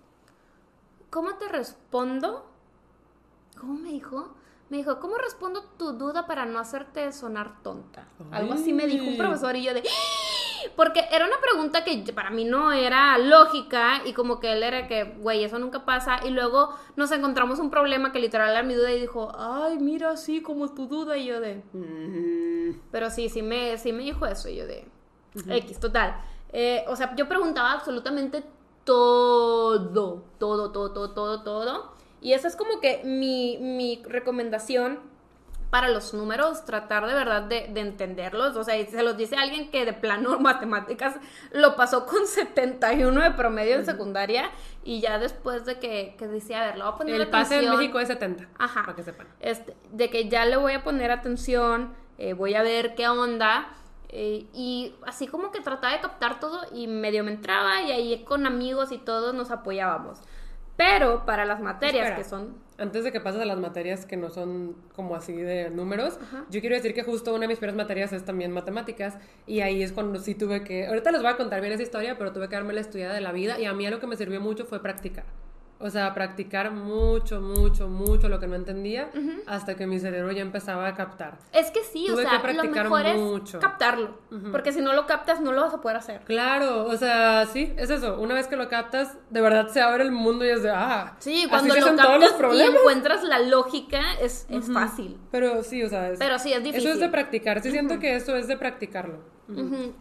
¿cómo 1.10 1.36
te 1.36 1.48
respondo? 1.48 2.46
¿Cómo 3.58 3.74
me 3.74 3.90
dijo? 3.90 4.34
Me 4.70 4.78
dijo, 4.78 4.98
¿cómo 4.98 5.16
respondo 5.18 5.62
tu 5.78 5.92
duda 5.92 6.26
para 6.26 6.46
no 6.46 6.58
hacerte 6.58 7.12
sonar 7.12 7.62
tonta? 7.62 8.08
Algo 8.30 8.54
así 8.54 8.72
me 8.72 8.86
dijo 8.86 9.04
un 9.06 9.16
profesor 9.18 9.54
y 9.56 9.62
yo 9.64 9.74
de... 9.74 9.80
"¡Ah!". 9.80 10.70
Porque 10.76 11.06
era 11.12 11.26
una 11.26 11.36
pregunta 11.40 11.84
que 11.84 12.10
para 12.14 12.30
mí 12.30 12.44
no 12.46 12.72
era 12.72 13.18
lógica 13.18 14.00
y 14.06 14.14
como 14.14 14.40
que 14.40 14.52
él 14.54 14.62
era 14.62 14.88
que, 14.88 15.04
güey, 15.04 15.44
eso 15.44 15.58
nunca 15.58 15.84
pasa. 15.84 16.20
Y 16.26 16.30
luego 16.30 16.74
nos 16.96 17.12
encontramos 17.12 17.58
un 17.58 17.70
problema 17.70 18.10
que 18.12 18.18
literal 18.18 18.50
era 18.50 18.62
mi 18.62 18.72
duda 18.74 18.90
y 18.90 19.00
dijo, 19.00 19.30
ay, 19.38 19.78
mira, 19.78 20.10
así 20.12 20.40
como 20.40 20.72
tu 20.72 20.86
duda. 20.88 21.18
Y 21.18 21.26
yo 21.26 21.40
de... 21.40 21.62
Mm. 21.74 22.80
Pero 22.90 23.10
sí, 23.10 23.28
sí 23.28 23.42
me, 23.42 23.76
sí 23.76 23.92
me 23.92 24.02
dijo 24.04 24.24
eso 24.26 24.48
y 24.48 24.56
yo 24.56 24.66
de... 24.66 24.88
X, 25.48 25.78
total. 25.78 26.16
Eh, 26.52 26.84
o 26.88 26.96
sea, 26.96 27.14
yo 27.14 27.28
preguntaba 27.28 27.72
absolutamente 27.72 28.42
todo, 28.84 30.22
todo, 30.38 30.70
todo, 30.70 30.92
todo, 31.02 31.10
todo, 31.12 31.42
todo. 31.42 31.93
Y 32.24 32.32
esa 32.32 32.48
es 32.48 32.56
como 32.56 32.80
que 32.80 33.02
mi, 33.04 33.58
mi 33.60 34.02
recomendación 34.06 34.98
para 35.70 35.88
los 35.88 36.14
números, 36.14 36.64
tratar 36.64 37.06
de 37.06 37.14
verdad 37.14 37.42
de, 37.42 37.68
de 37.68 37.80
entenderlos. 37.80 38.56
O 38.56 38.64
sea, 38.64 38.74
se 38.86 39.02
los 39.02 39.16
dice 39.16 39.36
alguien 39.36 39.70
que 39.70 39.84
de 39.84 39.92
plano 39.92 40.38
matemáticas 40.40 41.16
lo 41.52 41.76
pasó 41.76 42.06
con 42.06 42.26
71 42.28 43.22
de 43.22 43.30
promedio 43.32 43.74
en 43.76 43.84
secundaria 43.84 44.50
y 44.84 45.00
ya 45.00 45.18
después 45.18 45.66
de 45.66 45.78
que, 45.80 46.14
que 46.18 46.26
decía, 46.28 46.62
a 46.62 46.66
ver, 46.66 46.78
lo 46.78 46.84
voy 46.86 46.94
a 46.94 46.96
poner 46.98 47.20
El 47.20 47.28
pase 47.28 47.58
en 47.58 47.68
atención. 47.68 47.76
México 47.78 48.00
es 48.00 48.08
70. 48.08 48.48
Ajá. 48.58 48.82
Para 48.84 48.96
que 48.96 49.02
sepan. 49.02 49.26
Este, 49.40 49.76
de 49.90 50.10
que 50.10 50.28
ya 50.28 50.46
le 50.46 50.56
voy 50.56 50.72
a 50.74 50.84
poner 50.84 51.10
atención, 51.10 51.94
eh, 52.18 52.32
voy 52.34 52.54
a 52.54 52.62
ver 52.62 52.94
qué 52.94 53.08
onda. 53.08 53.68
eh, 54.08 54.46
y 54.54 54.94
así 55.06 55.26
como 55.26 55.50
que 55.50 55.60
trataba 55.60 55.92
de 55.94 56.00
captar 56.00 56.38
todo 56.40 56.60
y 56.72 56.86
medio 56.86 57.24
me 57.24 57.32
entraba 57.32 57.82
y 57.82 57.90
ahí 57.92 58.24
con 58.24 58.46
amigos 58.46 58.92
y 58.92 58.98
todos 58.98 59.34
nos 59.34 59.50
apoyábamos. 59.50 60.20
Pero 60.76 61.24
para 61.24 61.44
las 61.44 61.60
materias 61.60 62.08
Espera. 62.08 62.16
que 62.16 62.24
son... 62.24 62.56
Antes 62.76 63.04
de 63.04 63.12
que 63.12 63.20
pases 63.20 63.40
a 63.40 63.44
las 63.44 63.58
materias 63.58 64.04
que 64.04 64.16
no 64.16 64.30
son 64.30 64.74
como 64.96 65.14
así 65.14 65.32
de 65.32 65.70
números, 65.70 66.18
yo 66.50 66.60
quiero 66.60 66.74
decir 66.74 66.92
que 66.92 67.04
justo 67.04 67.30
una 67.30 67.42
de 67.42 67.48
mis 67.48 67.58
primeras 67.58 67.76
materias 67.76 68.12
es 68.12 68.24
también 68.24 68.50
matemáticas 68.50 69.16
y 69.46 69.60
ahí 69.60 69.80
es 69.80 69.92
cuando 69.92 70.18
sí 70.18 70.34
tuve 70.34 70.64
que, 70.64 70.88
ahorita 70.88 71.12
les 71.12 71.22
voy 71.22 71.30
a 71.30 71.36
contar 71.36 71.60
bien 71.60 71.72
esa 71.72 71.84
historia, 71.84 72.18
pero 72.18 72.32
tuve 72.32 72.48
que 72.48 72.56
darme 72.56 72.72
la 72.72 72.80
estudiada 72.80 73.14
de 73.14 73.20
la 73.20 73.30
vida 73.30 73.60
y 73.60 73.66
a 73.66 73.72
mí 73.72 73.88
lo 73.88 74.00
que 74.00 74.08
me 74.08 74.16
sirvió 74.16 74.40
mucho 74.40 74.64
fue 74.64 74.82
practicar. 74.82 75.24
O 75.80 75.90
sea, 75.90 76.14
practicar 76.14 76.70
mucho, 76.70 77.40
mucho, 77.40 77.88
mucho 77.88 78.28
lo 78.28 78.38
que 78.40 78.46
no 78.46 78.54
entendía 78.54 79.10
hasta 79.46 79.74
que 79.74 79.86
mi 79.86 79.98
cerebro 79.98 80.30
ya 80.32 80.40
empezaba 80.40 80.86
a 80.86 80.94
captar. 80.94 81.36
Es 81.52 81.70
que 81.72 81.82
sí, 81.82 82.04
Tuve 82.06 82.14
o 82.14 82.16
que 82.18 82.22
sea, 82.22 82.34
lo 82.34 82.42
practicar 82.42 82.84
mejor 82.88 83.14
mucho. 83.16 83.58
es 83.58 83.62
captarlo. 83.64 84.18
Porque 84.52 84.72
si 84.72 84.80
no 84.80 84.92
lo 84.94 85.06
captas, 85.06 85.40
no 85.40 85.52
lo 85.52 85.62
vas 85.62 85.74
a 85.74 85.80
poder 85.80 85.96
hacer. 85.98 86.20
Claro, 86.22 86.86
o 86.86 86.96
sea, 86.96 87.44
sí, 87.46 87.74
es 87.76 87.90
eso. 87.90 88.18
Una 88.20 88.34
vez 88.34 88.46
que 88.46 88.56
lo 88.56 88.68
captas, 88.68 89.18
de 89.30 89.40
verdad 89.40 89.68
se 89.68 89.82
abre 89.82 90.04
el 90.04 90.12
mundo 90.12 90.44
y 90.46 90.50
es 90.50 90.62
de, 90.62 90.70
ah, 90.70 91.16
Sí, 91.18 91.40
así 91.40 91.48
cuando 91.48 91.74
se 91.74 91.80
lo 91.80 91.86
hacen 91.86 91.96
todos 91.98 92.08
los 92.20 92.30
captas 92.30 92.38
y 92.38 92.40
problemas. 92.40 92.74
encuentras 92.80 93.24
la 93.24 93.38
lógica, 93.40 94.00
es, 94.22 94.46
es 94.48 94.72
fácil. 94.72 95.18
Pero 95.32 95.62
sí, 95.64 95.82
o 95.82 95.88
sea, 95.88 96.10
es- 96.10 96.18
Pero 96.18 96.38
sí, 96.38 96.52
es 96.52 96.62
difícil. 96.62 96.86
Eso 96.88 96.94
es 96.94 97.00
de 97.00 97.08
practicar. 97.10 97.60
Sí 97.60 97.70
siento 97.72 97.98
que 97.98 98.14
eso 98.14 98.36
es 98.36 98.46
de 98.46 98.56
practicarlo. 98.56 99.18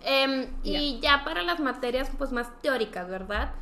Em, 0.05 0.47
y 0.63 0.99
ya 1.01 1.23
para 1.25 1.41
las 1.41 1.59
materias 1.59 2.09
pues 2.17 2.31
más 2.31 2.47
teóricas, 2.61 3.09
¿verdad? 3.09 3.53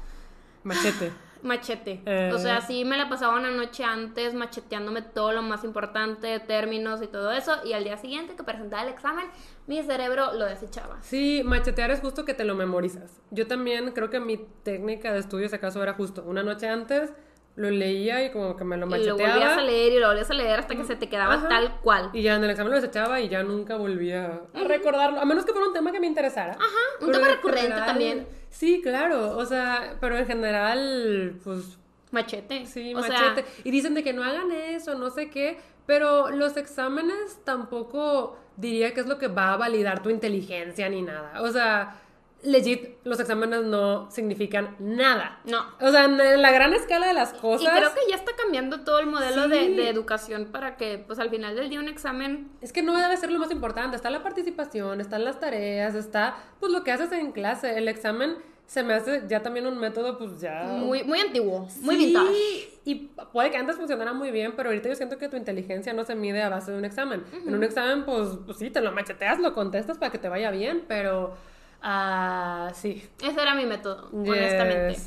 Machete. 0.63 1.11
Machete. 1.43 2.01
Eh. 2.05 2.31
O 2.33 2.37
sea, 2.37 2.61
sí 2.61 2.85
me 2.85 2.97
la 2.97 3.09
pasaba 3.09 3.37
una 3.37 3.51
noche 3.51 3.83
antes 3.83 4.33
macheteándome 4.33 5.01
todo 5.01 5.31
lo 5.31 5.41
más 5.41 5.63
importante, 5.63 6.39
términos 6.39 7.01
y 7.01 7.07
todo 7.07 7.31
eso. 7.31 7.53
Y 7.65 7.73
al 7.73 7.83
día 7.83 7.97
siguiente 7.97 8.35
que 8.35 8.43
presentaba 8.43 8.83
el 8.83 8.89
examen, 8.89 9.25
mi 9.67 9.81
cerebro 9.83 10.33
lo 10.33 10.45
desechaba. 10.45 10.97
Sí, 11.01 11.41
machetear 11.45 11.91
es 11.91 12.01
justo 12.01 12.25
que 12.25 12.33
te 12.33 12.43
lo 12.43 12.55
memorizas. 12.55 13.21
Yo 13.31 13.47
también 13.47 13.91
creo 13.91 14.09
que 14.09 14.19
mi 14.19 14.37
técnica 14.37 15.13
de 15.13 15.19
estudio, 15.19 15.49
si 15.49 15.55
acaso, 15.55 15.81
era 15.81 15.93
justo 15.93 16.23
una 16.25 16.43
noche 16.43 16.67
antes, 16.67 17.11
lo 17.55 17.69
leía 17.69 18.23
y 18.25 18.31
como 18.31 18.55
que 18.55 18.63
me 18.63 18.77
lo 18.77 18.85
Y 18.85 18.89
lo 18.89 18.95
macheteaba. 19.15 19.33
volvías 19.33 19.57
a 19.57 19.61
leer 19.61 19.93
y 19.93 19.99
lo 19.99 20.07
volvías 20.07 20.29
a 20.31 20.33
leer 20.33 20.59
hasta 20.59 20.75
que 20.75 20.83
se 20.85 20.95
te 20.95 21.09
quedaba 21.09 21.33
Ajá. 21.35 21.49
tal 21.49 21.79
cual. 21.81 22.09
Y 22.13 22.21
ya 22.21 22.35
en 22.35 22.43
el 22.43 22.49
examen 22.49 22.71
lo 22.71 22.79
desechaba 22.79 23.19
y 23.19 23.27
ya 23.29 23.43
nunca 23.43 23.75
volvía 23.75 24.41
a 24.53 24.63
recordarlo, 24.63 25.19
a 25.19 25.25
menos 25.25 25.45
que 25.45 25.51
fuera 25.51 25.67
un 25.67 25.73
tema 25.73 25.91
que 25.91 25.99
me 25.99 26.07
interesara. 26.07 26.53
Ajá, 26.53 26.65
un 27.01 27.07
Pero 27.07 27.11
tema 27.13 27.27
en 27.29 27.35
recurrente 27.35 27.61
general- 27.67 27.85
también. 27.87 28.27
Sí, 28.49 28.81
claro, 28.81 29.37
o 29.37 29.45
sea, 29.45 29.95
pero 29.99 30.17
en 30.17 30.25
general, 30.27 31.35
pues 31.43 31.77
Machete. 32.11 32.65
Sí, 32.65 32.93
O 32.93 33.01
sea, 33.03 33.11
machete. 33.31 33.45
y 33.63 33.71
dicen 33.71 33.93
de 33.93 34.03
que 34.03 34.11
no 34.11 34.23
hagan 34.23 34.51
eso, 34.51 34.95
no 34.95 35.09
sé 35.11 35.29
qué, 35.29 35.57
pero 35.85 36.29
los 36.29 36.57
exámenes 36.57 37.39
tampoco 37.45 38.37
diría 38.57 38.93
que 38.93 38.99
es 38.99 39.07
lo 39.07 39.17
que 39.17 39.27
va 39.29 39.53
a 39.53 39.57
validar 39.57 40.03
tu 40.03 40.09
inteligencia 40.09 40.89
ni 40.89 41.01
nada. 41.01 41.41
O 41.41 41.49
sea, 41.51 41.95
legit, 42.43 42.97
los 43.03 43.19
exámenes 43.19 43.63
no 43.63 44.09
significan 44.11 44.75
nada. 44.79 45.39
No. 45.45 45.63
O 45.79 45.91
sea, 45.91 46.05
en 46.05 46.41
la 46.41 46.51
gran 46.51 46.73
escala 46.73 47.07
de 47.07 47.13
las 47.13 47.33
cosas. 47.33 47.61
Y 47.67 47.77
creo 47.77 47.93
que 47.93 47.99
ya 48.09 48.15
está 48.15 48.31
cambiando 48.35 48.81
todo 48.81 48.99
el 48.99 49.07
modelo 49.07 49.47
de, 49.47 49.65
Sí. 49.67 49.73
de 49.75 49.89
educación 49.89 50.45
para 50.51 50.75
que, 50.77 50.97
pues 50.97 51.19
al 51.19 51.29
final 51.29 51.55
del 51.55 51.69
día, 51.69 51.79
un 51.79 51.87
examen. 51.87 52.49
Es 52.61 52.73
que 52.73 52.81
no 52.81 52.97
debe 52.97 53.15
ser 53.17 53.31
lo 53.31 53.39
más 53.39 53.51
importante. 53.51 53.95
Está 53.95 54.09
la 54.09 54.23
participación, 54.23 55.01
están 55.01 55.23
las 55.23 55.39
tareas, 55.39 55.95
está 55.95 56.35
pues 56.59 56.71
lo 56.71 56.83
que 56.83 56.91
haces 56.91 57.11
en 57.11 57.31
clase. 57.31 57.77
El 57.77 57.87
examen 57.87 58.37
se 58.65 58.83
me 58.83 58.93
hace 58.93 59.23
ya 59.27 59.41
también 59.43 59.67
un 59.67 59.77
método, 59.77 60.17
pues 60.17 60.39
ya. 60.39 60.63
Muy, 60.63 61.03
muy 61.03 61.19
antiguo, 61.19 61.67
muy 61.81 61.97
vintage. 61.97 62.69
Y 62.85 62.95
puede 63.33 63.51
que 63.51 63.57
antes 63.57 63.75
funcionara 63.75 64.13
muy 64.13 64.31
bien, 64.31 64.53
pero 64.55 64.69
ahorita 64.69 64.87
yo 64.89 64.95
siento 64.95 65.17
que 65.17 65.27
tu 65.29 65.35
inteligencia 65.37 65.91
no 65.93 66.05
se 66.05 66.15
mide 66.15 66.41
a 66.41 66.49
base 66.49 66.71
de 66.71 66.77
un 66.77 66.85
examen. 66.85 67.23
En 67.45 67.53
un 67.53 67.63
examen, 67.63 68.05
pues, 68.05 68.29
pues 68.45 68.57
sí, 68.57 68.69
te 68.69 68.79
lo 68.81 68.91
macheteas, 68.93 69.39
lo 69.39 69.53
contestas 69.53 69.97
para 69.97 70.11
que 70.11 70.17
te 70.17 70.29
vaya 70.29 70.49
bien, 70.51 70.85
pero. 70.87 71.35
Ah, 71.81 72.71
sí. 72.75 73.03
Ese 73.23 73.41
era 73.41 73.55
mi 73.55 73.65
método, 73.65 74.09
honestamente. 74.11 74.97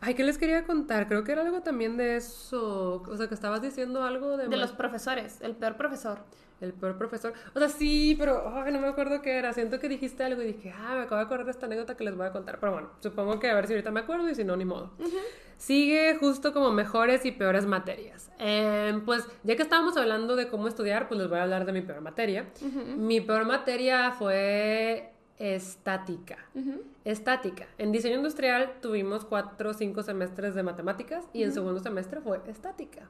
Ay, 0.00 0.14
¿qué 0.14 0.22
les 0.22 0.38
quería 0.38 0.64
contar? 0.64 1.08
Creo 1.08 1.24
que 1.24 1.32
era 1.32 1.42
algo 1.42 1.62
también 1.62 1.96
de 1.96 2.16
eso. 2.16 3.02
O 3.06 3.16
sea, 3.16 3.26
que 3.28 3.34
estabas 3.34 3.60
diciendo 3.60 4.04
algo 4.04 4.36
de. 4.36 4.48
De 4.48 4.56
los 4.56 4.72
profesores, 4.72 5.40
el 5.40 5.56
peor 5.56 5.76
profesor. 5.76 6.20
El 6.60 6.72
peor 6.72 6.98
profesor. 6.98 7.32
O 7.54 7.58
sea, 7.58 7.68
sí, 7.68 8.16
pero 8.18 8.52
ay, 8.52 8.72
no 8.72 8.80
me 8.80 8.88
acuerdo 8.88 9.22
qué 9.22 9.38
era. 9.38 9.52
Siento 9.52 9.78
que 9.78 9.88
dijiste 9.88 10.24
algo 10.24 10.42
y 10.42 10.46
dije, 10.46 10.74
ah, 10.76 10.94
me 10.96 11.02
acabo 11.02 11.16
de 11.16 11.22
acordar 11.22 11.44
de 11.44 11.52
esta 11.52 11.66
anécdota 11.66 11.96
que 11.96 12.04
les 12.04 12.16
voy 12.16 12.26
a 12.26 12.32
contar. 12.32 12.58
Pero 12.58 12.72
bueno, 12.72 12.90
supongo 13.00 13.38
que 13.38 13.48
a 13.48 13.54
ver 13.54 13.66
si 13.68 13.74
ahorita 13.74 13.92
me 13.92 14.00
acuerdo 14.00 14.28
y 14.28 14.34
si 14.34 14.44
no, 14.44 14.56
ni 14.56 14.64
modo. 14.64 14.90
Sigue 15.56 16.16
justo 16.18 16.52
como 16.52 16.72
mejores 16.72 17.24
y 17.24 17.32
peores 17.32 17.66
materias. 17.66 18.30
Em, 18.38 19.04
pues 19.04 19.24
ya 19.44 19.56
que 19.56 19.62
estábamos 19.62 19.96
hablando 19.96 20.34
de 20.34 20.48
cómo 20.48 20.66
estudiar, 20.68 21.08
pues 21.08 21.20
les 21.20 21.28
voy 21.28 21.38
a 21.38 21.44
hablar 21.44 21.64
de 21.64 21.72
mi 21.72 21.82
peor 21.82 22.00
materia. 22.00 22.46
Mi 22.96 23.20
peor 23.20 23.44
materia 23.44 24.10
fue 24.12 25.12
estática. 25.38 26.38
Estática. 27.04 27.66
En 27.78 27.92
diseño 27.92 28.16
industrial 28.16 28.72
tuvimos 28.82 29.24
cuatro 29.24 29.70
o 29.70 29.74
cinco 29.74 30.02
semestres 30.02 30.54
de 30.54 30.62
matemáticas 30.62 31.24
y 31.32 31.44
en 31.44 31.52
segundo 31.52 31.80
semestre 31.80 32.20
fue 32.20 32.40
estática. 32.48 33.08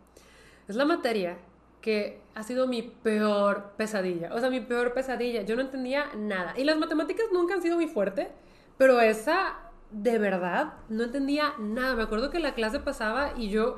Es 0.69 0.77
la 0.77 0.85
materia 0.85 1.39
que 1.81 2.21
ha 2.35 2.43
sido 2.43 2.67
mi 2.67 2.83
peor 2.83 3.73
pesadilla. 3.77 4.35
O 4.35 4.41
sea, 4.41 4.51
mi 4.51 4.61
peor 4.61 4.95
pesadilla. 4.95 5.43
Yo 5.43 5.57
no 5.57 5.63
entendía 5.63 6.07
nada. 6.17 6.55
Y 6.57 6.65
las 6.65 6.79
matemáticas 6.79 7.27
nunca 7.33 7.55
han 7.55 7.63
sido 7.63 7.77
mi 7.77 7.89
fuerte, 7.89 8.29
pero 8.77 9.01
esa, 9.01 9.57
de 9.91 10.19
verdad, 10.19 10.75
no 10.89 11.05
entendía 11.05 11.55
nada. 11.59 11.95
Me 11.95 12.03
acuerdo 12.03 12.31
que 12.31 12.39
la 12.39 12.55
clase 12.55 12.81
pasaba 12.81 13.33
y 13.37 13.49
yo 13.49 13.77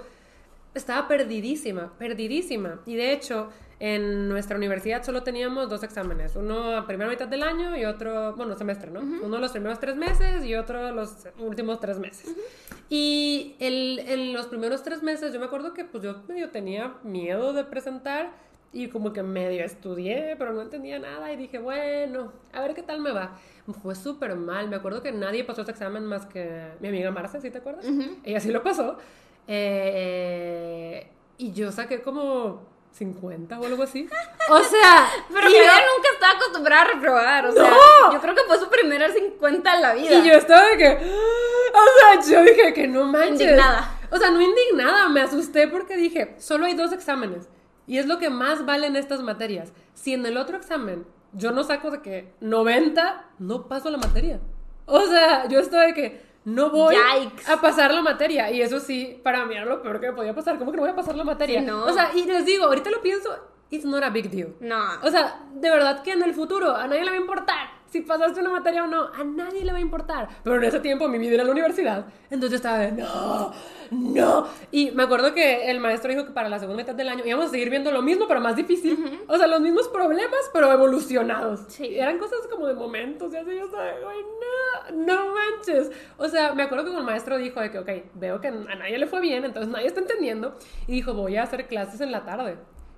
estaba 0.74 1.08
perdidísima, 1.08 1.92
perdidísima. 1.98 2.80
Y 2.86 2.96
de 2.96 3.12
hecho, 3.12 3.50
en 3.80 4.28
nuestra 4.28 4.56
universidad 4.56 5.02
solo 5.02 5.22
teníamos 5.22 5.68
dos 5.70 5.82
exámenes, 5.82 6.36
uno 6.36 6.76
a 6.76 6.86
primera 6.86 7.10
mitad 7.10 7.26
del 7.26 7.42
año 7.42 7.76
y 7.76 7.84
otro, 7.86 8.34
bueno, 8.36 8.54
semestre, 8.54 8.90
¿no? 8.90 9.00
Uno 9.00 9.38
los 9.38 9.50
primeros 9.52 9.80
tres 9.80 9.96
meses 9.96 10.44
y 10.44 10.54
otro 10.54 10.92
los 10.92 11.26
últimos 11.38 11.80
tres 11.80 11.98
meses. 11.98 12.34
Y 12.90 13.56
el- 13.58 14.00
en 14.06 14.32
los 14.34 14.46
primeros 14.46 14.82
tres 14.82 15.02
meses 15.02 15.32
yo 15.32 15.40
me 15.40 15.46
acuerdo 15.46 15.72
que 15.72 15.84
pues 15.84 16.02
yo 16.04 16.22
medio 16.28 16.50
tenía 16.50 16.94
miedo 17.04 17.52
de 17.54 17.64
presentar 17.64 18.30
y 18.72 18.88
como 18.88 19.12
que 19.12 19.22
medio 19.22 19.64
estudié, 19.64 20.36
pero 20.38 20.52
no 20.52 20.60
entendía 20.62 20.98
nada 20.98 21.32
y 21.32 21.36
dije, 21.36 21.58
bueno, 21.58 22.32
a 22.52 22.60
ver 22.60 22.74
qué 22.74 22.82
tal 22.82 23.00
me 23.00 23.10
va. 23.12 23.36
Fue 23.82 23.94
súper 23.94 24.36
mal, 24.36 24.68
me 24.68 24.76
acuerdo 24.76 25.02
que 25.02 25.10
nadie 25.10 25.42
pasó 25.44 25.62
ese 25.62 25.70
examen 25.70 26.04
más 26.04 26.26
que 26.26 26.68
mi 26.80 26.88
amiga 26.88 27.10
Marce, 27.10 27.40
¿sí 27.40 27.50
te 27.50 27.58
acuerdas? 27.58 27.84
Ella 28.24 28.40
sí 28.40 28.50
lo 28.52 28.62
pasó. 28.62 28.98
Eh, 29.48 31.06
y 31.38 31.52
yo 31.52 31.72
saqué 31.72 32.02
como 32.02 32.68
50 32.92 33.58
o 33.60 33.64
algo 33.64 33.82
así. 33.82 34.08
O 34.50 34.58
sea, 34.60 35.08
Pero 35.32 35.48
yo- 35.48 35.56
ella 35.56 35.74
nunca 35.96 36.08
estaba 36.12 36.32
acostumbrada 36.34 36.82
a 36.82 36.84
reprobar, 36.86 37.46
o 37.46 37.52
sea, 37.52 37.70
¡No! 37.70 38.12
yo 38.12 38.20
creo 38.20 38.34
que 38.34 38.42
fue 38.46 38.58
su 38.58 38.68
primera 38.68 39.10
50 39.12 39.74
en 39.74 39.82
la 39.82 39.94
vida. 39.94 40.12
Y 40.14 40.28
yo 40.28 40.34
estaba 40.34 40.66
de 40.68 40.76
que. 40.76 40.98
O 41.72 42.20
sea, 42.20 42.32
yo 42.32 42.42
dije 42.42 42.74
que 42.74 42.88
no 42.88 43.04
manches. 43.04 43.42
Indignada. 43.42 43.96
O 44.10 44.16
sea, 44.18 44.30
no 44.30 44.40
indignada, 44.40 45.08
me 45.08 45.20
asusté 45.20 45.68
porque 45.68 45.96
dije, 45.96 46.34
solo 46.40 46.66
hay 46.66 46.74
dos 46.74 46.92
exámenes. 46.92 47.48
Y 47.86 47.98
es 47.98 48.06
lo 48.06 48.18
que 48.18 48.28
más 48.28 48.66
vale 48.66 48.88
en 48.88 48.96
estas 48.96 49.20
materias. 49.22 49.72
Si 49.94 50.12
en 50.12 50.26
el 50.26 50.36
otro 50.36 50.56
examen 50.56 51.06
yo 51.32 51.52
no 51.52 51.62
saco 51.62 51.92
de 51.92 52.02
que 52.02 52.32
90, 52.40 53.24
no 53.38 53.68
paso 53.68 53.88
la 53.88 53.98
materia. 53.98 54.40
O 54.86 55.06
sea, 55.06 55.46
yo 55.46 55.60
estaba 55.60 55.84
de 55.86 55.94
que 55.94 56.22
no 56.44 56.70
voy 56.70 56.96
Yikes. 56.96 57.50
a 57.50 57.60
pasar 57.60 57.92
la 57.92 58.02
materia. 58.02 58.50
Y 58.50 58.62
eso 58.62 58.80
sí, 58.80 59.20
para 59.22 59.44
mí 59.44 59.54
era 59.54 59.64
lo 59.64 59.82
peor 59.82 60.00
que 60.00 60.08
me 60.08 60.12
podía 60.14 60.34
pasar. 60.34 60.58
¿Cómo 60.58 60.70
que 60.70 60.76
no 60.76 60.82
voy 60.82 60.92
a 60.92 60.96
pasar 60.96 61.14
la 61.16 61.24
materia? 61.24 61.60
Sí, 61.60 61.66
no. 61.66 61.84
O 61.84 61.92
sea, 61.92 62.10
y 62.14 62.24
les 62.24 62.44
digo, 62.44 62.64
ahorita 62.64 62.90
lo 62.90 63.02
pienso, 63.02 63.30
it's 63.70 63.84
not 63.84 64.02
a 64.02 64.10
big 64.10 64.30
deal. 64.30 64.54
No. 64.60 64.80
O 65.02 65.10
sea, 65.10 65.40
de 65.52 65.70
verdad 65.70 66.02
que 66.02 66.12
en 66.12 66.22
el 66.22 66.34
futuro 66.34 66.74
a 66.74 66.86
nadie 66.86 67.04
le 67.04 67.10
va 67.10 67.16
a 67.16 67.20
importar 67.20 67.79
si 67.90 68.00
pasaste 68.02 68.40
una 68.40 68.50
materia 68.50 68.84
o 68.84 68.86
no, 68.86 69.08
a 69.12 69.24
nadie 69.24 69.64
le 69.64 69.72
va 69.72 69.78
a 69.78 69.80
importar. 69.80 70.28
Pero 70.42 70.56
en 70.56 70.64
ese 70.64 70.80
tiempo 70.80 71.08
mi 71.08 71.18
vida 71.18 71.34
era 71.34 71.44
la 71.44 71.50
universidad, 71.50 72.06
entonces 72.30 72.50
yo 72.50 72.56
estaba 72.56 72.78
de 72.78 72.92
no, 72.92 73.52
no. 73.90 74.46
Y 74.70 74.92
me 74.92 75.02
acuerdo 75.02 75.34
que 75.34 75.70
el 75.70 75.80
maestro 75.80 76.10
dijo 76.10 76.24
que 76.24 76.32
para 76.32 76.48
la 76.48 76.58
segunda 76.58 76.82
mitad 76.82 76.94
del 76.94 77.08
año 77.08 77.24
íbamos 77.26 77.46
a 77.46 77.50
seguir 77.50 77.70
viendo 77.70 77.90
lo 77.90 78.02
mismo, 78.02 78.26
pero 78.28 78.40
más 78.40 78.56
difícil. 78.56 79.20
O 79.26 79.36
sea, 79.36 79.46
los 79.46 79.60
mismos 79.60 79.88
problemas, 79.88 80.50
pero 80.52 80.72
evolucionados. 80.72 81.64
Sí. 81.68 81.98
Eran 81.98 82.18
cosas 82.18 82.40
como 82.50 82.66
de 82.66 82.74
momentos 82.74 83.32
y 83.32 83.36
así, 83.36 83.50
yo 83.56 83.64
estaba, 83.64 83.86
no, 84.92 85.04
no 85.04 85.34
manches. 85.34 85.90
O 86.16 86.28
sea, 86.28 86.54
me 86.54 86.62
acuerdo 86.62 86.90
que 86.90 86.96
el 86.96 87.04
maestro 87.04 87.38
dijo 87.38 87.60
de 87.60 87.70
que, 87.70 87.78
ok, 87.78 87.90
veo 88.14 88.40
que 88.40 88.48
a 88.48 88.50
nadie 88.50 88.98
le 88.98 89.06
fue 89.06 89.20
bien, 89.20 89.44
entonces 89.44 89.70
nadie 89.70 89.86
está 89.86 90.00
entendiendo. 90.00 90.56
Y 90.86 90.92
dijo, 90.92 91.14
voy 91.14 91.36
a 91.36 91.42
hacer 91.42 91.66
clases 91.66 92.00
en 92.00 92.12
la 92.12 92.24
tarde. 92.24 92.56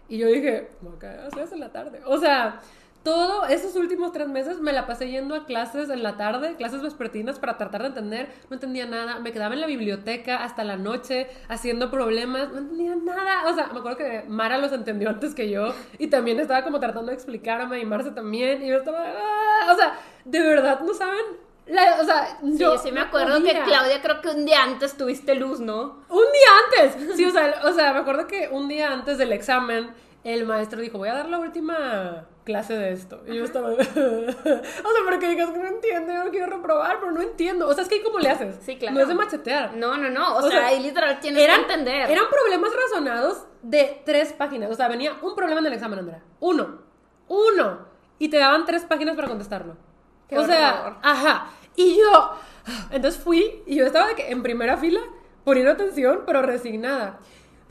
Y 0.08 0.18
yo 0.18 0.26
dije, 0.26 0.68
no, 0.82 0.98
¿qué 0.98 1.06
haces 1.06 1.52
en 1.52 1.60
la 1.60 1.72
tarde? 1.72 2.00
O 2.04 2.18
sea, 2.18 2.60
todo 3.02 3.46
esos 3.46 3.74
últimos 3.76 4.12
tres 4.12 4.28
meses 4.28 4.60
me 4.60 4.72
la 4.72 4.86
pasé 4.86 5.10
yendo 5.10 5.34
a 5.34 5.44
clases 5.44 5.90
en 5.90 6.02
la 6.02 6.16
tarde, 6.16 6.54
clases 6.56 6.82
vespertinas 6.82 7.38
para 7.38 7.58
tratar 7.58 7.82
de 7.82 7.88
entender. 7.88 8.32
No 8.48 8.54
entendía 8.54 8.86
nada. 8.86 9.18
Me 9.18 9.32
quedaba 9.32 9.54
en 9.54 9.60
la 9.60 9.66
biblioteca 9.66 10.44
hasta 10.44 10.62
la 10.64 10.76
noche 10.76 11.28
haciendo 11.48 11.90
problemas. 11.90 12.50
No 12.52 12.58
entendía 12.58 12.94
nada. 12.96 13.50
O 13.50 13.54
sea, 13.54 13.68
me 13.72 13.80
acuerdo 13.80 13.98
que 13.98 14.24
Mara 14.28 14.58
los 14.58 14.72
entendió 14.72 15.08
antes 15.08 15.34
que 15.34 15.50
yo 15.50 15.74
y 15.98 16.06
también 16.08 16.38
estaba 16.38 16.62
como 16.62 16.78
tratando 16.78 17.08
de 17.10 17.14
explicarme 17.14 17.80
y 17.80 17.84
Marce 17.84 18.10
también. 18.12 18.62
Y 18.62 18.68
yo 18.68 18.76
estaba, 18.78 19.04
"Ah". 19.04 19.72
o 19.72 19.76
sea, 19.76 19.98
de 20.24 20.40
verdad, 20.40 20.80
¿no 20.80 20.94
saben? 20.94 21.24
La- 21.66 21.96
o 22.00 22.04
sea, 22.04 22.38
Sí, 22.40 22.58
yo 22.58 22.76
sí 22.78 22.92
me 22.92 23.00
acuerdo 23.00 23.42
que. 23.42 23.52
Claudia 23.64 24.00
creo 24.02 24.20
que 24.20 24.28
un 24.28 24.44
día 24.44 24.62
antes 24.62 24.96
tuviste 24.96 25.34
luz, 25.34 25.60
¿no? 25.60 26.04
Un 26.08 26.24
día 26.32 26.86
antes. 26.90 27.02
Sí, 27.16 27.24
o 27.24 27.30
sea, 27.30 27.60
o 27.64 27.72
sea, 27.72 27.92
me 27.92 28.00
acuerdo 28.00 28.26
que 28.26 28.48
un 28.50 28.68
día 28.68 28.92
antes 28.92 29.18
del 29.18 29.32
examen, 29.32 29.90
el 30.24 30.44
maestro 30.46 30.80
dijo, 30.80 30.98
voy 30.98 31.08
a 31.08 31.14
dar 31.14 31.28
la 31.28 31.38
última 31.40 32.26
clase 32.44 32.76
de 32.76 32.92
esto. 32.92 33.22
Y 33.26 33.36
yo 33.36 33.44
estaba... 33.44 33.70
o 33.70 33.74
sea, 33.76 35.02
porque 35.04 35.28
digas 35.28 35.50
que 35.50 35.58
no 35.58 35.66
entiendo, 35.66 36.12
yo 36.12 36.24
no 36.24 36.30
quiero 36.30 36.46
reprobar, 36.46 36.98
pero 37.00 37.12
no 37.12 37.22
entiendo. 37.22 37.68
O 37.68 37.74
sea, 37.74 37.84
es 37.84 37.88
que 37.88 38.02
¿cómo 38.02 38.18
le 38.18 38.28
haces? 38.28 38.56
Sí, 38.64 38.76
claro. 38.76 38.94
No 38.94 39.02
es 39.02 39.08
de 39.08 39.14
machetear. 39.14 39.74
No, 39.76 39.96
no, 39.96 40.10
no, 40.10 40.36
o, 40.36 40.38
O 40.38 40.42
sea, 40.42 40.50
sea, 40.50 40.66
ahí 40.68 40.82
literal 40.82 41.20
tienes 41.20 41.42
Eran, 41.42 41.64
que 41.64 41.72
entender. 41.72 42.10
eran 42.10 42.24
problemas 42.28 42.70
razonados 42.74 43.46
de 43.62 44.02
tres 44.04 44.32
páginas. 44.32 44.70
O 44.70 44.74
sea, 44.74 44.88
venía 44.88 45.16
un 45.22 45.34
problema 45.34 45.60
en 45.60 45.66
el 45.66 45.72
examen, 45.74 45.98
Andrea. 46.00 46.22
Uno. 46.40 46.80
Uno. 47.28 47.86
Y 48.18 48.28
te 48.28 48.38
daban 48.38 48.64
tres 48.66 48.84
páginas 48.84 49.16
para 49.16 49.28
contestarlo. 49.28 49.76
Qué 50.28 50.38
o 50.38 50.46
sea, 50.46 50.80
horror. 50.80 50.98
ajá. 51.02 51.50
Y 51.76 51.96
yo, 51.98 52.32
entonces 52.90 53.22
fui 53.22 53.62
y 53.66 53.76
yo 53.76 53.86
estaba 53.86 54.08
de 54.08 54.14
que 54.14 54.30
en 54.30 54.42
primera 54.42 54.76
fila 54.76 55.00
poniendo 55.44 55.72
atención, 55.72 56.22
pero 56.26 56.42
resignada. 56.42 57.18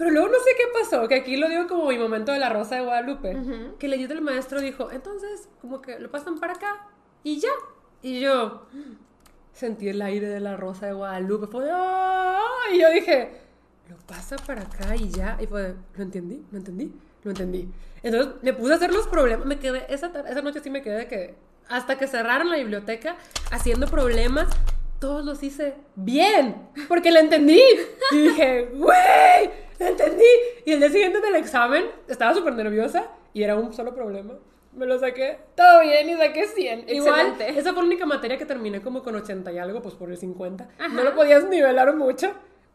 Pero 0.01 0.13
luego 0.13 0.29
no 0.29 0.39
sé 0.39 0.49
qué 0.57 0.63
pasó, 0.79 1.07
que 1.07 1.13
aquí 1.13 1.37
lo 1.37 1.47
digo 1.47 1.67
como 1.67 1.87
mi 1.87 1.99
momento 1.99 2.31
de 2.31 2.39
la 2.39 2.49
Rosa 2.49 2.73
de 2.77 2.81
Guadalupe, 2.81 3.37
que 3.77 3.85
el 3.85 3.93
ayuda 3.93 4.15
del 4.15 4.21
maestro 4.23 4.59
dijo, 4.59 4.89
entonces, 4.91 5.47
como 5.61 5.79
que 5.79 5.99
lo 5.99 6.09
pasan 6.09 6.39
para 6.39 6.53
acá 6.53 6.87
y 7.23 7.39
ya. 7.39 7.49
Y 8.01 8.19
yo 8.19 8.65
sentí 9.53 9.89
el 9.89 10.01
aire 10.01 10.27
de 10.27 10.39
la 10.39 10.57
Rosa 10.57 10.87
de 10.87 10.93
Guadalupe, 10.93 11.45
fue 11.45 11.65
de, 11.65 11.71
"Ah", 11.71 12.39
y 12.73 12.79
yo 12.81 12.89
dije, 12.89 13.29
lo 13.89 13.97
pasa 14.07 14.37
para 14.37 14.63
acá 14.63 14.95
y 14.95 15.07
ya, 15.11 15.37
y 15.39 15.45
fue, 15.45 15.61
de, 15.61 15.75
lo 15.95 16.01
entendí, 16.03 16.41
lo 16.51 16.57
entendí, 16.57 16.91
lo 17.23 17.29
entendí. 17.29 17.69
Entonces 18.01 18.33
me 18.41 18.53
puse 18.53 18.73
a 18.73 18.77
hacer 18.77 18.91
los 18.91 19.05
problemas, 19.07 19.45
me 19.45 19.59
quedé, 19.59 19.85
esa, 19.87 20.07
esa 20.27 20.41
noche 20.41 20.61
sí 20.61 20.71
me 20.71 20.81
quedé 20.81 20.97
de 20.97 21.07
que, 21.07 21.35
hasta 21.69 21.99
que 21.99 22.07
cerraron 22.07 22.49
la 22.49 22.55
biblioteca, 22.57 23.17
haciendo 23.51 23.85
problemas, 23.85 24.47
todos 24.99 25.23
los 25.23 25.43
hice 25.43 25.75
bien, 25.95 26.55
porque 26.87 27.11
la 27.11 27.19
entendí. 27.19 27.61
Y 28.11 28.17
dije, 28.17 28.71
güey, 28.73 29.51
entendí. 29.87 30.23
Y 30.65 30.73
el 30.73 30.79
día 30.79 30.89
siguiente 30.89 31.21
del 31.21 31.35
examen, 31.35 31.85
estaba 32.07 32.33
súper 32.33 32.53
nerviosa 32.53 33.07
y 33.33 33.43
era 33.43 33.55
un 33.55 33.73
solo 33.73 33.93
problema. 33.93 34.33
Me 34.73 34.85
lo 34.85 34.97
saqué 34.97 35.37
todo 35.55 35.81
bien 35.81 36.09
y 36.09 36.15
saqué 36.15 36.47
100. 36.47 36.89
Igual, 36.89 37.27
Excelente. 37.27 37.59
esa 37.59 37.73
fue 37.73 37.81
la 37.81 37.87
única 37.87 38.05
materia 38.05 38.37
que 38.37 38.45
terminé 38.45 38.81
como 38.81 39.03
con 39.03 39.15
80 39.15 39.51
y 39.51 39.57
algo, 39.57 39.81
pues 39.81 39.95
por 39.95 40.09
el 40.09 40.17
50. 40.17 40.69
No 40.93 41.03
lo 41.03 41.13
podías 41.13 41.43
nivelar 41.49 41.93
mucho, 41.95 42.31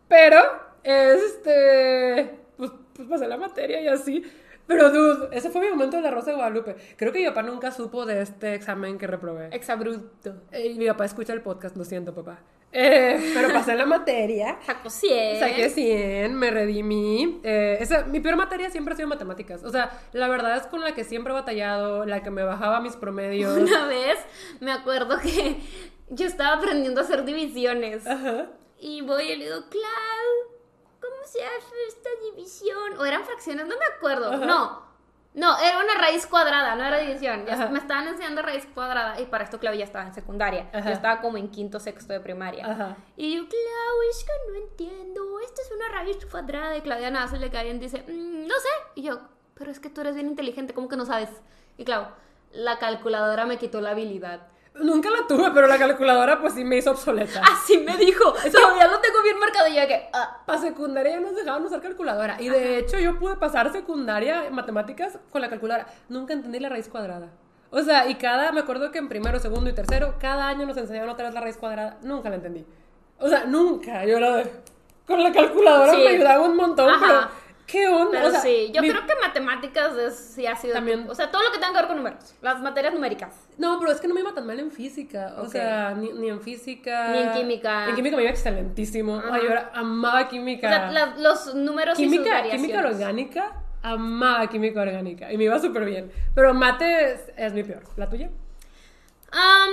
pero, 0.06 0.38
este, 0.82 2.38
pues, 2.58 2.70
pues 2.92 3.08
pasé 3.08 3.26
la 3.26 3.38
materia 3.38 3.80
y 3.80 3.88
así. 3.88 4.22
Pero, 4.66 4.90
dude, 4.90 5.28
ese 5.34 5.48
fue 5.50 5.60
mi 5.62 5.68
momento 5.70 5.96
de 5.96 6.02
la 6.02 6.10
Rosa 6.10 6.30
de 6.30 6.36
Guadalupe. 6.36 6.76
Creo 6.96 7.12
que 7.12 7.20
mi 7.20 7.26
papá 7.26 7.42
nunca 7.42 7.70
supo 7.70 8.04
de 8.04 8.20
este 8.20 8.54
examen 8.54 8.98
que 8.98 9.06
reprobé. 9.06 9.48
Exabrupto. 9.52 10.34
Y 10.52 10.74
mi 10.74 10.86
papá 10.88 11.04
escucha 11.04 11.32
el 11.32 11.40
podcast, 11.40 11.76
lo 11.76 11.84
siento, 11.84 12.14
papá. 12.14 12.40
Eh, 12.72 13.32
pero 13.34 13.52
pasé 13.52 13.74
la 13.74 13.86
materia. 13.86 14.58
Sacó 14.66 14.90
100. 14.90 15.40
Saqué 15.40 15.70
100, 15.70 16.34
me 16.34 16.50
redimí. 16.50 17.40
Eh, 17.42 17.78
esa, 17.80 18.04
mi 18.04 18.20
peor 18.20 18.36
materia 18.36 18.70
siempre 18.70 18.92
ha 18.92 18.96
sido 18.96 19.08
matemáticas. 19.08 19.64
O 19.64 19.70
sea, 19.70 19.98
la 20.12 20.28
verdad 20.28 20.56
es 20.56 20.66
con 20.66 20.80
la 20.80 20.94
que 20.94 21.04
siempre 21.04 21.32
he 21.32 21.34
batallado, 21.34 22.04
la 22.04 22.22
que 22.22 22.30
me 22.30 22.42
bajaba 22.42 22.80
mis 22.80 22.96
promedios. 22.96 23.56
Una 23.56 23.86
vez 23.86 24.18
me 24.60 24.72
acuerdo 24.72 25.18
que 25.20 25.58
yo 26.10 26.26
estaba 26.26 26.56
aprendiendo 26.56 27.00
a 27.00 27.04
hacer 27.04 27.24
divisiones. 27.24 28.06
Ajá. 28.06 28.50
Y 28.78 29.00
voy 29.00 29.30
y 29.30 29.36
le 29.36 29.44
digo, 29.46 29.64
Clau, 29.70 30.60
¿cómo 31.00 31.16
se 31.24 31.38
hace 31.42 31.74
esta 31.88 32.10
división? 32.30 32.98
O 32.98 33.06
eran 33.06 33.24
fracciones, 33.24 33.66
no 33.66 33.74
me 33.78 33.86
acuerdo. 33.96 34.32
Ajá. 34.32 34.44
No. 34.44 34.86
No, 35.36 35.56
era 35.58 35.78
una 35.78 35.94
raíz 35.94 36.26
cuadrada, 36.26 36.74
no 36.76 36.84
era 36.84 36.96
división. 36.98 37.44
Ya 37.46 37.68
me 37.68 37.78
estaban 37.78 38.08
enseñando 38.08 38.40
raíz 38.40 38.66
cuadrada 38.74 39.20
y 39.20 39.26
para 39.26 39.44
esto 39.44 39.60
Clau 39.60 39.74
ya 39.74 39.84
estaba 39.84 40.06
en 40.06 40.14
secundaria. 40.14 40.68
Ajá. 40.72 40.86
Yo 40.88 40.92
estaba 40.92 41.20
como 41.20 41.36
en 41.36 41.50
quinto, 41.50 41.78
sexto 41.78 42.14
de 42.14 42.20
primaria. 42.20 42.64
Ajá. 42.66 42.96
Y 43.18 43.36
yo, 43.36 43.46
Clau, 43.46 44.02
es 44.10 44.24
que 44.24 44.32
no 44.50 44.56
entiendo. 44.58 45.40
Esta 45.40 45.60
es 45.62 45.70
una 45.72 45.88
raíz 45.90 46.24
cuadrada. 46.24 46.74
Y 46.76 46.80
Claudia 46.80 47.10
nada 47.10 47.28
se 47.28 47.38
le 47.38 47.50
cae 47.50 47.68
y 47.68 47.78
dice, 47.78 48.02
"Mm, 48.08 48.46
no 48.46 48.54
sé. 48.54 48.68
Y 48.94 49.02
yo, 49.02 49.20
pero 49.54 49.70
es 49.70 49.78
que 49.78 49.90
tú 49.90 50.00
eres 50.00 50.14
bien 50.14 50.26
inteligente, 50.26 50.72
¿cómo 50.72 50.88
que 50.88 50.96
no 50.96 51.04
sabes? 51.04 51.28
Y 51.76 51.84
Clau, 51.84 52.06
la 52.52 52.78
calculadora 52.78 53.44
me 53.44 53.58
quitó 53.58 53.82
la 53.82 53.90
habilidad. 53.90 54.40
Nunca 54.80 55.10
la 55.10 55.26
tuve, 55.26 55.50
pero 55.52 55.66
la 55.66 55.78
calculadora 55.78 56.40
pues 56.40 56.54
sí 56.54 56.64
me 56.64 56.76
hizo 56.76 56.90
obsoleta. 56.90 57.40
Así 57.52 57.78
me 57.78 57.96
dijo. 57.96 58.32
Todavía 58.32 58.86
lo 58.88 59.00
tengo 59.00 59.22
bien 59.22 59.38
marcado. 59.38 59.68
Y 59.68 59.74
yo 59.76 59.86
que, 59.86 60.08
ah. 60.12 60.42
Para 60.46 60.60
secundaria 60.60 61.12
ya 61.12 61.20
nos 61.20 61.34
dejaban 61.34 61.64
usar 61.64 61.80
calculadora. 61.80 62.36
Y 62.40 62.48
de 62.48 62.78
hecho 62.78 62.98
yo 62.98 63.18
pude 63.18 63.36
pasar 63.36 63.72
secundaria 63.72 64.46
en 64.46 64.54
matemáticas 64.54 65.18
con 65.30 65.40
la 65.40 65.48
calculadora. 65.48 65.86
Nunca 66.08 66.32
entendí 66.34 66.58
la 66.60 66.68
raíz 66.68 66.88
cuadrada. 66.88 67.28
O 67.70 67.82
sea, 67.82 68.08
y 68.08 68.14
cada, 68.14 68.52
me 68.52 68.60
acuerdo 68.60 68.90
que 68.92 68.98
en 68.98 69.08
primero, 69.08 69.38
segundo 69.40 69.68
y 69.68 69.72
tercero, 69.74 70.14
cada 70.20 70.46
año 70.48 70.66
nos 70.66 70.76
enseñaban 70.76 71.08
otra 71.10 71.26
vez 71.26 71.34
la 71.34 71.40
raíz 71.40 71.56
cuadrada. 71.56 71.98
Nunca 72.02 72.28
la 72.30 72.36
entendí. 72.36 72.64
O 73.18 73.28
sea, 73.28 73.44
nunca. 73.44 74.04
Yo 74.04 74.20
la 74.20 74.36
de... 74.36 74.52
Con 75.06 75.22
la 75.22 75.32
calculadora 75.32 75.92
Sí. 75.92 75.98
me 76.02 76.08
ayudaba 76.10 76.44
un 76.44 76.56
montón, 76.56 76.90
Ajá. 76.90 77.00
pero... 77.06 77.45
¿Qué 77.66 77.88
onda? 77.88 78.10
Pero 78.12 78.28
O 78.28 78.30
sea, 78.30 78.40
sí, 78.40 78.70
yo 78.72 78.80
mi- 78.80 78.90
creo 78.90 79.04
que 79.06 79.14
matemáticas 79.20 79.96
es- 79.96 80.16
sí 80.16 80.46
ha 80.46 80.54
sido. 80.54 80.74
También. 80.74 81.06
O 81.10 81.14
sea, 81.14 81.30
todo 81.30 81.42
lo 81.42 81.50
que 81.50 81.58
tenga 81.58 81.72
que 81.72 81.78
ver 81.78 81.86
con 81.88 81.96
números. 81.96 82.34
Las 82.40 82.60
materias 82.60 82.94
numéricas. 82.94 83.34
No, 83.58 83.78
pero 83.80 83.90
es 83.90 84.00
que 84.00 84.06
no 84.06 84.14
me 84.14 84.20
iba 84.20 84.32
tan 84.32 84.46
mal 84.46 84.60
en 84.60 84.70
física. 84.70 85.34
O 85.38 85.42
Ok. 85.42 85.48
sea, 85.48 85.92
ni, 85.94 86.12
ni 86.12 86.28
en 86.28 86.40
física. 86.40 87.08
Ni 87.08 87.18
en 87.18 87.32
química. 87.32 87.88
En 87.88 87.96
química 87.96 88.16
me 88.16 88.22
iba 88.22 88.30
excelentísimo. 88.30 89.16
Ajá. 89.16 89.30
Ay, 89.32 89.42
yo 89.42 89.50
era- 89.50 89.70
amaba 89.74 90.28
química. 90.28 90.66
O 90.68 90.70
sea, 90.70 90.90
las- 90.92 91.18
los 91.18 91.54
números 91.56 91.98
y 91.98 92.04
sus 92.04 92.12
química, 92.12 92.42
química 92.50 92.78
orgánica, 92.78 93.62
amaba 93.82 94.46
química 94.48 94.80
orgánica 94.82 95.32
y 95.32 95.36
me 95.36 95.44
iba 95.44 95.58
súper 95.58 95.84
bien. 95.84 96.10
Pero 96.34 96.54
mate 96.54 97.12
es, 97.14 97.32
es 97.36 97.52
mi 97.52 97.64
peor. 97.64 97.82
¿La 97.96 98.08
tuya? 98.08 98.30
Am, 99.32 99.70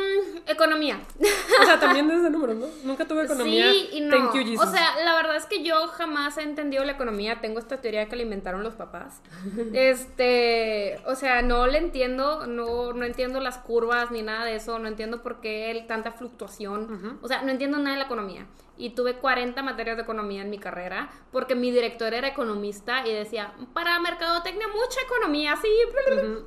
economía. 0.47 0.99
O 1.61 1.65
sea, 1.65 1.79
también 1.79 2.07
desde 2.07 2.29
números, 2.29 2.55
¿no? 2.57 2.65
Nunca 2.83 3.05
tuve 3.05 3.23
economía. 3.23 3.71
Sí 3.71 3.89
y 3.93 4.01
no. 4.01 4.17
Thank 4.17 4.33
you, 4.33 4.43
Jesus. 4.43 4.67
o 4.67 4.71
sea, 4.71 4.95
la 5.05 5.15
verdad 5.15 5.35
es 5.35 5.45
que 5.45 5.63
yo 5.63 5.87
jamás 5.87 6.37
he 6.37 6.41
entendido 6.41 6.83
la 6.83 6.93
economía. 6.93 7.39
Tengo 7.41 7.59
esta 7.59 7.79
teoría 7.79 8.09
que 8.09 8.15
le 8.15 8.23
inventaron 8.23 8.63
los 8.63 8.73
papás. 8.73 9.21
este, 9.73 10.99
o 11.05 11.15
sea, 11.15 11.41
no 11.41 11.67
le 11.67 11.77
entiendo, 11.77 12.47
no, 12.47 12.93
no 12.93 13.05
entiendo 13.05 13.39
las 13.39 13.59
curvas 13.59 14.11
ni 14.11 14.23
nada 14.23 14.45
de 14.45 14.55
eso. 14.55 14.79
No 14.79 14.87
entiendo 14.87 15.21
por 15.21 15.39
qué 15.39 15.71
el, 15.71 15.87
tanta 15.87 16.11
fluctuación. 16.11 17.19
O 17.21 17.27
sea, 17.27 17.43
no 17.43 17.51
entiendo 17.51 17.77
nada 17.77 17.91
de 17.91 17.99
la 17.99 18.05
economía. 18.05 18.45
Y 18.75 18.91
tuve 18.91 19.15
40 19.17 19.61
materias 19.61 19.97
de 19.97 20.03
economía 20.03 20.41
en 20.41 20.49
mi 20.49 20.57
carrera 20.57 21.09
porque 21.31 21.53
mi 21.55 21.69
director 21.71 22.13
era 22.13 22.27
economista 22.27 23.07
y 23.07 23.13
decía, 23.13 23.53
para 23.73 23.99
mercadotecnia 23.99 24.67
mucha 24.67 24.99
economía, 25.05 25.55
sí. 25.61 25.67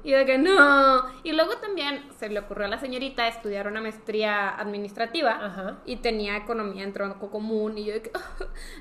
Y 0.03 0.11
de 0.13 0.25
que 0.25 0.39
no. 0.39 1.05
Y 1.23 1.33
luego 1.33 1.57
también 1.59 2.05
se 2.19 2.29
le 2.29 2.41
ocurrió 2.41 2.67
a 2.67 2.69
la 2.69 2.79
señorita 2.79 3.29
estudiar 3.29 3.69
una 3.69 3.81
maestría 3.81 4.49
administrativa 4.59 5.39
Ajá. 5.41 5.77
y 5.87 5.97
tenía 5.97 6.37
economía 6.37 6.85
en 6.85 6.93
tronco 6.93 7.31
común 7.31 7.79
y 7.79 7.85
yo 7.85 7.95
de 7.95 8.03
que, 8.03 8.11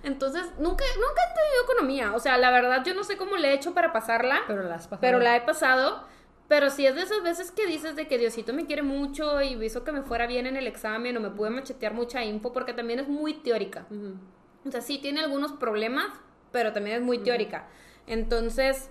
entonces 0.03 0.43
nunca 0.57 0.83
nunca 0.95 1.21
he 1.21 1.29
entendido 1.29 1.63
economía 1.63 2.13
o 2.15 2.19
sea 2.19 2.37
la 2.37 2.51
verdad 2.51 2.83
yo 2.85 2.93
no 2.93 3.03
sé 3.03 3.17
cómo 3.17 3.35
le 3.37 3.49
he 3.49 3.53
hecho 3.53 3.73
para 3.73 3.91
pasarla 3.93 4.41
Pero 4.47 4.63
las 4.63 4.87
pasado. 4.87 5.01
pero 5.01 5.19
la 5.19 5.35
he 5.35 5.41
pasado 5.41 6.03
pero 6.47 6.69
sí 6.69 6.85
es 6.85 6.95
de 6.95 7.01
esas 7.01 7.23
veces 7.23 7.51
que 7.51 7.65
dices 7.65 7.95
de 7.95 8.07
que 8.07 8.17
Diosito 8.17 8.53
me 8.53 8.65
quiere 8.65 8.83
mucho 8.83 9.41
y 9.41 9.53
hizo 9.63 9.83
que 9.83 9.91
me 9.91 10.01
fuera 10.03 10.27
bien 10.27 10.45
en 10.45 10.57
el 10.57 10.67
examen 10.67 11.17
o 11.17 11.19
me 11.19 11.29
pude 11.29 11.49
machetear 11.49 11.93
mucha 11.93 12.23
info 12.23 12.53
porque 12.53 12.73
también 12.73 12.99
es 12.99 13.07
muy 13.07 13.33
teórica 13.33 13.87
o 14.65 14.71
sea, 14.71 14.81
sí 14.81 14.97
tiene 14.97 15.21
algunos 15.21 15.53
problemas, 15.53 16.07
pero 16.51 16.73
también 16.73 16.97
es 16.97 17.01
muy 17.03 17.19
teórica. 17.19 17.67
Entonces, 18.07 18.89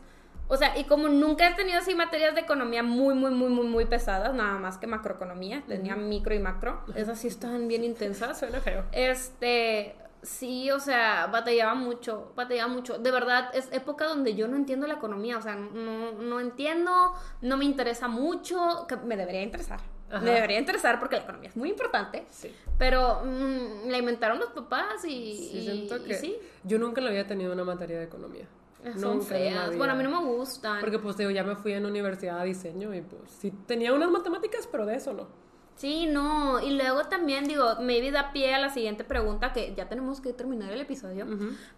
o 0.49 0.57
sea, 0.57 0.79
y 0.79 0.85
como 0.85 1.09
nunca 1.09 1.49
he 1.49 1.55
tenido 1.55 1.79
así 1.79 1.95
materias 1.95 2.35
de 2.35 2.43
economía 2.43 2.83
muy, 2.83 3.15
muy, 3.15 3.33
muy, 3.33 3.51
muy, 3.51 3.67
muy 3.67 3.85
pesadas, 3.87 4.35
nada 4.35 4.59
más 4.59 4.79
que 4.79 4.87
macroeconomía, 4.87 5.65
tenía 5.67 5.97
micro 5.97 6.35
y 6.35 6.39
macro, 6.39 6.85
esas 6.95 7.19
sí 7.19 7.29
estaban 7.29 7.67
bien 7.67 7.83
intensas. 7.83 8.39
Suena 8.45 8.61
feo. 8.61 8.85
Este, 8.93 9.97
sí, 10.25 10.71
o 10.71 10.81
sea, 10.81 11.27
batallaba 11.27 11.75
mucho, 11.75 12.33
batallaba 12.35 12.73
mucho. 12.73 12.99
De 12.99 13.11
verdad, 13.11 13.51
es 13.55 13.71
época 13.73 14.07
donde 14.07 14.35
yo 14.35 14.49
no 14.49 14.57
entiendo 14.57 14.87
la 14.87 14.95
economía, 14.95 15.39
o 15.39 15.43
sea, 15.43 15.55
no, 15.55 16.13
no 16.13 16.41
entiendo, 16.41 17.15
no 17.43 17.57
me 17.57 17.65
interesa 17.65 18.09
mucho, 18.09 18.87
que 18.89 18.97
me 18.97 19.17
debería 19.17 19.43
interesar. 19.43 19.81
Ajá. 20.11 20.25
Me 20.25 20.33
debería 20.33 20.59
interesar 20.59 20.99
porque 21.01 21.17
la 21.17 21.23
economía 21.23 21.49
es 21.49 21.57
muy 21.57 21.71
importante. 21.71 22.27
Sí. 22.31 22.55
Pero 22.79 23.23
mm, 23.25 23.89
la 23.89 23.99
inventaron 23.99 24.39
los 24.39 24.51
papás 24.51 25.05
y, 25.05 25.89
Sí, 26.21 26.37
y 26.63 26.69
yo 26.69 26.79
nunca 26.79 27.01
lo 27.01 27.09
había 27.09 27.27
tenido 27.27 27.53
una 27.53 27.65
materia 27.65 27.99
de 27.99 28.05
economía. 28.05 28.47
Son 28.93 29.19
Nunca 29.19 29.39
en 29.39 29.55
la 29.55 29.61
feas. 29.63 29.77
Bueno, 29.77 29.95
a 29.95 29.97
mí 29.97 30.05
no 30.05 30.11
me 30.11 30.27
gustan. 30.27 30.81
Porque 30.81 30.99
pues 30.99 31.17
digo, 31.17 31.31
ya 31.31 31.43
me 31.43 31.57
fui 31.57 31.73
en 31.73 31.87
universidad 31.87 32.39
a 32.39 32.45
diseño 32.45 32.95
y 32.95 33.01
pues 33.01 33.31
sí 33.31 33.51
tenía 33.67 33.95
unas 33.95 34.11
matemáticas, 34.11 34.69
pero 34.71 34.85
de 34.85 34.97
eso 34.97 35.15
no. 35.15 35.44
Sí, 35.77 36.07
no. 36.07 36.61
Y 36.61 36.71
luego 36.77 37.05
también, 37.05 37.45
digo, 37.45 37.77
maybe 37.81 38.11
da 38.11 38.33
pie 38.33 38.55
a 38.55 38.59
la 38.59 38.71
siguiente 38.71 39.05
pregunta 39.05 39.53
que 39.53 39.75
ya 39.75 39.89
tenemos 39.89 40.21
que 40.21 40.33
terminar 40.33 40.73
el 40.73 40.81
episodio. 40.81 41.27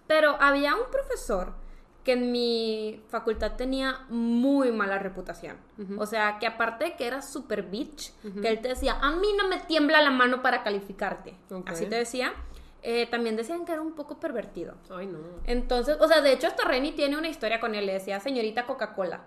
Pero 0.07 0.37
había 0.41 0.75
un 0.75 0.91
profesor 0.91 1.55
que 2.05 2.13
en 2.13 2.31
mi 2.31 3.03
facultad 3.09 3.57
tenía 3.57 4.07
muy 4.09 4.71
mala 4.71 4.99
reputación. 4.99 5.57
O 5.99 6.07
sea, 6.07 6.39
que 6.39 6.47
aparte 6.47 6.85
de 6.85 6.97
que 6.97 7.07
era 7.07 7.21
super 7.21 7.63
bitch, 7.65 8.13
que 8.41 8.49
él 8.49 8.61
te 8.61 8.69
decía, 8.69 8.99
a 9.01 9.11
mí 9.11 9.29
no 9.37 9.49
me 9.49 9.59
tiembla 9.59 10.01
la 10.01 10.11
mano 10.11 10.41
para 10.43 10.63
calificarte. 10.63 11.35
Así 11.67 11.87
te 11.87 11.97
decía. 11.97 12.33
Eh, 12.89 13.09
también 13.11 13.35
decían 13.35 13.65
que 13.65 13.73
era 13.73 13.81
un 13.81 13.95
poco 13.95 14.21
pervertido. 14.21 14.75
Ay, 14.91 15.07
no. 15.09 15.19
Entonces, 15.45 15.97
o 15.99 16.07
sea, 16.07 16.21
de 16.21 16.33
hecho 16.33 16.47
hasta 16.47 16.65
Renny 16.65 16.93
tiene 16.93 17.19
una 17.19 17.27
historia 17.27 17.59
con 17.59 17.75
él, 17.75 17.85
le 17.85 17.95
decía 17.95 18.21
señorita 18.21 18.65
Coca-Cola. 18.65 19.25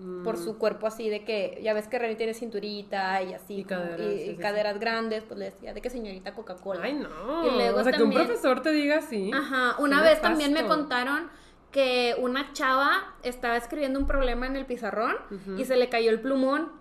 Mm. 0.00 0.24
Por 0.24 0.38
su 0.38 0.56
cuerpo 0.56 0.86
así 0.86 1.10
de 1.10 1.24
que, 1.24 1.60
ya 1.62 1.74
ves 1.74 1.86
que 1.88 1.98
Renny 1.98 2.16
tiene 2.16 2.32
cinturita 2.32 3.22
y 3.22 3.34
así, 3.34 3.58
Y 3.58 3.64
caderas, 3.64 4.00
y- 4.00 4.16
sí, 4.18 4.22
y 4.30 4.30
sí, 4.30 4.36
caderas 4.36 4.80
grandes, 4.80 5.22
pues 5.24 5.38
le 5.38 5.46
decía 5.46 5.74
de 5.74 5.82
que 5.82 5.90
señorita 5.90 6.34
Coca-Cola. 6.34 6.80
Ay, 6.84 6.94
no. 6.94 7.46
Y 7.46 7.50
luego 7.50 7.80
o 7.80 7.82
sea, 7.84 7.92
que 7.92 8.02
un 8.02 8.12
profesor 8.12 8.62
te 8.62 8.72
diga 8.72 8.98
así. 8.98 9.30
Ajá, 9.34 9.76
una 9.78 10.02
vez 10.02 10.20
también 10.20 10.52
me 10.52 10.66
contaron 10.66 11.28
que 11.70 12.16
una 12.18 12.52
chava 12.52 13.14
estaba 13.22 13.56
escribiendo 13.56 13.98
un 14.00 14.06
problema 14.06 14.46
en 14.46 14.56
el 14.56 14.66
pizarrón 14.66 15.16
y 15.58 15.64
se 15.64 15.76
le 15.76 15.88
cayó 15.88 16.10
el 16.10 16.20
plumón 16.20 16.72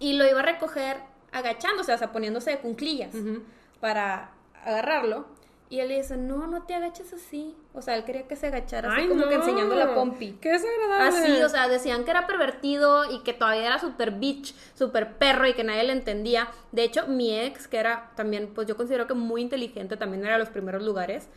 y 0.00 0.14
lo 0.14 0.26
iba 0.28 0.40
a 0.40 0.42
recoger 0.42 0.96
agachándose, 1.32 1.92
o 1.92 1.98
sea, 1.98 2.10
poniéndose 2.12 2.50
de 2.52 2.58
cunclillas 2.58 3.14
para 3.80 4.32
agarrarlo. 4.64 5.26
Y 5.70 5.80
él 5.80 5.88
le 5.88 5.98
dice, 5.98 6.16
no, 6.16 6.46
no 6.46 6.62
te 6.62 6.74
agaches 6.74 7.12
así. 7.12 7.54
O 7.78 7.82
sea, 7.82 7.96
él 7.96 8.04
quería 8.04 8.26
que 8.26 8.34
se 8.34 8.48
agachara 8.48 8.90
así 8.92 9.02
Ay, 9.02 9.08
como 9.08 9.28
que 9.28 9.36
no. 9.36 9.40
enseñando 9.42 9.74
la 9.76 9.94
pompi. 9.94 10.32
Qué 10.40 10.50
desagradable. 10.50 11.08
Así, 11.18 11.42
o 11.42 11.48
sea, 11.48 11.68
decían 11.68 12.04
que 12.04 12.10
era 12.10 12.26
pervertido 12.26 13.10
y 13.10 13.20
que 13.22 13.32
todavía 13.32 13.66
era 13.68 13.78
súper 13.78 14.10
bitch, 14.10 14.54
súper 14.74 15.16
perro 15.16 15.46
y 15.46 15.54
que 15.54 15.62
nadie 15.62 15.84
le 15.84 15.92
entendía. 15.92 16.48
De 16.72 16.82
hecho, 16.82 17.06
mi 17.06 17.38
ex, 17.38 17.68
que 17.68 17.76
era 17.78 18.10
también, 18.16 18.50
pues 18.54 18.66
yo 18.66 18.76
considero 18.76 19.06
que 19.06 19.14
muy 19.14 19.42
inteligente, 19.42 19.96
también 19.96 20.24
era 20.24 20.32
de 20.34 20.40
los 20.40 20.48
primeros 20.48 20.82
lugares, 20.82 21.28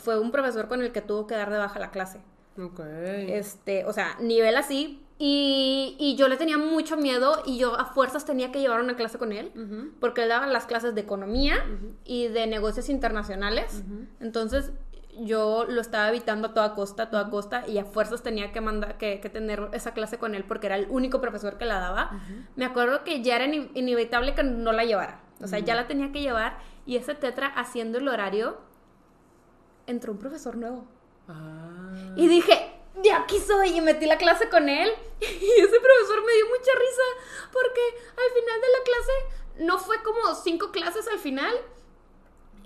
fue 0.00 0.18
un 0.18 0.32
profesor 0.32 0.66
con 0.68 0.82
el 0.82 0.90
que 0.90 1.00
tuvo 1.02 1.26
que 1.28 1.36
dar 1.36 1.50
de 1.50 1.58
baja 1.58 1.78
la 1.78 1.90
clase. 1.92 2.18
Ok. 2.60 2.80
Este, 3.28 3.84
o 3.84 3.92
sea, 3.92 4.16
nivel 4.20 4.56
así. 4.56 5.02
Y, 5.18 5.96
y 5.98 6.14
yo 6.16 6.28
le 6.28 6.36
tenía 6.36 6.58
mucho 6.58 6.98
miedo 6.98 7.42
y 7.46 7.56
yo 7.56 7.74
a 7.80 7.86
fuerzas 7.86 8.26
tenía 8.26 8.52
que 8.52 8.60
llevar 8.60 8.82
una 8.82 8.96
clase 8.96 9.16
con 9.16 9.32
él, 9.32 9.50
Ujú. 9.54 9.92
porque 9.98 10.22
él 10.24 10.28
daba 10.28 10.46
las 10.46 10.66
clases 10.66 10.94
de 10.94 11.00
economía 11.00 11.56
y 12.04 12.28
de 12.28 12.46
negocios 12.46 12.90
internacionales. 12.90 13.82
Entonces 14.20 14.72
yo 15.20 15.64
lo 15.68 15.80
estaba 15.80 16.08
evitando 16.08 16.48
a 16.48 16.54
toda 16.54 16.74
costa, 16.74 17.04
a 17.04 17.10
toda 17.10 17.30
costa, 17.30 17.64
y 17.66 17.78
a 17.78 17.84
fuerzas 17.84 18.22
tenía 18.22 18.52
que, 18.52 18.60
mandar, 18.60 18.98
que, 18.98 19.20
que 19.20 19.30
tener 19.30 19.68
esa 19.72 19.92
clase 19.92 20.18
con 20.18 20.34
él 20.34 20.44
porque 20.44 20.66
era 20.66 20.76
el 20.76 20.86
único 20.90 21.20
profesor 21.20 21.58
que 21.58 21.64
la 21.64 21.80
daba. 21.80 22.20
Me 22.54 22.64
acuerdo 22.64 23.04
que 23.04 23.22
ya 23.22 23.36
era 23.36 23.46
inevitable 23.46 24.34
que 24.34 24.42
no 24.42 24.72
la 24.72 24.84
llevara. 24.84 25.20
O 25.42 25.46
sea, 25.46 25.58
ya 25.58 25.74
la 25.74 25.86
tenía 25.86 26.12
que 26.12 26.20
llevar 26.20 26.58
y 26.86 26.96
ese 26.96 27.14
tetra 27.14 27.48
haciendo 27.48 27.98
el 27.98 28.08
horario, 28.08 28.58
entró 29.86 30.12
un 30.12 30.18
profesor 30.18 30.56
nuevo. 30.56 30.86
Ah. 31.28 32.14
Y 32.16 32.28
dije, 32.28 32.76
de 33.02 33.12
aquí 33.12 33.38
soy. 33.38 33.76
Y 33.76 33.80
metí 33.80 34.06
la 34.06 34.18
clase 34.18 34.48
con 34.48 34.68
él. 34.68 34.90
Y 35.20 35.60
ese 35.60 35.80
profesor 35.80 36.24
me 36.24 36.32
dio 36.32 36.46
mucha 36.46 36.72
risa. 36.78 37.02
Porque 37.52 37.80
al 38.10 38.42
final 38.42 38.60
de 38.60 38.68
la 38.68 38.84
clase, 38.84 39.64
no 39.64 39.78
fue 39.78 40.02
como 40.02 40.34
cinco 40.34 40.70
clases 40.70 41.08
al 41.08 41.18
final. 41.18 41.54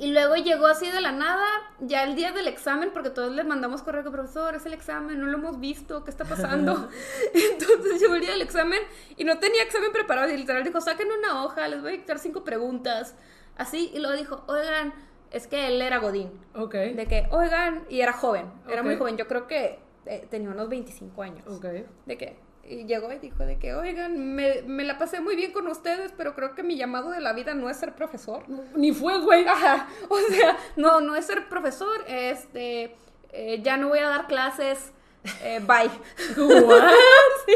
Y 0.00 0.12
luego 0.12 0.34
llegó 0.36 0.66
así 0.66 0.90
de 0.90 1.00
la 1.02 1.12
nada, 1.12 1.46
ya 1.78 2.04
el 2.04 2.14
día 2.14 2.32
del 2.32 2.48
examen, 2.48 2.90
porque 2.90 3.10
todos 3.10 3.30
le 3.32 3.44
mandamos 3.44 3.82
correo 3.82 4.02
que 4.02 4.10
profesor, 4.10 4.54
es 4.54 4.64
el 4.64 4.72
examen, 4.72 5.20
no 5.20 5.26
lo 5.26 5.36
hemos 5.36 5.60
visto, 5.60 6.04
¿qué 6.04 6.10
está 6.10 6.24
pasando? 6.24 6.88
Entonces 7.34 8.00
llegó 8.00 8.14
el 8.14 8.22
día 8.22 8.30
del 8.30 8.40
examen 8.40 8.80
y 9.18 9.24
no 9.24 9.38
tenía 9.38 9.62
examen 9.62 9.92
preparado. 9.92 10.30
Y 10.32 10.38
literal 10.38 10.64
dijo, 10.64 10.80
saquen 10.80 11.08
una 11.12 11.44
hoja, 11.44 11.68
les 11.68 11.82
voy 11.82 11.90
a 11.90 11.92
dictar 11.92 12.18
cinco 12.18 12.44
preguntas. 12.44 13.14
así, 13.58 13.90
y 13.92 13.98
luego 13.98 14.16
dijo, 14.16 14.42
oigan, 14.48 14.94
es 15.30 15.46
que 15.46 15.66
él 15.66 15.82
era 15.82 15.98
Godín. 15.98 16.30
Ok. 16.54 16.74
De 16.74 17.06
que, 17.06 17.28
oigan, 17.30 17.84
y 17.90 18.00
era 18.00 18.14
joven, 18.14 18.50
era 18.70 18.82
muy 18.82 18.94
Ok. 18.94 19.00
joven, 19.00 19.16
yo 19.18 19.28
creo 19.28 19.46
que 19.46 19.80
eh, 20.06 20.26
tenía 20.30 20.48
unos 20.48 20.70
25 20.70 21.22
años. 21.22 21.46
Ok. 21.46 21.66
De 22.06 22.16
que, 22.16 22.38
y 22.64 22.84
llegó 22.84 23.12
y 23.12 23.18
dijo 23.18 23.44
de 23.44 23.58
que, 23.58 23.74
oigan, 23.74 24.34
me, 24.34 24.62
me 24.62 24.84
la 24.84 24.98
pasé 24.98 25.20
muy 25.20 25.34
bien 25.36 25.52
con 25.52 25.66
ustedes, 25.66 26.12
pero 26.16 26.34
creo 26.34 26.54
que 26.54 26.62
mi 26.62 26.76
llamado 26.76 27.10
de 27.10 27.20
la 27.20 27.32
vida 27.32 27.54
no 27.54 27.68
es 27.68 27.76
ser 27.76 27.94
profesor. 27.94 28.44
Ni 28.76 28.92
fue, 28.92 29.18
güey. 29.20 29.44
Ajá, 29.48 29.88
o 30.08 30.18
sea, 30.18 30.56
no, 30.76 31.00
no 31.00 31.16
es 31.16 31.26
ser 31.26 31.48
profesor, 31.48 32.04
este, 32.06 32.94
eh, 33.32 33.60
ya 33.62 33.76
no 33.76 33.88
voy 33.88 33.98
a 33.98 34.08
dar 34.08 34.26
clases, 34.26 34.92
eh, 35.42 35.60
bye. 35.66 35.90
What? 36.66 36.92
Sí. 37.46 37.54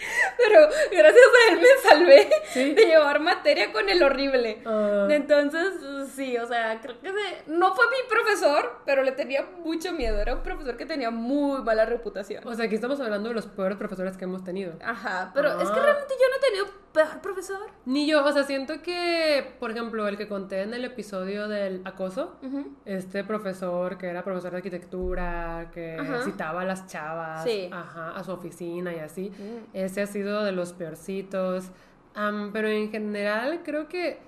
Pero 0.36 0.68
gracias 0.90 1.24
a 1.48 1.52
él 1.52 1.60
me 1.60 1.88
salvé 1.90 2.30
Sí. 2.52 2.74
de 2.74 2.86
llevar 2.86 3.20
materia 3.20 3.72
con 3.72 3.88
el 3.88 4.02
horrible. 4.02 4.62
Ah. 4.66 5.06
Entonces, 5.10 5.74
sí, 6.14 6.36
o 6.38 6.46
sea, 6.46 6.80
creo 6.80 7.00
que 7.00 7.08
se- 7.08 7.42
no 7.46 7.74
fue 7.74 7.84
mi 7.86 8.08
profesor, 8.08 8.80
pero 8.84 9.02
le 9.02 9.12
tenía 9.12 9.42
mucho 9.58 9.92
miedo. 9.92 10.18
Era 10.20 10.34
un 10.34 10.42
profesor 10.42 10.76
que 10.76 10.86
tenía 10.86 11.10
muy 11.10 11.62
mala 11.62 11.84
reputación. 11.84 12.46
O 12.46 12.54
sea, 12.54 12.66
aquí 12.66 12.74
estamos 12.74 13.00
hablando 13.00 13.28
de 13.28 13.34
los 13.34 13.46
peores 13.46 13.76
profesores 13.76 14.16
que 14.16 14.24
hemos 14.24 14.44
tenido. 14.44 14.72
Ajá, 14.84 15.30
pero 15.34 15.48
es 15.60 15.70
que 15.70 15.78
Ah. 15.78 15.82
realmente 15.82 16.14
yo 16.20 16.28
no 16.30 16.36
he 16.36 16.40
tenido 16.40 16.79
peor 17.08 17.20
profesor. 17.22 17.58
Ni 17.86 18.06
yo, 18.06 18.24
o 18.24 18.32
sea, 18.32 18.44
siento 18.44 18.82
que, 18.82 19.54
por 19.58 19.70
ejemplo, 19.70 20.06
el 20.08 20.16
que 20.16 20.28
conté 20.28 20.62
en 20.62 20.74
el 20.74 20.84
episodio 20.84 21.48
del 21.48 21.80
acoso, 21.84 22.36
este 22.84 23.24
profesor 23.24 23.96
que 23.98 24.06
era 24.08 24.22
profesor 24.24 24.50
de 24.52 24.56
arquitectura, 24.58 25.70
que 25.72 25.96
Ajá. 25.98 26.22
citaba 26.22 26.62
a 26.62 26.64
las 26.64 26.86
chavas 26.86 27.44
Sí. 27.44 27.68
ajá, 27.72 28.12
a 28.16 28.24
su 28.24 28.32
oficina 28.32 28.92
y 28.94 28.98
así, 28.98 29.30
Mm. 29.30 29.68
ese 29.76 30.02
ha 30.02 30.06
sido 30.06 30.42
de 30.44 30.52
los 30.52 30.72
peorcitos. 30.72 31.70
Am, 32.14 32.50
pero 32.52 32.68
en 32.68 32.90
general 32.90 33.60
creo 33.64 33.88
que 33.88 34.18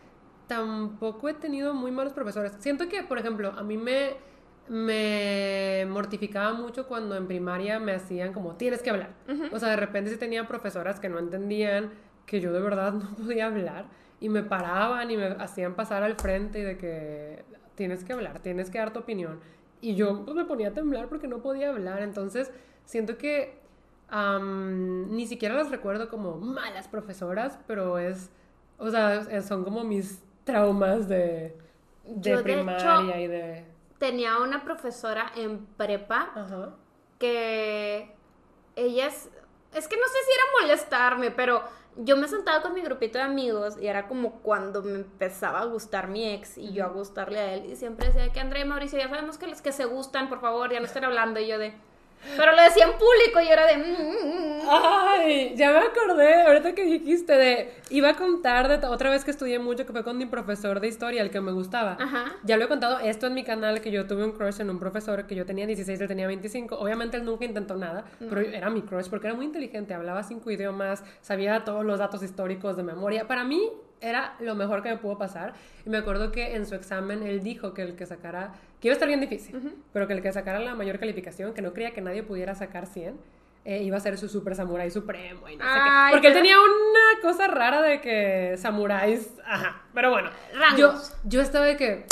tampoco 0.47 1.29
he 1.29 1.35
tenido 1.35 1.75
muy 1.75 1.91
malos 1.91 2.13
profesores. 2.13 2.53
Siento 2.59 2.89
que, 2.89 3.03
por 3.03 3.19
ejemplo, 3.19 3.53
a 3.57 3.63
mí 3.63 3.77
me, 3.77 4.15
me 4.69 5.85
mortificaba 5.89 6.53
mucho 6.53 6.87
cuando 6.87 7.17
en 7.17 7.27
primaria 7.27 7.79
me 7.81 7.93
hacían 7.93 8.33
como, 8.33 8.55
tienes 8.57 8.83
que 8.83 8.91
hablar. 8.91 9.11
O 9.53 9.59
sea, 9.59 9.71
de 9.71 9.77
repente 9.77 10.11
sí 10.11 10.17
tenía 10.17 10.47
profesoras 10.47 11.01
que 11.01 11.09
no 11.09 11.19
entendían 11.19 11.91
que 12.33 12.41
yo 12.41 12.51
de 12.51 12.61
verdad 12.61 12.93
no 12.95 13.15
podía 13.15 13.47
hablar 13.47 13.85
y 14.19 14.31
me 14.31 14.43
paraban 14.43 15.11
y 15.11 15.19
me 15.19 15.27
hacían 15.27 15.75
pasar 15.75 16.03
al 16.03 16.17
frente 16.17 16.61
y 16.61 16.63
de 16.63 16.79
que 16.79 17.45
tienes 17.75 18.05
que 18.05 18.15
hablar, 18.15 18.39
tienes 18.41 18.71
que 18.71 18.79
dar 18.79 18.91
tu 18.93 19.01
opinión. 19.01 19.39
Y 19.83 19.97
yo 19.97 20.25
pues, 20.25 20.35
me 20.35 20.45
ponía 20.47 20.69
a 20.69 20.73
temblar 20.73 21.09
porque 21.09 21.29
no 21.29 21.43
podía 21.43 21.69
hablar. 21.69 22.01
Entonces, 22.03 22.51
siento 22.87 23.19
que 23.19 23.61
ni 24.41 25.27
siquiera 25.27 25.55
las 25.55 25.71
recuerdo 25.71 26.09
como 26.09 26.37
malas 26.39 26.89
profesoras, 26.89 27.59
pero 27.67 27.99
es, 27.99 28.31
o 28.79 28.91
sea, 28.91 29.43
son 29.43 29.65
como 29.65 29.85
mis 29.85 30.23
traumas 30.45 31.09
de, 31.09 31.57
de 32.07 32.31
Yo, 32.31 32.37
de 32.39 32.43
primaria 32.43 33.01
hecho- 33.01 33.19
y 33.19 33.27
de... 33.27 33.65
Tenía 33.99 34.39
una 34.39 34.65
profesora 34.65 35.31
en 35.37 35.67
prepa 35.77 36.31
Ajá. 36.35 36.71
que 37.19 38.11
ella 38.77 39.07
es, 39.07 39.29
es 39.75 39.89
que 39.89 39.97
no 39.97 40.07
sé 40.07 40.19
si 40.27 40.33
era 40.33 40.45
molestarme, 40.61 41.31
pero 41.31 41.63
yo 41.97 42.17
me 42.17 42.29
sentaba 42.29 42.63
con 42.63 42.75
mi 42.75 42.81
grupito 42.81 43.19
de 43.19 43.25
amigos 43.25 43.77
y 43.81 43.87
era 43.87 44.09
como 44.09 44.41
cuando 44.41 44.83
me 44.83 44.95
empezaba 44.95 45.61
a 45.61 45.65
gustar 45.67 46.09
mi 46.09 46.29
ex 46.33 46.57
y 46.57 46.73
yo 46.73 46.85
a 46.85 46.89
gustarle 46.89 47.39
a 47.39 47.55
él 47.55 47.67
y 47.67 47.77
siempre 47.77 48.07
decía 48.07 48.33
que 48.33 48.41
Andrea 48.41 48.65
y 48.65 48.69
Mauricio 48.69 48.99
ya 48.99 49.09
sabemos 49.09 49.39
que 49.39 49.47
los 49.47 49.61
que 49.61 49.73
se 49.73 49.85
gustan, 49.85 50.29
por 50.29 50.41
favor, 50.41 50.73
ya 50.73 50.81
no 50.81 50.87
estén 50.87 51.05
hablando 51.05 51.41
y 51.41 51.49
yo 51.49 51.59
de... 51.59 51.75
Pero 52.37 52.53
lo 52.55 52.63
decía 52.63 52.85
en 52.85 52.93
público 52.93 53.41
y 53.43 53.49
era 53.49 53.67
de... 53.67 53.77
"Mm, 53.77 53.83
mm, 53.83 54.59
mm". 54.59 54.69
Ay, 54.71 55.55
ya 55.57 55.71
me 55.73 55.79
acordé, 55.79 56.43
ahorita 56.43 56.75
que 56.75 56.85
dijiste 56.85 57.33
de, 57.37 57.75
iba 57.91 58.11
a 58.11 58.15
contar 58.15 58.69
de 58.69 58.87
otra 58.87 59.11
vez 59.11 59.25
que 59.25 59.31
estudié 59.31 59.59
mucho, 59.59 59.85
que 59.87 59.93
fue 59.93 60.05
con 60.05 60.17
mi 60.17 60.27
profesor 60.27 60.81
de 60.81 60.89
historia, 60.89 61.21
el 61.23 61.31
que 61.31 61.41
me 61.41 61.53
gustaba. 61.53 61.97
Ajá. 62.01 62.33
Ya 62.45 62.57
lo 62.57 62.65
he 62.65 62.69
contado 62.69 62.99
esto 63.01 63.27
en 63.27 63.35
mi 63.35 63.45
canal, 63.45 63.81
que 63.81 63.91
yo 63.91 64.07
tuve 64.07 64.25
un 64.25 64.33
crush 64.33 64.61
en 64.61 64.71
un 64.71 64.79
profesor 64.79 65.27
que 65.27 65.35
yo 65.35 65.45
tenía 65.45 65.67
16, 65.67 66.01
él 66.01 66.09
tenía 66.09 66.27
25. 66.27 66.77
Obviamente 66.77 67.17
él 67.17 67.25
nunca 67.25 67.45
intentó 67.45 67.77
nada, 67.77 68.05
pero 68.19 68.41
era 68.41 68.71
mi 68.71 68.83
crush 68.83 69.09
porque 69.09 69.27
era 69.27 69.35
muy 69.37 69.47
inteligente, 69.47 69.95
hablaba 69.95 70.23
cinco 70.23 70.51
idiomas, 70.51 71.03
sabía 71.21 71.65
todos 71.65 71.85
los 71.85 71.99
datos 71.99 72.23
históricos 72.23 72.77
de 72.77 72.83
memoria. 72.85 73.27
Para 73.27 73.45
mí 73.45 73.71
era 74.01 74.35
lo 74.41 74.55
mejor 74.55 74.83
que 74.83 74.91
me 74.91 74.97
pudo 74.97 75.19
pasar. 75.19 75.55
Y 75.87 75.91
me 75.91 75.99
acuerdo 75.99 76.33
que 76.33 76.55
en 76.57 76.67
su 76.67 76.75
examen 76.75 77.23
él 77.23 77.41
dijo 77.43 77.73
que 77.75 77.83
el 77.83 77.95
que 77.97 78.07
sacara, 78.07 78.53
que 78.83 78.89
iba 78.89 78.95
a 78.95 78.97
estar 78.97 79.07
bien 79.07 79.21
difícil, 79.21 79.77
pero 79.93 80.09
que 80.09 80.13
el 80.13 80.23
que 80.23 80.33
sacara 80.33 80.59
la 80.59 80.75
mayor 80.75 80.99
calificación, 80.99 81.55
que 81.55 81.63
no 81.63 81.73
creía 81.73 81.93
que 81.93 82.01
nadie 82.01 82.25
pudiera 82.25 82.57
sacar 82.57 82.87
100, 82.87 83.17
eh, 83.65 83.81
iba 83.85 83.97
a 83.97 84.01
ser 84.01 84.19
su 84.19 84.29
super 84.29 84.57
samurái 84.57 84.91
supremo 84.91 85.49
y 85.49 85.57
no 85.57 85.65
sé 85.65 85.71
Ay, 85.73 86.11
qué. 86.11 86.17
Porque 86.17 86.27
él 86.27 86.35
tenía 86.35 86.57
una 86.59 87.23
cosa 87.23 87.47
rara 87.47 87.81
de 87.81 88.01
que 88.01 88.57
samuráis, 88.59 89.35
ajá, 89.45 89.83
pero 89.95 90.11
bueno. 90.11 90.31
Rangos. 90.53 91.13
Yo, 91.13 91.17
yo 91.29 91.41
estaba 91.41 91.65
de 91.65 91.77
que 91.77 92.07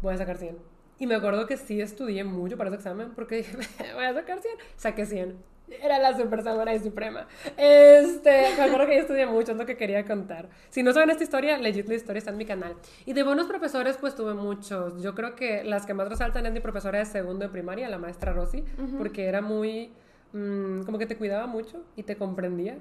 voy 0.00 0.14
a 0.14 0.16
sacar 0.16 0.38
100. 0.38 0.56
Y 0.98 1.06
me 1.06 1.16
acuerdo 1.16 1.46
que 1.46 1.58
sí 1.58 1.82
estudié 1.82 2.24
mucho 2.24 2.56
para 2.56 2.70
ese 2.70 2.76
examen 2.76 3.12
porque 3.14 3.36
dije, 3.36 3.54
voy 3.94 4.04
a 4.06 4.14
sacar 4.14 4.40
100. 4.40 4.54
Saqué 4.76 5.04
100. 5.04 5.36
Era 5.68 5.98
la 5.98 6.16
super 6.16 6.42
samurai 6.42 6.78
suprema. 6.78 7.26
Este, 7.56 8.54
me 8.56 8.62
acuerdo 8.64 8.86
que 8.86 8.94
yo 8.96 9.00
estudié 9.02 9.26
mucho, 9.26 9.52
es 9.52 9.58
lo 9.58 9.66
que 9.66 9.76
quería 9.76 10.04
contar. 10.04 10.48
Si 10.70 10.82
no 10.82 10.92
saben 10.92 11.10
esta 11.10 11.24
historia, 11.24 11.58
legit 11.58 11.88
la 11.88 11.94
historia 11.94 12.18
está 12.18 12.30
en 12.30 12.36
mi 12.36 12.44
canal. 12.44 12.74
Y 13.04 13.12
de 13.12 13.22
buenos 13.22 13.46
profesores, 13.46 13.96
pues 14.00 14.14
tuve 14.14 14.34
muchos. 14.34 15.02
Yo 15.02 15.14
creo 15.14 15.34
que 15.34 15.64
las 15.64 15.84
que 15.86 15.94
más 15.94 16.08
resaltan 16.08 16.46
es 16.46 16.52
mi 16.52 16.60
profesora 16.60 16.98
de 17.00 17.04
segundo 17.04 17.44
de 17.46 17.50
primaria, 17.50 17.88
la 17.88 17.98
maestra 17.98 18.32
Rosy, 18.32 18.64
porque 18.98 19.26
era 19.26 19.40
muy 19.42 19.92
mm, 20.32 20.82
como 20.82 20.98
que 20.98 21.06
te 21.06 21.16
cuidaba 21.16 21.46
mucho 21.46 21.82
y 21.96 22.02
te 22.04 22.16
comprendía. 22.16 22.78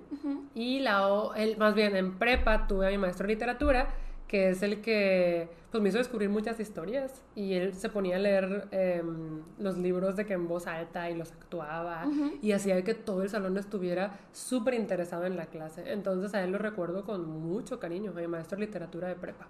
Y 0.53 0.79
la, 0.79 1.07
o- 1.07 1.33
el, 1.33 1.57
más 1.57 1.73
bien 1.73 1.95
en 1.95 2.17
prepa 2.17 2.67
tuve 2.67 2.87
a 2.87 2.89
mi 2.91 2.97
maestro 2.97 3.25
de 3.27 3.33
literatura, 3.33 3.87
que 4.27 4.49
es 4.49 4.63
el 4.63 4.81
que 4.81 5.49
pues, 5.71 5.81
me 5.81 5.89
hizo 5.89 5.97
descubrir 5.97 6.29
muchas 6.29 6.59
historias. 6.59 7.21
Y 7.35 7.53
él 7.53 7.73
se 7.73 7.89
ponía 7.89 8.15
a 8.15 8.19
leer 8.19 8.67
em, 8.71 9.43
los 9.59 9.77
libros 9.77 10.15
de 10.15 10.25
que 10.25 10.33
en 10.33 10.47
voz 10.47 10.67
alta 10.67 11.09
y 11.09 11.15
los 11.15 11.31
actuaba. 11.31 12.05
Y 12.41 12.51
hacía 12.51 12.81
que 12.83 12.93
todo 12.93 13.23
el 13.23 13.29
salón 13.29 13.57
estuviera 13.57 14.19
súper 14.31 14.73
interesado 14.73 15.25
en 15.25 15.35
la 15.37 15.47
clase. 15.47 15.91
Entonces 15.91 16.33
a 16.33 16.43
él 16.43 16.51
lo 16.51 16.57
recuerdo 16.57 17.03
con 17.03 17.27
mucho 17.27 17.79
cariño, 17.79 18.13
mi 18.13 18.27
maestro 18.27 18.57
de 18.57 18.65
literatura 18.65 19.07
de 19.07 19.15
prepa. 19.15 19.47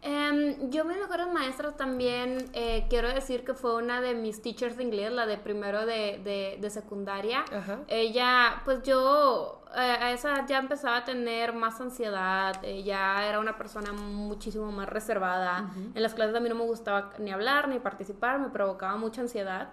Em, 0.00 0.70
yo 0.70 0.84
mis 0.84 0.96
mejores 0.96 1.26
maestras 1.32 1.76
también 1.76 2.38
eh, 2.52 2.86
quiero 2.88 3.08
decir 3.08 3.44
que 3.44 3.54
fue 3.54 3.74
una 3.74 4.00
de 4.00 4.14
mis 4.14 4.40
teachers 4.40 4.76
de 4.76 4.84
inglés, 4.84 5.10
la 5.10 5.26
de 5.26 5.38
primero 5.38 5.86
de, 5.86 6.20
de, 6.22 6.58
de 6.60 6.70
secundaria. 6.70 7.44
Ajá. 7.50 7.80
Ella, 7.88 8.62
pues 8.64 8.82
yo 8.84 9.57
eh, 9.57 9.57
a 9.74 10.12
esa 10.12 10.34
edad 10.34 10.48
ya 10.48 10.58
empezaba 10.58 10.98
a 10.98 11.04
tener 11.04 11.52
más 11.52 11.80
ansiedad, 11.80 12.56
ella 12.62 13.26
era 13.28 13.38
una 13.38 13.56
persona 13.58 13.92
muchísimo 13.92 14.72
más 14.72 14.88
reservada. 14.88 15.70
En 15.94 16.02
las 16.02 16.14
clases 16.14 16.34
a 16.34 16.40
mí 16.40 16.48
no 16.48 16.54
me 16.54 16.64
gustaba 16.64 17.12
ni 17.18 17.30
hablar 17.30 17.68
ni 17.68 17.78
participar, 17.78 18.40
me 18.40 18.48
provocaba 18.48 18.96
mucha 18.96 19.20
ansiedad. 19.20 19.70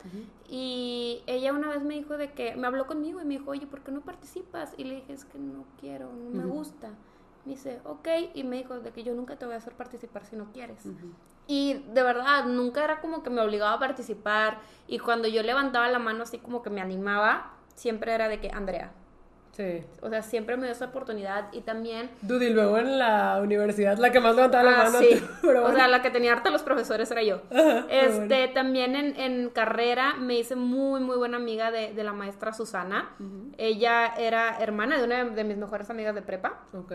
Y 0.50 1.24
ella 1.28 1.54
una 1.54 1.70
vez 1.70 1.84
me 1.84 1.96
dijo 1.96 2.18
de 2.18 2.34
que, 2.34 2.56
me 2.56 2.68
habló 2.68 2.88
conmigo 2.88 3.22
y 3.22 3.26
me 3.26 3.38
dijo, 3.38 3.52
oye, 3.52 3.68
¿por 3.68 3.82
qué 3.82 3.92
no 3.92 4.02
participas? 4.02 4.74
Y 4.78 4.84
le 4.84 4.96
dije, 4.96 5.14
es 5.14 5.26
que 5.26 5.40
no 5.40 5.66
quiero, 5.80 6.12
no 6.12 6.30
me 6.30 6.46
gusta. 6.46 6.90
Me 7.46 7.54
dice, 7.54 7.80
ok, 7.86 8.08
y 8.34 8.44
me 8.44 8.58
dijo 8.58 8.80
de 8.80 8.92
que 8.92 9.04
yo 9.04 9.14
nunca 9.14 9.36
te 9.38 9.46
voy 9.46 9.54
a 9.54 9.58
hacer 9.58 9.74
participar 9.74 10.26
si 10.26 10.36
no 10.36 10.52
quieres. 10.52 10.84
Y 11.48 11.86
de 11.94 12.04
verdad, 12.04 12.46
nunca 12.46 12.84
era 12.84 13.02
como 13.02 13.22
que 13.22 13.30
me 13.30 13.42
obligaba 13.42 13.74
a 13.74 13.80
participar. 13.80 14.60
Y 14.88 15.00
cuando 15.00 15.28
yo 15.28 15.44
levantaba 15.44 15.88
la 15.90 16.00
mano 16.00 16.24
así 16.24 16.40
como 16.40 16.64
que 16.64 16.72
me 16.72 16.82
animaba, 16.82 17.54
siempre 17.76 18.14
era 18.14 18.28
de 18.28 18.40
que, 18.40 18.50
Andrea. 18.50 18.92
Sí. 19.56 19.84
O 20.02 20.10
sea, 20.10 20.22
siempre 20.22 20.58
me 20.58 20.64
dio 20.64 20.74
esa 20.74 20.86
oportunidad. 20.86 21.46
Y 21.54 21.62
también... 21.62 22.10
Dudy, 22.22 22.50
luego 22.50 22.78
en 22.78 23.00
la 23.00 23.40
universidad, 23.42 23.98
la 23.98 24.12
que 24.12 24.20
más 24.20 24.36
levantaba 24.36 24.64
la 24.64 24.82
Ah, 24.82 24.84
mano. 24.86 25.00
sí. 25.00 25.18
tú, 25.20 25.26
pero 25.48 25.66
O 25.66 25.72
sea, 25.74 25.88
la 25.88 26.02
que 26.02 26.10
tenía 26.12 26.34
harta 26.34 26.50
los 26.50 26.62
profesores 26.64 27.10
era 27.12 27.24
yo. 27.24 27.42
Ajá, 27.52 27.86
Este, 27.90 28.50
también 28.50 28.96
en, 28.96 29.18
en 29.20 29.50
carrera 29.50 30.16
me 30.16 30.36
hice 30.38 30.56
muy, 30.58 31.00
muy 31.00 31.16
buena 31.18 31.38
amiga 31.38 31.72
de, 31.72 31.94
de 31.94 32.04
la 32.04 32.12
maestra 32.12 32.52
Susana. 32.54 33.12
Ella 33.58 34.14
era 34.18 34.58
hermana 34.60 34.98
de 34.98 35.04
una 35.06 35.24
de 35.24 35.44
mis 35.46 35.56
mejores 35.58 35.90
amigas 35.90 36.14
de 36.16 36.22
prepa. 36.22 36.60
Ok. 36.74 36.92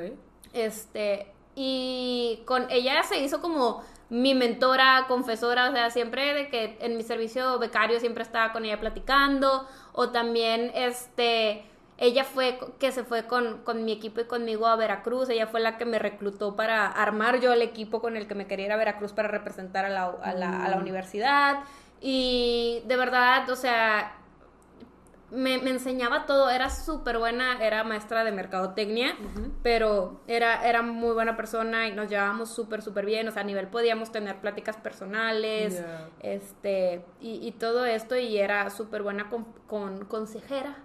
Este, 0.53 1.33
y 1.55 2.43
con 2.45 2.67
ella 2.71 3.03
se 3.05 3.19
hizo 3.21 3.41
como 3.41 3.83
mi 4.09 4.35
mentora, 4.35 5.05
confesora, 5.09 5.71
o 5.71 5.73
sea, 5.73 5.91
siempre 5.91 6.35
de 6.35 6.49
que 6.49 6.77
en 6.81 6.97
mi 6.97 7.05
servicio 7.05 7.59
becario 7.59 8.01
siempre 8.01 8.23
estaba 8.23 8.53
con 8.53 8.65
ella 8.65 8.81
platicando, 8.81 9.67
o 9.93 10.11
también, 10.11 10.73
este, 10.75 11.65
ella 12.01 12.25
fue 12.25 12.59
que 12.79 12.91
se 12.91 13.05
fue 13.05 13.27
con, 13.27 13.59
con 13.59 13.85
mi 13.85 13.93
equipo 13.93 14.23
y 14.23 14.25
conmigo 14.25 14.67
a 14.67 14.75
Veracruz, 14.75 15.29
ella 15.29 15.47
fue 15.47 15.61
la 15.61 15.77
que 15.77 15.85
me 15.85 15.99
reclutó 15.99 16.57
para 16.57 16.87
armar 16.89 17.41
yo 17.41 17.53
el 17.53 17.61
equipo 17.63 18.01
con 18.01 18.17
el 18.17 18.27
que 18.27 18.35
me 18.35 18.47
quería 18.47 18.67
ir 18.67 18.73
a 18.73 18.77
Veracruz 18.77 19.13
para 19.13 19.29
representar 19.29 19.85
a 19.85 19.91
la, 19.91 20.07
a 20.07 20.33
la, 20.33 20.65
a 20.65 20.69
la 20.71 20.79
universidad, 20.79 21.61
y 22.01 22.83
de 22.87 22.97
verdad, 22.97 23.49
o 23.51 23.55
sea, 23.57 24.17
me, 25.31 25.59
me 25.59 25.71
enseñaba 25.71 26.25
todo, 26.27 26.51
era 26.51 26.71
súper 26.71 27.19
buena, 27.19 27.63
era 27.65 27.85
maestra 27.85 28.25
de 28.25 28.33
mercadotecnia, 28.33 29.15
pero 29.63 30.23
era, 30.27 30.67
era 30.67 30.83
muy 30.83 31.13
buena 31.13 31.37
persona 31.37 31.87
y 31.87 31.93
nos 31.95 32.09
llevábamos 32.09 32.51
súper, 32.51 32.83
súper 32.83 33.05
bien, 33.05 33.29
o 33.29 33.31
sea, 33.31 33.43
a 33.43 33.45
nivel 33.45 33.69
podíamos 33.69 34.11
tener 34.11 34.41
pláticas 34.41 34.77
personales, 34.79 35.85
este, 36.21 37.05
y, 37.21 37.47
y 37.47 37.53
todo 37.53 37.85
esto, 37.85 38.17
y 38.17 38.39
era 38.39 38.71
súper 38.71 39.03
buena 39.03 39.29
con, 39.29 39.45
con 39.67 40.07
consejera, 40.07 40.79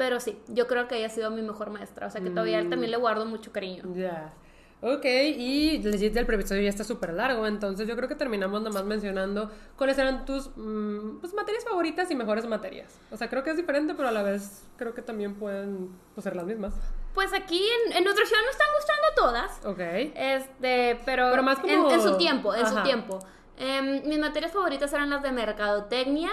pero 0.00 0.18
sí, 0.18 0.38
yo 0.48 0.66
creo 0.66 0.88
que 0.88 0.96
ella 0.96 1.08
ha 1.08 1.10
sido 1.10 1.30
mi 1.30 1.42
mejor 1.42 1.68
maestra, 1.68 2.06
o 2.06 2.10
sea, 2.10 2.22
que 2.22 2.30
todavía 2.30 2.62
Mm. 2.62 2.70
también 2.70 2.90
le 2.90 2.96
guardo 2.96 3.26
mucho 3.26 3.52
cariño. 3.52 3.82
Ya. 3.94 4.32
Ok, 4.80 5.04
y 5.04 5.76
legit 5.82 6.16
el 6.16 6.24
preepisodio 6.24 6.62
ya 6.62 6.70
está 6.70 6.84
súper 6.84 7.12
largo, 7.12 7.46
entonces 7.46 7.86
yo 7.86 7.94
creo 7.96 8.08
que 8.08 8.14
terminamos 8.14 8.62
nomás 8.62 8.82
mencionando 8.86 9.50
cuáles 9.76 9.98
eran 9.98 10.24
tus 10.24 10.48
mm, 10.56 11.18
pues, 11.20 11.34
materias 11.34 11.64
favoritas 11.64 12.10
y 12.10 12.14
mejores 12.14 12.46
materias. 12.46 12.98
O 13.10 13.18
sea, 13.18 13.28
creo 13.28 13.42
que 13.44 13.50
es 13.50 13.58
diferente, 13.58 13.92
pero 13.94 14.08
a 14.08 14.12
la 14.12 14.22
vez 14.22 14.64
creo 14.78 14.94
que 14.94 15.02
también 15.02 15.34
pueden 15.34 15.90
pues, 16.14 16.24
ser 16.24 16.34
las 16.34 16.46
mismas. 16.46 16.72
Pues 17.12 17.34
aquí 17.34 17.62
en, 17.88 17.92
en 17.98 18.04
nutrición 18.04 18.40
me 18.42 18.50
están 18.52 18.68
gustando 18.78 19.06
todas. 19.16 19.66
Ok. 19.66 20.12
Este, 20.16 20.98
pero, 21.04 21.28
Pero 21.30 21.42
más 21.42 21.58
como- 21.58 21.90
en, 21.90 21.94
en 21.96 22.00
su 22.02 22.16
tiempo, 22.16 22.54
en 22.54 22.66
su 22.66 22.72
Ajá. 22.72 22.82
tiempo. 22.82 23.18
Em, 23.58 24.08
mis 24.08 24.18
materias 24.18 24.50
favoritas 24.52 24.90
eran 24.94 25.10
las 25.10 25.22
de 25.22 25.30
mercadotecnia, 25.32 26.30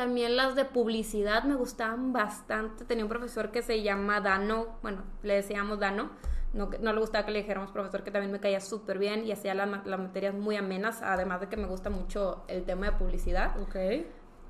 también 0.00 0.34
las 0.34 0.54
de 0.54 0.64
publicidad 0.64 1.44
me 1.44 1.56
gustaban 1.56 2.10
bastante. 2.14 2.86
Tenía 2.86 3.04
un 3.04 3.10
profesor 3.10 3.50
que 3.50 3.60
se 3.60 3.82
llama 3.82 4.22
Dano, 4.22 4.78
bueno, 4.80 5.02
le 5.22 5.34
decíamos 5.34 5.78
Dano. 5.78 6.08
No, 6.54 6.70
no 6.80 6.94
le 6.94 7.00
gustaba 7.00 7.26
que 7.26 7.32
le 7.32 7.40
dijéramos 7.40 7.70
profesor, 7.70 8.02
que 8.02 8.10
también 8.10 8.32
me 8.32 8.40
caía 8.40 8.62
súper 8.62 8.96
bien 8.96 9.26
y 9.26 9.32
hacía 9.32 9.52
la 9.52 9.66
las 9.66 10.00
materias 10.00 10.32
muy 10.32 10.56
amenas, 10.56 11.02
además 11.02 11.42
de 11.42 11.50
que 11.50 11.58
me 11.58 11.66
gusta 11.66 11.90
mucho 11.90 12.44
el 12.48 12.64
tema 12.64 12.86
de 12.86 12.92
publicidad. 12.92 13.60
Ok. 13.60 13.76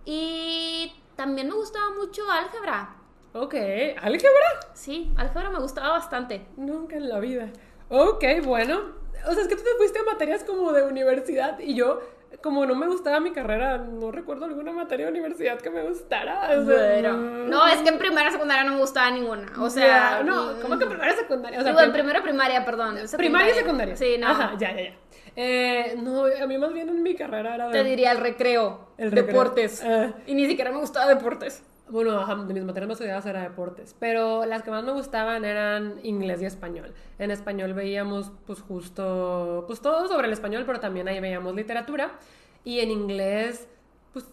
Y 0.04 0.92
también 1.16 1.48
me 1.48 1.54
gustaba 1.54 1.86
mucho 1.98 2.22
álgebra. 2.30 2.94
Ok. 3.32 3.54
¿Álgebra? 4.00 4.50
Sí, 4.74 5.12
álgebra 5.16 5.50
me 5.50 5.58
gustaba 5.58 5.88
bastante. 5.88 6.46
Nunca 6.56 6.94
en 6.94 7.08
la 7.08 7.18
vida. 7.18 7.50
Ok, 7.88 8.22
bueno. 8.44 8.82
O 9.26 9.32
sea, 9.32 9.42
es 9.42 9.48
que 9.48 9.56
tú 9.56 9.64
te 9.64 9.76
fuiste 9.78 9.98
a 9.98 10.04
materias 10.04 10.44
como 10.44 10.70
de 10.70 10.84
universidad 10.84 11.58
y 11.58 11.74
yo, 11.74 12.00
como 12.42 12.64
no 12.66 12.74
me 12.74 12.86
gustaba 12.86 13.20
mi 13.20 13.32
carrera, 13.32 13.78
no 13.78 14.10
recuerdo 14.10 14.44
alguna 14.46 14.72
materia 14.72 15.06
de 15.06 15.12
universidad 15.12 15.58
que 15.58 15.70
me 15.70 15.82
gustara. 15.82 16.42
O 16.58 16.64
sea, 16.64 16.92
Bueno, 16.92 17.12
no, 17.48 17.66
es 17.66 17.78
que 17.78 17.88
en 17.88 17.98
primaria 17.98 18.30
y 18.30 18.32
secundaria 18.32 18.64
no 18.64 18.72
me 18.74 18.78
gustaba 18.80 19.10
ninguna. 19.10 19.50
O 19.58 19.68
sea, 19.68 20.18
ya, 20.18 20.22
no, 20.22 20.52
mm, 20.54 20.60
¿cómo 20.62 20.78
que 20.78 20.86
primaria 20.86 21.14
y 21.14 21.16
secundaria? 21.16 21.58
O 21.58 21.62
sea, 21.62 21.72
digo, 21.72 21.82
en 21.82 21.92
primaria, 22.22 22.64
perdón. 22.64 22.96
primaria 23.16 23.50
y 23.52 23.54
secundaria. 23.54 23.96
Sí, 23.96 24.16
no. 24.18 24.28
Ajá, 24.28 24.52
ya, 24.58 24.72
ya, 24.74 24.82
ya. 24.82 24.94
Eh, 25.36 25.94
no, 25.98 26.24
a 26.24 26.46
mí 26.46 26.58
más 26.58 26.72
bien 26.72 26.88
en 26.88 27.02
mi 27.02 27.14
carrera 27.14 27.54
era 27.54 27.66
de... 27.68 27.72
Te 27.72 27.84
diría 27.84 28.12
el 28.12 28.18
recreo, 28.18 28.88
El 28.98 29.12
recreo. 29.12 29.26
deportes. 29.26 29.82
Ah. 29.84 30.12
Y 30.26 30.34
ni 30.34 30.46
siquiera 30.46 30.70
me 30.72 30.78
gustaba 30.78 31.06
deportes. 31.06 31.62
Bueno, 31.90 32.20
ajá, 32.20 32.36
de 32.36 32.54
mis 32.54 32.64
materias 32.64 32.88
más 32.88 33.00
odiadas 33.00 33.26
era 33.26 33.42
deportes, 33.42 33.96
pero 33.98 34.44
las 34.46 34.62
que 34.62 34.70
más 34.70 34.84
me 34.84 34.92
gustaban 34.92 35.44
eran 35.44 35.98
inglés 36.04 36.40
y 36.40 36.44
español. 36.44 36.94
En 37.18 37.32
español 37.32 37.74
veíamos, 37.74 38.30
pues 38.46 38.60
justo, 38.60 39.64
pues 39.66 39.80
todo 39.80 40.06
sobre 40.06 40.28
el 40.28 40.32
español, 40.32 40.62
pero 40.66 40.78
también 40.78 41.08
ahí 41.08 41.18
veíamos 41.18 41.54
literatura. 41.54 42.12
Y 42.62 42.78
en 42.78 42.92
inglés, 42.92 43.66
pues 44.12 44.24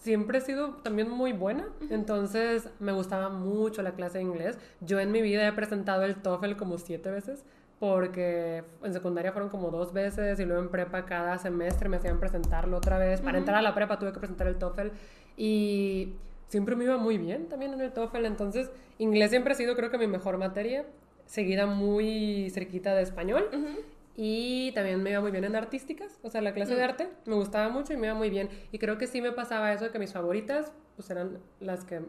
siempre 0.00 0.38
he 0.38 0.40
sido 0.42 0.74
también 0.82 1.08
muy 1.08 1.32
buena, 1.32 1.64
entonces 1.88 2.68
me 2.78 2.92
gustaba 2.92 3.30
mucho 3.30 3.80
la 3.82 3.92
clase 3.92 4.18
de 4.18 4.24
inglés. 4.24 4.58
Yo 4.80 5.00
en 5.00 5.10
mi 5.10 5.22
vida 5.22 5.46
he 5.46 5.52
presentado 5.52 6.02
el 6.02 6.16
TOEFL 6.16 6.56
como 6.56 6.76
siete 6.76 7.10
veces. 7.10 7.44
Porque 7.78 8.64
en 8.82 8.92
secundaria 8.92 9.30
fueron 9.30 9.50
como 9.50 9.70
dos 9.70 9.92
veces 9.92 10.40
y 10.40 10.44
luego 10.44 10.60
en 10.60 10.68
prepa 10.68 11.06
cada 11.06 11.38
semestre 11.38 11.88
me 11.88 11.98
hacían 11.98 12.18
presentarlo 12.18 12.76
otra 12.76 12.98
vez. 12.98 13.20
Para 13.20 13.38
entrar 13.38 13.56
a 13.56 13.62
la 13.62 13.72
prepa 13.72 14.00
tuve 14.00 14.12
que 14.12 14.18
presentar 14.18 14.48
el 14.48 14.56
TOEFL 14.56 14.88
y 15.36 16.14
siempre 16.48 16.74
me 16.76 16.84
iba 16.84 16.96
muy 16.96 17.18
bien 17.18 17.48
también 17.48 17.72
en 17.72 17.80
el 17.80 17.92
TOEFL. 17.92 18.24
Entonces, 18.24 18.70
inglés 18.98 19.30
siempre 19.30 19.52
ha 19.52 19.56
sido 19.56 19.76
creo 19.76 19.90
que 19.90 19.98
mi 19.98 20.06
mejor 20.06 20.38
materia, 20.38 20.84
seguida 21.26 21.66
muy 21.66 22.50
cerquita 22.50 22.94
de 22.94 23.02
español. 23.02 23.48
Y 24.16 24.72
también 24.72 25.00
me 25.00 25.10
iba 25.10 25.20
muy 25.20 25.30
bien 25.30 25.44
en 25.44 25.54
artísticas, 25.54 26.18
o 26.24 26.28
sea, 26.28 26.40
la 26.40 26.52
clase 26.52 26.74
de 26.74 26.82
arte 26.82 27.08
me 27.24 27.36
gustaba 27.36 27.68
mucho 27.68 27.92
y 27.92 27.96
me 27.96 28.08
iba 28.08 28.16
muy 28.16 28.30
bien. 28.30 28.48
Y 28.72 28.78
creo 28.80 28.98
que 28.98 29.06
sí 29.06 29.22
me 29.22 29.30
pasaba 29.30 29.72
eso 29.72 29.84
de 29.84 29.90
que 29.92 30.00
mis 30.00 30.12
favoritas 30.12 30.72
pues 30.96 31.08
eran 31.10 31.38
las 31.60 31.84
que 31.84 32.00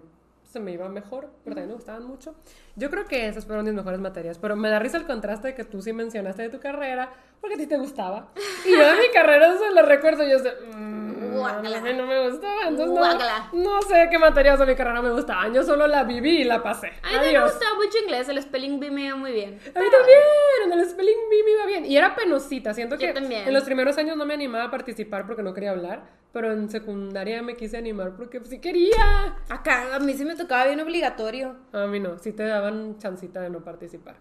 se 0.50 0.60
me 0.60 0.72
iba 0.72 0.90
mejor, 0.90 1.30
pero 1.44 1.56
también 1.56 1.70
me 1.70 1.76
gustaban 1.76 2.04
mucho. 2.06 2.34
Yo 2.76 2.90
creo 2.90 3.06
que 3.06 3.28
esas 3.28 3.46
fueron 3.46 3.66
mis 3.66 3.74
mejores 3.74 4.00
materias, 4.00 4.40
pero 4.40 4.56
me 4.56 4.70
da 4.70 4.80
risa 4.80 4.98
el 4.98 5.06
contraste 5.06 5.50
de 5.50 5.56
que 5.56 5.64
tú 5.64 5.82
sí 5.82 5.94
mencionaste 5.94 6.42
de 6.42 6.50
tu 6.50 6.60
carrera, 6.60 7.12
porque 7.40 7.54
a 7.54 7.58
ti 7.58 7.68
te 7.68 7.78
gustaba. 7.78 8.32
Y 8.66 8.72
yo 8.72 8.80
de 8.80 8.94
mi 8.96 9.10
carrera 9.14 9.56
se 9.58 9.72
lo 9.72 9.84
recuerdo, 9.84 10.28
yo 10.28 10.40
sé, 10.40 10.52
mm, 10.74 11.44
a 11.46 11.62
mí 11.62 11.94
no 11.96 12.08
me 12.08 12.30
gustaba, 12.30 12.68
entonces 12.68 12.96
no, 13.54 13.64
no 13.64 13.82
sé 13.84 14.08
qué 14.10 14.18
materias 14.18 14.58
de 14.58 14.66
mi 14.66 14.76
carrera 14.76 15.04
me 15.04 15.12
gustaban, 15.12 15.54
yo 15.54 15.64
solo 15.64 15.86
la 15.86 16.04
viví 16.04 16.40
y 16.40 16.44
la 16.44 16.64
pasé. 16.64 16.94
A 17.04 17.22
mí 17.22 17.32
me 17.32 17.44
gustaba 17.44 17.76
mucho 17.76 18.00
inglés, 18.04 18.28
el 18.30 18.42
spelling 18.42 18.80
bee 18.80 18.90
me 18.90 19.06
iba 19.06 19.16
muy 19.16 19.32
bien. 19.32 19.60
A 19.76 19.80
mí 19.80 19.86
también, 19.92 20.20
en 20.66 20.80
el 20.80 20.90
Spelling 20.90 21.30
Bee 21.30 21.44
me 21.44 21.52
iba 21.52 21.66
bien. 21.66 21.86
Y 21.86 21.98
era 21.98 22.16
penosita, 22.16 22.74
siento 22.74 22.98
que 22.98 23.10
en 23.10 23.54
los 23.54 23.64
primeros 23.64 23.98
años 23.98 24.18
no 24.18 24.26
me 24.26 24.34
animaba 24.34 24.66
a 24.66 24.72
participar 24.72 25.26
porque 25.26 25.44
no 25.44 25.54
quería 25.54 25.72
hablar, 25.72 26.04
pero 26.32 26.52
en 26.52 26.70
secundaria 26.70 27.42
me 27.42 27.56
quise 27.56 27.78
animar 27.78 28.16
porque 28.16 28.40
sí 28.44 28.60
quería. 28.60 29.38
Acá 29.50 29.96
a 29.96 30.00
mí 30.00 30.14
sí 30.14 30.26
me 30.26 30.36
tocaba 30.40 30.66
bien 30.66 30.80
obligatorio. 30.80 31.56
A 31.72 31.86
mí 31.86 32.00
no, 32.00 32.18
sí 32.18 32.32
te 32.32 32.44
daban 32.44 32.98
chancita 32.98 33.42
de 33.42 33.50
no 33.50 33.60
participar. 33.60 34.16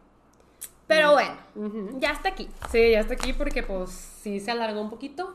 Pero 0.86 1.12
bueno, 1.12 1.36
Ujú. 1.54 1.98
ya 2.00 2.12
está 2.12 2.30
aquí. 2.30 2.48
Sí, 2.70 2.90
ya 2.92 3.00
está 3.00 3.14
aquí 3.14 3.32
porque 3.32 3.62
pues 3.62 3.90
sí 3.90 4.40
se 4.40 4.50
alargó 4.50 4.80
un 4.80 4.90
poquito. 4.90 5.34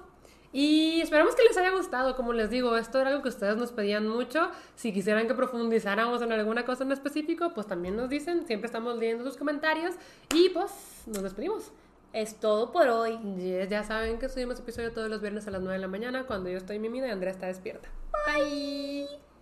Y 0.51 1.01
esperamos 1.01 1.35
que 1.35 1.43
les 1.43 1.57
haya 1.57 1.71
gustado, 1.71 2.15
como 2.15 2.31
les 2.33 2.49
digo, 2.51 2.77
esto 2.77 2.99
era 3.01 3.09
algo 3.09 3.23
que 3.23 3.29
ustedes 3.29 3.55
nos 3.57 3.71
pedían 3.71 4.07
mucho. 4.07 4.49
Si 4.75 4.93
quisieran 4.93 5.27
que 5.27 5.33
profundizáramos 5.33 6.21
en 6.21 6.31
alguna 6.31 6.63
cosa 6.63 6.83
en 6.83 6.91
específico, 6.91 7.51
pues 7.55 7.65
también 7.65 7.95
nos 7.95 8.07
dicen, 8.09 8.45
siempre 8.45 8.67
estamos 8.67 8.97
leyendo 8.97 9.23
sus 9.23 9.35
comentarios 9.37 9.95
y 10.33 10.49
pues 10.49 10.71
nos 11.07 11.23
despedimos. 11.23 11.71
Es 12.13 12.35
todo 12.39 12.71
por 12.71 12.87
hoy. 12.87 13.17
Yes, 13.37 13.69
ya 13.69 13.83
saben 13.83 14.19
que 14.19 14.29
subimos 14.29 14.59
episodio 14.59 14.91
todos 14.91 15.09
los 15.09 15.21
viernes 15.21 15.47
a 15.47 15.51
las 15.51 15.61
9 15.61 15.73
de 15.73 15.81
la 15.81 15.87
mañana 15.87 16.27
cuando 16.27 16.49
yo 16.49 16.57
estoy 16.57 16.77
mimida 16.77 17.07
y 17.07 17.11
Andrea 17.11 17.31
está 17.31 17.47
despierta. 17.47 17.89
Bye. 18.27 19.32